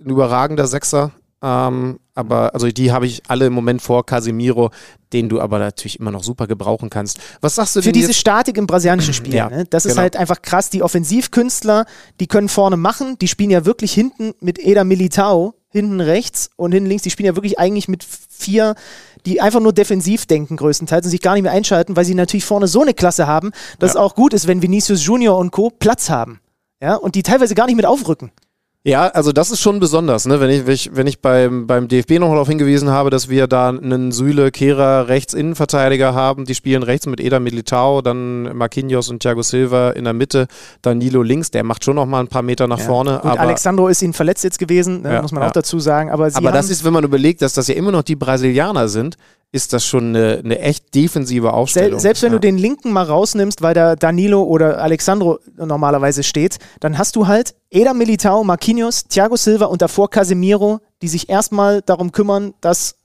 ein 0.00 0.10
überragender 0.10 0.66
Sechser. 0.66 1.12
Ähm, 1.40 2.00
aber 2.14 2.52
also 2.52 2.68
die 2.68 2.90
habe 2.90 3.06
ich 3.06 3.22
alle 3.28 3.46
im 3.46 3.52
Moment 3.52 3.80
vor 3.80 4.04
Casemiro, 4.04 4.70
den 5.12 5.28
du 5.28 5.40
aber 5.40 5.60
natürlich 5.60 6.00
immer 6.00 6.10
noch 6.10 6.24
super 6.24 6.46
gebrauchen 6.48 6.90
kannst. 6.90 7.20
Was 7.40 7.54
sagst 7.54 7.76
du 7.76 7.82
Für 7.82 7.92
diese 7.92 8.08
jetzt? 8.08 8.18
Statik 8.18 8.58
im 8.58 8.66
brasilianischen 8.66 9.14
Spiel, 9.14 9.34
ja, 9.34 9.48
ne? 9.48 9.64
das 9.70 9.84
genau. 9.84 9.92
ist 9.92 9.98
halt 9.98 10.16
einfach 10.16 10.42
krass. 10.42 10.68
Die 10.68 10.82
Offensivkünstler, 10.82 11.86
die 12.20 12.26
können 12.26 12.48
vorne 12.48 12.76
machen, 12.76 13.16
die 13.18 13.28
spielen 13.28 13.50
ja 13.50 13.64
wirklich 13.64 13.92
hinten 13.92 14.34
mit 14.40 14.58
Eda 14.58 14.84
Militao, 14.84 15.54
hinten 15.70 16.00
rechts 16.00 16.50
und 16.56 16.72
hinten 16.72 16.88
links, 16.88 17.04
die 17.04 17.10
spielen 17.10 17.28
ja 17.28 17.36
wirklich 17.36 17.58
eigentlich 17.58 17.88
mit 17.88 18.04
vier 18.04 18.74
die 19.28 19.40
einfach 19.40 19.60
nur 19.60 19.72
defensiv 19.72 20.26
denken 20.26 20.56
größtenteils 20.56 21.06
und 21.06 21.10
sich 21.10 21.20
gar 21.20 21.34
nicht 21.34 21.42
mehr 21.42 21.52
einschalten, 21.52 21.96
weil 21.96 22.04
sie 22.04 22.14
natürlich 22.14 22.44
vorne 22.44 22.66
so 22.66 22.82
eine 22.82 22.94
Klasse 22.94 23.26
haben, 23.26 23.52
dass 23.78 23.94
ja. 23.94 24.00
es 24.00 24.04
auch 24.04 24.14
gut 24.14 24.32
ist, 24.32 24.46
wenn 24.46 24.62
Vinicius 24.62 25.04
Junior 25.04 25.38
und 25.38 25.50
Co. 25.50 25.70
Platz 25.70 26.10
haben. 26.10 26.40
Ja, 26.80 26.94
und 26.94 27.14
die 27.14 27.22
teilweise 27.22 27.54
gar 27.54 27.66
nicht 27.66 27.76
mit 27.76 27.86
aufrücken. 27.86 28.30
Ja, 28.88 29.08
also 29.08 29.32
das 29.32 29.50
ist 29.50 29.60
schon 29.60 29.80
besonders, 29.80 30.24
ne? 30.24 30.40
wenn 30.40 30.48
ich, 30.48 30.66
wenn 30.66 30.74
ich, 30.74 30.90
wenn 30.94 31.06
ich 31.06 31.20
beim, 31.20 31.66
beim 31.66 31.88
DFB 31.88 32.12
noch 32.12 32.30
darauf 32.30 32.48
hingewiesen 32.48 32.88
habe, 32.88 33.10
dass 33.10 33.28
wir 33.28 33.46
da 33.46 33.68
einen 33.68 34.12
Süle, 34.12 34.50
Kehrer, 34.50 35.08
Rechts-Innenverteidiger 35.08 36.14
haben, 36.14 36.46
die 36.46 36.54
spielen 36.54 36.82
rechts 36.82 37.04
mit 37.06 37.20
Eda 37.20 37.38
Militao, 37.38 38.00
dann 38.00 38.56
Marquinhos 38.56 39.10
und 39.10 39.20
Thiago 39.20 39.42
Silva 39.42 39.90
in 39.90 40.04
der 40.04 40.14
Mitte, 40.14 40.46
Danilo 40.80 41.22
links, 41.22 41.50
der 41.50 41.64
macht 41.64 41.84
schon 41.84 41.96
noch 41.96 42.06
mal 42.06 42.20
ein 42.20 42.28
paar 42.28 42.40
Meter 42.40 42.66
nach 42.66 42.78
ja. 42.78 42.86
vorne. 42.86 43.20
Und 43.20 43.30
aber 43.30 43.40
Alexandro 43.40 43.88
ist 43.88 44.00
ihnen 44.00 44.14
verletzt 44.14 44.42
jetzt 44.44 44.58
gewesen, 44.58 45.02
ne? 45.02 45.12
ja, 45.12 45.22
muss 45.22 45.32
man 45.32 45.42
ja. 45.42 45.48
auch 45.48 45.52
dazu 45.52 45.78
sagen. 45.80 46.10
Aber, 46.10 46.30
aber 46.32 46.50
das 46.50 46.70
ist, 46.70 46.82
wenn 46.82 46.94
man 46.94 47.04
überlegt, 47.04 47.42
dass 47.42 47.52
das 47.52 47.68
ja 47.68 47.74
immer 47.74 47.92
noch 47.92 48.02
die 48.02 48.16
Brasilianer 48.16 48.88
sind, 48.88 49.18
ist 49.50 49.72
das 49.72 49.86
schon 49.86 50.08
eine, 50.08 50.42
eine 50.44 50.58
echt 50.58 50.94
defensive 50.94 51.52
Aufstellung. 51.52 51.98
Sel 51.98 52.00
selbst 52.00 52.22
wenn 52.22 52.32
ja. 52.32 52.38
du 52.38 52.40
den 52.40 52.58
linken 52.58 52.92
mal 52.92 53.04
rausnimmst, 53.04 53.62
weil 53.62 53.72
da 53.74 53.96
Danilo 53.96 54.42
oder 54.42 54.82
Alexandro 54.82 55.38
normalerweise 55.56 56.22
steht, 56.22 56.58
dann 56.80 56.98
hast 56.98 57.16
du 57.16 57.26
halt 57.26 57.54
Eda 57.70 57.94
Militao, 57.94 58.44
Marquinhos, 58.44 59.04
Thiago 59.04 59.36
Silva 59.36 59.66
und 59.66 59.80
davor 59.80 60.10
Casemiro, 60.10 60.80
die 61.00 61.08
sich 61.08 61.28
erstmal 61.28 61.80
darum 61.80 62.12
kümmern, 62.12 62.54
dass 62.60 62.96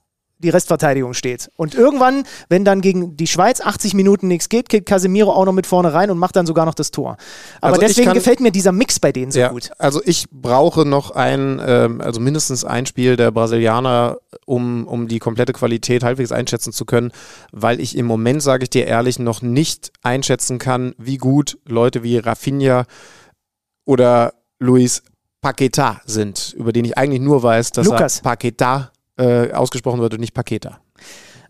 die 0.44 0.50
Restverteidigung 0.50 1.14
steht. 1.14 1.50
Und 1.56 1.74
irgendwann, 1.74 2.24
wenn 2.50 2.64
dann 2.66 2.82
gegen 2.82 3.18
die 3.18 3.28
Schweiz 3.28 3.62
80 3.62 3.94
Minuten 3.96 4.28
nichts 4.28 4.50
geht, 4.50 4.70
geht 4.70 4.86
Casemiro 4.86 5.32
auch 5.32 5.46
noch 5.46 5.54
mit 5.54 5.66
vorne 5.66 5.94
rein 5.94 6.12
und 6.12 6.18
macht 6.20 6.36
dann 6.36 6.46
sogar 6.46 6.66
noch 6.66 6.76
das 6.76 6.92
Tor. 6.92 7.18
Aber 7.62 7.74
Also 7.74 7.82
deswegen 7.82 8.08
kann- 8.08 8.14
gefällt 8.16 8.40
mir 8.40 8.52
dieser 8.52 8.72
Mix 8.72 9.00
bei 9.00 9.12
denen 9.12 9.32
so 9.32 9.40
ja, 9.40 9.48
gut. 9.50 9.72
Also 9.80 10.02
ich 10.06 10.28
brauche 10.32 10.86
noch 10.86 11.12
ein, 11.12 11.62
ähm, 11.66 12.02
also 12.02 12.20
mindestens 12.20 12.64
ein 12.66 12.86
Spiel 12.86 13.16
der 13.16 13.32
Brasilianer, 13.32 14.18
um, 14.46 14.86
um 14.88 15.08
die 15.08 15.20
komplette 15.20 15.54
Qualität 15.54 16.04
halbwegs 16.04 16.32
einschätzen 16.32 16.74
zu 16.74 16.86
können, 16.86 17.12
weil 17.52 17.80
ich 17.80 17.98
im 17.98 18.06
Moment, 18.06 18.44
sage 18.44 18.64
ich 18.64 18.70
dir 18.70 18.86
ehrlich, 18.86 19.18
noch 19.20 19.42
nicht 19.42 19.92
einschätzen 20.04 20.60
kann, 20.60 20.94
wie 20.98 21.18
gut 21.18 21.58
Leute 21.66 22.04
wie 22.04 22.18
Rafinha 22.18 22.86
oder 23.86 24.34
Luis 24.60 25.04
Paqueta 25.42 26.00
sind, 26.06 26.54
über 26.58 26.72
den 26.72 26.86
ich 26.86 26.98
eigentlich 26.98 27.22
nur 27.22 27.44
weiß, 27.44 27.72
dass 27.72 27.86
Lukas. 27.86 28.20
er 28.20 28.24
Paqueta 28.24 28.92
äh, 29.18 29.52
ausgesprochen 29.52 30.00
wird 30.02 30.14
und 30.14 30.20
nicht 30.20 30.34
Paqueta. 30.34 30.80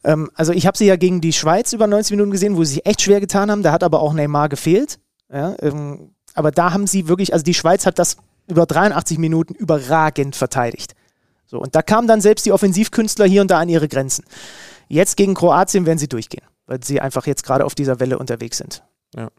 Ähm, 0.04 0.30
also 0.36 0.52
ich 0.52 0.68
habe 0.68 0.78
sie 0.78 0.86
ja 0.86 0.96
gegen 0.96 1.22
die 1.22 1.34
Schweiz 1.34 1.74
über 1.74 1.88
90 1.88 2.12
Minuten 2.12 2.32
gesehen, 2.32 2.56
wo 2.56 2.64
sie 2.64 2.76
sich 2.76 2.86
echt 2.86 3.02
schwer 3.02 3.20
getan 3.20 3.50
haben. 3.50 3.64
Da 3.64 3.72
hat 3.72 3.84
aber 3.84 4.02
auch 4.02 4.14
Neymar 4.14 4.50
gefehlt. 4.50 5.00
Ja, 5.32 5.56
ähm, 5.62 6.12
aber 6.36 6.52
da 6.52 6.74
haben 6.74 6.88
sie 6.88 7.08
wirklich, 7.08 7.34
also 7.34 7.44
die 7.44 7.54
Schweiz 7.54 7.86
hat 7.86 8.00
das 8.00 8.18
über 8.48 8.66
83 8.66 9.18
Minuten 9.18 9.54
überragend 9.54 10.36
verteidigt. 10.36 10.96
So, 11.46 11.60
und 11.60 11.76
da 11.76 11.82
kamen 11.82 12.08
dann 12.08 12.22
selbst 12.22 12.46
die 12.46 12.52
Offensivkünstler 12.52 13.26
hier 13.26 13.42
und 13.42 13.52
da 13.52 13.60
an 13.60 13.70
ihre 13.70 13.88
Grenzen. 13.88 14.26
Jetzt 14.88 15.18
gegen 15.18 15.34
Kroatien 15.34 15.86
werden 15.86 16.00
sie 16.00 16.10
durchgehen, 16.10 16.46
weil 16.66 16.84
sie 16.84 17.00
einfach 17.00 17.26
jetzt 17.28 17.44
gerade 17.44 17.66
auf 17.66 17.76
dieser 17.76 18.00
Welle 18.00 18.18
unterwegs 18.18 18.58
sind. 18.58 18.84
Ja. 19.16 19.30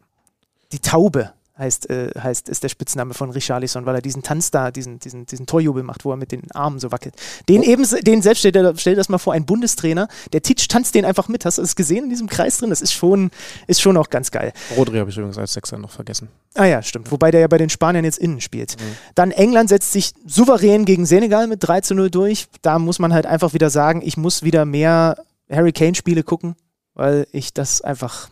Die 0.71 0.79
Taube 0.79 1.33
heißt, 1.57 1.89
äh, 1.89 2.09
heißt, 2.19 2.49
ist 2.49 2.63
der 2.63 2.69
Spitzname 2.69 3.13
von 3.13 3.29
Richarlison, 3.29 3.85
weil 3.85 3.95
er 3.95 4.01
diesen 4.01 4.23
Tanz 4.23 4.51
da, 4.51 4.71
diesen, 4.71 4.99
diesen, 4.99 5.25
diesen 5.25 5.45
Torjubel 5.45 5.83
macht, 5.83 6.05
wo 6.05 6.11
er 6.11 6.17
mit 6.17 6.31
den 6.31 6.51
Armen 6.51 6.79
so 6.79 6.91
wackelt. 6.91 7.15
Den 7.47 7.63
eben, 7.63 7.85
den 8.03 8.21
selbst, 8.21 8.39
stell 8.39 8.51
dir, 8.51 8.73
stell 8.77 8.93
dir 8.93 8.97
das 8.97 9.09
mal 9.09 9.17
vor, 9.17 9.33
ein 9.33 9.45
Bundestrainer, 9.45 10.07
der 10.33 10.41
Titsch 10.41 10.67
tanzt 10.67 10.95
den 10.95 11.05
einfach 11.05 11.27
mit. 11.27 11.45
Hast 11.45 11.57
du 11.57 11.61
das 11.61 11.75
gesehen 11.75 12.05
in 12.05 12.09
diesem 12.09 12.27
Kreis 12.27 12.57
drin? 12.57 12.69
Das 12.69 12.81
ist 12.81 12.93
schon, 12.93 13.31
ist 13.67 13.81
schon 13.81 13.95
auch 13.97 14.09
ganz 14.09 14.31
geil. 14.31 14.51
Rodri 14.75 14.97
habe 14.97 15.09
ich 15.09 15.17
übrigens 15.17 15.37
als 15.37 15.53
Sechser 15.53 15.77
noch 15.77 15.91
vergessen. 15.91 16.29
Ah 16.55 16.65
ja, 16.65 16.81
stimmt. 16.81 17.11
Wobei 17.11 17.31
der 17.31 17.41
ja 17.41 17.47
bei 17.47 17.57
den 17.57 17.69
Spaniern 17.69 18.05
jetzt 18.05 18.17
innen 18.17 18.41
spielt. 18.41 18.75
Dann 19.13 19.31
England 19.31 19.69
setzt 19.69 19.91
sich 19.91 20.13
souverän 20.25 20.85
gegen 20.85 21.05
Senegal 21.05 21.47
mit 21.47 21.59
3 21.61 21.81
zu 21.81 21.95
0 21.95 22.09
durch. 22.09 22.47
Da 22.61 22.79
muss 22.79 22.99
man 22.99 23.13
halt 23.13 23.25
einfach 23.25 23.53
wieder 23.53 23.69
sagen, 23.69 24.01
ich 24.03 24.17
muss 24.17 24.43
wieder 24.43 24.65
mehr 24.65 25.17
Harry 25.49 25.71
Kane-Spiele 25.71 26.23
gucken, 26.23 26.55
weil 26.93 27.27
ich 27.31 27.53
das 27.53 27.81
einfach, 27.81 28.29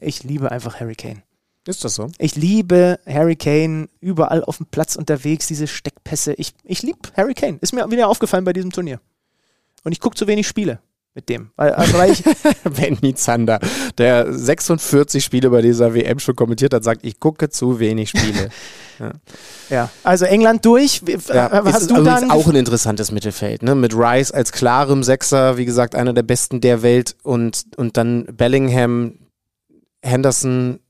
ich 0.00 0.24
liebe 0.24 0.50
einfach 0.50 0.80
Harry 0.80 0.94
Kane. 0.94 1.22
Ist 1.66 1.84
das 1.84 1.94
so? 1.96 2.08
Ich 2.18 2.36
liebe 2.36 3.00
Harry 3.06 3.36
Kane, 3.36 3.88
überall 4.00 4.44
auf 4.44 4.58
dem 4.58 4.66
Platz 4.66 4.96
unterwegs, 4.96 5.46
diese 5.48 5.66
Steckpässe. 5.66 6.32
Ich, 6.34 6.52
ich 6.64 6.82
liebe 6.82 6.98
Harry 7.16 7.34
Kane. 7.34 7.58
Ist 7.60 7.72
mir 7.72 7.90
wieder 7.90 8.08
aufgefallen 8.08 8.44
bei 8.44 8.52
diesem 8.52 8.70
Turnier. 8.72 9.00
Und 9.84 9.92
ich 9.92 10.00
gucke 10.00 10.16
zu 10.16 10.26
wenig 10.26 10.46
Spiele 10.46 10.80
mit 11.14 11.28
dem. 11.28 11.50
Also 11.56 11.96
weil 11.98 12.12
ich, 12.12 12.22
Benny 12.76 13.14
Zander, 13.14 13.58
der 13.98 14.32
46 14.32 15.24
Spiele 15.24 15.48
bei 15.50 15.62
dieser 15.62 15.94
WM 15.94 16.18
schon 16.18 16.36
kommentiert 16.36 16.74
hat, 16.74 16.84
sagt, 16.84 17.04
ich 17.04 17.18
gucke 17.18 17.48
zu 17.48 17.80
wenig 17.80 18.10
Spiele. 18.10 18.50
ja. 19.70 19.90
Also 20.04 20.24
England 20.26 20.64
durch. 20.64 21.06
Wie- 21.06 21.16
Ja, 21.32 21.46
äh, 21.48 21.68
ist 21.68 21.74
hast 21.74 21.90
du 21.90 21.96
übrigens 21.96 22.20
dann 22.20 22.30
auch 22.30 22.46
ein 22.48 22.54
interessantes 22.56 23.10
Mittelfeld, 23.12 23.62
ne? 23.62 23.74
Mit 23.74 23.94
Rice 23.94 24.30
als 24.30 24.52
klarem 24.52 25.02
Sechser, 25.02 25.56
wie 25.56 25.64
gesagt, 25.64 25.94
einer 25.94 26.12
der 26.12 26.22
besten 26.22 26.60
der 26.60 26.82
Welt 26.82 27.16
und, 27.22 27.64
und 27.76 27.96
dann 27.96 28.26
Bellingham, 28.26 29.14
Henderson, 30.02 30.80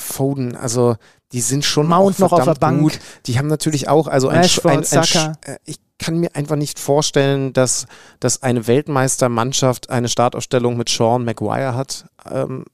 Foden, 0.00 0.56
also 0.56 0.96
die 1.32 1.40
sind 1.40 1.64
schon 1.64 1.86
Mount 1.86 2.18
noch 2.18 2.32
auf 2.32 2.44
der 2.44 2.54
Bank. 2.54 2.80
gut. 2.80 2.98
Die 3.26 3.38
haben 3.38 3.46
natürlich 3.46 3.88
auch, 3.88 4.08
also 4.08 4.28
ein, 4.28 4.38
Rashford, 4.40 4.72
ein, 4.72 4.78
ein 4.78 5.04
Sch- 5.04 5.34
äh, 5.46 5.58
ich 5.64 5.76
kann 5.98 6.18
mir 6.18 6.34
einfach 6.34 6.56
nicht 6.56 6.78
vorstellen, 6.78 7.52
dass, 7.52 7.86
dass 8.18 8.42
eine 8.42 8.66
Weltmeistermannschaft 8.66 9.90
eine 9.90 10.08
Startaufstellung 10.08 10.76
mit 10.76 10.88
Sean 10.88 11.24
Maguire 11.24 11.74
hat. 11.74 12.06
Ähm, 12.30 12.64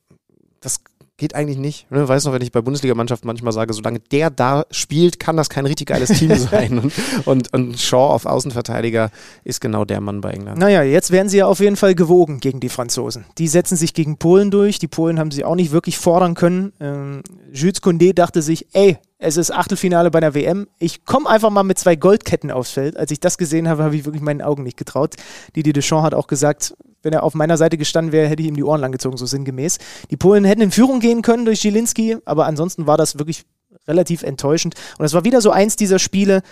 das 0.61 0.81
geht 1.17 1.35
eigentlich 1.35 1.59
nicht. 1.59 1.91
Ne? 1.91 2.07
Weißt 2.07 2.27
noch, 2.27 2.33
wenn 2.33 2.43
ich 2.43 2.53
bei 2.53 2.61
Bundesligamannschaften 2.61 3.27
manchmal 3.27 3.53
sage, 3.53 3.73
solange 3.73 4.01
der 4.01 4.31
da 4.31 4.67
spielt, 4.71 5.19
kann 5.19 5.37
das 5.37 5.49
kein 5.49 5.67
richtig 5.67 5.89
geiles 5.89 6.11
Team 6.11 6.35
sein. 6.37 6.79
Und, 6.79 6.93
und, 7.27 7.53
und 7.55 7.81
Shaw 7.81 8.13
auf 8.13 8.27
Außenverteidiger 8.27 9.11
ist 9.45 9.61
genau 9.61 9.85
der 9.85 10.01
Mann 10.01 10.21
bei 10.21 10.33
England. 10.33 10.59
Naja, 10.59 10.83
jetzt 10.83 11.11
werden 11.11 11.29
sie 11.29 11.39
ja 11.39 11.47
auf 11.47 11.61
jeden 11.61 11.77
Fall 11.77 11.95
gewogen 11.95 12.41
gegen 12.41 12.61
die 12.61 12.69
Franzosen. 12.69 13.25
Die 13.39 13.49
setzen 13.49 13.77
sich 13.77 13.95
gegen 13.95 14.19
Polen 14.19 14.51
durch. 14.51 14.79
Die 14.79 14.89
Polen 14.89 15.19
haben 15.19 15.31
sie 15.31 15.45
auch 15.45 15.55
nicht 15.55 15.73
wirklich 15.73 15.99
fordern 15.99 16.35
können. 16.35 16.73
Ähm, 16.81 17.23
Jules 17.53 17.83
Condé 17.83 18.13
dachte 18.13 18.43
sich, 18.43 18.67
ey, 18.73 18.99
es 19.19 19.39
ist 19.39 19.51
Achtelfinale 19.51 20.11
bei 20.11 20.21
der 20.21 20.35
WM. 20.35 20.67
Ich 20.79 21.07
komme 21.07 21.29
einfach 21.29 21.49
mal 21.49 21.63
mit 21.63 21.79
zwei 21.79 21.97
Goldketten 21.97 22.51
aufs 22.51 22.71
Feld. 22.71 22.99
Als 22.99 23.11
ich 23.11 23.21
das 23.21 23.39
gesehen 23.39 23.69
habe, 23.69 23.83
habe 23.83 23.97
ich 23.97 24.05
wirklich 24.05 24.23
meinen 24.23 24.43
Augen 24.43 24.63
nicht 24.63 24.77
getraut. 24.77 25.15
Didier 25.55 25.73
Deschamps 25.73 26.05
hat 26.05 26.15
auch 26.15 26.27
gesagt, 26.27 26.75
wenn 27.07 27.13
er 27.13 27.23
auf 27.23 27.35
meiner 27.35 27.57
Seite 27.57 27.79
gestanden 27.79 28.13
wäre, 28.13 28.29
hätte 28.29 28.43
ich 28.43 28.49
ihm 28.49 28.57
die 28.57 28.65
Ohren 28.65 28.81
langgezogen, 28.81 29.17
so 29.17 29.25
sinngemäß. 29.25 29.79
Die 30.11 30.17
Polen 30.17 30.45
hätten 30.45 30.61
in 30.61 30.73
Führung 30.73 31.01
gehen 31.01 31.23
können 31.23 31.45
durch 31.45 31.61
Zielinski, 31.61 32.17
aber 32.25 32.47
ansonsten 32.47 32.87
war 32.87 32.99
das 32.99 33.19
wirklich 33.19 33.45
relativ 33.87 34.23
enttäuschend. 34.23 34.75
Und 34.99 35.05
es 35.05 35.15
war 35.15 35.25
wieder 35.25 35.41
so 35.41 35.51
eins 35.51 35.77
dieser 35.77 35.99
Spiele, 35.99 36.43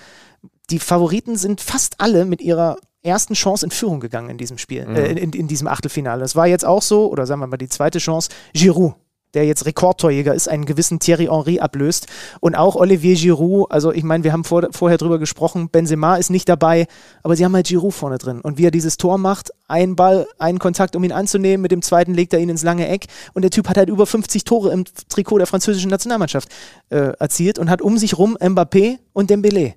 die 0.71 0.79
Favoriten 0.79 1.37
sind 1.37 1.61
fast 1.61 1.97
alle 1.99 2.25
mit 2.25 2.41
ihrer 2.41 2.77
ersten 3.03 3.35
Chance 3.35 3.67
in 3.67 3.71
Führung 3.71 4.01
gegangen 4.01 4.31
in 4.31 4.39
diesem 4.39 4.57
Spiel, 4.57 4.87
äh, 4.89 5.13
in, 5.13 5.33
in 5.33 5.49
diesem 5.49 5.67
Achtelfinale. 5.67 6.21
Das 6.21 6.37
war 6.37 6.47
jetzt 6.47 6.65
auch 6.65 6.83
so, 6.83 7.11
oder 7.11 7.27
sagen 7.27 7.41
wir 7.41 7.47
mal 7.47 7.57
die 7.59 7.69
zweite 7.69 7.99
Chance, 7.99 8.31
Giroud, 8.55 8.95
der 9.35 9.45
jetzt 9.47 9.67
Rekordtorjäger 9.67 10.35
ist, 10.35 10.49
einen 10.49 10.65
gewissen 10.65 10.99
Thierry 10.99 11.27
Henry 11.27 11.59
ablöst. 11.61 12.07
Und 12.41 12.55
auch 12.55 12.77
Olivier 12.77 13.17
Giroud, 13.17 13.71
also 13.71 13.93
ich 13.93 14.03
meine, 14.05 14.25
wir 14.25 14.33
haben 14.33 14.45
vor, 14.45 14.69
vorher 14.73 14.99
drüber 14.99 15.19
gesprochen, 15.19 15.69
Benzema 15.69 16.17
ist 16.17 16.31
nicht 16.31 16.49
dabei, 16.49 16.87
aber 17.23 17.37
sie 17.37 17.45
haben 17.45 17.55
halt 17.55 17.67
Giroud 17.67 17.93
vorne 17.95 18.19
drin. 18.19 18.41
Und 18.41 18.59
wie 18.59 18.67
er 18.67 18.71
dieses 18.71 18.97
Tor 18.97 19.19
macht, 19.19 19.51
ein 19.69 19.97
Ball, 19.97 20.27
einen 20.39 20.59
Kontakt, 20.59 20.97
um 20.97 21.05
ihn 21.05 21.13
anzunehmen, 21.13 21.63
mit 21.63 21.73
dem 21.73 21.83
zweiten 21.83 22.15
legt 22.15 22.33
er 22.33 22.39
ihn 22.41 22.49
ins 22.49 22.63
lange 22.63 22.89
Eck. 22.89 23.07
Und 23.33 23.43
der 23.43 23.51
Typ 23.51 23.69
hat 23.69 23.77
halt 23.77 23.89
über 23.89 24.07
50 24.07 24.45
Tore 24.45 24.73
im 24.73 24.85
Trikot 25.09 25.39
der 25.39 25.47
französischen 25.47 25.91
Nationalmannschaft 25.91 26.49
äh, 26.91 27.13
erzielt 27.19 27.59
und 27.59 27.71
hat 27.71 27.83
um 27.83 27.99
sich 27.99 28.17
rum 28.19 28.37
Mbappé 28.39 28.99
und 29.13 29.31
Dembélé. 29.31 29.75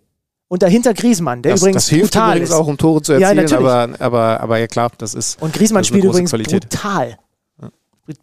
Und 0.49 0.63
dahinter 0.63 0.93
Griezmann, 0.93 1.41
der 1.41 1.53
Das, 1.53 1.61
übrigens 1.61 1.83
das 1.83 1.89
hilft 1.89 2.13
brutal 2.13 2.29
übrigens 2.37 2.49
ist. 2.51 2.55
auch, 2.55 2.67
um 2.67 2.77
Tore 2.77 3.01
zu 3.01 3.13
Ja, 3.13 3.19
erzielen, 3.31 3.43
natürlich. 3.45 3.65
aber, 3.67 3.89
aber, 3.99 4.39
aber 4.39 4.57
ja 4.59 4.67
klar, 4.67 4.91
das 4.97 5.13
ist. 5.13 5.41
Und 5.41 5.53
Griezmann 5.53 5.81
das 5.81 5.87
ist 5.87 5.91
eine 5.93 5.99
spielt 5.99 6.03
übrigens 6.05 6.29
Qualität. 6.29 6.69
brutal. 6.69 7.17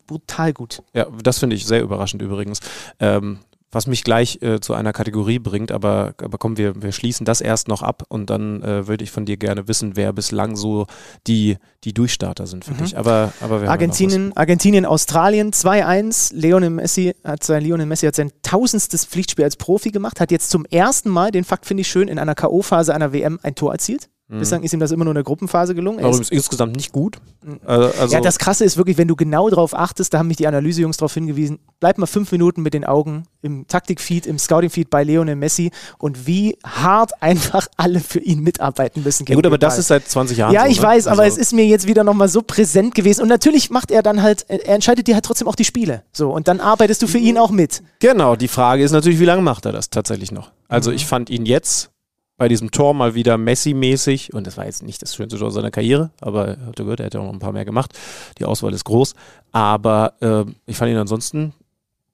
Brutal 0.07 0.53
gut. 0.53 0.83
Ja, 0.93 1.07
das 1.23 1.39
finde 1.39 1.57
ich 1.57 1.67
sehr 1.67 1.83
überraschend 1.83 2.23
übrigens. 2.23 2.61
Ähm, 3.01 3.41
was 3.75 3.87
mich 3.87 4.05
gleich 4.05 4.41
äh, 4.41 4.61
zu 4.61 4.73
einer 4.75 4.93
Kategorie 4.93 5.39
bringt, 5.39 5.73
aber, 5.73 6.15
aber 6.23 6.39
komm, 6.39 6.57
wir, 6.57 6.81
wir 6.81 6.93
schließen 6.93 7.27
das 7.27 7.41
erst 7.41 7.69
noch 7.69 7.83
ab 7.83 8.05
und 8.09 8.31
dann 8.31 8.63
äh, 8.63 8.87
würde 8.87 9.05
ich 9.05 9.11
von 9.11 9.27
dir 9.27 9.37
gerne 9.37 9.69
wissen, 9.69 9.97
wer 9.97 10.13
bislang 10.13 10.57
so 10.57 10.87
die, 11.27 11.59
die 11.83 11.93
Durchstarter 11.93 12.47
sind 12.47 12.65
für 12.65 12.75
dich. 12.75 12.97
Aber, 12.97 13.33
aber 13.41 13.63
wir 13.63 13.71
Argentinien, 13.71 14.35
Argentinien, 14.37 14.87
Australien 14.87 15.53
2-1. 15.53 16.35
Lionel 16.35 16.71
Messi 16.71 17.15
hat 17.25 17.43
sein 17.43 17.63
Lionel 17.63 17.87
Messi 17.87 18.07
hat 18.07 18.15
sein 18.15 18.31
tausendstes 18.43 19.05
Pflichtspiel 19.05 19.45
als 19.45 19.57
Profi 19.57 19.91
gemacht, 19.91 20.21
hat 20.21 20.31
jetzt 20.31 20.51
zum 20.51 20.65
ersten 20.67 21.11
Mal, 21.11 21.31
den 21.31 21.45
Fakt 21.45 21.67
finde 21.67 21.83
ich 21.83 21.89
schön, 21.89 22.09
in 22.09 22.19
einer 22.19 22.35
K.O.-Phase 22.35 22.93
einer 22.93 23.13
WM 23.13 23.41
ein 23.43 23.55
Tor 23.55 23.73
erzielt. 23.73 24.09
Bislang 24.27 24.63
ist 24.63 24.73
ihm 24.73 24.81
das 24.81 24.91
immer 24.91 25.05
nur 25.05 25.13
in 25.13 25.17
der 25.17 25.23
Gruppenphase 25.25 25.75
gelungen. 25.75 25.99
Er 25.99 26.07
Aber 26.07 26.19
ist, 26.19 26.33
insgesamt 26.33 26.75
nicht 26.77 26.93
gut. 26.93 27.19
Also, 27.67 28.01
also 28.01 28.15
ja, 28.15 28.21
das 28.23 28.39
Krasse 28.39 28.65
ist 28.65 28.79
wirklich, 28.79 28.97
wenn 28.97 29.07
du 29.07 29.17
genau 29.17 29.51
darauf 29.51 29.75
achtest, 29.75 30.15
da 30.15 30.19
haben 30.19 30.29
mich 30.29 30.39
die 30.39 30.47
Analysejungs 30.47 30.97
darauf 30.97 31.13
hingewiesen, 31.13 31.59
bleib 31.79 31.99
mal 31.99 32.07
fünf 32.07 32.33
Minuten 32.33 32.63
mit 32.63 32.73
den 32.73 32.87
Augen 32.87 33.25
im 33.43 33.67
Taktikfeed, 33.69 34.25
im 34.27 34.39
Scouting-Feed 34.39 34.89
bei 34.89 35.05
Lionel 35.05 35.37
Messi 35.37 35.71
und 35.99 36.27
wie 36.27 36.57
hart 36.65 37.13
einfach 37.23 37.69
alle 37.77 38.01
für 38.01 38.19
ihn 38.19 38.41
mitarbeiten 38.41 39.03
müssen. 39.03 39.27
ja 39.29 39.35
gut, 39.35 39.45
aber 39.45 39.59
den 39.59 39.61
das 39.61 39.75
Ball. 39.75 39.81
ist 39.81 39.89
seit 39.89 40.09
20 40.09 40.39
Jahren 40.39 40.55
Ja, 40.55 40.65
so, 40.65 40.71
ich 40.71 40.79
ne? 40.81 40.83
weiß, 40.87 41.07
aber 41.07 41.23
Also- 41.23 41.35
es 41.37 41.39
ist 41.41 41.53
mir 41.53 41.67
jetzt 41.67 41.87
wieder 41.87 42.03
nochmal 42.03 42.29
so 42.29 42.41
präsent 42.41 42.95
gewesen. 42.95 43.21
Und 43.21 43.29
natürlich 43.29 43.69
macht 43.69 43.91
er 43.91 44.03
dann 44.03 44.23
halt, 44.23 44.47
er 44.49 44.67
entscheidet 44.71 45.07
dir 45.07 45.15
halt 45.17 45.27
trotzdem 45.27 45.49
auch 45.49 45.55
die 45.57 45.65
Spiele. 45.65 46.03
So, 46.13 46.33
und 46.33 46.49
dann 46.49 46.61
arbeitest 46.61 47.03
du 47.03 47.07
für 47.07 47.19
ihn 47.19 47.37
auch 47.37 47.51
mit. 47.51 47.83
Genau, 48.01 48.37
die 48.37 48.49
Frage 48.49 48.83
ist 48.85 48.93
natürlich, 48.93 49.21
wie 49.21 49.27
lange 49.27 49.43
macht 49.43 49.67
er 49.67 49.73
das 49.73 49.91
tatsächlich 49.91 50.33
noch? 50.33 50.51
Also 50.69 50.91
Mhm. 50.91 50.97
ich 50.97 51.05
fand 51.07 51.29
ihn 51.29 51.45
jetzt 51.45 51.91
bei 52.37 52.49
diesem 52.49 52.71
Tor 52.73 52.95
mal 52.95 53.15
wieder 53.15 53.37
Messi-mäßig 53.39 54.33
und 54.35 54.47
das 54.47 54.57
war 54.57 54.65
jetzt 54.67 54.83
nicht 54.83 55.01
das 55.03 55.15
schönste 55.15 55.39
Tor 55.39 55.51
seiner 55.53 55.71
Karriere, 55.71 56.11
aber 56.21 56.49
er 56.59 56.67
hat 56.67 56.77
gehört, 56.77 57.01
er 57.01 57.07
hätte 57.07 57.21
auch 57.21 57.25
noch 57.27 57.33
ein 57.33 57.39
paar 57.39 57.53
mehr 57.53 57.65
gemacht. 57.65 57.93
Die 58.39 58.45
Auswahl 58.45 58.73
ist 58.73 58.85
groß, 58.85 59.15
aber 59.53 60.15
äh, 60.21 60.45
ich 60.67 60.77
fand 60.77 60.91
ihn 60.91 60.97
ansonsten 60.97 61.53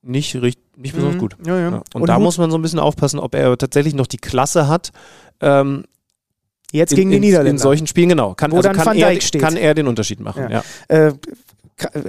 nicht, 0.03 0.35
richt- 0.37 0.61
nicht 0.77 0.95
besonders 0.95 1.17
Mhm. 1.17 1.21
gut. 1.21 1.37
Ja, 1.47 1.57
ja. 1.59 1.71
Ja. 1.71 1.77
Und, 1.95 1.95
Und 2.03 2.07
da 2.09 2.17
Hut- 2.17 2.23
muss 2.23 2.39
man 2.39 2.51
so 2.51 2.59
ein 2.59 2.63
bisschen 2.63 2.79
aufpassen, 2.79 3.19
ob 3.19 3.35
er 3.35 3.57
tatsächlich 3.57 3.95
noch 3.95 4.07
die 4.07 4.17
Klasse 4.19 4.69
hat. 4.69 4.91
Ähm, 5.41 5.85
Jetzt 6.73 6.93
in, 6.93 6.97
gegen 6.97 7.11
die 7.11 7.17
in, 7.17 7.23
Niederländer. 7.23 7.51
in 7.51 7.59
solchen 7.59 7.87
Spielen, 7.87 8.11
genau. 8.11 8.35
Kann, 8.35 8.53
Wo 8.53 8.57
also 8.57 8.69
dann 8.69 8.77
kann, 8.77 8.87
Van 8.87 8.97
er, 8.97 9.19
kann 9.19 9.57
er 9.57 9.75
den 9.75 9.89
Unterschied 9.89 10.21
machen. 10.21 10.49
Ja. 10.51 10.63
Äh, 10.89 11.13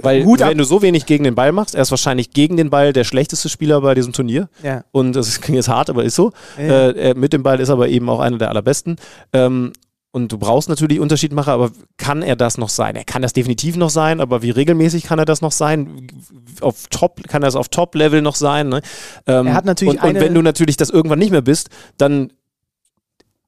Weil 0.02 0.24
Hut 0.24 0.42
ab. 0.42 0.50
wenn 0.50 0.58
du 0.58 0.64
so 0.64 0.82
wenig 0.82 1.06
gegen 1.06 1.24
den 1.24 1.34
Ball 1.34 1.52
machst, 1.52 1.74
er 1.74 1.82
ist 1.82 1.90
wahrscheinlich 1.90 2.30
gegen 2.30 2.56
den 2.56 2.70
Ball 2.70 2.92
der 2.92 3.04
schlechteste 3.04 3.48
Spieler 3.48 3.80
bei 3.80 3.94
diesem 3.94 4.12
Turnier. 4.12 4.48
Ja. 4.62 4.84
Und 4.92 5.14
das 5.14 5.40
klingt 5.40 5.56
jetzt 5.56 5.68
hart, 5.68 5.90
aber 5.90 6.04
ist 6.04 6.14
so. 6.14 6.32
Ja. 6.58 6.90
Äh, 6.90 7.14
mit 7.14 7.32
dem 7.32 7.42
Ball 7.42 7.60
ist 7.60 7.70
aber 7.70 7.88
eben 7.88 8.08
auch 8.08 8.20
einer 8.20 8.38
der 8.38 8.50
allerbesten. 8.50 8.96
Ähm, 9.32 9.72
und 10.14 10.30
du 10.30 10.36
brauchst 10.36 10.68
natürlich 10.68 11.00
Unterschiedmacher, 11.00 11.52
aber 11.52 11.70
kann 11.96 12.20
er 12.20 12.36
das 12.36 12.58
noch 12.58 12.68
sein? 12.68 12.96
Er 12.96 13.04
kann 13.04 13.22
das 13.22 13.32
definitiv 13.32 13.76
noch 13.76 13.88
sein, 13.88 14.20
aber 14.20 14.42
wie 14.42 14.50
regelmäßig 14.50 15.04
kann 15.04 15.18
er 15.18 15.24
das 15.24 15.40
noch 15.40 15.52
sein? 15.52 16.06
Auf 16.60 16.86
Top, 16.90 17.26
kann 17.28 17.42
er 17.42 17.46
das 17.46 17.56
auf 17.56 17.70
Top-Level 17.70 18.20
noch 18.20 18.34
sein? 18.36 18.68
Ne? 18.68 18.82
Ähm, 19.26 19.46
er 19.46 19.54
hat 19.54 19.64
natürlich 19.64 20.02
und, 20.02 20.10
und 20.10 20.20
wenn 20.20 20.34
du 20.34 20.42
natürlich 20.42 20.76
das 20.76 20.90
irgendwann 20.90 21.18
nicht 21.18 21.30
mehr 21.30 21.40
bist, 21.40 21.70
dann 21.96 22.30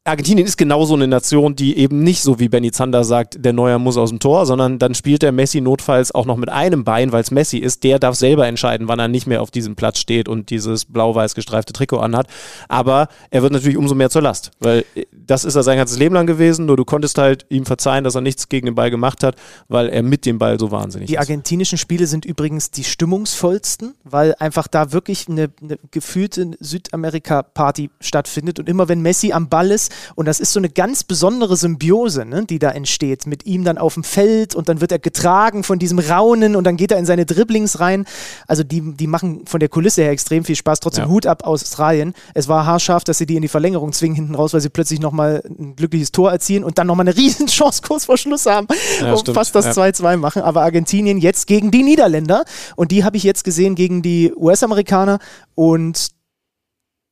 Argentinien 0.06 0.46
ist 0.46 0.58
genauso 0.58 0.92
eine 0.92 1.08
Nation, 1.08 1.56
die 1.56 1.78
eben 1.78 2.02
nicht 2.02 2.20
so 2.20 2.38
wie 2.38 2.50
Benny 2.50 2.70
Zander 2.70 3.04
sagt, 3.04 3.42
der 3.42 3.54
Neuer 3.54 3.78
muss 3.78 3.96
aus 3.96 4.10
dem 4.10 4.18
Tor, 4.18 4.44
sondern 4.44 4.78
dann 4.78 4.94
spielt 4.94 5.22
der 5.22 5.32
Messi 5.32 5.62
notfalls 5.62 6.14
auch 6.14 6.26
noch 6.26 6.36
mit 6.36 6.50
einem 6.50 6.84
Bein, 6.84 7.10
weil 7.10 7.22
es 7.22 7.30
Messi 7.30 7.56
ist. 7.56 7.84
Der 7.84 7.98
darf 7.98 8.14
selber 8.14 8.46
entscheiden, 8.46 8.86
wann 8.86 8.98
er 8.98 9.08
nicht 9.08 9.26
mehr 9.26 9.40
auf 9.40 9.50
diesem 9.50 9.76
Platz 9.76 9.98
steht 9.98 10.28
und 10.28 10.50
dieses 10.50 10.84
blau-weiß 10.84 11.34
gestreifte 11.34 11.72
Trikot 11.72 12.00
anhat. 12.00 12.26
Aber 12.68 13.08
er 13.30 13.40
wird 13.40 13.54
natürlich 13.54 13.78
umso 13.78 13.94
mehr 13.94 14.10
zur 14.10 14.20
Last, 14.20 14.50
weil 14.60 14.84
das 15.10 15.46
ist 15.46 15.54
er 15.54 15.62
sein 15.62 15.78
ganzes 15.78 15.98
Leben 15.98 16.14
lang 16.14 16.26
gewesen. 16.26 16.66
Nur 16.66 16.76
du 16.76 16.84
konntest 16.84 17.16
halt 17.16 17.46
ihm 17.48 17.64
verzeihen, 17.64 18.04
dass 18.04 18.14
er 18.14 18.20
nichts 18.20 18.50
gegen 18.50 18.66
den 18.66 18.74
Ball 18.74 18.90
gemacht 18.90 19.24
hat, 19.24 19.36
weil 19.68 19.88
er 19.88 20.02
mit 20.02 20.26
dem 20.26 20.36
Ball 20.36 20.60
so 20.60 20.70
wahnsinnig 20.70 21.06
die 21.06 21.14
ist. 21.14 21.16
Die 21.16 21.18
argentinischen 21.18 21.78
Spiele 21.78 22.06
sind 22.06 22.26
übrigens 22.26 22.70
die 22.70 22.84
stimmungsvollsten, 22.84 23.94
weil 24.04 24.34
einfach 24.38 24.68
da 24.68 24.92
wirklich 24.92 25.30
eine, 25.30 25.48
eine 25.62 25.78
gefühlte 25.92 26.50
Südamerika-Party 26.60 27.88
stattfindet. 28.00 28.58
Und 28.58 28.68
immer 28.68 28.90
wenn 28.90 29.00
Messi 29.00 29.32
am 29.32 29.48
Ball 29.48 29.70
ist, 29.70 29.93
und 30.14 30.26
das 30.26 30.40
ist 30.40 30.52
so 30.52 30.60
eine 30.60 30.68
ganz 30.68 31.04
besondere 31.04 31.56
Symbiose, 31.56 32.24
ne, 32.24 32.44
die 32.44 32.58
da 32.58 32.70
entsteht, 32.70 33.26
mit 33.26 33.46
ihm 33.46 33.64
dann 33.64 33.78
auf 33.78 33.94
dem 33.94 34.04
Feld 34.04 34.54
und 34.54 34.68
dann 34.68 34.80
wird 34.80 34.92
er 34.92 34.98
getragen 34.98 35.64
von 35.64 35.78
diesem 35.78 35.98
Raunen 35.98 36.56
und 36.56 36.64
dann 36.64 36.76
geht 36.76 36.92
er 36.92 36.98
in 36.98 37.06
seine 37.06 37.26
Dribblings 37.26 37.80
rein. 37.80 38.04
Also 38.46 38.62
die, 38.62 38.80
die 38.96 39.06
machen 39.06 39.46
von 39.46 39.60
der 39.60 39.68
Kulisse 39.68 40.02
her 40.02 40.10
extrem 40.10 40.44
viel 40.44 40.56
Spaß. 40.56 40.80
Trotzdem 40.80 41.04
ja. 41.04 41.10
Hut 41.10 41.26
ab 41.26 41.44
aus 41.44 41.62
Australien. 41.62 42.14
Es 42.34 42.48
war 42.48 42.66
haarscharf, 42.66 43.04
dass 43.04 43.18
sie 43.18 43.26
die 43.26 43.36
in 43.36 43.42
die 43.42 43.48
Verlängerung 43.48 43.92
zwingen 43.92 44.16
hinten 44.16 44.34
raus, 44.34 44.52
weil 44.54 44.60
sie 44.60 44.68
plötzlich 44.68 45.00
nochmal 45.00 45.42
ein 45.46 45.76
glückliches 45.76 46.12
Tor 46.12 46.30
erzielen 46.30 46.64
und 46.64 46.78
dann 46.78 46.86
nochmal 46.86 47.06
eine 47.06 47.16
Riesenchance 47.16 47.82
kurz 47.82 48.04
vor 48.04 48.18
Schluss 48.18 48.46
haben 48.46 48.66
ja, 49.00 49.12
und 49.12 49.20
stimmt. 49.20 49.36
fast 49.36 49.54
das 49.54 49.76
2-2 49.76 50.10
ja. 50.10 50.16
machen. 50.16 50.42
Aber 50.42 50.62
Argentinien 50.62 51.18
jetzt 51.18 51.46
gegen 51.46 51.70
die 51.70 51.82
Niederländer 51.82 52.44
und 52.76 52.90
die 52.90 53.04
habe 53.04 53.16
ich 53.16 53.22
jetzt 53.22 53.44
gesehen 53.44 53.74
gegen 53.74 54.02
die 54.02 54.32
US-Amerikaner 54.34 55.18
und 55.54 56.10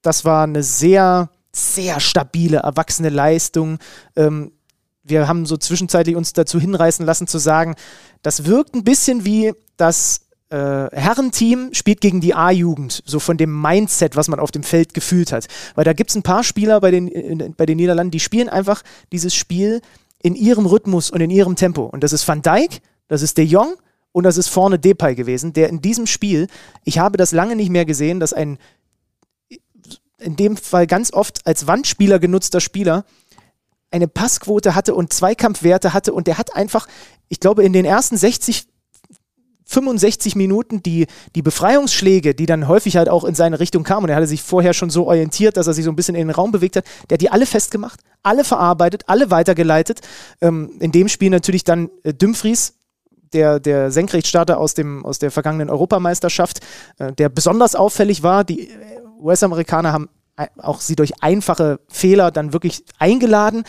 das 0.02 0.24
war 0.24 0.44
eine 0.44 0.62
sehr 0.62 1.30
sehr 1.54 2.00
stabile, 2.00 2.58
erwachsene 2.58 3.10
Leistung. 3.10 3.78
Ähm, 4.16 4.52
wir 5.04 5.28
haben 5.28 5.46
so 5.46 5.56
zwischenzeitlich 5.56 6.16
uns 6.16 6.32
dazu 6.32 6.60
hinreißen 6.60 7.04
lassen 7.04 7.26
zu 7.26 7.38
sagen, 7.38 7.74
das 8.22 8.46
wirkt 8.46 8.74
ein 8.74 8.84
bisschen 8.84 9.24
wie 9.24 9.52
das 9.76 10.22
äh, 10.50 10.88
Herrenteam 10.92 11.70
spielt 11.72 12.00
gegen 12.00 12.20
die 12.20 12.34
A-Jugend, 12.34 13.02
so 13.04 13.18
von 13.18 13.36
dem 13.36 13.60
Mindset, 13.60 14.16
was 14.16 14.28
man 14.28 14.38
auf 14.38 14.50
dem 14.50 14.62
Feld 14.62 14.94
gefühlt 14.94 15.32
hat. 15.32 15.46
Weil 15.74 15.84
da 15.84 15.92
gibt 15.92 16.10
es 16.10 16.16
ein 16.16 16.22
paar 16.22 16.44
Spieler 16.44 16.80
bei 16.80 16.90
den, 16.90 17.08
in, 17.08 17.54
bei 17.54 17.66
den 17.66 17.78
Niederlanden, 17.78 18.10
die 18.10 18.20
spielen 18.20 18.48
einfach 18.48 18.82
dieses 19.10 19.34
Spiel 19.34 19.80
in 20.22 20.34
ihrem 20.34 20.66
Rhythmus 20.66 21.10
und 21.10 21.20
in 21.20 21.30
ihrem 21.30 21.56
Tempo. 21.56 21.84
Und 21.84 22.04
das 22.04 22.12
ist 22.12 22.26
Van 22.28 22.42
Dijk, 22.42 22.80
das 23.08 23.22
ist 23.22 23.38
De 23.38 23.44
Jong 23.44 23.74
und 24.12 24.24
das 24.24 24.36
ist 24.36 24.48
vorne 24.48 24.78
Depay 24.78 25.14
gewesen, 25.14 25.52
der 25.52 25.68
in 25.68 25.80
diesem 25.80 26.06
Spiel, 26.06 26.46
ich 26.84 26.98
habe 26.98 27.16
das 27.16 27.32
lange 27.32 27.56
nicht 27.56 27.70
mehr 27.70 27.84
gesehen, 27.84 28.20
dass 28.20 28.32
ein 28.32 28.58
in 30.22 30.36
dem 30.36 30.56
Fall 30.56 30.86
ganz 30.86 31.12
oft 31.12 31.46
als 31.46 31.66
Wandspieler 31.66 32.18
genutzter 32.18 32.60
Spieler 32.60 33.04
eine 33.90 34.08
Passquote 34.08 34.74
hatte 34.74 34.94
und 34.94 35.12
Zweikampfwerte 35.12 35.92
hatte 35.92 36.12
und 36.12 36.26
der 36.26 36.38
hat 36.38 36.56
einfach, 36.56 36.88
ich 37.28 37.40
glaube, 37.40 37.62
in 37.62 37.72
den 37.72 37.84
ersten 37.84 38.16
60, 38.16 38.66
65 39.66 40.36
Minuten 40.36 40.82
die, 40.82 41.06
die 41.34 41.42
Befreiungsschläge, 41.42 42.34
die 42.34 42.46
dann 42.46 42.68
häufig 42.68 42.96
halt 42.96 43.08
auch 43.08 43.24
in 43.24 43.34
seine 43.34 43.60
Richtung 43.60 43.84
kamen 43.84 44.04
und 44.04 44.10
er 44.10 44.16
hatte 44.16 44.26
sich 44.26 44.42
vorher 44.42 44.74
schon 44.74 44.90
so 44.90 45.06
orientiert, 45.06 45.56
dass 45.56 45.66
er 45.66 45.74
sich 45.74 45.84
so 45.84 45.90
ein 45.90 45.96
bisschen 45.96 46.14
in 46.14 46.26
den 46.26 46.34
Raum 46.34 46.52
bewegt 46.52 46.76
hat, 46.76 46.84
der 47.08 47.16
hat 47.16 47.20
die 47.20 47.30
alle 47.30 47.46
festgemacht, 47.46 48.00
alle 48.22 48.44
verarbeitet, 48.44 49.04
alle 49.06 49.30
weitergeleitet. 49.30 50.00
Ähm, 50.40 50.72
in 50.80 50.92
dem 50.92 51.08
Spiel 51.08 51.30
natürlich 51.30 51.64
dann 51.64 51.90
äh, 52.02 52.12
Dumfries, 52.12 52.74
der, 53.32 53.60
der 53.60 53.90
Senkrechtstarter 53.90 54.58
aus, 54.58 54.74
dem, 54.74 55.04
aus 55.06 55.18
der 55.18 55.30
vergangenen 55.30 55.70
Europameisterschaft, 55.70 56.60
äh, 56.98 57.12
der 57.12 57.28
besonders 57.28 57.74
auffällig 57.74 58.22
war. 58.22 58.44
Die 58.44 58.68
äh, 58.68 59.01
US-Amerikaner 59.22 59.92
haben 59.92 60.08
auch 60.58 60.80
sie 60.80 60.96
durch 60.96 61.22
einfache 61.22 61.80
Fehler 61.88 62.30
dann 62.30 62.52
wirklich 62.52 62.84
eingeladen. 62.98 63.64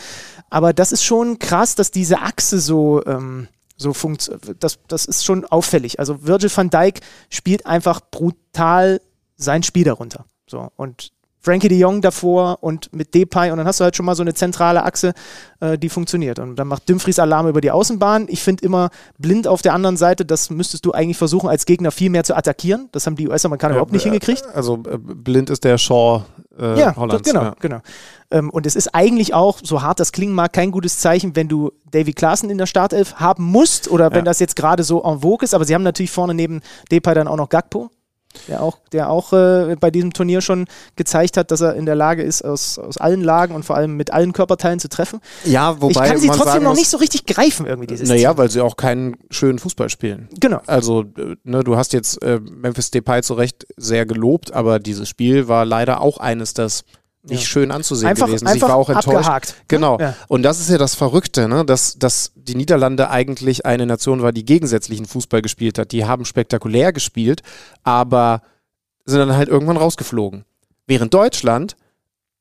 Aber 0.50 0.72
das 0.72 0.92
ist 0.92 1.04
schon 1.04 1.38
krass, 1.38 1.74
dass 1.74 1.90
diese 1.90 2.20
Achse 2.20 2.58
so, 2.58 3.04
ähm, 3.06 3.48
so 3.76 3.92
funktioniert. 3.92 4.56
Das, 4.62 4.78
das 4.88 5.04
ist 5.04 5.24
schon 5.24 5.44
auffällig. 5.44 5.98
Also 5.98 6.26
Virgil 6.26 6.50
van 6.54 6.70
Dijk 6.70 7.00
spielt 7.28 7.66
einfach 7.66 8.00
brutal 8.10 9.00
sein 9.36 9.62
Spiel 9.62 9.84
darunter. 9.84 10.24
So. 10.46 10.70
Und 10.76 11.12
Frankie 11.44 11.68
de 11.68 11.78
Jong 11.78 12.00
davor 12.00 12.58
und 12.62 12.90
mit 12.94 13.14
Depay 13.14 13.50
und 13.50 13.58
dann 13.58 13.66
hast 13.66 13.78
du 13.78 13.84
halt 13.84 13.94
schon 13.94 14.06
mal 14.06 14.14
so 14.14 14.22
eine 14.22 14.32
zentrale 14.32 14.82
Achse, 14.82 15.12
äh, 15.60 15.76
die 15.76 15.90
funktioniert. 15.90 16.38
Und 16.38 16.56
dann 16.56 16.66
macht 16.68 16.88
Dumfries 16.88 17.18
Alarm 17.18 17.48
über 17.48 17.60
die 17.60 17.70
Außenbahn. 17.70 18.26
Ich 18.30 18.42
finde 18.42 18.64
immer 18.64 18.88
blind 19.18 19.46
auf 19.46 19.60
der 19.60 19.74
anderen 19.74 19.98
Seite, 19.98 20.24
das 20.24 20.48
müsstest 20.48 20.86
du 20.86 20.92
eigentlich 20.92 21.18
versuchen, 21.18 21.50
als 21.50 21.66
Gegner 21.66 21.90
viel 21.90 22.08
mehr 22.08 22.24
zu 22.24 22.34
attackieren. 22.34 22.88
Das 22.92 23.06
haben 23.06 23.16
die 23.16 23.28
US-Amerikaner 23.28 23.74
äh, 23.74 23.76
überhaupt 23.76 23.92
nicht 23.92 24.04
hingekriegt. 24.04 24.42
Also 24.54 24.82
äh, 24.90 24.96
blind 24.96 25.50
ist 25.50 25.64
der 25.64 25.76
Shaw 25.76 26.22
äh, 26.58 26.80
ja, 26.80 26.96
Hollands. 26.96 27.28
Genau, 27.28 27.42
ja. 27.42 27.56
genau. 27.60 27.80
Ähm, 28.30 28.48
und 28.48 28.64
es 28.64 28.74
ist 28.74 28.94
eigentlich 28.94 29.34
auch, 29.34 29.58
so 29.62 29.82
hart 29.82 30.00
das 30.00 30.12
klingen 30.12 30.32
mag, 30.32 30.54
kein 30.54 30.70
gutes 30.70 30.98
Zeichen, 30.98 31.36
wenn 31.36 31.48
du 31.48 31.72
Davy 31.90 32.14
Klaassen 32.14 32.48
in 32.48 32.56
der 32.56 32.66
Startelf 32.66 33.16
haben 33.16 33.44
musst 33.44 33.90
oder 33.90 34.12
wenn 34.12 34.20
ja. 34.20 34.24
das 34.24 34.40
jetzt 34.40 34.56
gerade 34.56 34.82
so 34.82 35.02
en 35.04 35.20
vogue 35.20 35.44
ist. 35.44 35.54
Aber 35.54 35.66
sie 35.66 35.74
haben 35.74 35.82
natürlich 35.82 36.10
vorne 36.10 36.32
neben 36.32 36.62
Depay 36.90 37.14
dann 37.14 37.28
auch 37.28 37.36
noch 37.36 37.50
Gagpo 37.50 37.90
der 38.48 38.62
auch, 38.62 38.78
der 38.92 39.10
auch 39.10 39.32
äh, 39.32 39.76
bei 39.78 39.90
diesem 39.90 40.12
Turnier 40.12 40.40
schon 40.40 40.66
gezeigt 40.96 41.36
hat, 41.36 41.50
dass 41.50 41.60
er 41.60 41.74
in 41.74 41.86
der 41.86 41.94
Lage 41.94 42.22
ist, 42.22 42.42
aus, 42.42 42.78
aus 42.78 42.98
allen 42.98 43.22
Lagen 43.22 43.54
und 43.54 43.64
vor 43.64 43.76
allem 43.76 43.96
mit 43.96 44.12
allen 44.12 44.32
Körperteilen 44.32 44.78
zu 44.78 44.88
treffen. 44.88 45.20
Ja, 45.44 45.80
wobei. 45.80 46.04
Ich 46.04 46.10
kann 46.10 46.18
sie 46.18 46.28
trotzdem 46.28 46.62
noch 46.62 46.74
nicht 46.74 46.88
so 46.88 46.96
richtig 46.98 47.26
greifen, 47.26 47.66
irgendwie, 47.66 47.86
dieses 47.86 48.08
Naja, 48.08 48.36
weil 48.36 48.50
sie 48.50 48.60
auch 48.60 48.76
keinen 48.76 49.16
schönen 49.30 49.58
Fußball 49.58 49.88
spielen. 49.88 50.28
Genau. 50.40 50.60
Also, 50.66 51.04
äh, 51.16 51.36
ne, 51.44 51.64
du 51.64 51.76
hast 51.76 51.92
jetzt 51.92 52.22
äh, 52.22 52.40
Memphis 52.40 52.90
Depay 52.90 53.22
zu 53.22 53.34
Recht 53.34 53.66
sehr 53.76 54.06
gelobt, 54.06 54.52
aber 54.52 54.78
dieses 54.78 55.08
Spiel 55.08 55.48
war 55.48 55.64
leider 55.64 56.00
auch 56.00 56.18
eines, 56.18 56.54
das 56.54 56.84
nicht 57.24 57.40
ja. 57.40 57.46
schön 57.46 57.70
anzusehen 57.70 58.08
einfach, 58.08 58.26
gewesen. 58.26 58.46
Einfach 58.46 58.56
ich 58.56 58.62
war 58.62 58.76
auch 58.76 58.88
enttäuscht. 58.88 59.16
Abgehakt. 59.16 59.48
Ne? 59.48 59.54
Genau. 59.68 59.98
Ja. 59.98 60.14
Und 60.28 60.42
das 60.42 60.60
ist 60.60 60.70
ja 60.70 60.78
das 60.78 60.94
Verrückte, 60.94 61.48
ne? 61.48 61.64
dass, 61.64 61.98
dass 61.98 62.32
die 62.34 62.54
Niederlande 62.54 63.10
eigentlich 63.10 63.64
eine 63.64 63.86
Nation 63.86 64.22
war, 64.22 64.32
die 64.32 64.44
gegensätzlichen 64.44 65.06
Fußball 65.06 65.42
gespielt 65.42 65.78
hat. 65.78 65.92
Die 65.92 66.04
haben 66.04 66.24
spektakulär 66.24 66.92
gespielt, 66.92 67.42
aber 67.82 68.42
sind 69.06 69.18
dann 69.18 69.36
halt 69.36 69.48
irgendwann 69.48 69.76
rausgeflogen. 69.76 70.44
Während 70.86 71.14
Deutschland 71.14 71.76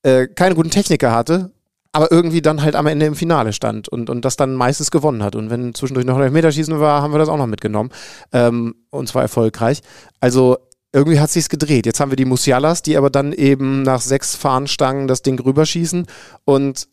äh, 0.03 0.27
keine 0.27 0.55
guten 0.55 0.69
Techniker 0.69 1.11
hatte, 1.11 1.51
aber 1.93 2.11
irgendwie 2.11 2.41
dann 2.41 2.61
halt 2.63 2.75
am 2.75 2.87
Ende 2.87 3.05
im 3.05 3.15
Finale 3.15 3.53
stand 3.53 3.87
und, 3.87 4.09
und 4.09 4.25
das 4.25 4.35
dann 4.35 4.55
meistens 4.55 4.91
gewonnen 4.91 5.23
hat. 5.23 5.35
Und 5.35 5.49
wenn 5.49 5.75
zwischendurch 5.75 6.05
noch 6.05 6.17
ein 6.17 6.23
Elfmeterschießen 6.23 6.79
war, 6.79 7.01
haben 7.01 7.13
wir 7.13 7.19
das 7.19 7.29
auch 7.29 7.37
noch 7.37 7.47
mitgenommen. 7.47 7.91
Ähm, 8.31 8.75
und 8.89 9.07
zwar 9.07 9.21
erfolgreich. 9.21 9.81
Also 10.19 10.57
irgendwie 10.93 11.19
hat 11.19 11.31
sich's 11.31 11.49
gedreht. 11.49 11.85
Jetzt 11.85 11.99
haben 11.99 12.11
wir 12.11 12.15
die 12.15 12.25
Musialas, 12.25 12.83
die 12.83 12.95
aber 12.97 13.09
dann 13.09 13.33
eben 13.33 13.81
nach 13.81 14.01
sechs 14.01 14.35
Fahnenstangen 14.35 15.07
das 15.07 15.23
Ding 15.23 15.39
rüberschießen 15.39 16.05
und 16.45 16.87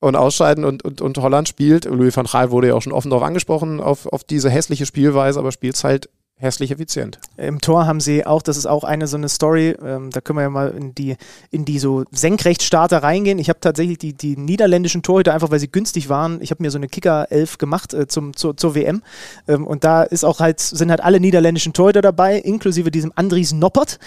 und 0.00 0.16
ausscheiden 0.16 0.66
und, 0.66 0.84
und, 0.84 1.00
und 1.00 1.16
Holland 1.16 1.48
spielt. 1.48 1.86
Louis 1.86 2.14
van 2.14 2.26
Gaal 2.26 2.50
wurde 2.50 2.68
ja 2.68 2.74
auch 2.74 2.82
schon 2.82 2.92
offen 2.92 3.08
darauf 3.08 3.24
angesprochen, 3.24 3.80
auf, 3.80 4.04
auf 4.06 4.22
diese 4.22 4.50
hässliche 4.50 4.84
Spielweise, 4.84 5.38
aber 5.38 5.50
spielt 5.50 5.82
halt 5.82 6.10
hässlich 6.36 6.72
effizient. 6.72 7.20
Im 7.36 7.60
Tor 7.60 7.86
haben 7.86 8.00
sie 8.00 8.26
auch, 8.26 8.42
das 8.42 8.56
ist 8.56 8.66
auch 8.66 8.82
eine 8.82 9.06
so 9.06 9.16
eine 9.16 9.28
Story, 9.28 9.76
ähm, 9.82 10.10
da 10.10 10.20
können 10.20 10.38
wir 10.38 10.42
ja 10.42 10.50
mal 10.50 10.70
in 10.70 10.94
die, 10.94 11.16
in 11.50 11.64
die 11.64 11.78
so 11.78 12.04
Senkrechtstarter 12.10 13.02
reingehen. 13.02 13.38
Ich 13.38 13.48
habe 13.48 13.60
tatsächlich 13.60 13.98
die, 13.98 14.14
die 14.14 14.36
niederländischen 14.36 15.02
Torhüter, 15.02 15.32
einfach 15.32 15.50
weil 15.50 15.60
sie 15.60 15.70
günstig 15.70 16.08
waren, 16.08 16.42
ich 16.42 16.50
habe 16.50 16.62
mir 16.62 16.70
so 16.70 16.78
eine 16.78 16.88
Kicker-Elf 16.88 17.58
gemacht 17.58 17.94
äh, 17.94 18.08
zum, 18.08 18.36
zur, 18.36 18.56
zur 18.56 18.74
WM 18.74 19.02
ähm, 19.46 19.66
und 19.66 19.84
da 19.84 20.02
ist 20.02 20.24
auch 20.24 20.40
halt, 20.40 20.60
sind 20.60 20.90
halt 20.90 21.02
alle 21.02 21.20
niederländischen 21.20 21.72
Torhüter 21.72 22.02
dabei, 22.02 22.38
inklusive 22.38 22.90
diesem 22.90 23.12
Andries 23.14 23.52
Noppert, 23.52 24.00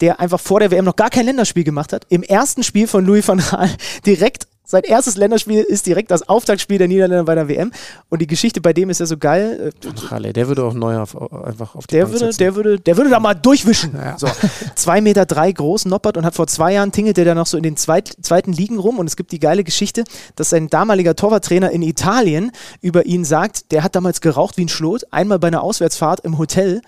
der 0.00 0.20
einfach 0.20 0.40
vor 0.40 0.60
der 0.60 0.70
WM 0.70 0.86
noch 0.86 0.96
gar 0.96 1.10
kein 1.10 1.26
Länderspiel 1.26 1.64
gemacht 1.64 1.92
hat. 1.92 2.06
Im 2.08 2.22
ersten 2.22 2.62
Spiel 2.62 2.86
von 2.86 3.04
Louis 3.04 3.28
van 3.28 3.38
Gaal 3.38 3.70
direkt 4.06 4.48
sein 4.66 4.82
erstes 4.82 5.16
Länderspiel 5.16 5.60
ist 5.60 5.84
direkt 5.84 6.10
das 6.10 6.26
Auftaktspiel 6.26 6.78
der 6.78 6.88
Niederländer 6.88 7.24
bei 7.24 7.34
der 7.34 7.48
WM. 7.48 7.70
Und 8.08 8.22
die 8.22 8.26
Geschichte 8.26 8.62
bei 8.62 8.72
dem 8.72 8.88
ist 8.88 8.98
ja 8.98 9.06
so 9.06 9.18
geil. 9.18 9.72
Halle, 10.10 10.32
der 10.32 10.48
würde 10.48 10.64
auch 10.64 10.72
neu 10.72 10.98
auf, 10.98 11.14
einfach 11.44 11.74
auf 11.74 11.86
die 11.86 11.96
der 11.96 12.10
würde, 12.10 12.30
der 12.30 12.54
würde, 12.54 12.80
der 12.80 12.96
würde 12.96 13.10
da 13.10 13.20
mal 13.20 13.34
durchwischen. 13.34 13.94
Ja. 13.94 14.18
So. 14.18 14.26
Zwei 14.74 15.02
Meter 15.02 15.26
drei 15.26 15.52
groß, 15.52 15.84
Noppert 15.84 16.16
und 16.16 16.24
hat 16.24 16.34
vor 16.34 16.46
zwei 16.46 16.72
Jahren 16.72 16.92
tingelt 16.92 17.18
der 17.18 17.26
da 17.26 17.34
noch 17.34 17.46
so 17.46 17.58
in 17.58 17.62
den 17.62 17.76
zweit, 17.76 18.16
zweiten 18.22 18.52
Ligen 18.52 18.78
rum. 18.78 18.98
Und 18.98 19.06
es 19.06 19.16
gibt 19.16 19.32
die 19.32 19.38
geile 19.38 19.64
Geschichte, 19.64 20.04
dass 20.34 20.50
sein 20.50 20.68
damaliger 20.68 21.14
Torwarttrainer 21.14 21.70
in 21.70 21.82
Italien 21.82 22.50
über 22.80 23.04
ihn 23.04 23.24
sagt, 23.24 23.70
der 23.70 23.84
hat 23.84 23.94
damals 23.94 24.22
geraucht 24.22 24.56
wie 24.56 24.64
ein 24.64 24.70
Schlot, 24.70 25.04
einmal 25.10 25.38
bei 25.38 25.48
einer 25.48 25.62
Auswärtsfahrt 25.62 26.20
im 26.20 26.38
Hotel 26.38 26.80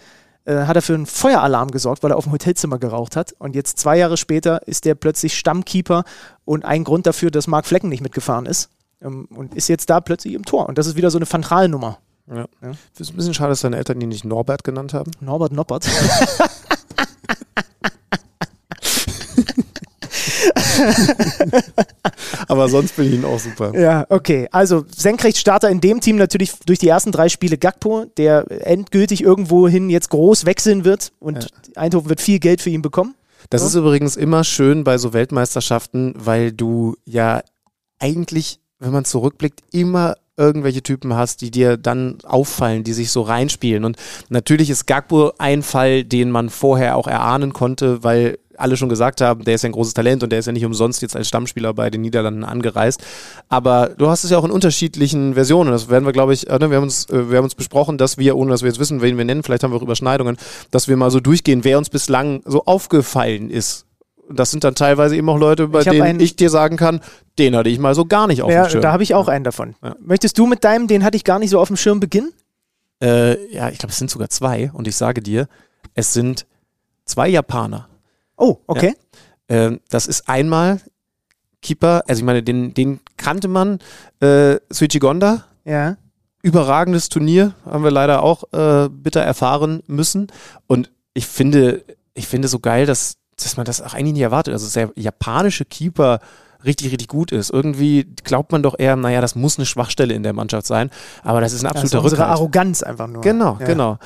hat 0.54 0.76
er 0.76 0.82
für 0.82 0.94
einen 0.94 1.06
Feueralarm 1.06 1.70
gesorgt, 1.70 2.02
weil 2.02 2.12
er 2.12 2.16
auf 2.16 2.24
dem 2.24 2.32
Hotelzimmer 2.32 2.78
geraucht 2.78 3.16
hat. 3.16 3.34
Und 3.38 3.56
jetzt 3.56 3.78
zwei 3.78 3.98
Jahre 3.98 4.16
später 4.16 4.66
ist 4.66 4.84
der 4.84 4.94
plötzlich 4.94 5.36
Stammkeeper 5.36 6.04
und 6.44 6.64
ein 6.64 6.84
Grund 6.84 7.06
dafür, 7.06 7.30
dass 7.30 7.46
Mark 7.46 7.66
Flecken 7.66 7.88
nicht 7.88 8.02
mitgefahren 8.02 8.46
ist. 8.46 8.70
Ähm, 9.02 9.26
und 9.26 9.54
ist 9.54 9.68
jetzt 9.68 9.90
da 9.90 10.00
plötzlich 10.00 10.34
im 10.34 10.44
Tor. 10.44 10.68
Und 10.68 10.78
das 10.78 10.86
ist 10.86 10.96
wieder 10.96 11.10
so 11.10 11.18
eine 11.18 11.26
Fantralnummer. 11.26 11.98
Ja. 12.28 12.46
ja. 12.62 12.72
Ist 12.98 13.10
ein 13.10 13.16
bisschen 13.16 13.34
schade, 13.34 13.50
dass 13.50 13.60
deine 13.60 13.76
Eltern 13.76 14.00
ihn 14.00 14.08
nicht 14.08 14.24
Norbert 14.24 14.64
genannt 14.64 14.94
haben. 14.94 15.10
Norbert 15.20 15.52
Noppert. 15.52 15.88
Aber 22.48 22.68
sonst 22.68 22.92
finde 22.92 23.10
ich 23.10 23.16
ihn 23.16 23.24
auch 23.24 23.38
super. 23.38 23.78
Ja, 23.78 24.06
okay. 24.08 24.48
Also 24.50 24.84
Senkrechtstarter 24.94 25.68
in 25.70 25.80
dem 25.80 26.00
Team 26.00 26.16
natürlich 26.16 26.52
durch 26.66 26.78
die 26.78 26.88
ersten 26.88 27.12
drei 27.12 27.28
Spiele 27.28 27.58
Gakpo, 27.58 28.06
der 28.16 28.46
endgültig 28.66 29.22
irgendwohin 29.22 29.90
jetzt 29.90 30.10
groß 30.10 30.46
wechseln 30.46 30.84
wird 30.84 31.12
und 31.18 31.44
ja. 31.44 31.48
Eindhoven 31.76 32.08
wird 32.08 32.20
viel 32.20 32.38
Geld 32.38 32.60
für 32.60 32.70
ihn 32.70 32.82
bekommen. 32.82 33.14
Das 33.50 33.60
so. 33.62 33.68
ist 33.68 33.74
übrigens 33.74 34.16
immer 34.16 34.44
schön 34.44 34.84
bei 34.84 34.98
so 34.98 35.12
Weltmeisterschaften, 35.12 36.14
weil 36.16 36.52
du 36.52 36.96
ja 37.04 37.42
eigentlich, 37.98 38.60
wenn 38.78 38.92
man 38.92 39.04
zurückblickt, 39.04 39.60
immer 39.72 40.16
irgendwelche 40.36 40.82
Typen 40.82 41.14
hast, 41.14 41.40
die 41.40 41.50
dir 41.50 41.76
dann 41.76 42.18
auffallen, 42.24 42.84
die 42.84 42.92
sich 42.92 43.10
so 43.10 43.22
reinspielen. 43.22 43.84
Und 43.84 43.96
natürlich 44.28 44.68
ist 44.70 44.86
Gagbo 44.86 45.32
ein 45.38 45.62
Fall, 45.62 46.04
den 46.04 46.30
man 46.30 46.50
vorher 46.50 46.96
auch 46.96 47.06
erahnen 47.06 47.52
konnte, 47.52 48.04
weil 48.04 48.38
alle 48.58 48.76
schon 48.76 48.88
gesagt 48.88 49.20
haben, 49.20 49.44
der 49.44 49.54
ist 49.54 49.62
ja 49.62 49.68
ein 49.68 49.72
großes 49.72 49.94
Talent 49.94 50.22
und 50.22 50.30
der 50.30 50.38
ist 50.38 50.46
ja 50.46 50.52
nicht 50.52 50.64
umsonst 50.64 51.02
jetzt 51.02 51.16
als 51.16 51.28
Stammspieler 51.28 51.74
bei 51.74 51.90
den 51.90 52.00
Niederlanden 52.00 52.44
angereist. 52.44 53.02
Aber 53.48 53.90
du 53.96 54.08
hast 54.08 54.24
es 54.24 54.30
ja 54.30 54.38
auch 54.38 54.44
in 54.44 54.50
unterschiedlichen 54.50 55.34
Versionen. 55.34 55.70
Das 55.70 55.88
werden 55.88 56.04
wir, 56.04 56.12
glaube 56.12 56.32
ich, 56.32 56.48
äh, 56.48 56.58
ne, 56.58 56.70
wir 56.70 56.76
haben 56.76 56.84
uns, 56.84 57.08
äh, 57.10 57.30
wir 57.30 57.38
haben 57.38 57.44
uns 57.44 57.54
besprochen, 57.54 57.98
dass 57.98 58.18
wir, 58.18 58.36
ohne 58.36 58.50
dass 58.50 58.62
wir 58.62 58.68
jetzt 58.68 58.78
wissen, 58.78 59.02
wen 59.02 59.16
wir 59.18 59.24
nennen, 59.24 59.42
vielleicht 59.42 59.62
haben 59.62 59.72
wir 59.72 59.76
auch 59.76 59.82
Überschneidungen, 59.82 60.36
dass 60.70 60.88
wir 60.88 60.96
mal 60.96 61.10
so 61.10 61.20
durchgehen, 61.20 61.64
wer 61.64 61.78
uns 61.78 61.90
bislang 61.90 62.42
so 62.44 62.64
aufgefallen 62.64 63.50
ist 63.50 63.86
das 64.28 64.50
sind 64.50 64.64
dann 64.64 64.74
teilweise 64.74 65.16
eben 65.16 65.28
auch 65.28 65.38
Leute, 65.38 65.68
bei 65.68 65.80
ich 65.80 65.88
denen 65.88 66.20
ich 66.20 66.36
dir 66.36 66.50
sagen 66.50 66.76
kann, 66.76 67.00
den 67.38 67.56
hatte 67.56 67.68
ich 67.68 67.78
mal 67.78 67.94
so 67.94 68.04
gar 68.04 68.26
nicht 68.26 68.42
auf 68.42 68.50
ja, 68.50 68.64
dem 68.64 68.70
Schirm. 68.70 68.82
Da 68.82 68.92
habe 68.92 69.02
ich 69.02 69.14
auch 69.14 69.28
einen 69.28 69.44
davon. 69.44 69.74
Ja. 69.82 69.94
Möchtest 70.00 70.38
du 70.38 70.46
mit 70.46 70.64
deinem, 70.64 70.86
den 70.86 71.04
hatte 71.04 71.16
ich 71.16 71.24
gar 71.24 71.38
nicht 71.38 71.50
so 71.50 71.60
auf 71.60 71.68
dem 71.68 71.76
Schirm 71.76 72.00
beginnen? 72.00 72.32
Äh, 73.02 73.52
ja, 73.54 73.68
ich 73.68 73.78
glaube, 73.78 73.92
es 73.92 73.98
sind 73.98 74.10
sogar 74.10 74.28
zwei. 74.30 74.70
Und 74.72 74.88
ich 74.88 74.96
sage 74.96 75.22
dir, 75.22 75.48
es 75.94 76.12
sind 76.12 76.46
zwei 77.04 77.28
Japaner. 77.28 77.88
Oh, 78.36 78.58
okay. 78.66 78.94
Ja. 79.50 79.68
Äh, 79.68 79.78
das 79.88 80.06
ist 80.06 80.28
einmal 80.28 80.80
Keeper, 81.62 82.02
also 82.06 82.20
ich 82.20 82.24
meine, 82.24 82.42
den, 82.42 82.74
den 82.74 83.00
kannte 83.16 83.48
man, 83.48 83.78
äh, 84.20 84.56
Suichi 84.70 84.98
Gonda. 84.98 85.44
Ja. 85.64 85.96
Überragendes 86.42 87.08
Turnier, 87.08 87.54
haben 87.64 87.82
wir 87.82 87.90
leider 87.90 88.22
auch 88.22 88.44
äh, 88.52 88.88
bitter 88.88 89.22
erfahren 89.22 89.82
müssen. 89.86 90.28
Und 90.66 90.92
ich 91.12 91.26
finde, 91.26 91.84
ich 92.14 92.28
finde 92.28 92.46
so 92.48 92.60
geil, 92.60 92.86
dass 92.86 93.16
dass 93.36 93.56
man 93.56 93.66
das 93.66 93.82
auch 93.82 93.94
eigentlich 93.94 94.14
nicht 94.14 94.22
erwartet. 94.22 94.54
Also 94.54 94.68
der 94.72 94.90
japanische 94.96 95.64
Keeper 95.64 96.20
richtig, 96.64 96.90
richtig 96.90 97.08
gut 97.08 97.32
ist. 97.32 97.50
Irgendwie 97.50 98.04
glaubt 98.24 98.50
man 98.50 98.62
doch 98.62 98.74
eher, 98.78 98.96
naja, 98.96 99.20
das 99.20 99.34
muss 99.34 99.58
eine 99.58 99.66
Schwachstelle 99.66 100.14
in 100.14 100.22
der 100.22 100.32
Mannschaft 100.32 100.66
sein, 100.66 100.90
aber 101.22 101.40
das 101.40 101.52
ist 101.52 101.62
ein 101.62 101.66
absoluter 101.66 101.98
also 101.98 102.08
unsere 102.08 102.26
Arroganz 102.26 102.82
einfach 102.82 103.06
nur. 103.06 103.22
Genau, 103.22 103.58
ja. 103.60 103.66
genau. 103.66 103.98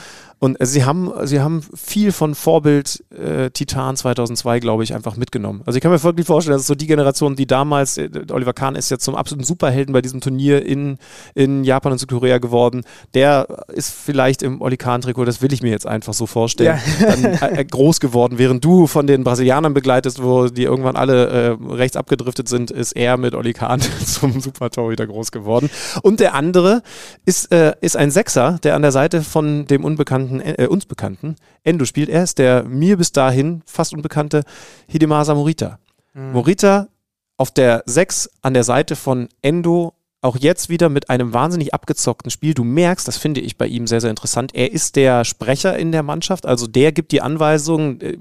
Und 0.42 0.56
sie 0.58 0.86
haben, 0.86 1.12
sie 1.24 1.40
haben 1.40 1.62
viel 1.74 2.12
von 2.12 2.34
Vorbild 2.34 3.04
äh, 3.10 3.50
Titan 3.50 3.94
2002, 3.94 4.60
glaube 4.60 4.82
ich, 4.82 4.94
einfach 4.94 5.18
mitgenommen. 5.18 5.60
Also 5.66 5.76
ich 5.76 5.82
kann 5.82 5.92
mir 5.92 6.02
wirklich 6.02 6.26
vorstellen, 6.26 6.54
dass 6.54 6.62
es 6.62 6.66
so 6.66 6.74
die 6.74 6.86
Generation, 6.86 7.36
die 7.36 7.46
damals, 7.46 7.98
äh, 7.98 8.08
Oliver 8.32 8.54
Kahn 8.54 8.74
ist 8.74 8.90
ja 8.90 8.96
zum 8.96 9.16
absoluten 9.16 9.44
Superhelden 9.44 9.92
bei 9.92 10.00
diesem 10.00 10.22
Turnier 10.22 10.64
in, 10.64 10.96
in 11.34 11.62
Japan 11.62 11.92
und 11.92 11.98
Südkorea 11.98 12.38
geworden. 12.38 12.84
Der 13.12 13.64
ist 13.68 13.92
vielleicht 13.92 14.42
im 14.42 14.62
Oli 14.62 14.78
Kahn-Trikot, 14.78 15.26
das 15.26 15.42
will 15.42 15.52
ich 15.52 15.60
mir 15.60 15.72
jetzt 15.72 15.86
einfach 15.86 16.14
so 16.14 16.24
vorstellen, 16.24 16.80
ja. 17.00 17.06
dann 17.40 17.56
äh, 17.56 17.62
groß 17.62 18.00
geworden. 18.00 18.38
Während 18.38 18.64
du 18.64 18.86
von 18.86 19.06
den 19.06 19.24
Brasilianern 19.24 19.74
begleitest, 19.74 20.22
wo 20.22 20.46
die 20.46 20.64
irgendwann 20.64 20.96
alle 20.96 21.26
äh, 21.28 21.56
rechts 21.68 21.98
abgedriftet 21.98 22.48
sind, 22.48 22.70
ist 22.70 22.92
er 22.92 23.18
mit 23.18 23.34
Oli 23.34 23.52
Kahn 23.52 23.82
zum 24.06 24.40
Super-Torhüter 24.40 25.06
groß 25.06 25.32
geworden. 25.32 25.68
Und 26.00 26.18
der 26.18 26.32
andere 26.32 26.82
ist, 27.26 27.52
äh, 27.52 27.74
ist 27.82 27.98
ein 27.98 28.10
Sechser, 28.10 28.58
der 28.62 28.74
an 28.74 28.80
der 28.80 28.92
Seite 28.92 29.20
von 29.20 29.66
dem 29.66 29.84
unbekannten 29.84 30.29
bekannten, 30.38 30.62
äh, 30.62 30.66
uns 30.66 30.86
bekannten 30.86 31.36
Endo 31.64 31.84
spielt. 31.84 32.08
Er 32.08 32.22
ist 32.22 32.38
der 32.38 32.64
mir 32.64 32.96
bis 32.96 33.12
dahin 33.12 33.62
fast 33.66 33.92
unbekannte 33.92 34.44
Hidemasa 34.88 35.34
Morita. 35.34 35.78
Mhm. 36.14 36.32
Morita 36.32 36.88
auf 37.36 37.50
der 37.50 37.82
6 37.86 38.30
an 38.42 38.54
der 38.54 38.64
Seite 38.64 38.96
von 38.96 39.28
Endo 39.42 39.94
auch 40.22 40.36
jetzt 40.36 40.68
wieder 40.68 40.90
mit 40.90 41.08
einem 41.08 41.32
wahnsinnig 41.32 41.72
abgezockten 41.72 42.30
Spiel. 42.30 42.52
Du 42.52 42.62
merkst, 42.62 43.08
das 43.08 43.16
finde 43.16 43.40
ich 43.40 43.56
bei 43.56 43.66
ihm 43.66 43.86
sehr, 43.86 44.02
sehr 44.02 44.10
interessant. 44.10 44.54
Er 44.54 44.70
ist 44.70 44.96
der 44.96 45.24
Sprecher 45.24 45.78
in 45.78 45.92
der 45.92 46.02
Mannschaft, 46.02 46.44
also 46.44 46.66
der 46.66 46.92
gibt 46.92 47.12
die 47.12 47.22
Anweisungen. 47.22 48.00
Äh, 48.00 48.18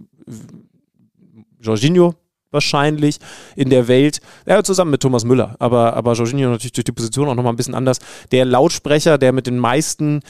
Jorginho 1.62 2.16
wahrscheinlich 2.52 3.20
in 3.56 3.70
der 3.70 3.88
Welt, 3.88 4.22
ja, 4.48 4.64
zusammen 4.64 4.92
mit 4.92 5.02
Thomas 5.02 5.24
Müller, 5.24 5.56
aber, 5.60 5.94
aber 5.96 6.14
Jorginho 6.14 6.50
natürlich 6.50 6.74
durch 6.74 6.86
die 6.86 6.92
Position 6.92 7.28
auch 7.28 7.36
nochmal 7.36 7.54
ein 7.54 7.58
bisschen 7.58 7.76
anders. 7.76 8.00
Der 8.32 8.46
Lautsprecher, 8.46 9.18
der 9.18 9.34
mit 9.34 9.46
den 9.46 9.60
meisten 9.60 10.22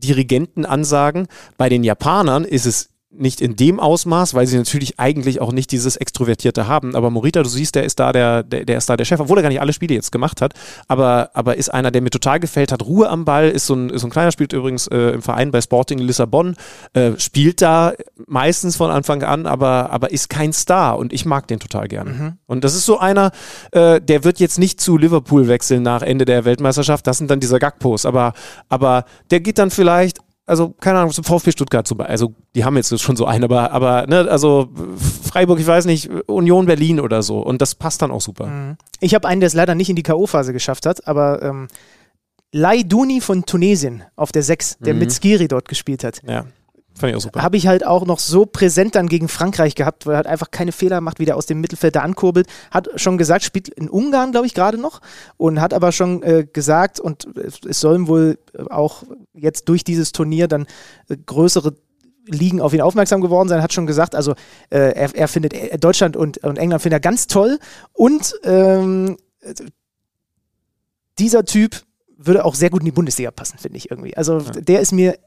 Dirigentenansagen. 0.00 1.28
Bei 1.56 1.68
den 1.68 1.84
Japanern 1.84 2.44
ist 2.44 2.66
es 2.66 2.90
nicht 3.10 3.40
in 3.40 3.56
dem 3.56 3.80
Ausmaß, 3.80 4.34
weil 4.34 4.46
sie 4.46 4.58
natürlich 4.58 5.00
eigentlich 5.00 5.40
auch 5.40 5.50
nicht 5.50 5.72
dieses 5.72 5.96
Extrovertierte 5.96 6.68
haben. 6.68 6.94
Aber 6.94 7.10
Morita, 7.10 7.42
du 7.42 7.48
siehst, 7.48 7.74
der 7.74 7.84
ist 7.84 7.98
da 7.98 8.12
der, 8.12 8.42
der, 8.42 8.66
der 8.66 8.76
ist 8.76 8.88
da 8.88 8.98
der 8.98 9.06
Chef, 9.06 9.18
obwohl 9.18 9.38
er 9.38 9.42
gar 9.42 9.48
nicht 9.48 9.62
alle 9.62 9.72
Spiele 9.72 9.94
jetzt 9.94 10.12
gemacht 10.12 10.42
hat. 10.42 10.52
Aber, 10.88 11.30
aber 11.32 11.56
ist 11.56 11.70
einer, 11.70 11.90
der 11.90 12.02
mir 12.02 12.10
total 12.10 12.38
gefällt, 12.38 12.70
hat 12.70 12.84
Ruhe 12.84 13.08
am 13.08 13.24
Ball, 13.24 13.48
ist 13.48 13.66
so 13.66 13.74
ein, 13.74 13.88
ist 13.88 14.02
so 14.02 14.08
ein 14.08 14.10
kleiner, 14.10 14.30
spielt 14.30 14.52
übrigens 14.52 14.88
äh, 14.88 15.12
im 15.12 15.22
Verein 15.22 15.50
bei 15.50 15.62
Sporting 15.62 15.98
Lissabon, 15.98 16.54
äh, 16.92 17.12
spielt 17.16 17.62
da 17.62 17.94
meistens 18.26 18.76
von 18.76 18.90
Anfang 18.90 19.22
an, 19.22 19.46
aber, 19.46 19.90
aber 19.90 20.10
ist 20.12 20.28
kein 20.28 20.52
Star 20.52 20.98
und 20.98 21.14
ich 21.14 21.24
mag 21.24 21.48
den 21.48 21.60
total 21.60 21.88
gerne. 21.88 22.10
Mhm. 22.10 22.32
Und 22.46 22.62
das 22.62 22.74
ist 22.74 22.84
so 22.84 22.98
einer, 22.98 23.32
äh, 23.72 24.02
der 24.02 24.24
wird 24.24 24.38
jetzt 24.38 24.58
nicht 24.58 24.82
zu 24.82 24.98
Liverpool 24.98 25.48
wechseln 25.48 25.82
nach 25.82 26.02
Ende 26.02 26.26
der 26.26 26.44
Weltmeisterschaft. 26.44 27.06
Das 27.06 27.16
sind 27.16 27.30
dann 27.30 27.40
diese 27.40 27.58
Gagpos, 27.58 28.04
aber, 28.04 28.34
aber 28.68 29.06
der 29.30 29.40
geht 29.40 29.56
dann 29.56 29.70
vielleicht 29.70 30.18
also 30.48 30.70
keine 30.80 30.98
Ahnung, 30.98 31.12
zum 31.12 31.24
VfB 31.24 31.52
Stuttgart 31.52 31.86
zum 31.86 31.98
Beispiel. 31.98 32.10
Also 32.10 32.34
die 32.54 32.64
haben 32.64 32.76
jetzt 32.76 32.98
schon 33.00 33.16
so 33.16 33.26
einen, 33.26 33.44
aber, 33.44 33.70
aber 33.70 34.06
ne, 34.06 34.26
also 34.28 34.68
Freiburg, 35.24 35.60
ich 35.60 35.66
weiß 35.66 35.84
nicht, 35.84 36.08
Union 36.26 36.66
Berlin 36.66 37.00
oder 37.00 37.22
so. 37.22 37.40
Und 37.40 37.60
das 37.60 37.74
passt 37.74 38.02
dann 38.02 38.10
auch 38.10 38.20
super. 38.20 38.46
Mhm. 38.46 38.76
Ich 39.00 39.14
habe 39.14 39.28
einen, 39.28 39.40
der 39.40 39.48
es 39.48 39.54
leider 39.54 39.74
nicht 39.74 39.90
in 39.90 39.96
die 39.96 40.02
K.O.-Phase 40.02 40.52
geschafft 40.52 40.86
hat, 40.86 41.06
aber 41.06 41.42
ähm, 41.42 41.68
Lai 42.50 42.82
Duni 42.82 43.20
von 43.20 43.44
Tunesien 43.44 44.04
auf 44.16 44.32
der 44.32 44.42
6, 44.42 44.78
der 44.78 44.94
mhm. 44.94 45.00
mit 45.00 45.12
Skiri 45.12 45.48
dort 45.48 45.68
gespielt 45.68 46.02
hat. 46.02 46.22
Ja. 46.26 46.46
Fand 46.98 47.10
ich 47.10 47.16
auch 47.16 47.20
super. 47.20 47.42
Habe 47.42 47.56
ich 47.56 47.66
halt 47.66 47.86
auch 47.86 48.04
noch 48.06 48.18
so 48.18 48.44
präsent 48.44 48.94
dann 48.94 49.08
gegen 49.08 49.28
Frankreich 49.28 49.74
gehabt, 49.74 50.06
weil 50.06 50.14
er 50.14 50.16
halt 50.18 50.26
einfach 50.26 50.50
keine 50.50 50.72
Fehler 50.72 51.00
macht, 51.00 51.20
wie 51.20 51.24
der 51.24 51.36
aus 51.36 51.46
dem 51.46 51.60
Mittelfeld 51.60 51.94
da 51.94 52.02
ankurbelt. 52.02 52.48
Hat 52.70 52.88
schon 52.96 53.18
gesagt, 53.18 53.44
spielt 53.44 53.68
in 53.68 53.88
Ungarn, 53.88 54.32
glaube 54.32 54.46
ich, 54.46 54.54
gerade 54.54 54.78
noch. 54.78 55.00
Und 55.36 55.60
hat 55.60 55.72
aber 55.72 55.92
schon 55.92 56.22
äh, 56.22 56.46
gesagt, 56.52 56.98
und 56.98 57.28
es 57.36 57.80
sollen 57.80 58.08
wohl 58.08 58.38
auch 58.68 59.04
jetzt 59.32 59.68
durch 59.68 59.84
dieses 59.84 60.12
Turnier 60.12 60.48
dann 60.48 60.66
äh, 61.08 61.16
größere 61.16 61.74
Ligen 62.26 62.60
auf 62.60 62.74
ihn 62.74 62.80
aufmerksam 62.80 63.20
geworden 63.20 63.48
sein, 63.48 63.62
hat 63.62 63.72
schon 63.72 63.86
gesagt, 63.86 64.14
also 64.14 64.32
äh, 64.70 64.92
er, 64.92 65.14
er, 65.14 65.28
findet 65.28 65.54
äh, 65.54 65.78
Deutschland 65.78 66.16
und, 66.16 66.38
und 66.38 66.58
England 66.58 66.82
findet 66.82 66.98
er 66.98 67.00
ganz 67.00 67.26
toll. 67.26 67.58
Und 67.92 68.34
ähm, 68.44 69.16
dieser 71.18 71.44
Typ 71.44 71.82
würde 72.16 72.44
auch 72.44 72.54
sehr 72.54 72.70
gut 72.70 72.82
in 72.82 72.86
die 72.86 72.92
Bundesliga 72.92 73.30
passen, 73.30 73.58
finde 73.58 73.78
ich 73.78 73.90
irgendwie. 73.90 74.16
Also 74.16 74.38
ja. 74.38 74.50
der 74.60 74.80
ist 74.80 74.92
mir 74.92 75.18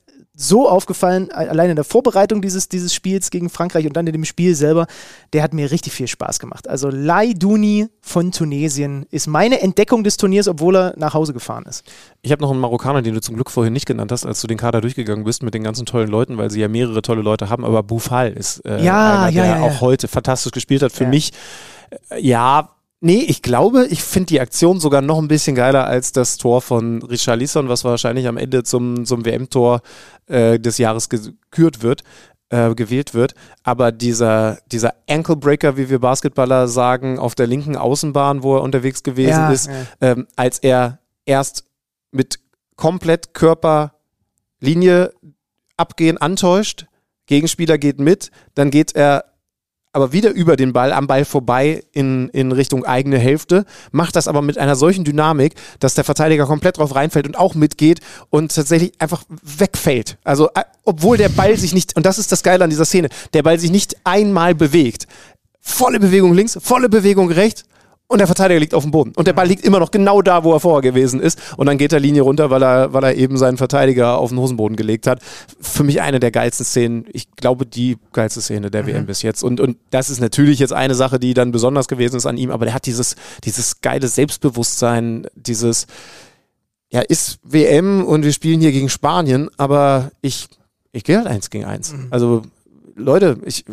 so 0.41 0.67
aufgefallen, 0.67 1.31
allein 1.31 1.69
in 1.69 1.75
der 1.75 1.85
Vorbereitung 1.85 2.41
dieses, 2.41 2.67
dieses 2.67 2.93
Spiels 2.93 3.29
gegen 3.29 3.49
Frankreich 3.49 3.85
und 3.85 3.95
dann 3.95 4.07
in 4.07 4.13
dem 4.13 4.25
Spiel 4.25 4.55
selber, 4.55 4.87
der 5.33 5.43
hat 5.43 5.53
mir 5.53 5.69
richtig 5.71 5.93
viel 5.93 6.07
Spaß 6.07 6.39
gemacht. 6.39 6.67
Also 6.67 6.89
Lai 6.89 7.33
Duni 7.33 7.87
von 8.01 8.31
Tunesien 8.31 9.05
ist 9.11 9.27
meine 9.27 9.61
Entdeckung 9.61 10.03
des 10.03 10.17
Turniers, 10.17 10.47
obwohl 10.47 10.75
er 10.75 10.93
nach 10.97 11.13
Hause 11.13 11.33
gefahren 11.33 11.65
ist. 11.69 11.83
Ich 12.21 12.31
habe 12.31 12.41
noch 12.41 12.51
einen 12.51 12.59
Marokkaner, 12.59 13.01
den 13.01 13.13
du 13.13 13.21
zum 13.21 13.35
Glück 13.35 13.51
vorhin 13.51 13.73
nicht 13.73 13.85
genannt 13.85 14.11
hast, 14.11 14.25
als 14.25 14.41
du 14.41 14.47
den 14.47 14.57
Kader 14.57 14.81
durchgegangen 14.81 15.23
bist 15.23 15.43
mit 15.43 15.53
den 15.53 15.63
ganzen 15.63 15.85
tollen 15.85 16.09
Leuten, 16.09 16.37
weil 16.37 16.49
sie 16.49 16.59
ja 16.59 16.67
mehrere 16.67 17.01
tolle 17.01 17.21
Leute 17.21 17.49
haben, 17.49 17.63
aber 17.63 17.83
Boufal 17.83 18.31
ist 18.31 18.65
äh, 18.65 18.83
ja, 18.83 19.23
einer, 19.25 19.29
ja, 19.29 19.43
der 19.43 19.57
ja, 19.57 19.61
auch 19.61 19.81
heute 19.81 20.07
fantastisch 20.07 20.51
gespielt 20.51 20.81
hat. 20.81 20.91
Für 20.91 21.05
mich, 21.05 21.31
äh, 22.09 22.19
ja, 22.19 22.69
Nee, 23.03 23.25
ich 23.27 23.41
glaube, 23.41 23.87
ich 23.87 24.03
finde 24.03 24.27
die 24.27 24.39
Aktion 24.39 24.79
sogar 24.79 25.01
noch 25.01 25.17
ein 25.17 25.27
bisschen 25.27 25.55
geiler 25.55 25.87
als 25.87 26.11
das 26.11 26.37
Tor 26.37 26.61
von 26.61 27.01
Richarlison, 27.01 27.67
was 27.67 27.83
wahrscheinlich 27.83 28.27
am 28.27 28.37
Ende 28.37 28.63
zum, 28.63 29.05
zum 29.07 29.25
WM-Tor 29.25 29.81
äh, 30.27 30.59
des 30.59 30.77
Jahres 30.77 31.09
gekürt 31.09 31.81
wird, 31.81 32.03
äh, 32.49 32.75
gewählt 32.75 33.15
wird. 33.15 33.33
Aber 33.63 33.91
dieser, 33.91 34.59
dieser 34.71 34.93
Ankle 35.09 35.35
Breaker, 35.35 35.77
wie 35.77 35.89
wir 35.89 35.97
Basketballer 35.97 36.67
sagen, 36.67 37.17
auf 37.17 37.33
der 37.33 37.47
linken 37.47 37.75
Außenbahn, 37.75 38.43
wo 38.43 38.57
er 38.57 38.61
unterwegs 38.61 39.01
gewesen 39.01 39.29
ja, 39.29 39.51
ist, 39.51 39.67
ja. 39.67 39.73
Ähm, 40.01 40.27
als 40.35 40.59
er 40.59 40.99
erst 41.25 41.65
mit 42.11 42.39
komplett 42.75 43.33
Körperlinie 43.33 45.11
abgehen 45.75 46.19
antäuscht, 46.19 46.85
Gegenspieler 47.25 47.79
geht 47.79 47.99
mit, 47.99 48.29
dann 48.53 48.69
geht 48.69 48.95
er 48.95 49.30
aber 49.93 50.13
wieder 50.13 50.31
über 50.31 50.55
den 50.55 50.73
Ball, 50.73 50.93
am 50.93 51.07
Ball 51.07 51.25
vorbei 51.25 51.83
in, 51.91 52.29
in 52.29 52.51
Richtung 52.51 52.85
eigene 52.85 53.17
Hälfte, 53.17 53.65
macht 53.91 54.15
das 54.15 54.27
aber 54.27 54.41
mit 54.41 54.57
einer 54.57 54.75
solchen 54.75 55.03
Dynamik, 55.03 55.55
dass 55.79 55.95
der 55.95 56.03
Verteidiger 56.03 56.45
komplett 56.45 56.77
drauf 56.77 56.95
reinfällt 56.95 57.27
und 57.27 57.37
auch 57.37 57.55
mitgeht 57.55 57.99
und 58.29 58.53
tatsächlich 58.55 58.93
einfach 58.99 59.23
wegfällt. 59.41 60.17
Also, 60.23 60.49
äh, 60.55 60.63
obwohl 60.86 61.17
der 61.17 61.29
Ball 61.29 61.57
sich 61.57 61.74
nicht, 61.74 61.95
und 61.97 62.05
das 62.05 62.17
ist 62.20 62.32
das 62.32 62.43
Geile 62.43 62.63
an 62.63 62.70
dieser 62.70 62.86
Szene, 62.86 63.09
der 63.33 63.43
Ball 63.43 63.59
sich 63.59 63.71
nicht 63.71 63.97
einmal 64.03 64.55
bewegt. 64.55 65.07
Volle 65.59 65.99
Bewegung 65.99 66.33
links, 66.33 66.57
volle 66.61 66.89
Bewegung 66.89 67.29
rechts 67.29 67.66
und 68.12 68.17
der 68.17 68.28
Verteidiger 68.28 68.59
liegt 68.59 68.74
auf 68.74 68.83
dem 68.83 68.92
Boden. 68.92 69.13
Und 69.16 69.25
der 69.25 69.32
Ball 69.32 69.47
liegt 69.47 69.63
immer 69.63 69.79
noch 69.79 69.89
genau 69.89 70.21
da, 70.21 70.43
wo 70.43 70.51
er 70.51 70.59
vorher 70.59 70.82
gewesen 70.82 71.21
ist. 71.21 71.39
Und 71.55 71.67
dann 71.67 71.78
geht 71.78 71.93
der 71.93 72.01
Linie 72.01 72.24
runter, 72.24 72.50
weil 72.50 72.62
er, 72.62 72.92
weil 72.92 73.05
er 73.05 73.16
eben 73.16 73.38
seinen 73.38 73.55
Verteidiger 73.55 74.17
auf 74.17 74.32
den 74.32 74.38
Hosenboden 74.38 74.75
gelegt 74.75 75.08
hat. 75.08 75.21
Für 75.62 75.86
mich 75.86 76.01
eine 76.01 76.20
der 76.20 76.29
geilsten 76.29 76.66
Szenen. 76.66 77.05
Ich 77.13 77.32
glaube, 77.32 77.66
die 77.66 77.97
geilste 78.12 78.42
Szene 78.42 78.70
der 78.70 78.83
mhm. 78.83 78.88
WM 78.88 79.05
bis 79.05 79.21
jetzt. 79.21 79.43
Und, 79.43 79.62
und 79.62 79.78
das 79.92 80.09
ist 80.09 80.20
natürlich 80.20 80.59
jetzt 80.59 80.74
eine 80.74 80.93
Sache, 80.93 81.20
die 81.20 81.33
dann 81.33 81.54
besonders 81.54 81.88
gewesen 81.88 82.17
ist 82.17 82.25
an 82.25 82.36
ihm. 82.36 82.51
Aber 82.51 82.66
der 82.66 82.74
hat 82.74 82.86
dieses, 82.86 83.16
dieses 83.46 83.79
geile 83.79 84.09
Selbstbewusstsein, 84.09 85.28
dieses, 85.33 85.88
ja, 86.92 87.00
ist 87.00 87.39
WM 87.43 88.04
und 88.04 88.25
wir 88.25 88.33
spielen 88.33 88.59
hier 88.59 88.74
gegen 88.74 88.89
Spanien, 88.89 89.50
aber 89.55 90.12
ich, 90.21 90.50
ich 90.92 91.05
gehe 91.05 91.17
halt 91.17 91.28
eins 91.28 91.50
gegen 91.50 91.63
eins. 91.63 91.93
Mhm. 91.93 92.08
Also 92.09 92.42
Leute, 93.01 93.37
ich 93.45 93.65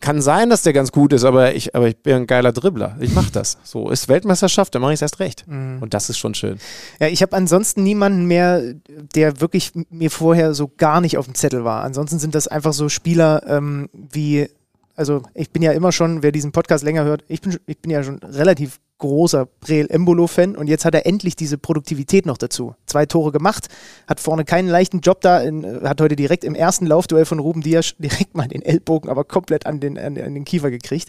kann 0.00 0.22
sein, 0.22 0.50
dass 0.50 0.62
der 0.62 0.72
ganz 0.72 0.92
gut 0.92 1.12
ist, 1.12 1.24
aber 1.24 1.54
ich, 1.54 1.74
aber 1.74 1.88
ich 1.88 1.96
bin 1.96 2.14
ein 2.14 2.26
geiler 2.26 2.52
Dribbler. 2.52 2.96
Ich 3.00 3.14
mache 3.14 3.30
das. 3.32 3.58
So 3.64 3.90
ist 3.90 4.08
Weltmeisterschaft, 4.08 4.74
dann 4.74 4.82
mache 4.82 4.92
ich 4.92 4.98
es 4.98 5.02
erst 5.02 5.20
recht. 5.20 5.46
Mhm. 5.46 5.78
Und 5.80 5.94
das 5.94 6.08
ist 6.10 6.18
schon 6.18 6.34
schön. 6.34 6.58
Ja, 7.00 7.08
ich 7.08 7.22
habe 7.22 7.36
ansonsten 7.36 7.82
niemanden 7.82 8.26
mehr, 8.26 8.74
der 9.14 9.40
wirklich 9.40 9.72
mir 9.90 10.10
vorher 10.10 10.54
so 10.54 10.70
gar 10.76 11.00
nicht 11.00 11.18
auf 11.18 11.26
dem 11.26 11.34
Zettel 11.34 11.64
war. 11.64 11.82
Ansonsten 11.82 12.18
sind 12.18 12.34
das 12.34 12.48
einfach 12.48 12.72
so 12.72 12.88
Spieler 12.88 13.42
ähm, 13.46 13.88
wie 13.92 14.48
also 14.96 15.22
ich 15.34 15.50
bin 15.50 15.62
ja 15.62 15.72
immer 15.72 15.92
schon, 15.92 16.22
wer 16.22 16.32
diesen 16.32 16.52
Podcast 16.52 16.82
länger 16.82 17.04
hört, 17.04 17.22
ich 17.28 17.42
bin, 17.42 17.58
ich 17.66 17.78
bin 17.78 17.90
ja 17.90 18.02
schon 18.02 18.18
relativ 18.22 18.80
großer 18.98 19.46
Breel 19.60 19.86
Embolo-Fan 19.90 20.56
und 20.56 20.68
jetzt 20.68 20.84
hat 20.84 20.94
er 20.94 21.06
endlich 21.06 21.36
diese 21.36 21.58
Produktivität 21.58 22.24
noch 22.24 22.38
dazu. 22.38 22.74
Zwei 22.86 23.04
Tore 23.04 23.30
gemacht, 23.30 23.68
hat 24.06 24.20
vorne 24.20 24.44
keinen 24.44 24.68
leichten 24.68 25.00
Job 25.00 25.20
da, 25.20 25.40
in, 25.40 25.82
hat 25.82 26.00
heute 26.00 26.16
direkt 26.16 26.44
im 26.44 26.54
ersten 26.54 26.86
Laufduell 26.86 27.26
von 27.26 27.38
Ruben 27.38 27.60
Dias 27.60 27.94
direkt 27.98 28.34
mal 28.34 28.48
den 28.48 28.62
Ellbogen, 28.62 29.10
aber 29.10 29.24
komplett 29.24 29.66
an 29.66 29.80
den, 29.80 29.98
an, 29.98 30.18
an 30.18 30.34
den 30.34 30.44
Kiefer 30.44 30.70
gekriegt. 30.70 31.08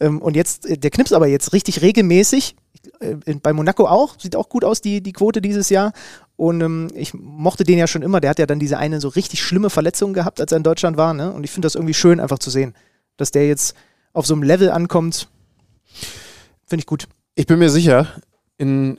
Ähm, 0.00 0.20
und 0.20 0.36
jetzt, 0.36 0.66
äh, 0.66 0.76
der 0.76 0.90
knipst 0.90 1.14
aber 1.14 1.26
jetzt 1.26 1.52
richtig 1.52 1.80
regelmäßig. 1.80 2.54
Äh, 3.00 3.34
bei 3.42 3.52
Monaco 3.52 3.86
auch, 3.86 4.18
sieht 4.18 4.36
auch 4.36 4.48
gut 4.48 4.64
aus, 4.64 4.82
die, 4.82 5.02
die 5.02 5.12
Quote 5.12 5.40
dieses 5.40 5.70
Jahr. 5.70 5.92
Und 6.36 6.60
ähm, 6.60 6.88
ich 6.94 7.14
mochte 7.14 7.64
den 7.64 7.78
ja 7.78 7.86
schon 7.86 8.02
immer. 8.02 8.20
Der 8.20 8.30
hat 8.30 8.38
ja 8.38 8.46
dann 8.46 8.58
diese 8.58 8.76
eine 8.76 9.00
so 9.00 9.08
richtig 9.08 9.42
schlimme 9.42 9.70
Verletzung 9.70 10.12
gehabt, 10.12 10.40
als 10.40 10.52
er 10.52 10.56
in 10.56 10.64
Deutschland 10.64 10.96
war. 10.96 11.14
Ne? 11.14 11.32
Und 11.32 11.44
ich 11.44 11.50
finde 11.50 11.66
das 11.66 11.76
irgendwie 11.76 11.94
schön, 11.94 12.20
einfach 12.20 12.38
zu 12.38 12.50
sehen, 12.50 12.74
dass 13.16 13.30
der 13.30 13.46
jetzt 13.46 13.74
auf 14.12 14.26
so 14.26 14.34
einem 14.34 14.42
Level 14.42 14.70
ankommt. 14.70 15.28
Finde 16.66 16.80
ich 16.80 16.86
gut 16.86 17.06
ich 17.34 17.46
bin 17.46 17.58
mir 17.58 17.70
sicher, 17.70 18.08
in 18.58 18.98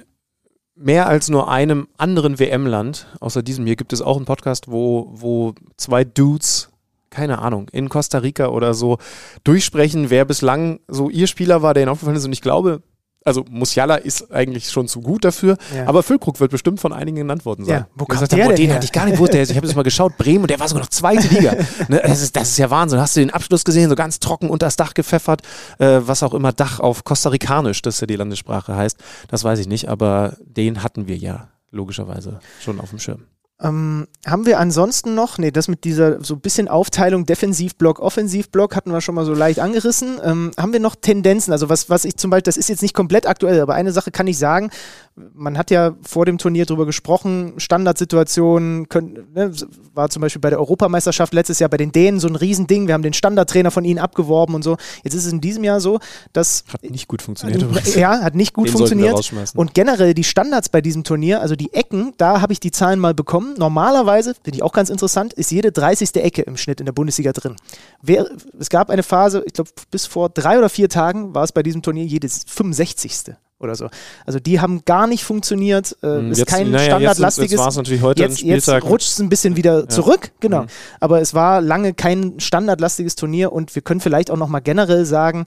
mehr 0.75 1.07
als 1.07 1.29
nur 1.29 1.49
einem 1.49 1.87
anderen 1.97 2.39
WM-Land, 2.39 3.07
außer 3.19 3.43
diesem 3.43 3.65
hier, 3.65 3.75
gibt 3.75 3.93
es 3.93 4.01
auch 4.01 4.17
einen 4.17 4.25
Podcast, 4.25 4.71
wo, 4.71 5.09
wo 5.13 5.53
zwei 5.77 6.03
Dudes, 6.03 6.69
keine 7.09 7.39
Ahnung, 7.39 7.69
in 7.71 7.89
Costa 7.89 8.19
Rica 8.19 8.47
oder 8.47 8.73
so, 8.73 8.97
durchsprechen, 9.43 10.09
wer 10.09 10.25
bislang 10.25 10.79
so 10.87 11.09
ihr 11.09 11.27
Spieler 11.27 11.61
war, 11.61 11.73
der 11.73 11.83
ihnen 11.83 11.91
aufgefallen 11.91 12.17
ist. 12.17 12.25
Und 12.25 12.33
ich 12.33 12.41
glaube, 12.41 12.81
also 13.25 13.45
Musiala 13.49 13.95
ist 13.95 14.31
eigentlich 14.31 14.69
schon 14.69 14.87
zu 14.87 15.01
gut 15.01 15.25
dafür, 15.25 15.57
ja. 15.75 15.87
aber 15.87 16.03
Füllkrug 16.03 16.39
wird 16.39 16.51
bestimmt 16.51 16.79
von 16.79 16.93
einigen 16.93 17.17
genannt 17.17 17.45
worden 17.45 17.65
sein. 17.65 17.79
Ja, 17.79 17.87
wo 17.95 18.05
kommt 18.05 18.31
der 18.31 18.45
haben, 18.45 18.55
den 18.55 18.67
her? 18.67 18.75
hatte 18.75 18.85
ich 18.85 18.91
gar 18.91 19.05
nicht 19.05 19.15
gewusst. 19.15 19.33
Ich 19.33 19.55
habe 19.55 19.65
das 19.65 19.75
mal 19.75 19.83
geschaut, 19.83 20.17
Bremen, 20.17 20.43
und 20.43 20.51
der 20.51 20.59
war 20.59 20.67
sogar 20.67 20.83
noch 20.83 20.89
zweite 20.89 21.27
Liga. 21.27 21.53
ne, 21.87 22.01
das, 22.03 22.21
ist, 22.21 22.35
das 22.35 22.49
ist 22.49 22.57
ja 22.57 22.69
Wahnsinn. 22.69 22.99
Hast 22.99 23.15
du 23.15 23.21
den 23.21 23.31
Abschluss 23.31 23.63
gesehen, 23.63 23.89
so 23.89 23.95
ganz 23.95 24.19
trocken 24.19 24.49
unter 24.49 24.67
das 24.67 24.75
Dach 24.75 24.93
gepfeffert, 24.93 25.41
äh, 25.79 26.01
was 26.01 26.23
auch 26.23 26.33
immer 26.33 26.51
Dach 26.51 26.79
auf 26.79 27.03
Costa 27.03 27.29
Ricanisch, 27.29 27.81
das 27.81 27.99
ja 27.99 28.07
die 28.07 28.15
Landessprache 28.15 28.75
heißt. 28.75 28.97
Das 29.29 29.43
weiß 29.43 29.59
ich 29.59 29.67
nicht, 29.67 29.89
aber 29.89 30.37
den 30.41 30.83
hatten 30.83 31.07
wir 31.07 31.17
ja 31.17 31.49
logischerweise 31.71 32.39
schon 32.59 32.79
auf 32.79 32.89
dem 32.89 32.99
Schirm. 32.99 33.25
Ähm, 33.61 34.07
haben 34.25 34.45
wir 34.45 34.59
ansonsten 34.59 35.15
noch, 35.15 35.37
nee, 35.37 35.51
das 35.51 35.67
mit 35.67 35.83
dieser 35.83 36.23
so 36.23 36.33
ein 36.33 36.41
bisschen 36.41 36.67
Aufteilung 36.67 37.25
Defensivblock, 37.25 37.99
Offensivblock 37.99 38.75
hatten 38.75 38.91
wir 38.91 38.99
schon 38.99 39.15
mal 39.15 39.25
so 39.25 39.33
leicht 39.33 39.59
angerissen. 39.59 40.19
Ähm, 40.23 40.51
haben 40.57 40.73
wir 40.73 40.79
noch 40.79 40.95
Tendenzen? 40.95 41.53
Also 41.53 41.69
was, 41.69 41.89
was 41.89 42.03
ich 42.03 42.17
zum 42.17 42.31
Beispiel, 42.31 42.43
das 42.43 42.57
ist 42.57 42.67
jetzt 42.69 42.81
nicht 42.81 42.95
komplett 42.95 43.27
aktuell, 43.27 43.61
aber 43.61 43.75
eine 43.75 43.91
Sache 43.91 44.11
kann 44.11 44.27
ich 44.27 44.37
sagen, 44.37 44.69
man 45.15 45.57
hat 45.57 45.69
ja 45.69 45.95
vor 46.01 46.25
dem 46.25 46.39
Turnier 46.39 46.65
darüber 46.65 46.85
gesprochen, 46.85 47.53
Standardsituationen, 47.57 48.89
können, 48.89 49.27
ne, 49.33 49.53
war 49.93 50.09
zum 50.09 50.21
Beispiel 50.21 50.41
bei 50.41 50.49
der 50.49 50.59
Europameisterschaft 50.59 51.33
letztes 51.33 51.59
Jahr 51.59 51.69
bei 51.69 51.77
den 51.77 51.91
Dänen 51.91 52.19
so 52.19 52.27
ein 52.27 52.35
Riesending, 52.35 52.87
wir 52.87 52.95
haben 52.95 53.03
den 53.03 53.13
Standardtrainer 53.13 53.69
von 53.69 53.85
ihnen 53.85 53.99
abgeworben 53.99 54.55
und 54.55 54.63
so. 54.63 54.77
Jetzt 55.03 55.13
ist 55.13 55.25
es 55.25 55.31
in 55.31 55.41
diesem 55.41 55.63
Jahr 55.63 55.79
so, 55.79 55.99
dass... 56.33 56.63
Hat 56.73 56.83
nicht 56.83 57.07
gut 57.07 57.21
funktioniert. 57.21 57.63
Äh, 57.95 57.99
ja, 57.99 58.21
hat 58.21 58.35
nicht 58.35 58.53
gut 58.53 58.67
den 58.67 58.73
funktioniert. 58.73 59.31
Und 59.55 59.73
generell 59.73 60.13
die 60.13 60.23
Standards 60.23 60.69
bei 60.69 60.81
diesem 60.81 61.03
Turnier, 61.03 61.41
also 61.41 61.55
die 61.55 61.73
Ecken, 61.73 62.13
da 62.17 62.41
habe 62.41 62.53
ich 62.53 62.59
die 62.59 62.71
Zahlen 62.71 62.99
mal 62.99 63.13
bekommen. 63.13 63.42
Normalerweise, 63.57 64.33
finde 64.33 64.57
ich 64.57 64.63
auch 64.63 64.73
ganz 64.73 64.89
interessant, 64.89 65.33
ist 65.33 65.51
jede 65.51 65.71
30. 65.71 66.15
Ecke 66.15 66.41
im 66.43 66.57
Schnitt 66.57 66.79
in 66.79 66.85
der 66.85 66.93
Bundesliga 66.93 67.31
drin. 67.31 67.55
Wer, 68.01 68.27
es 68.59 68.69
gab 68.69 68.89
eine 68.89 69.03
Phase, 69.03 69.43
ich 69.45 69.53
glaube 69.53 69.69
bis 69.91 70.05
vor 70.05 70.29
drei 70.29 70.57
oder 70.57 70.69
vier 70.69 70.89
Tagen 70.89 71.35
war 71.35 71.43
es 71.43 71.51
bei 71.51 71.63
diesem 71.63 71.81
Turnier 71.81 72.05
jedes 72.05 72.43
65 72.47 73.35
oder 73.59 73.75
so. 73.75 73.89
Also 74.25 74.39
die 74.39 74.59
haben 74.59 74.83
gar 74.85 75.07
nicht 75.07 75.23
funktioniert. 75.23 75.97
Äh, 76.03 76.07
hm, 76.07 76.31
ist 76.31 76.39
jetzt, 76.39 76.49
kein 76.49 76.69
naja, 76.71 76.85
standardlastiges. 76.85 77.51
Jetzt, 77.51 77.65
jetzt, 77.65 77.77
natürlich 77.77 78.01
heute 78.01 78.21
jetzt, 78.21 78.41
jetzt 78.41 78.69
rutscht 78.69 79.09
es 79.09 79.19
ein 79.19 79.29
bisschen 79.29 79.55
wieder 79.55 79.81
ja. 79.81 79.87
zurück, 79.87 80.31
genau. 80.39 80.63
Mhm. 80.63 80.67
Aber 80.99 81.21
es 81.21 81.33
war 81.33 81.61
lange 81.61 81.93
kein 81.93 82.39
standardlastiges 82.39 83.15
Turnier 83.15 83.51
und 83.51 83.73
wir 83.73 83.81
können 83.81 84.01
vielleicht 84.01 84.29
auch 84.29 84.37
noch 84.37 84.49
mal 84.49 84.59
generell 84.59 85.05
sagen, 85.05 85.45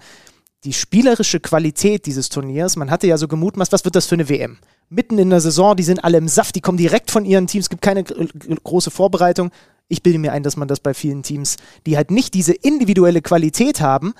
die 0.66 0.72
spielerische 0.72 1.38
Qualität 1.38 2.06
dieses 2.06 2.28
Turniers, 2.28 2.76
man 2.76 2.90
hatte 2.90 3.06
ja 3.06 3.16
so 3.16 3.28
gemutmaßt, 3.28 3.70
was 3.72 3.84
wird 3.84 3.94
das 3.94 4.06
für 4.06 4.16
eine 4.16 4.28
WM? 4.28 4.58
Mitten 4.88 5.16
in 5.18 5.30
der 5.30 5.40
Saison, 5.40 5.76
die 5.76 5.84
sind 5.84 6.02
alle 6.02 6.18
im 6.18 6.26
Saft, 6.26 6.56
die 6.56 6.60
kommen 6.60 6.76
direkt 6.76 7.12
von 7.12 7.24
ihren 7.24 7.46
Teams, 7.46 7.66
es 7.66 7.70
gibt 7.70 7.82
keine 7.82 8.02
große 8.02 8.90
Vorbereitung. 8.90 9.50
Ich 9.88 10.02
bilde 10.02 10.18
mir 10.18 10.32
ein, 10.32 10.42
dass 10.42 10.56
man 10.56 10.66
das 10.66 10.80
bei 10.80 10.92
vielen 10.92 11.22
Teams, 11.22 11.56
die 11.86 11.96
halt 11.96 12.10
nicht 12.10 12.34
diese 12.34 12.52
individuelle 12.52 13.22
Qualität 13.22 13.80
haben, 13.80 14.14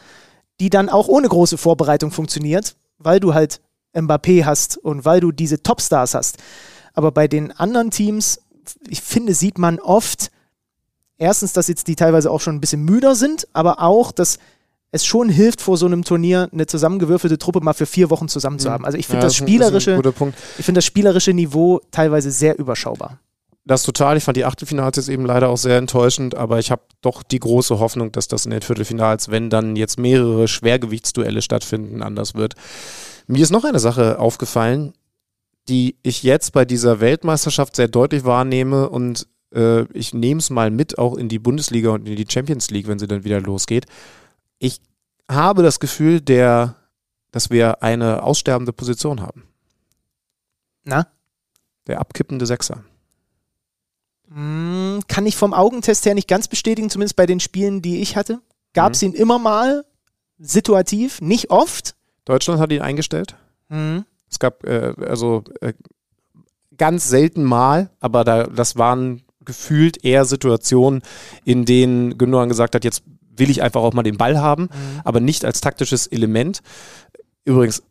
die 0.61 0.71
dann 0.71 0.89
auch 0.89 1.09
ohne 1.09 1.29
große 1.29 1.59
Vorbereitung 1.59 2.13
funktioniert, 2.13 2.77
weil 2.99 3.19
du 3.19 3.35
halt 3.35 3.61
Mbappé 3.93 4.45
hast 4.45 4.79
und 4.79 5.05
weil 5.05 5.21
du 5.21 5.33
diese 5.33 5.63
Topstars 5.63 6.15
hast. 6.15 6.39
Aber 6.95 7.11
bei 7.11 7.27
den 7.27 7.51
anderen 7.51 7.91
Teams, 7.91 8.41
ich 8.89 9.03
finde, 9.03 9.35
sieht 9.35 9.59
man 9.59 9.81
oft, 9.81 10.31
erstens, 11.19 11.53
dass 11.53 11.67
jetzt 11.67 11.89
die 11.89 11.97
teilweise 11.97 12.31
auch 12.31 12.41
schon 12.41 12.55
ein 12.55 12.61
bisschen 12.61 12.85
müder 12.85 13.17
sind, 13.17 13.49
aber 13.53 13.83
auch, 13.83 14.13
dass 14.13 14.39
es 14.97 15.07
schon 15.07 15.29
hilft, 15.29 15.61
vor 15.61 15.77
so 15.77 15.87
einem 15.87 16.05
Turnier 16.05 16.49
eine 16.53 16.67
zusammengewürfelte 16.67 17.39
Truppe 17.39 17.61
mal 17.61 17.73
für 17.73 17.87
vier 17.87 18.11
Wochen 18.11 18.29
zusammen 18.29 18.59
zu 18.59 18.71
haben. 18.71 18.85
Also 18.85 18.99
ich 18.99 19.07
finde 19.07 19.23
ja, 19.23 19.27
das, 19.29 19.37
spielerische, 19.37 20.03
ich 20.59 20.65
finde 20.65 20.79
das 20.79 20.85
spielerische 20.85 21.33
Niveau 21.33 21.81
teilweise 21.91 22.31
sehr 22.31 22.59
überschaubar. 22.59 23.21
Das 23.67 23.83
total. 23.83 24.17
Ich 24.17 24.23
fand 24.23 24.37
die 24.37 24.45
Achtelfinals 24.45 24.97
jetzt 24.97 25.09
eben 25.09 25.27
leider 25.27 25.49
auch 25.49 25.57
sehr 25.57 25.77
enttäuschend, 25.77 26.37
aber 26.37 26.61
ich 26.61 26.71
habe 26.71 26.83
doch 27.01 27.25
die 27.25 27.41
große 27.41 27.81
Hoffnung, 27.81 28.13
dass 28.13 28.29
das 28.29 28.45
in 28.45 28.53
den 28.53 28.63
Viertelfinals, 28.63 29.29
wenn 29.29 29.51
dann 29.51 29.75
jetzt 29.75 29.99
mehrere 29.99 30.47
Schwergewichtsduelle 30.47 31.43
stattfinden, 31.43 32.01
anders 32.01 32.35
wird. 32.35 32.55
Mir 33.27 33.43
ist 33.43 33.51
noch 33.51 33.65
eine 33.65 33.81
Sache 33.81 34.21
aufgefallen, 34.21 34.93
die 35.69 35.97
ich 36.05 36.23
jetzt 36.23 36.53
bei 36.53 36.65
dieser 36.65 37.01
Weltmeisterschaft 37.01 37.75
sehr 37.75 37.89
deutlich 37.89 38.25
wahrnehme 38.25 38.89
und 38.89 39.27
äh, 39.53 39.83
ich 39.93 40.15
nehme 40.15 40.39
es 40.39 40.49
mal 40.51 40.71
mit 40.71 40.97
auch 40.99 41.17
in 41.17 41.29
die 41.29 41.41
Bundesliga 41.41 41.91
und 41.91 42.09
in 42.09 42.15
die 42.15 42.27
Champions 42.29 42.71
League, 42.71 42.87
wenn 42.87 43.01
sie 43.01 43.09
dann 43.09 43.25
wieder 43.25 43.41
losgeht. 43.41 43.87
Ich 44.61 44.81
habe 45.31 45.63
das 45.63 45.81
Gefühl, 45.81 46.21
der, 46.21 46.77
dass 47.33 47.51
wir 47.51 47.83
eine 47.83 48.23
aussterbende 48.23 48.73
Position 48.73 49.21
haben. 49.21 49.45
Na? 50.85 51.09
Der 51.87 52.01
abkippende 52.01 52.47
Sechser. 52.47 52.85
Hm, 54.29 55.01
kann 55.09 55.27
ich 55.27 55.37
vom 55.37 55.55
Augentest 55.55 56.05
her 56.07 56.15
nicht 56.15 56.29
ganz 56.29 56.49
bestätigen, 56.49 56.91
zumindest 56.91 57.17
bei 57.17 57.27
den 57.27 57.41
Spielen, 57.41 57.83
die 57.83 58.01
ich 58.01 58.17
hatte. 58.17 58.41
Gab 58.73 58.93
es 58.93 59.03
mhm. 59.03 59.09
ihn 59.09 59.15
immer 59.15 59.39
mal, 59.39 59.85
situativ, 60.39 61.21
nicht 61.21 61.51
oft. 61.51 61.97
Deutschland 62.25 62.61
hat 62.61 62.73
ihn 62.73 62.83
eingestellt. 62.83 63.37
Mhm. 63.69 64.05
Es 64.29 64.39
gab 64.39 64.65
äh, 64.65 64.95
also 65.07 65.45
äh, 65.61 65.73
ganz 66.77 67.09
selten 67.09 67.45
mal, 67.45 67.91
aber 68.01 68.25
da, 68.25 68.45
das 68.45 68.77
waren 68.77 69.23
gefühlt 69.45 70.05
eher 70.05 70.25
Situationen, 70.25 71.03
in 71.45 71.65
denen 71.65 72.19
Gündogan 72.19 72.49
gesagt 72.49 72.75
hat, 72.75 72.85
jetzt 72.85 73.03
will 73.37 73.51
ich 73.51 73.63
einfach 73.63 73.83
auch 73.83 73.93
mal 73.93 74.03
den 74.03 74.17
Ball 74.17 74.39
haben, 74.39 74.63
mhm. 74.65 75.01
aber 75.05 75.21
nicht 75.21 75.45
als 75.45 75.61
taktisches 75.61 76.07
Element. 76.07 76.63
Übrigens, 77.45 77.83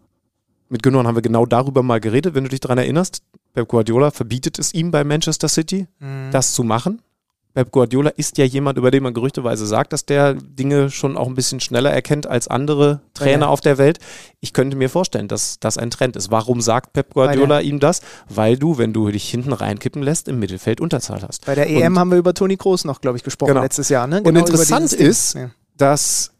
mit 0.69 0.83
Gündogan 0.83 1.07
haben 1.07 1.15
wir 1.15 1.21
genau 1.21 1.45
darüber 1.45 1.83
mal 1.83 1.99
geredet, 1.99 2.35
wenn 2.35 2.43
du 2.43 2.49
dich 2.49 2.59
daran 2.59 2.77
erinnerst. 2.77 3.21
Pep 3.53 3.67
Guardiola 3.67 4.11
verbietet 4.11 4.59
es 4.59 4.73
ihm 4.73 4.91
bei 4.91 5.03
Manchester 5.03 5.47
City, 5.47 5.87
mhm. 5.99 6.31
das 6.31 6.53
zu 6.53 6.63
machen. 6.63 7.01
Pep 7.55 7.71
Guardiola 7.71 8.09
ist 8.09 8.37
ja 8.37 8.43
jemand, 8.43 8.77
über 8.77 8.91
den 8.91 9.01
man 9.01 9.13
gerüchteweise 9.13 9.65
sagt, 9.65 9.93
dass 9.93 10.05
der 10.05 10.33
Dinge 10.33 10.91
schon 10.91 11.15
auch 11.15 11.27
ein 11.27 11.35
bisschen 11.35 11.61
schneller 11.61 11.89
erkennt 11.89 12.27
als 12.27 12.49
andere 12.49 12.99
Trainer 13.13 13.45
ja. 13.45 13.47
auf 13.47 13.61
der 13.61 13.77
Welt. 13.77 13.99
Ich 14.41 14.51
könnte 14.51 14.75
mir 14.75 14.89
vorstellen, 14.89 15.29
dass 15.29 15.57
das 15.61 15.77
ein 15.77 15.89
Trend 15.89 16.17
ist. 16.17 16.29
Warum 16.29 16.59
sagt 16.59 16.91
Pep 16.91 17.13
Guardiola 17.13 17.61
ihm 17.61 17.79
das? 17.79 18.01
Weil 18.27 18.57
du, 18.57 18.77
wenn 18.77 18.91
du 18.91 19.09
dich 19.09 19.29
hinten 19.29 19.53
reinkippen 19.53 20.03
lässt, 20.03 20.27
im 20.27 20.37
Mittelfeld 20.37 20.81
Unterzahl 20.81 21.21
hast. 21.21 21.45
Bei 21.45 21.55
der 21.55 21.69
EM 21.69 21.93
Und, 21.93 21.99
haben 21.99 22.11
wir 22.11 22.17
über 22.17 22.33
Toni 22.33 22.57
Kroos 22.57 22.83
noch, 22.83 22.99
glaube 22.99 23.17
ich, 23.17 23.23
gesprochen 23.23 23.53
genau. 23.53 23.63
letztes 23.63 23.87
Jahr. 23.87 24.05
Ne? 24.05 24.21
Genau 24.21 24.29
Und 24.29 24.35
interessant 24.35 24.91
ist, 24.91 25.35
ja. 25.35 25.49
dass 25.77 26.31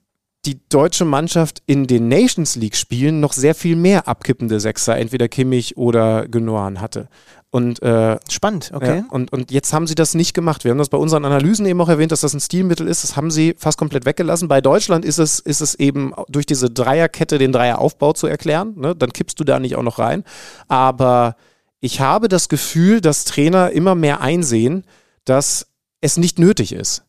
die 0.45 0.59
deutsche 0.67 1.05
Mannschaft 1.05 1.63
in 1.65 1.87
den 1.87 2.09
Nations 2.09 2.57
League 2.57 2.75
Spielen 2.75 3.21
noch 3.21 3.31
sehr 3.31 3.55
viel 3.55 3.77
mehr 3.77 4.09
abkippende 4.09 4.59
Sechser, 4.59 4.97
entweder 4.97 5.29
Kimmich 5.29 5.77
oder 5.77 6.27
Genoan 6.27 6.81
hatte. 6.81 7.07
Und, 7.55 7.81
äh, 7.83 8.17
Spannend, 8.29 8.71
okay. 8.73 8.97
ja, 8.97 9.05
und, 9.11 9.31
und 9.31 9.49
jetzt 9.49 9.71
haben 9.71 9.87
sie 9.87 9.95
das 9.95 10.13
nicht 10.13 10.33
gemacht. 10.33 10.65
Wir 10.65 10.71
haben 10.71 10.77
das 10.77 10.89
bei 10.89 10.97
unseren 10.97 11.23
Analysen 11.23 11.65
eben 11.65 11.79
auch 11.79 11.87
erwähnt, 11.87 12.11
dass 12.11 12.19
das 12.19 12.33
ein 12.33 12.41
Stilmittel 12.41 12.85
ist. 12.85 13.05
Das 13.05 13.15
haben 13.15 13.31
sie 13.31 13.55
fast 13.57 13.77
komplett 13.77 14.03
weggelassen. 14.05 14.49
Bei 14.49 14.59
Deutschland 14.59 15.05
ist 15.05 15.19
es, 15.19 15.39
ist 15.39 15.61
es 15.61 15.73
eben 15.75 16.11
durch 16.27 16.45
diese 16.45 16.69
Dreierkette 16.69 17.37
den 17.37 17.53
Dreieraufbau 17.53 18.11
zu 18.11 18.27
erklären. 18.27 18.73
Ne? 18.75 18.93
Dann 18.93 19.13
kippst 19.13 19.39
du 19.39 19.45
da 19.45 19.61
nicht 19.61 19.77
auch 19.77 19.83
noch 19.83 19.99
rein. 19.99 20.25
Aber 20.67 21.37
ich 21.79 22.01
habe 22.01 22.27
das 22.27 22.49
Gefühl, 22.49 22.99
dass 22.99 23.23
Trainer 23.23 23.71
immer 23.71 23.95
mehr 23.95 24.19
einsehen, 24.19 24.83
dass 25.23 25.67
es 26.01 26.17
nicht 26.17 26.37
nötig 26.37 26.73
ist. 26.73 27.05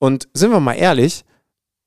Und 0.00 0.26
sind 0.34 0.50
wir 0.50 0.58
mal 0.58 0.74
ehrlich, 0.74 1.24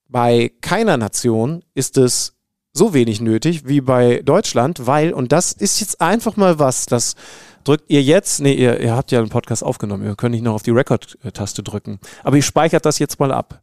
bei 0.08 0.50
keiner 0.62 0.96
Nation 0.96 1.62
ist 1.74 1.98
es 1.98 2.32
so 2.72 2.94
wenig 2.94 3.20
nötig 3.20 3.68
wie 3.68 3.82
bei 3.82 4.22
Deutschland, 4.24 4.86
weil, 4.86 5.12
und 5.12 5.30
das 5.30 5.52
ist 5.52 5.80
jetzt 5.80 6.00
einfach 6.00 6.38
mal 6.38 6.58
was, 6.58 6.86
das 6.86 7.16
drückt 7.64 7.84
ihr 7.88 8.02
jetzt, 8.02 8.40
nee, 8.40 8.54
ihr, 8.54 8.80
ihr 8.80 8.94
habt 8.94 9.10
ja 9.12 9.18
einen 9.18 9.28
Podcast 9.28 9.62
aufgenommen, 9.62 10.04
ihr 10.04 10.16
könnt 10.16 10.32
nicht 10.32 10.44
noch 10.44 10.54
auf 10.54 10.62
die 10.62 10.70
Record-Taste 10.70 11.62
drücken, 11.62 11.98
aber 12.22 12.36
ihr 12.36 12.42
speichert 12.42 12.84
das 12.86 12.98
jetzt 12.98 13.20
mal 13.20 13.32
ab. 13.32 13.62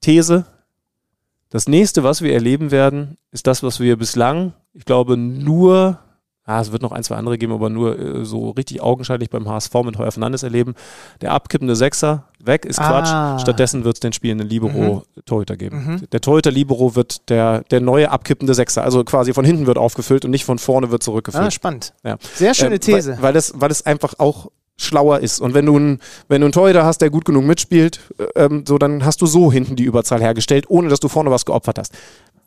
These, 0.00 0.46
das 1.50 1.68
nächste, 1.68 2.02
was 2.02 2.22
wir 2.22 2.32
erleben 2.32 2.70
werden, 2.70 3.18
ist 3.30 3.46
das, 3.46 3.62
was 3.62 3.78
wir 3.80 3.96
bislang, 3.96 4.54
ich 4.72 4.84
glaube, 4.84 5.16
nur 5.16 5.98
Ah, 6.44 6.60
es 6.60 6.72
wird 6.72 6.82
noch 6.82 6.90
ein, 6.90 7.04
zwei 7.04 7.14
andere 7.14 7.38
geben, 7.38 7.52
aber 7.52 7.70
nur 7.70 7.96
äh, 7.98 8.24
so 8.24 8.50
richtig 8.50 8.82
augenscheinlich 8.82 9.30
beim 9.30 9.48
HSV 9.48 9.72
mit 9.84 9.96
Heuer 9.96 10.10
Fernandes 10.10 10.42
erleben. 10.42 10.74
Der 11.20 11.30
abkippende 11.32 11.76
Sechser, 11.76 12.24
weg, 12.42 12.64
ist 12.64 12.78
Quatsch. 12.78 13.10
Ah. 13.12 13.38
Stattdessen 13.38 13.84
wird 13.84 13.94
es 13.96 14.00
den 14.00 14.12
spielenden 14.12 14.48
Libero-Torhüter 14.48 15.56
geben. 15.56 16.02
Der 16.10 16.20
Torhüter-Libero 16.20 16.96
wird 16.96 17.28
der, 17.30 17.60
der 17.70 17.80
neue 17.80 18.10
abkippende 18.10 18.54
Sechser. 18.54 18.82
Also 18.82 19.04
quasi 19.04 19.32
von 19.32 19.44
hinten 19.44 19.66
wird 19.66 19.78
aufgefüllt 19.78 20.24
und 20.24 20.32
nicht 20.32 20.44
von 20.44 20.58
vorne 20.58 20.90
wird 20.90 21.02
Ah, 21.02 21.04
zurückgefüllt. 21.04 21.52
spannend. 21.52 21.94
Ja. 22.04 22.16
Sehr 22.34 22.54
schöne 22.54 22.74
Ähm, 22.74 22.80
These. 22.80 23.12
Weil, 23.20 23.22
weil, 23.22 23.36
es, 23.36 23.52
weil 23.56 23.70
es 23.70 23.86
einfach 23.86 24.14
auch 24.18 24.50
schlauer 24.76 25.20
ist. 25.20 25.40
Und 25.40 25.54
wenn 25.54 25.66
du, 25.66 25.78
ein, 25.78 26.00
wenn 26.28 26.40
du 26.40 26.46
einen 26.46 26.52
Torhüter 26.52 26.84
hast, 26.84 26.98
der 27.02 27.10
gut 27.10 27.24
genug 27.24 27.44
mitspielt, 27.44 28.00
äh, 28.18 28.24
ähm, 28.46 28.64
so, 28.66 28.78
dann 28.78 29.04
hast 29.04 29.22
du 29.22 29.26
so 29.26 29.52
hinten 29.52 29.76
die 29.76 29.84
Überzahl 29.84 30.20
hergestellt, 30.20 30.64
ohne 30.68 30.88
dass 30.88 30.98
du 30.98 31.06
vorne 31.08 31.30
was 31.30 31.44
geopfert 31.44 31.78
hast. 31.78 31.92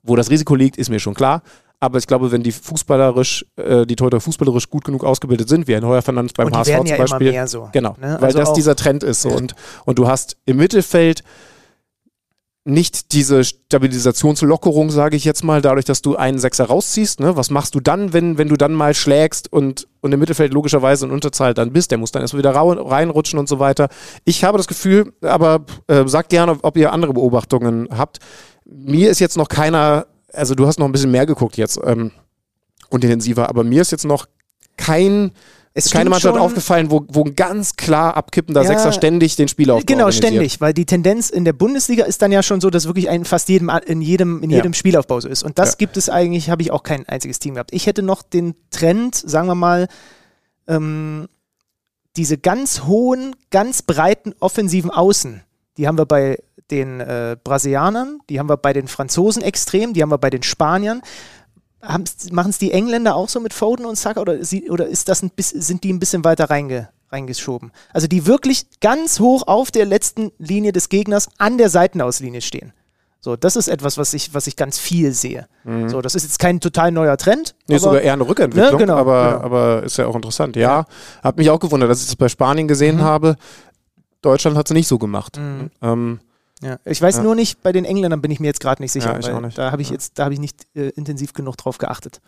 Wo 0.06 0.16
das 0.16 0.30
Risiko 0.30 0.56
liegt, 0.56 0.78
ist 0.78 0.90
mir 0.90 1.00
schon 1.00 1.14
klar. 1.16 1.42
Aber 1.80 1.98
ich 1.98 2.08
glaube, 2.08 2.32
wenn 2.32 2.42
die 2.42 2.52
fußballerisch, 2.54 3.46
äh, 3.58 3.86
die 3.86 3.96
Torhüter 3.96 4.22
fußballerisch 4.22 4.70
gut 4.70 4.86
genug 4.86 5.04
ausgebildet 5.04 5.50
sind, 5.50 5.68
wie 5.68 5.76
ein 5.76 5.86
Heuer 5.86 6.02
Fernandes 6.02 6.34
beim 6.34 6.50
HSV 6.54 6.68
werden 6.70 6.88
ja 6.88 6.96
zum 6.96 6.96
immer 6.96 7.10
Beispiel. 7.10 7.32
mehr 7.32 7.48
so, 7.48 7.70
Genau, 7.74 7.96
ne? 8.00 8.16
weil 8.20 8.26
Also 8.26 8.38
das 8.40 8.50
auch- 8.50 8.54
dieser 8.54 8.76
Trend 8.76 9.04
ist. 9.04 9.22
So. 9.22 9.30
Und, 9.30 9.56
und 9.86 10.00
du 10.00 10.08
hast 10.08 10.38
im 10.46 10.58
Mittelfeld 10.58 11.22
nicht 12.68 13.12
diese 13.14 13.44
Stabilisationslockerung, 13.44 14.90
sage 14.90 15.16
ich 15.16 15.24
jetzt 15.24 15.44
mal, 15.44 15.62
dadurch, 15.62 15.86
dass 15.86 16.02
du 16.02 16.16
einen 16.16 16.40
Sechser 16.40 16.66
rausziehst. 16.66 17.20
Ne? 17.20 17.36
Was 17.38 17.52
machst 17.52 17.76
du 17.76 17.80
dann, 17.80 18.12
wenn, 18.12 18.40
wenn 18.40 18.50
du 18.50 18.56
dann 18.56 18.74
mal 18.74 18.96
schlägst 18.96 19.54
und, 19.54 19.88
und 20.02 20.12
im 20.12 20.20
Mittelfeld 20.20 20.52
logischerweise 20.52 21.06
in 21.06 21.12
Unterzahl 21.12 21.54
dann 21.54 21.74
bist? 21.74 21.92
Der 21.92 22.00
muss 22.00 22.12
dann 22.12 22.24
erstmal 22.24 22.40
wieder 22.40 22.56
reinrutschen 22.56 23.38
und 23.38 23.48
so 23.48 23.60
weiter. 23.60 23.90
Ich 24.24 24.44
habe 24.44 24.58
das 24.58 24.66
Gefühl, 24.66 25.14
aber 25.22 25.64
äh, 25.88 26.08
sagt 26.08 26.30
gerne, 26.30 26.58
ob 26.64 26.76
ihr 26.78 26.92
andere 26.92 27.14
Beobachtungen 27.14 27.88
habt. 27.96 28.18
Mir 28.66 29.10
ist 29.12 29.20
jetzt 29.20 29.38
noch 29.38 29.48
keiner, 29.48 30.08
also 30.34 30.56
du 30.56 30.66
hast 30.68 30.80
noch 30.80 30.86
ein 30.88 30.92
bisschen 30.92 31.12
mehr 31.12 31.26
geguckt 31.26 31.58
jetzt 31.58 31.80
ähm, 31.84 32.12
und 32.90 33.04
intensiver, 33.04 33.48
aber 33.50 33.64
mir 33.64 33.82
ist 33.82 33.92
jetzt 33.92 34.06
noch 34.06 34.26
kein 34.78 35.32
Es 35.74 35.90
keine 35.92 36.10
Mannschaft 36.10 36.38
aufgefallen, 36.38 36.90
wo, 36.90 37.06
wo 37.10 37.24
ein 37.24 37.36
ganz 37.36 37.76
klar 37.76 38.18
abkippender 38.18 38.62
Ja, 38.62 38.68
Sechser 38.68 38.92
ständig 38.92 39.36
den 39.36 39.48
Spielaufbau 39.48 39.86
Genau, 39.86 40.06
organisiert. 40.06 40.28
ständig, 40.32 40.62
weil 40.62 40.74
die 40.74 40.86
Tendenz 40.86 41.30
in 41.30 41.46
der 41.46 41.54
Bundesliga 41.54 42.06
ist 42.06 42.22
dann 42.22 42.32
ja 42.32 42.42
schon 42.44 42.60
so, 42.60 42.70
dass 42.70 42.86
wirklich 42.88 43.10
ein 43.10 43.24
fast 43.26 43.50
jedem 43.50 43.70
in 43.86 44.02
jedem 44.02 44.42
in 44.42 44.50
Ja. 44.50 44.58
jedem 44.58 44.74
Spielaufbau 44.74 45.20
so 45.22 45.30
ist. 45.30 45.44
Und 45.44 45.60
das 45.60 45.72
Ja. 45.72 45.76
gibt 45.78 45.98
es 45.98 46.10
eigentlich, 46.10 46.50
habe 46.50 46.62
ich 46.62 46.72
auch 46.72 46.84
kein 46.84 47.08
einziges 47.08 47.40
Team 47.40 47.54
gehabt. 47.56 47.72
Ich 47.74 47.86
hätte 47.88 48.02
noch 48.04 48.22
den 48.24 48.56
Trend, 48.72 49.16
sagen 49.16 49.48
wir 49.48 49.56
mal, 49.56 49.88
ähm, 50.68 51.28
diese 52.18 52.38
ganz 52.38 52.84
hohen, 52.84 53.36
ganz 53.52 53.82
breiten 53.82 54.34
offensiven 54.40 54.90
Außen, 54.90 55.44
die 55.78 55.88
haben 55.88 55.98
wir 55.98 56.06
bei 56.06 56.40
den 56.72 57.00
äh, 57.00 57.38
Brasilianern, 57.44 58.20
die 58.30 58.40
haben 58.40 58.50
wir 58.50 58.58
bei 58.58 58.74
den 58.74 58.88
Franzosen 58.88 59.42
extrem, 59.44 59.94
die 59.94 60.02
haben 60.02 60.10
wir 60.12 60.18
bei 60.18 60.30
den 60.30 60.44
Spaniern. 60.44 61.02
Machen 62.32 62.50
es 62.50 62.58
die 62.58 62.72
Engländer 62.72 63.16
auch 63.16 63.30
so 63.30 63.40
mit 63.40 63.54
Foden 63.54 63.86
und 63.86 63.96
Saka 63.96 64.20
oder, 64.20 64.44
sie, 64.44 64.72
oder 64.72 64.88
ist 64.88 65.08
das 65.08 65.22
ein 65.22 65.30
bisschen, 65.30 65.62
sind 65.62 65.84
die 65.84 65.94
ein 65.94 66.00
bisschen 66.00 66.24
weiter 66.24 66.50
reinge, 66.50 66.90
reingeschoben? 67.12 67.72
Also 67.94 68.08
die 68.08 68.26
wirklich 68.26 68.66
ganz 68.82 69.20
hoch 69.20 69.44
auf 69.46 69.70
der 69.70 69.86
letzten 69.86 70.32
Linie 70.40 70.72
des 70.72 70.90
Gegners 70.90 71.30
an 71.38 71.60
der 71.60 71.70
Seitenauslinie 71.70 72.42
stehen. 72.42 72.74
So, 73.22 73.36
das 73.36 73.56
ist 73.56 73.68
etwas, 73.68 73.98
was 74.00 74.14
ich, 74.16 74.34
was 74.34 74.48
ich 74.48 74.56
ganz 74.56 74.78
viel 74.80 75.12
sehe. 75.12 75.48
So, 75.88 76.02
das 76.02 76.14
ist 76.14 76.24
jetzt 76.24 76.38
kein 76.40 76.60
total 76.60 76.92
neuer 76.92 77.18
Trend. 77.18 77.54
Mhm. 77.58 77.64
Nee, 77.70 77.76
ist 77.76 77.84
aber- 77.84 77.92
sogar 77.94 78.02
eher 78.04 78.14
eine 78.14 78.28
Rückentwicklung, 78.28 78.72
Ja, 78.72 78.78
genau, 78.78 78.98
aber, 78.98 79.32
genau. 79.34 79.46
aber 79.46 79.84
ist 79.84 79.98
ja 79.98 80.06
auch 80.08 80.16
interessant. 80.16 80.56
Ja, 80.56 80.86
hat 81.24 81.38
mich 81.38 81.50
auch 81.52 81.60
gewundert, 81.60 81.90
dass 81.90 82.02
ich 82.02 82.06
das 82.08 82.16
bei 82.16 82.30
Spanien 82.30 82.68
gesehen 82.68 82.98
Mhm. 82.98 83.02
habe. 83.02 83.36
Deutschland 84.22 84.58
hat 84.58 84.68
es 84.68 84.74
nicht 84.74 84.88
so 84.88 84.98
gemacht. 85.00 85.40
Ähm, 85.84 86.20
Ja, 86.66 86.78
ich 86.84 87.00
weiß 87.02 87.18
Ja. 87.18 87.24
nur 87.24 87.36
nicht, 87.36 87.62
bei 87.62 87.72
den 87.72 87.86
Engländern 87.86 88.22
bin 88.22 88.32
ich 88.32 88.40
mir 88.40 88.48
jetzt 88.48 88.60
gerade 88.60 88.82
nicht 88.82 88.92
sicher. 88.92 89.12
Ja, 89.14 89.20
ich 89.20 89.28
weil 89.28 89.36
auch 89.36 89.42
nicht. 89.42 89.58
Da 89.58 89.72
habe 89.72 89.82
ich 89.84 89.90
jetzt, 89.92 90.18
da 90.18 90.24
habe 90.26 90.34
ich 90.34 90.40
nicht 90.40 90.66
äh, 90.76 90.90
intensiv 90.90 91.34
genug 91.34 91.58
drauf 91.58 91.78
geachtet. 91.78 92.22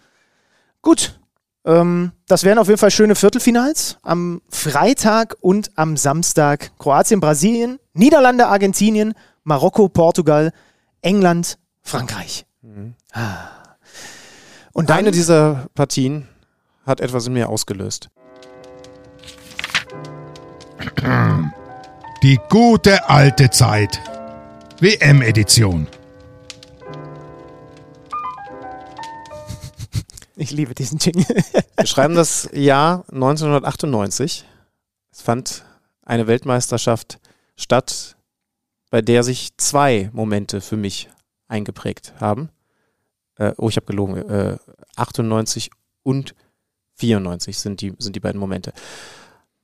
Gut. 0.84 1.20
Ähm, 1.66 2.12
das 2.28 2.44
wären 2.44 2.60
auf 2.60 2.68
jeden 2.68 2.78
Fall 2.78 2.92
schöne 2.92 3.16
Viertelfinals. 3.16 3.98
Am 4.04 4.42
Freitag 4.50 5.36
und 5.42 5.72
am 5.76 5.98
Samstag 5.98 6.72
Kroatien, 6.78 7.20
Brasilien, 7.20 7.80
Niederlande, 7.94 8.48
Argentinien, 8.48 9.16
Marokko, 9.44 9.90
Portugal, 9.90 10.52
England, 11.02 11.58
Frankreich. 11.82 12.46
Ah. 13.14 13.38
Und 14.74 14.92
eine 14.92 15.10
dieser 15.12 15.68
Partien 15.74 16.28
hat 16.86 17.02
etwas 17.02 17.26
in 17.26 17.34
mir 17.34 17.50
ausgelöst. 17.50 18.10
Die 22.24 22.40
gute 22.50 23.10
alte 23.10 23.50
Zeit. 23.50 24.00
WM-Edition. 24.80 25.88
ich 30.36 30.52
liebe 30.52 30.76
diesen 30.76 31.00
Jingle. 31.00 31.26
Wir 31.76 31.86
schreiben 31.88 32.14
das 32.14 32.48
Jahr 32.54 33.04
1998. 33.12 34.46
Es 35.12 35.22
fand 35.22 35.66
eine 36.04 36.28
Weltmeisterschaft 36.28 37.20
statt, 37.56 38.18
bei 38.92 39.02
der 39.02 39.24
sich 39.24 39.58
zwei 39.58 40.12
Momente 40.14 40.62
für 40.62 40.78
mich 40.78 41.10
eingeprägt 41.48 42.14
haben. 42.20 42.50
Äh, 43.38 43.54
oh, 43.58 43.70
ich 43.70 43.78
habe 43.78 43.88
gelogen. 43.88 44.30
Äh, 44.30 44.58
98 44.96 45.72
und 46.04 46.36
94 46.98 47.58
sind 47.58 47.82
die, 47.82 47.94
sind 47.98 48.16
die 48.16 48.20
beiden 48.20 48.40
Momente. 48.40 48.74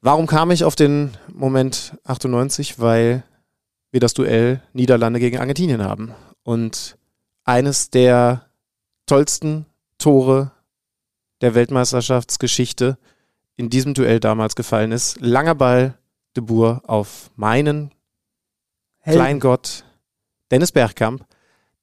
Warum 0.02 0.26
kam 0.26 0.50
ich 0.50 0.64
auf 0.64 0.76
den 0.76 1.12
Moment 1.32 1.96
98? 2.04 2.80
Weil 2.80 3.24
wir 3.94 4.00
das 4.00 4.16
Duell 4.16 4.62
Niederlande 4.74 5.20
gegen 5.20 5.38
Argentinien 5.38 5.84
haben. 5.84 6.14
Und 6.42 6.98
eines 7.46 7.92
der 7.92 8.48
tollsten 9.06 9.68
Tore 10.00 10.52
der 11.42 11.54
Weltmeisterschaftsgeschichte 11.54 12.98
in 13.56 13.70
diesem 13.70 13.94
Duell 13.94 14.20
damals 14.20 14.56
gefallen 14.56 14.92
ist. 14.92 15.22
Langer 15.22 15.54
Ball, 15.54 15.98
de 16.36 16.44
Boer 16.44 16.82
auf 16.88 17.30
meinen 17.36 17.92
Kleingott 19.04 19.86
Dennis 20.50 20.72
Bergkamp, 20.72 21.24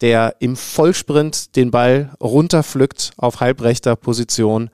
der 0.01 0.35
im 0.41 0.57
Vollsprint 0.57 1.55
den 1.55 1.70
Ball 1.70 2.16
runterpflückt 2.20 3.12
auf 3.19 3.39
halbrechter 3.41 3.95
Position, 3.95 4.70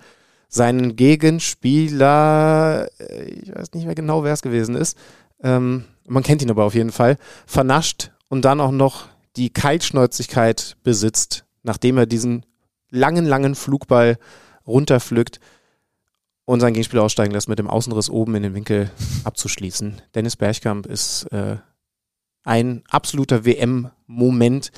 seinen 0.49 0.97
Gegenspieler, 0.97 2.89
äh, 2.99 3.25
ich 3.25 3.55
weiß 3.55 3.75
nicht 3.75 3.85
mehr 3.85 3.95
genau, 3.95 4.25
wer 4.25 4.33
es 4.33 4.41
gewesen 4.41 4.75
ist, 4.75 4.97
ähm, 5.43 5.85
man 6.07 6.23
kennt 6.23 6.43
ihn 6.43 6.51
aber 6.51 6.65
auf 6.65 6.75
jeden 6.75 6.93
Fall, 6.93 7.17
vernascht 7.47 8.11
und 8.29 8.45
dann 8.45 8.61
auch 8.61 8.71
noch 8.71 9.07
die 9.37 9.51
Kaltschnäuzigkeit 9.51 10.77
besitzt, 10.83 11.45
nachdem 11.63 11.99
er 11.99 12.07
diesen 12.07 12.47
langen, 12.91 13.25
langen 13.25 13.55
Flugball 13.55 14.19
runterpflückt 14.67 15.41
und 16.45 16.61
seinen 16.61 16.75
Gegenspieler 16.75 17.03
aussteigen 17.03 17.33
lässt, 17.33 17.49
mit 17.49 17.59
dem 17.59 17.69
Außenriss 17.69 18.09
oben 18.09 18.35
in 18.37 18.43
den 18.43 18.55
Winkel 18.55 18.91
abzuschließen. 19.25 20.01
Dennis 20.15 20.37
Bergkamp 20.37 20.87
ist 20.87 21.25
äh, 21.33 21.57
ein 22.45 22.83
absoluter 22.89 23.45
WM-Moment. 23.45 24.71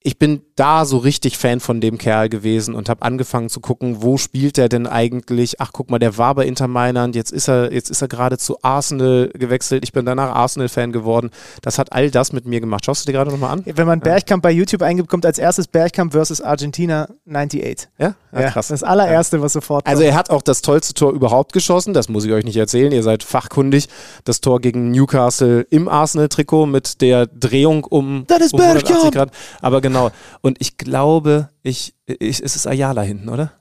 Ich 0.00 0.18
bin 0.18 0.42
da 0.60 0.84
so 0.84 0.98
richtig 0.98 1.38
Fan 1.38 1.58
von 1.58 1.80
dem 1.80 1.96
Kerl 1.96 2.28
gewesen 2.28 2.74
und 2.74 2.90
habe 2.90 3.00
angefangen 3.00 3.48
zu 3.48 3.60
gucken, 3.60 4.02
wo 4.02 4.18
spielt 4.18 4.58
er 4.58 4.68
denn 4.68 4.86
eigentlich? 4.86 5.58
Ach, 5.58 5.70
guck 5.72 5.90
mal, 5.90 5.98
der 5.98 6.18
war 6.18 6.34
bei 6.34 6.44
Inter 6.44 6.68
Mailand, 6.68 7.16
jetzt 7.16 7.32
ist 7.32 7.48
er, 7.48 7.72
jetzt 7.72 7.88
ist 7.88 8.02
er 8.02 8.08
gerade 8.08 8.36
zu 8.36 8.58
Arsenal 8.62 9.30
gewechselt. 9.32 9.84
Ich 9.84 9.92
bin 9.92 10.04
danach 10.04 10.34
Arsenal-Fan 10.36 10.92
geworden. 10.92 11.30
Das 11.62 11.78
hat 11.78 11.94
all 11.94 12.10
das 12.10 12.34
mit 12.34 12.44
mir 12.44 12.60
gemacht. 12.60 12.84
Schaust 12.84 13.02
du 13.02 13.06
dir 13.06 13.16
gerade 13.16 13.30
nochmal 13.30 13.52
an? 13.52 13.62
Wenn 13.64 13.86
man 13.86 14.00
Bergkamp 14.00 14.42
bei 14.42 14.50
YouTube 14.50 14.82
eingibt, 14.82 15.08
kommt 15.08 15.24
als 15.24 15.38
erstes 15.38 15.66
Bergkamp 15.66 16.12
versus 16.12 16.42
Argentina 16.42 17.08
98. 17.26 17.88
Ja, 17.96 18.14
ja, 18.32 18.40
Ja, 18.40 18.50
krass. 18.50 18.68
Das 18.68 18.82
allererste, 18.82 19.40
was 19.40 19.54
sofort 19.54 19.86
Also 19.86 20.02
er 20.02 20.14
hat 20.14 20.28
auch 20.28 20.42
das 20.42 20.60
tollste 20.60 20.92
Tor 20.92 21.12
überhaupt 21.12 21.54
geschossen, 21.54 21.94
das 21.94 22.10
muss 22.10 22.26
ich 22.26 22.32
euch 22.32 22.44
nicht 22.44 22.56
erzählen, 22.56 22.92
ihr 22.92 23.02
seid 23.02 23.22
fachkundig. 23.22 23.88
Das 24.24 24.42
Tor 24.42 24.60
gegen 24.60 24.90
Newcastle 24.90 25.66
im 25.70 25.88
Arsenal-Trikot 25.88 26.66
mit 26.66 27.00
der 27.00 27.26
Drehung 27.28 27.84
um, 27.84 28.24
Das 28.26 28.42
ist 28.42 28.52
um 28.52 28.60
180 28.60 28.94
Bergkamp! 28.94 29.14
Grad. 29.14 29.30
Aber 29.62 29.80
genau, 29.80 30.10
und 30.42 30.49
ich 30.58 30.76
glaube, 30.76 31.50
ich, 31.62 31.94
ich, 32.06 32.42
es 32.42 32.56
ist 32.56 32.66
Ayala 32.66 33.02
hinten, 33.02 33.28
oder? 33.28 33.52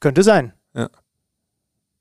Könnte 0.00 0.22
sein. 0.22 0.52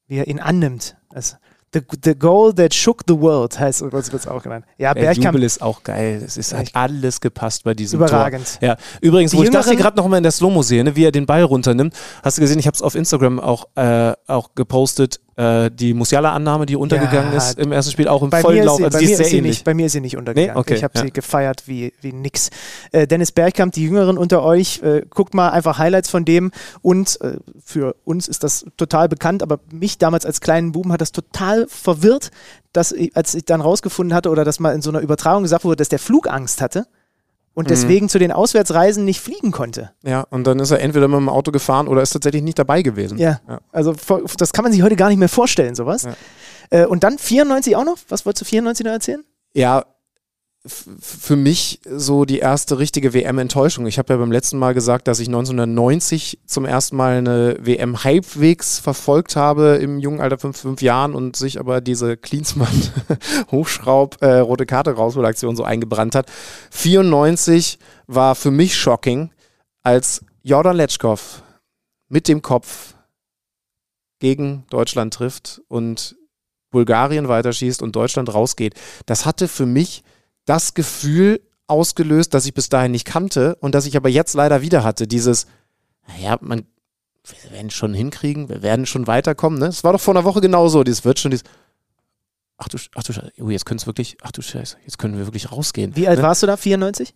wie 0.08 0.18
er 0.18 0.28
ihn 0.28 0.40
annimmt. 0.40 0.98
Also, 1.10 1.38
the, 1.74 1.82
the 2.04 2.16
goal 2.16 2.54
that 2.54 2.74
shook 2.74 3.04
the 3.08 3.18
world 3.20 3.60
heißt 3.60 3.82
wird 3.82 3.94
es 4.14 4.28
auch 4.28 4.44
genannt. 4.44 4.66
Ja, 4.78 4.94
Der 4.94 5.02
Bergkamp. 5.02 5.36
Jubel 5.36 5.44
ist 5.44 5.62
auch 5.62 5.84
geil. 5.84 6.22
Es 6.26 6.38
ist, 6.38 6.54
hat 6.54 6.70
alles 6.74 7.22
gepasst 7.22 7.64
bei 7.64 7.74
diesem 7.74 8.00
Überragend. 8.00 8.60
Tor. 8.60 8.70
Ja, 8.70 8.78
übrigens, 9.02 9.32
Die 9.32 9.38
wo 9.38 9.44
ich 9.44 9.50
das 9.50 9.68
hier 9.68 9.78
gerade 9.78 9.98
noch 9.98 10.08
mal 10.08 10.18
in 10.18 10.24
der 10.24 10.32
Slow-Mo 10.32 10.64
sehe, 10.64 10.84
ne, 10.84 10.96
wie 10.96 11.06
er 11.06 11.12
den 11.12 11.26
Ball 11.26 11.44
runternimmt, 11.44 11.94
hast 12.24 12.38
du 12.38 12.42
gesehen, 12.42 12.60
ich 12.60 12.68
habe 12.68 12.76
es 12.76 12.82
auf 12.82 12.96
Instagram 12.96 13.40
auch, 13.40 13.66
äh, 13.76 14.14
auch 14.28 14.56
gepostet, 14.56 15.22
äh, 15.40 15.72
die 15.72 15.94
Musiala-Annahme, 15.94 16.66
die 16.66 16.76
untergegangen 16.76 17.32
Ja, 17.32 17.38
ist 17.38 17.58
im 17.58 17.72
ersten 17.72 17.94
Spiel, 17.94 18.10
auch 18.10 18.22
im 18.22 18.30
Bei 18.30 18.42
vollen 18.42 18.60
ist 18.60 18.66
Lauf. 18.66 18.78
sie, 18.78 18.84
Also 18.84 19.00
bei, 19.00 19.06
mir 19.06 19.20
ist 19.20 19.30
sie 19.30 19.42
nicht, 19.42 19.64
bei 19.64 19.74
mir 19.74 19.86
ist 19.86 19.94
sie 19.94 20.02
nicht 20.02 20.18
untergegangen. 20.18 20.54
Nee? 20.54 20.60
Okay, 20.60 20.76
ich 20.76 20.84
habe 20.84 20.94
ja. 20.98 21.06
sie 21.06 21.12
gefeiert 21.12 21.64
wie, 21.68 21.94
wie 22.02 22.12
nix. 22.12 22.50
Äh, 22.92 23.08
Dennis 23.08 23.32
Bergkamp, 23.32 23.74
die 23.74 23.84
Jüngeren 23.84 24.18
unter 24.18 24.44
euch, 24.44 24.82
äh, 24.84 25.04
guckt 25.10 25.34
mal 25.34 25.50
einfach 25.50 25.78
Highlights 25.78 26.10
von 26.10 26.26
dem. 26.26 26.52
Und 26.82 27.22
äh, 27.22 27.38
für 27.64 27.96
uns 28.04 28.28
ist 28.28 28.44
das 28.44 28.66
total 28.76 29.08
bekannt, 29.08 29.42
aber 29.42 29.60
mich 29.72 29.98
damals 29.98 30.26
als 30.26 30.42
kleinen 30.42 30.74
Buben 30.74 30.92
hat 30.92 31.00
das 31.00 31.14
total 31.14 31.68
verwirrt, 31.70 32.32
dass 32.74 32.92
ich, 32.92 33.16
als 33.16 33.34
ich 33.34 33.46
dann 33.46 33.62
rausgefunden 33.62 34.14
hatte 34.14 34.30
oder 34.30 34.44
dass 34.44 34.60
mal 34.60 34.76
in 34.76 34.82
so 34.82 34.90
einer 34.90 35.00
Übertragung 35.00 35.44
gesagt 35.44 35.64
wurde, 35.64 35.78
dass 35.78 35.90
der 35.90 36.00
Flugangst 36.00 36.62
hatte. 36.62 36.86
Und 37.54 37.70
deswegen 37.70 38.10
zu 38.10 38.20
den 38.20 38.32
Auswärtsreisen 38.32 39.06
nicht 39.06 39.20
fliegen 39.20 39.52
konnte. 39.52 39.92
Ja, 40.04 40.22
und 40.30 40.46
dann 40.46 40.60
ist 40.60 40.72
er 40.72 40.80
entweder 40.80 41.08
mit 41.08 41.18
dem 41.18 41.30
Auto 41.30 41.52
gefahren 41.52 41.88
oder 41.88 42.02
ist 42.02 42.12
tatsächlich 42.12 42.44
nicht 42.44 42.58
dabei 42.60 42.82
gewesen. 42.82 43.18
Ja. 43.18 43.42
Ja. 43.48 43.60
Also 43.72 43.94
das 44.38 44.54
kann 44.54 44.64
man 44.64 44.72
sich 44.72 44.82
heute 44.82 44.96
gar 44.96 45.10
nicht 45.10 45.18
mehr 45.18 45.30
vorstellen, 45.30 45.76
sowas. 45.76 46.04
Ja. 46.04 46.14
Äh, 46.70 46.86
und 46.86 47.04
dann 47.04 47.18
94 47.18 47.76
auch 47.76 47.86
noch? 47.86 47.98
Was 48.08 48.26
wolltest 48.26 48.42
du 48.42 48.46
94 48.46 48.86
noch 48.86 48.94
erzählen? 48.94 49.24
Ja, 49.54 49.84
für 50.66 51.38
mich 51.38 51.80
so 51.86 52.26
die 52.26 52.40
erste 52.40 52.80
richtige 52.80 53.14
WM-Enttäuschung. 53.14 53.88
Ich 53.88 53.98
habe 53.98 54.14
ja 54.14 54.18
beim 54.18 54.32
letzten 54.32 54.58
Mal 54.58 54.74
gesagt, 54.74 55.08
dass 55.08 55.22
ich 55.22 55.30
1990 55.30 56.40
zum 56.46 56.66
ersten 56.66 56.98
Mal 56.98 57.18
eine 57.18 57.58
WM 57.62 58.04
halbwegs 58.04 58.78
verfolgt 58.78 59.38
habe 59.38 59.80
im 59.82 60.00
jungen 60.00 60.20
Alter 60.20 60.38
von 60.38 60.54
fünf 60.54 60.82
Jahren 60.82 61.16
und 61.16 61.38
sich 61.38 61.62
aber 61.62 61.80
diese 61.80 62.18
Klinsmann 62.18 62.68
Hochschraub 63.52 64.22
äh, 64.22 64.66
Karte 64.66 64.92
Rausholaktion 64.92 65.56
so 65.56 65.64
eingebrannt 65.64 66.14
hat. 66.14 66.30
94 66.72 67.80
war 68.08 68.36
für 68.36 68.52
mich 68.52 68.76
shocking, 68.76 69.32
als 69.82 70.26
Jordan 70.44 70.76
Letschkow 70.76 71.42
mit 72.10 72.28
dem 72.28 72.42
Kopf 72.42 72.96
gegen 74.20 74.66
Deutschland 74.70 75.14
trifft 75.14 75.62
und 75.70 76.18
Bulgarien 76.70 77.30
weiterschießt 77.30 77.82
und 77.82 77.96
Deutschland 77.96 78.34
rausgeht. 78.34 78.76
Das 79.06 79.26
hatte 79.26 79.48
für 79.48 79.66
mich 79.66 80.04
das 80.50 80.74
Gefühl 80.74 81.42
ausgelöst, 81.68 82.34
das 82.34 82.48
ich 82.48 82.56
bis 82.56 82.70
dahin 82.70 82.92
nicht 82.92 83.06
kannte 83.06 83.56
und 83.58 83.76
das 83.76 83.86
ich 83.86 83.96
aber 83.96 84.10
jetzt 84.10 84.34
leider 84.34 84.64
wieder 84.64 84.84
hatte. 84.84 85.08
Dieses, 85.08 85.46
naja, 86.08 86.40
man, 86.42 86.66
wir 87.24 87.52
werden 87.52 87.70
schon 87.70 87.94
hinkriegen, 87.94 88.50
wir 88.50 88.64
werden 88.64 88.88
schon 88.88 89.06
weiterkommen. 89.06 89.60
Ne? 89.60 89.68
Es 89.68 89.84
war 89.84 89.94
doch 89.94 90.02
vor 90.02 90.16
einer 90.16 90.24
Woche 90.24 90.42
genauso. 90.42 90.84
Dieses 90.84 91.06
wird 91.06 91.20
schon, 91.20 91.30
dieses, 91.30 91.46
ach 92.58 92.68
du, 92.68 92.78
ach 92.96 93.04
du 93.04 93.14
Scheiße, 93.14 93.32
oh, 93.40 93.50
jetzt 93.52 93.68
können 93.68 93.78
es 93.78 93.86
wirklich, 93.86 94.18
ach 94.24 94.32
du 94.32 94.42
Scheiße, 94.42 94.78
jetzt 94.84 94.98
können 94.98 95.18
wir 95.20 95.28
wirklich 95.28 95.52
rausgehen. 95.52 95.96
Wie 95.96 96.08
alt 96.08 96.18
ne? 96.18 96.24
warst 96.24 96.42
du 96.42 96.48
da? 96.48 96.58
94? 96.58 97.14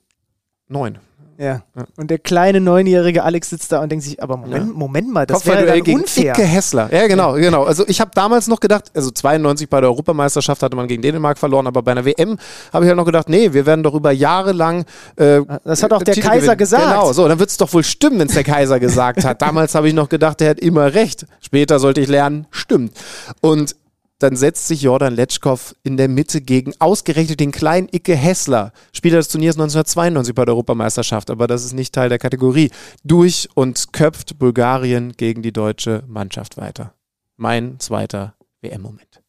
Neun. 0.68 1.00
Ja. 1.38 1.64
Ja. 1.76 1.86
Und 1.98 2.10
der 2.12 2.20
kleine 2.20 2.62
neunjährige 2.62 3.24
Alex 3.24 3.50
sitzt 3.50 3.72
da 3.72 3.82
und 3.82 3.92
denkt 3.92 4.06
sich, 4.06 4.22
aber 4.22 4.38
Moment, 4.38 4.68
Ja. 4.68 4.74
Moment 4.74 5.12
mal, 5.12 5.26
das 5.26 5.46
wäre 5.46 5.66
dann 5.66 5.82
gegen 5.84 6.00
unfair. 6.02 6.34
Icke 6.34 6.44
Hessler. 6.44 6.90
Ja, 6.94 7.08
genau, 7.08 7.34
genau. 7.34 7.64
Also 7.64 7.84
ich 7.88 8.00
habe 8.02 8.12
damals 8.14 8.48
noch 8.48 8.60
gedacht, 8.60 8.92
also 8.94 9.10
92 9.12 9.70
bei 9.70 9.82
der 9.82 9.90
Europameisterschaft 9.90 10.62
hatte 10.64 10.76
man 10.76 10.88
gegen 10.88 11.02
Dänemark 11.02 11.38
verloren, 11.38 11.66
aber 11.68 11.82
bei 11.82 11.92
einer 11.92 12.06
WM 12.06 12.38
habe 12.72 12.86
ich 12.86 12.90
halt 12.90 12.98
noch 12.98 13.06
gedacht, 13.06 13.30
nee, 13.30 13.52
wir 13.54 13.66
werden 13.66 13.84
doch 13.84 13.94
über 13.96 14.12
Jahre 14.12 14.52
lang 14.52 14.86
äh, 15.16 15.42
Das 15.64 15.82
hat 15.84 15.92
auch 15.94 16.04
der 16.04 16.14
Titel 16.16 16.28
Kaiser 16.28 16.42
gewinnen. 16.42 16.58
gesagt. 16.58 16.84
Genau, 16.84 17.14
so, 17.14 17.28
dann 17.28 17.40
wird 17.40 17.50
es 17.50 17.58
doch 17.58 17.74
wohl 17.74 17.84
stimmen, 17.84 18.20
wenn 18.20 18.28
es 18.28 18.34
der 18.36 18.44
Kaiser 18.44 18.80
gesagt 18.80 19.24
hat. 19.26 19.42
Damals 19.42 19.76
habe 19.76 19.88
ich 19.88 19.94
noch 19.94 20.10
gedacht, 20.10 20.40
der 20.40 20.52
hat 20.52 20.60
immer 20.60 20.94
recht. 20.94 21.26
Später 21.42 21.80
sollte 21.80 22.02
ich 22.02 22.08
lernen, 22.08 22.46
stimmt. 22.52 22.94
Und 23.42 23.76
dann 24.24 24.38
setzt 24.38 24.70
sich 24.70 24.84
Jordan 24.84 25.14
Letschkow 25.14 25.76
in 25.84 25.98
der 25.98 26.08
Mitte 26.08 26.40
gegen 26.40 26.74
ausgerechnet 26.80 27.42
den 27.42 27.52
kleinen 27.52 27.90
Icke 27.92 28.16
Hessler, 28.16 28.72
Spieler 28.94 29.18
des 29.18 29.28
Turniers 29.28 29.56
1992 29.56 30.34
bei 30.34 30.46
der 30.46 30.54
Europameisterschaft, 30.54 31.30
aber 31.30 31.46
das 31.46 31.66
ist 31.66 31.74
nicht 31.74 31.94
Teil 31.94 32.08
der 32.08 32.20
Kategorie, 32.20 32.72
durch 33.04 33.50
und 33.54 33.92
köpft 33.92 34.40
Bulgarien 34.40 35.12
gegen 35.18 35.42
die 35.42 35.52
deutsche 35.52 36.04
Mannschaft 36.08 36.56
weiter. 36.56 36.94
Mein 37.36 37.82
zweiter 37.82 38.36
WM-Moment. 38.62 39.22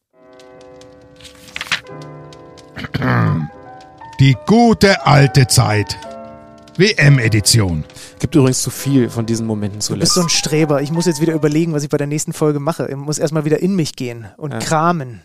Die 4.21 4.37
gute 4.45 5.05
alte 5.05 5.47
Zeit. 5.47 6.14
WM-Edition. 6.77 7.83
Gibt 8.19 8.35
übrigens 8.35 8.61
zu 8.61 8.69
viel 8.69 9.09
von 9.09 9.25
diesen 9.25 9.47
Momenten 9.47 9.79
Du 9.79 9.79
bist 9.79 9.87
zuletzt. 9.87 10.13
so 10.13 10.21
ein 10.21 10.29
Streber. 10.29 10.81
Ich 10.81 10.91
muss 10.91 11.05
jetzt 11.05 11.21
wieder 11.21 11.33
überlegen, 11.33 11.73
was 11.73 11.83
ich 11.83 11.89
bei 11.89 11.97
der 11.97 12.07
nächsten 12.07 12.33
Folge 12.33 12.59
mache. 12.59 12.87
Ich 12.89 12.95
muss 12.95 13.17
erstmal 13.17 13.45
wieder 13.45 13.59
in 13.61 13.75
mich 13.75 13.95
gehen 13.95 14.27
und 14.37 14.51
Ja. 14.51 14.59
kramen. 14.59 15.21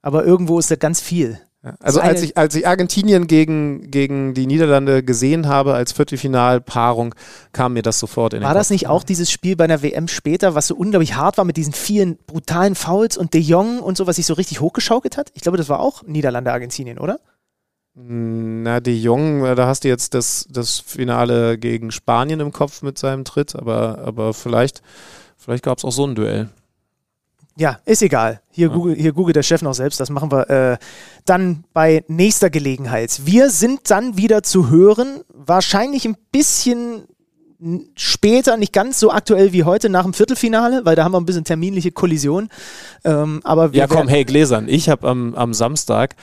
Aber 0.00 0.24
irgendwo 0.24 0.58
ist 0.58 0.70
da 0.70 0.76
ganz 0.76 1.00
viel. 1.00 1.40
Ja, 1.64 1.74
Also 1.80 2.00
eine- 2.00 2.10
als 2.10 2.22
ich, 2.22 2.36
als 2.36 2.54
ich 2.56 2.66
Argentinien 2.66 3.28
gegen, 3.28 3.88
gegen 3.90 4.34
die 4.34 4.46
Niederlande 4.46 5.04
gesehen 5.04 5.46
habe 5.46 5.74
als 5.74 5.92
Viertelfinalpaarung, 5.92 7.14
kam 7.52 7.74
mir 7.74 7.82
das 7.82 8.00
sofort 8.00 8.34
in 8.34 8.40
den 8.40 8.46
War 8.46 8.54
das 8.54 8.66
Kopf. 8.68 8.72
nicht 8.72 8.88
auch 8.88 9.04
dieses 9.04 9.30
Spiel 9.30 9.54
bei 9.54 9.64
einer 9.64 9.80
WM 9.82 10.08
später, 10.08 10.56
was 10.56 10.66
so 10.66 10.74
unglaublich 10.74 11.14
hart 11.14 11.38
war 11.38 11.44
mit 11.44 11.56
diesen 11.56 11.72
vielen 11.72 12.16
brutalen 12.26 12.74
Fouls 12.74 13.16
und 13.16 13.32
De 13.34 13.40
Jong 13.40 13.78
und 13.78 13.96
so, 13.96 14.08
was 14.08 14.16
sich 14.16 14.26
so 14.26 14.34
richtig 14.34 14.60
hochgeschaukelt 14.60 15.16
hat? 15.16 15.30
Ich 15.34 15.42
glaube, 15.42 15.56
das 15.58 15.68
war 15.68 15.78
auch 15.78 16.02
Niederlande, 16.04 16.52
Argentinien, 16.52 16.98
oder? 16.98 17.20
Na, 17.94 18.80
De 18.80 18.94
Jong, 18.94 19.44
äh, 19.44 19.54
da 19.54 19.66
hast 19.66 19.84
du 19.84 19.88
jetzt 19.88 20.14
das, 20.14 20.46
das 20.48 20.78
Finale 20.80 21.58
gegen 21.58 21.90
Spanien 21.90 22.40
im 22.40 22.52
Kopf 22.52 22.82
mit 22.82 22.96
seinem 22.96 23.24
Tritt, 23.24 23.54
aber, 23.54 23.98
aber 24.04 24.32
vielleicht, 24.32 24.82
vielleicht 25.36 25.62
gab 25.64 25.78
es 25.78 25.84
auch 25.84 25.92
so 25.92 26.06
ein 26.06 26.14
Duell. 26.14 26.48
Ja, 27.56 27.80
ist 27.84 28.00
egal. 28.02 28.40
Hier, 28.50 28.68
Ja. 28.68 28.72
Google, 28.74 28.94
hier 28.94 29.12
googelt 29.12 29.36
der 29.36 29.42
Chef 29.42 29.60
noch 29.60 29.74
selbst. 29.74 30.00
Das 30.00 30.08
machen 30.08 30.32
wir 30.32 30.48
äh, 30.48 30.78
dann 31.26 31.64
bei 31.74 32.02
nächster 32.08 32.48
Gelegenheit. 32.48 33.20
Wir 33.26 33.50
sind 33.50 33.90
dann 33.90 34.16
wieder 34.16 34.42
zu 34.42 34.70
hören. 34.70 35.20
Wahrscheinlich 35.28 36.06
ein 36.06 36.16
bisschen 36.32 37.02
später, 37.94 38.56
nicht 38.56 38.72
ganz 38.72 38.98
so 38.98 39.10
aktuell 39.12 39.52
wie 39.52 39.64
heute 39.64 39.90
nach 39.90 40.04
dem 40.04 40.14
Viertelfinale, 40.14 40.84
weil 40.84 40.96
da 40.96 41.04
haben 41.04 41.12
wir 41.12 41.20
ein 41.20 41.26
bisschen 41.26 41.44
terminliche 41.44 41.92
Kollision. 41.92 42.48
Ähm, 43.04 43.40
aber 43.44 43.68
Ja, 43.74 43.86
komm, 43.86 44.08
hey, 44.08 44.24
Gläsern. 44.24 44.66
Ich 44.66 44.88
habe 44.88 45.06
am, 45.06 45.34
am 45.34 45.52
Samstag 45.52 46.16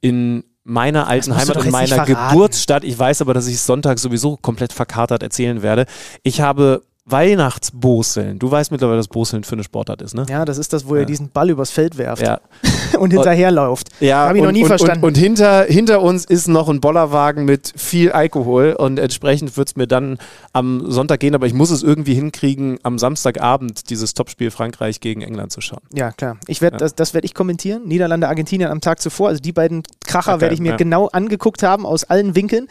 in 0.00 0.44
meiner 0.66 1.06
alten 1.06 1.34
Heimat, 1.36 1.56
nicht 1.56 1.70
meiner. 1.70 2.04
Geburtsstadt, 2.04 2.82
ich 2.82 2.98
weiß 2.98 3.22
aber, 3.22 3.34
dass 3.34 3.46
ich 3.46 3.54
es 3.54 3.66
Sonntag 3.66 3.98
sowieso 3.98 4.36
komplett 4.36 4.72
verkatert 4.72 5.22
erzählen 5.22 5.62
werde. 5.62 5.86
Ich 6.24 6.40
habe 6.40 6.82
Weihnachtsboseln. 7.06 8.38
Du 8.38 8.50
weißt 8.50 8.70
mittlerweile, 8.72 8.98
was 8.98 9.08
Boseln 9.08 9.44
für 9.44 9.52
eine 9.54 9.64
Sportart 9.64 10.02
ist, 10.02 10.14
ne? 10.14 10.26
Ja, 10.28 10.44
das 10.44 10.58
ist 10.58 10.72
das, 10.72 10.88
wo 10.88 10.94
er 10.94 11.00
Ja. 11.00 11.06
diesen 11.06 11.30
Ball 11.30 11.50
übers 11.50 11.70
Feld 11.70 11.98
werft 11.98 12.22
Ja, 12.22 12.40
und 12.98 13.12
hinterherläuft. 13.12 13.88
Ja, 14.00 14.28
Hab 14.28 14.36
ich 14.36 14.42
noch 14.42 14.52
nie 14.52 14.62
und, 14.62 14.68
verstanden. 14.68 15.04
Und, 15.04 15.10
und 15.10 15.16
hinter, 15.18 15.64
hinter 15.64 16.02
uns 16.02 16.24
ist 16.24 16.48
noch 16.48 16.68
ein 16.68 16.80
Bollerwagen 16.80 17.44
mit 17.44 17.72
viel 17.76 18.12
Alkohol 18.12 18.72
und 18.78 18.98
entsprechend 18.98 19.56
wird 19.56 19.68
es 19.68 19.76
mir 19.76 19.86
dann 19.86 20.18
am 20.52 20.90
Sonntag 20.90 21.20
gehen, 21.20 21.34
aber 21.34 21.46
ich 21.46 21.54
muss 21.54 21.70
es 21.70 21.82
irgendwie 21.82 22.14
hinkriegen, 22.14 22.78
am 22.82 22.98
Samstagabend 22.98 23.90
dieses 23.90 24.14
Topspiel 24.14 24.50
Frankreich 24.50 25.00
gegen 25.00 25.22
England 25.22 25.52
zu 25.52 25.60
schauen. 25.60 25.80
Ja, 25.92 26.10
klar. 26.12 26.36
Ich 26.48 26.60
werd, 26.60 26.74
Ja. 26.74 26.78
Das, 26.78 26.94
das 26.94 27.14
werde 27.14 27.24
ich 27.26 27.34
kommentieren. 27.34 27.86
Niederlande, 27.86 28.28
Argentinien 28.28 28.70
am 28.70 28.80
Tag 28.80 29.00
zuvor. 29.00 29.28
Also 29.28 29.40
die 29.40 29.52
beiden 29.52 29.82
Kracher 30.06 30.32
Okay, 30.34 30.40
werde 30.42 30.54
ich 30.54 30.60
mir 30.60 30.76
genau 30.76 31.06
angeguckt 31.08 31.62
haben 31.62 31.86
aus 31.86 32.04
allen 32.04 32.34
Winkeln. 32.34 32.66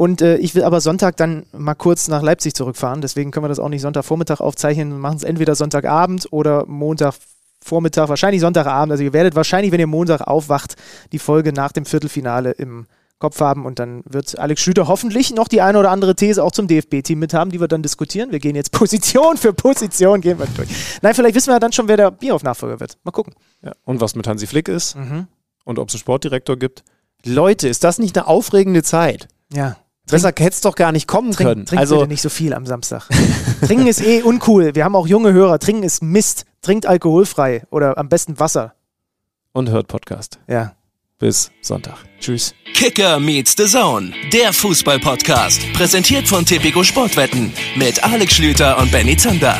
Und 0.00 0.22
äh, 0.22 0.38
ich 0.38 0.54
will 0.54 0.64
aber 0.64 0.80
Sonntag 0.80 1.18
dann 1.18 1.44
mal 1.52 1.74
kurz 1.74 2.08
nach 2.08 2.22
Leipzig 2.22 2.54
zurückfahren. 2.54 3.02
Deswegen 3.02 3.32
können 3.32 3.44
wir 3.44 3.50
das 3.50 3.58
auch 3.58 3.68
nicht 3.68 3.82
Sonntagvormittag 3.82 4.40
aufzeichnen. 4.40 4.92
Wir 4.92 4.98
machen 4.98 5.18
es 5.18 5.24
entweder 5.24 5.54
Sonntagabend 5.54 6.26
oder 6.30 6.64
Montagvormittag, 6.64 8.08
wahrscheinlich 8.08 8.40
Sonntagabend. 8.40 8.92
Also 8.92 9.04
ihr 9.04 9.12
werdet 9.12 9.34
wahrscheinlich, 9.34 9.72
wenn 9.72 9.80
ihr 9.80 9.86
Montag 9.86 10.22
aufwacht, 10.22 10.76
die 11.12 11.18
Folge 11.18 11.52
nach 11.52 11.72
dem 11.72 11.84
Viertelfinale 11.84 12.52
im 12.52 12.86
Kopf 13.18 13.38
haben 13.42 13.66
und 13.66 13.78
dann 13.78 14.00
wird 14.06 14.38
Alex 14.38 14.62
Schlüter 14.62 14.88
hoffentlich 14.88 15.34
noch 15.34 15.48
die 15.48 15.60
eine 15.60 15.78
oder 15.78 15.90
andere 15.90 16.14
These 16.16 16.42
auch 16.42 16.52
zum 16.52 16.66
DFB-Team 16.66 17.18
mit 17.18 17.34
haben, 17.34 17.50
die 17.50 17.60
wir 17.60 17.68
dann 17.68 17.82
diskutieren. 17.82 18.32
Wir 18.32 18.38
gehen 18.38 18.56
jetzt 18.56 18.72
Position 18.80 19.36
für 19.36 19.52
Position, 19.52 20.22
gehen 20.22 20.38
wir 20.38 20.46
durch. 20.56 20.70
Nein, 21.02 21.14
vielleicht 21.14 21.34
wissen 21.34 21.48
wir 21.48 21.56
ja 21.56 21.60
dann 21.60 21.72
schon, 21.72 21.88
wer 21.88 21.98
der 21.98 22.10
Bierhoff-Nachfolger 22.10 22.80
wird. 22.80 22.96
Mal 23.04 23.10
gucken. 23.10 23.34
Ja. 23.62 23.72
Und 23.84 24.00
was 24.00 24.14
mit 24.14 24.26
Hansi 24.26 24.46
Flick 24.46 24.68
ist 24.68 24.96
Mhm. 24.96 25.26
und 25.66 25.78
ob 25.78 25.88
es 25.90 25.94
einen 25.94 26.00
Sportdirektor 26.00 26.56
gibt. 26.56 26.84
Leute, 27.26 27.68
ist 27.68 27.84
das 27.84 27.98
nicht 27.98 28.16
eine 28.16 28.26
aufregende 28.26 28.82
Zeit? 28.82 29.28
Ja. 29.52 29.76
Besser 30.08 30.28
hätte 30.28 30.48
es 30.48 30.60
doch 30.60 30.74
gar 30.74 30.92
nicht 30.92 31.06
kommen 31.06 31.30
Trink, 31.32 31.48
können. 31.48 31.66
trink 31.66 31.80
also, 31.80 31.96
bitte 31.98 32.08
nicht 32.08 32.22
so 32.22 32.28
viel 32.28 32.52
am 32.54 32.66
Samstag. 32.66 33.08
Trinken 33.66 33.86
ist 33.86 34.00
eh 34.02 34.22
uncool. 34.22 34.74
Wir 34.74 34.84
haben 34.84 34.96
auch 34.96 35.06
junge 35.06 35.32
Hörer. 35.32 35.58
Trinken 35.58 35.82
ist 35.84 36.02
Mist. 36.02 36.44
Trinkt 36.62 36.86
alkoholfrei 36.86 37.62
oder 37.70 37.96
am 37.96 38.08
besten 38.08 38.38
Wasser. 38.40 38.74
und 39.52 39.70
hört 39.70 39.86
Podcast. 39.88 40.38
Ja. 40.48 40.74
Bis 41.18 41.50
Sonntag. 41.60 41.96
Tschüss. 42.18 42.54
Kicker 42.74 43.20
meets 43.20 43.54
the 43.56 43.66
Zone, 43.66 44.12
der 44.32 44.52
Fußball-Podcast. 44.52 45.60
Präsentiert 45.74 46.26
von 46.26 46.44
Tipico 46.46 46.82
Sportwetten 46.82 47.52
mit 47.76 48.02
Alex 48.02 48.34
Schlüter 48.34 48.78
und 48.78 48.90
Benny 48.90 49.16
Zander. 49.16 49.56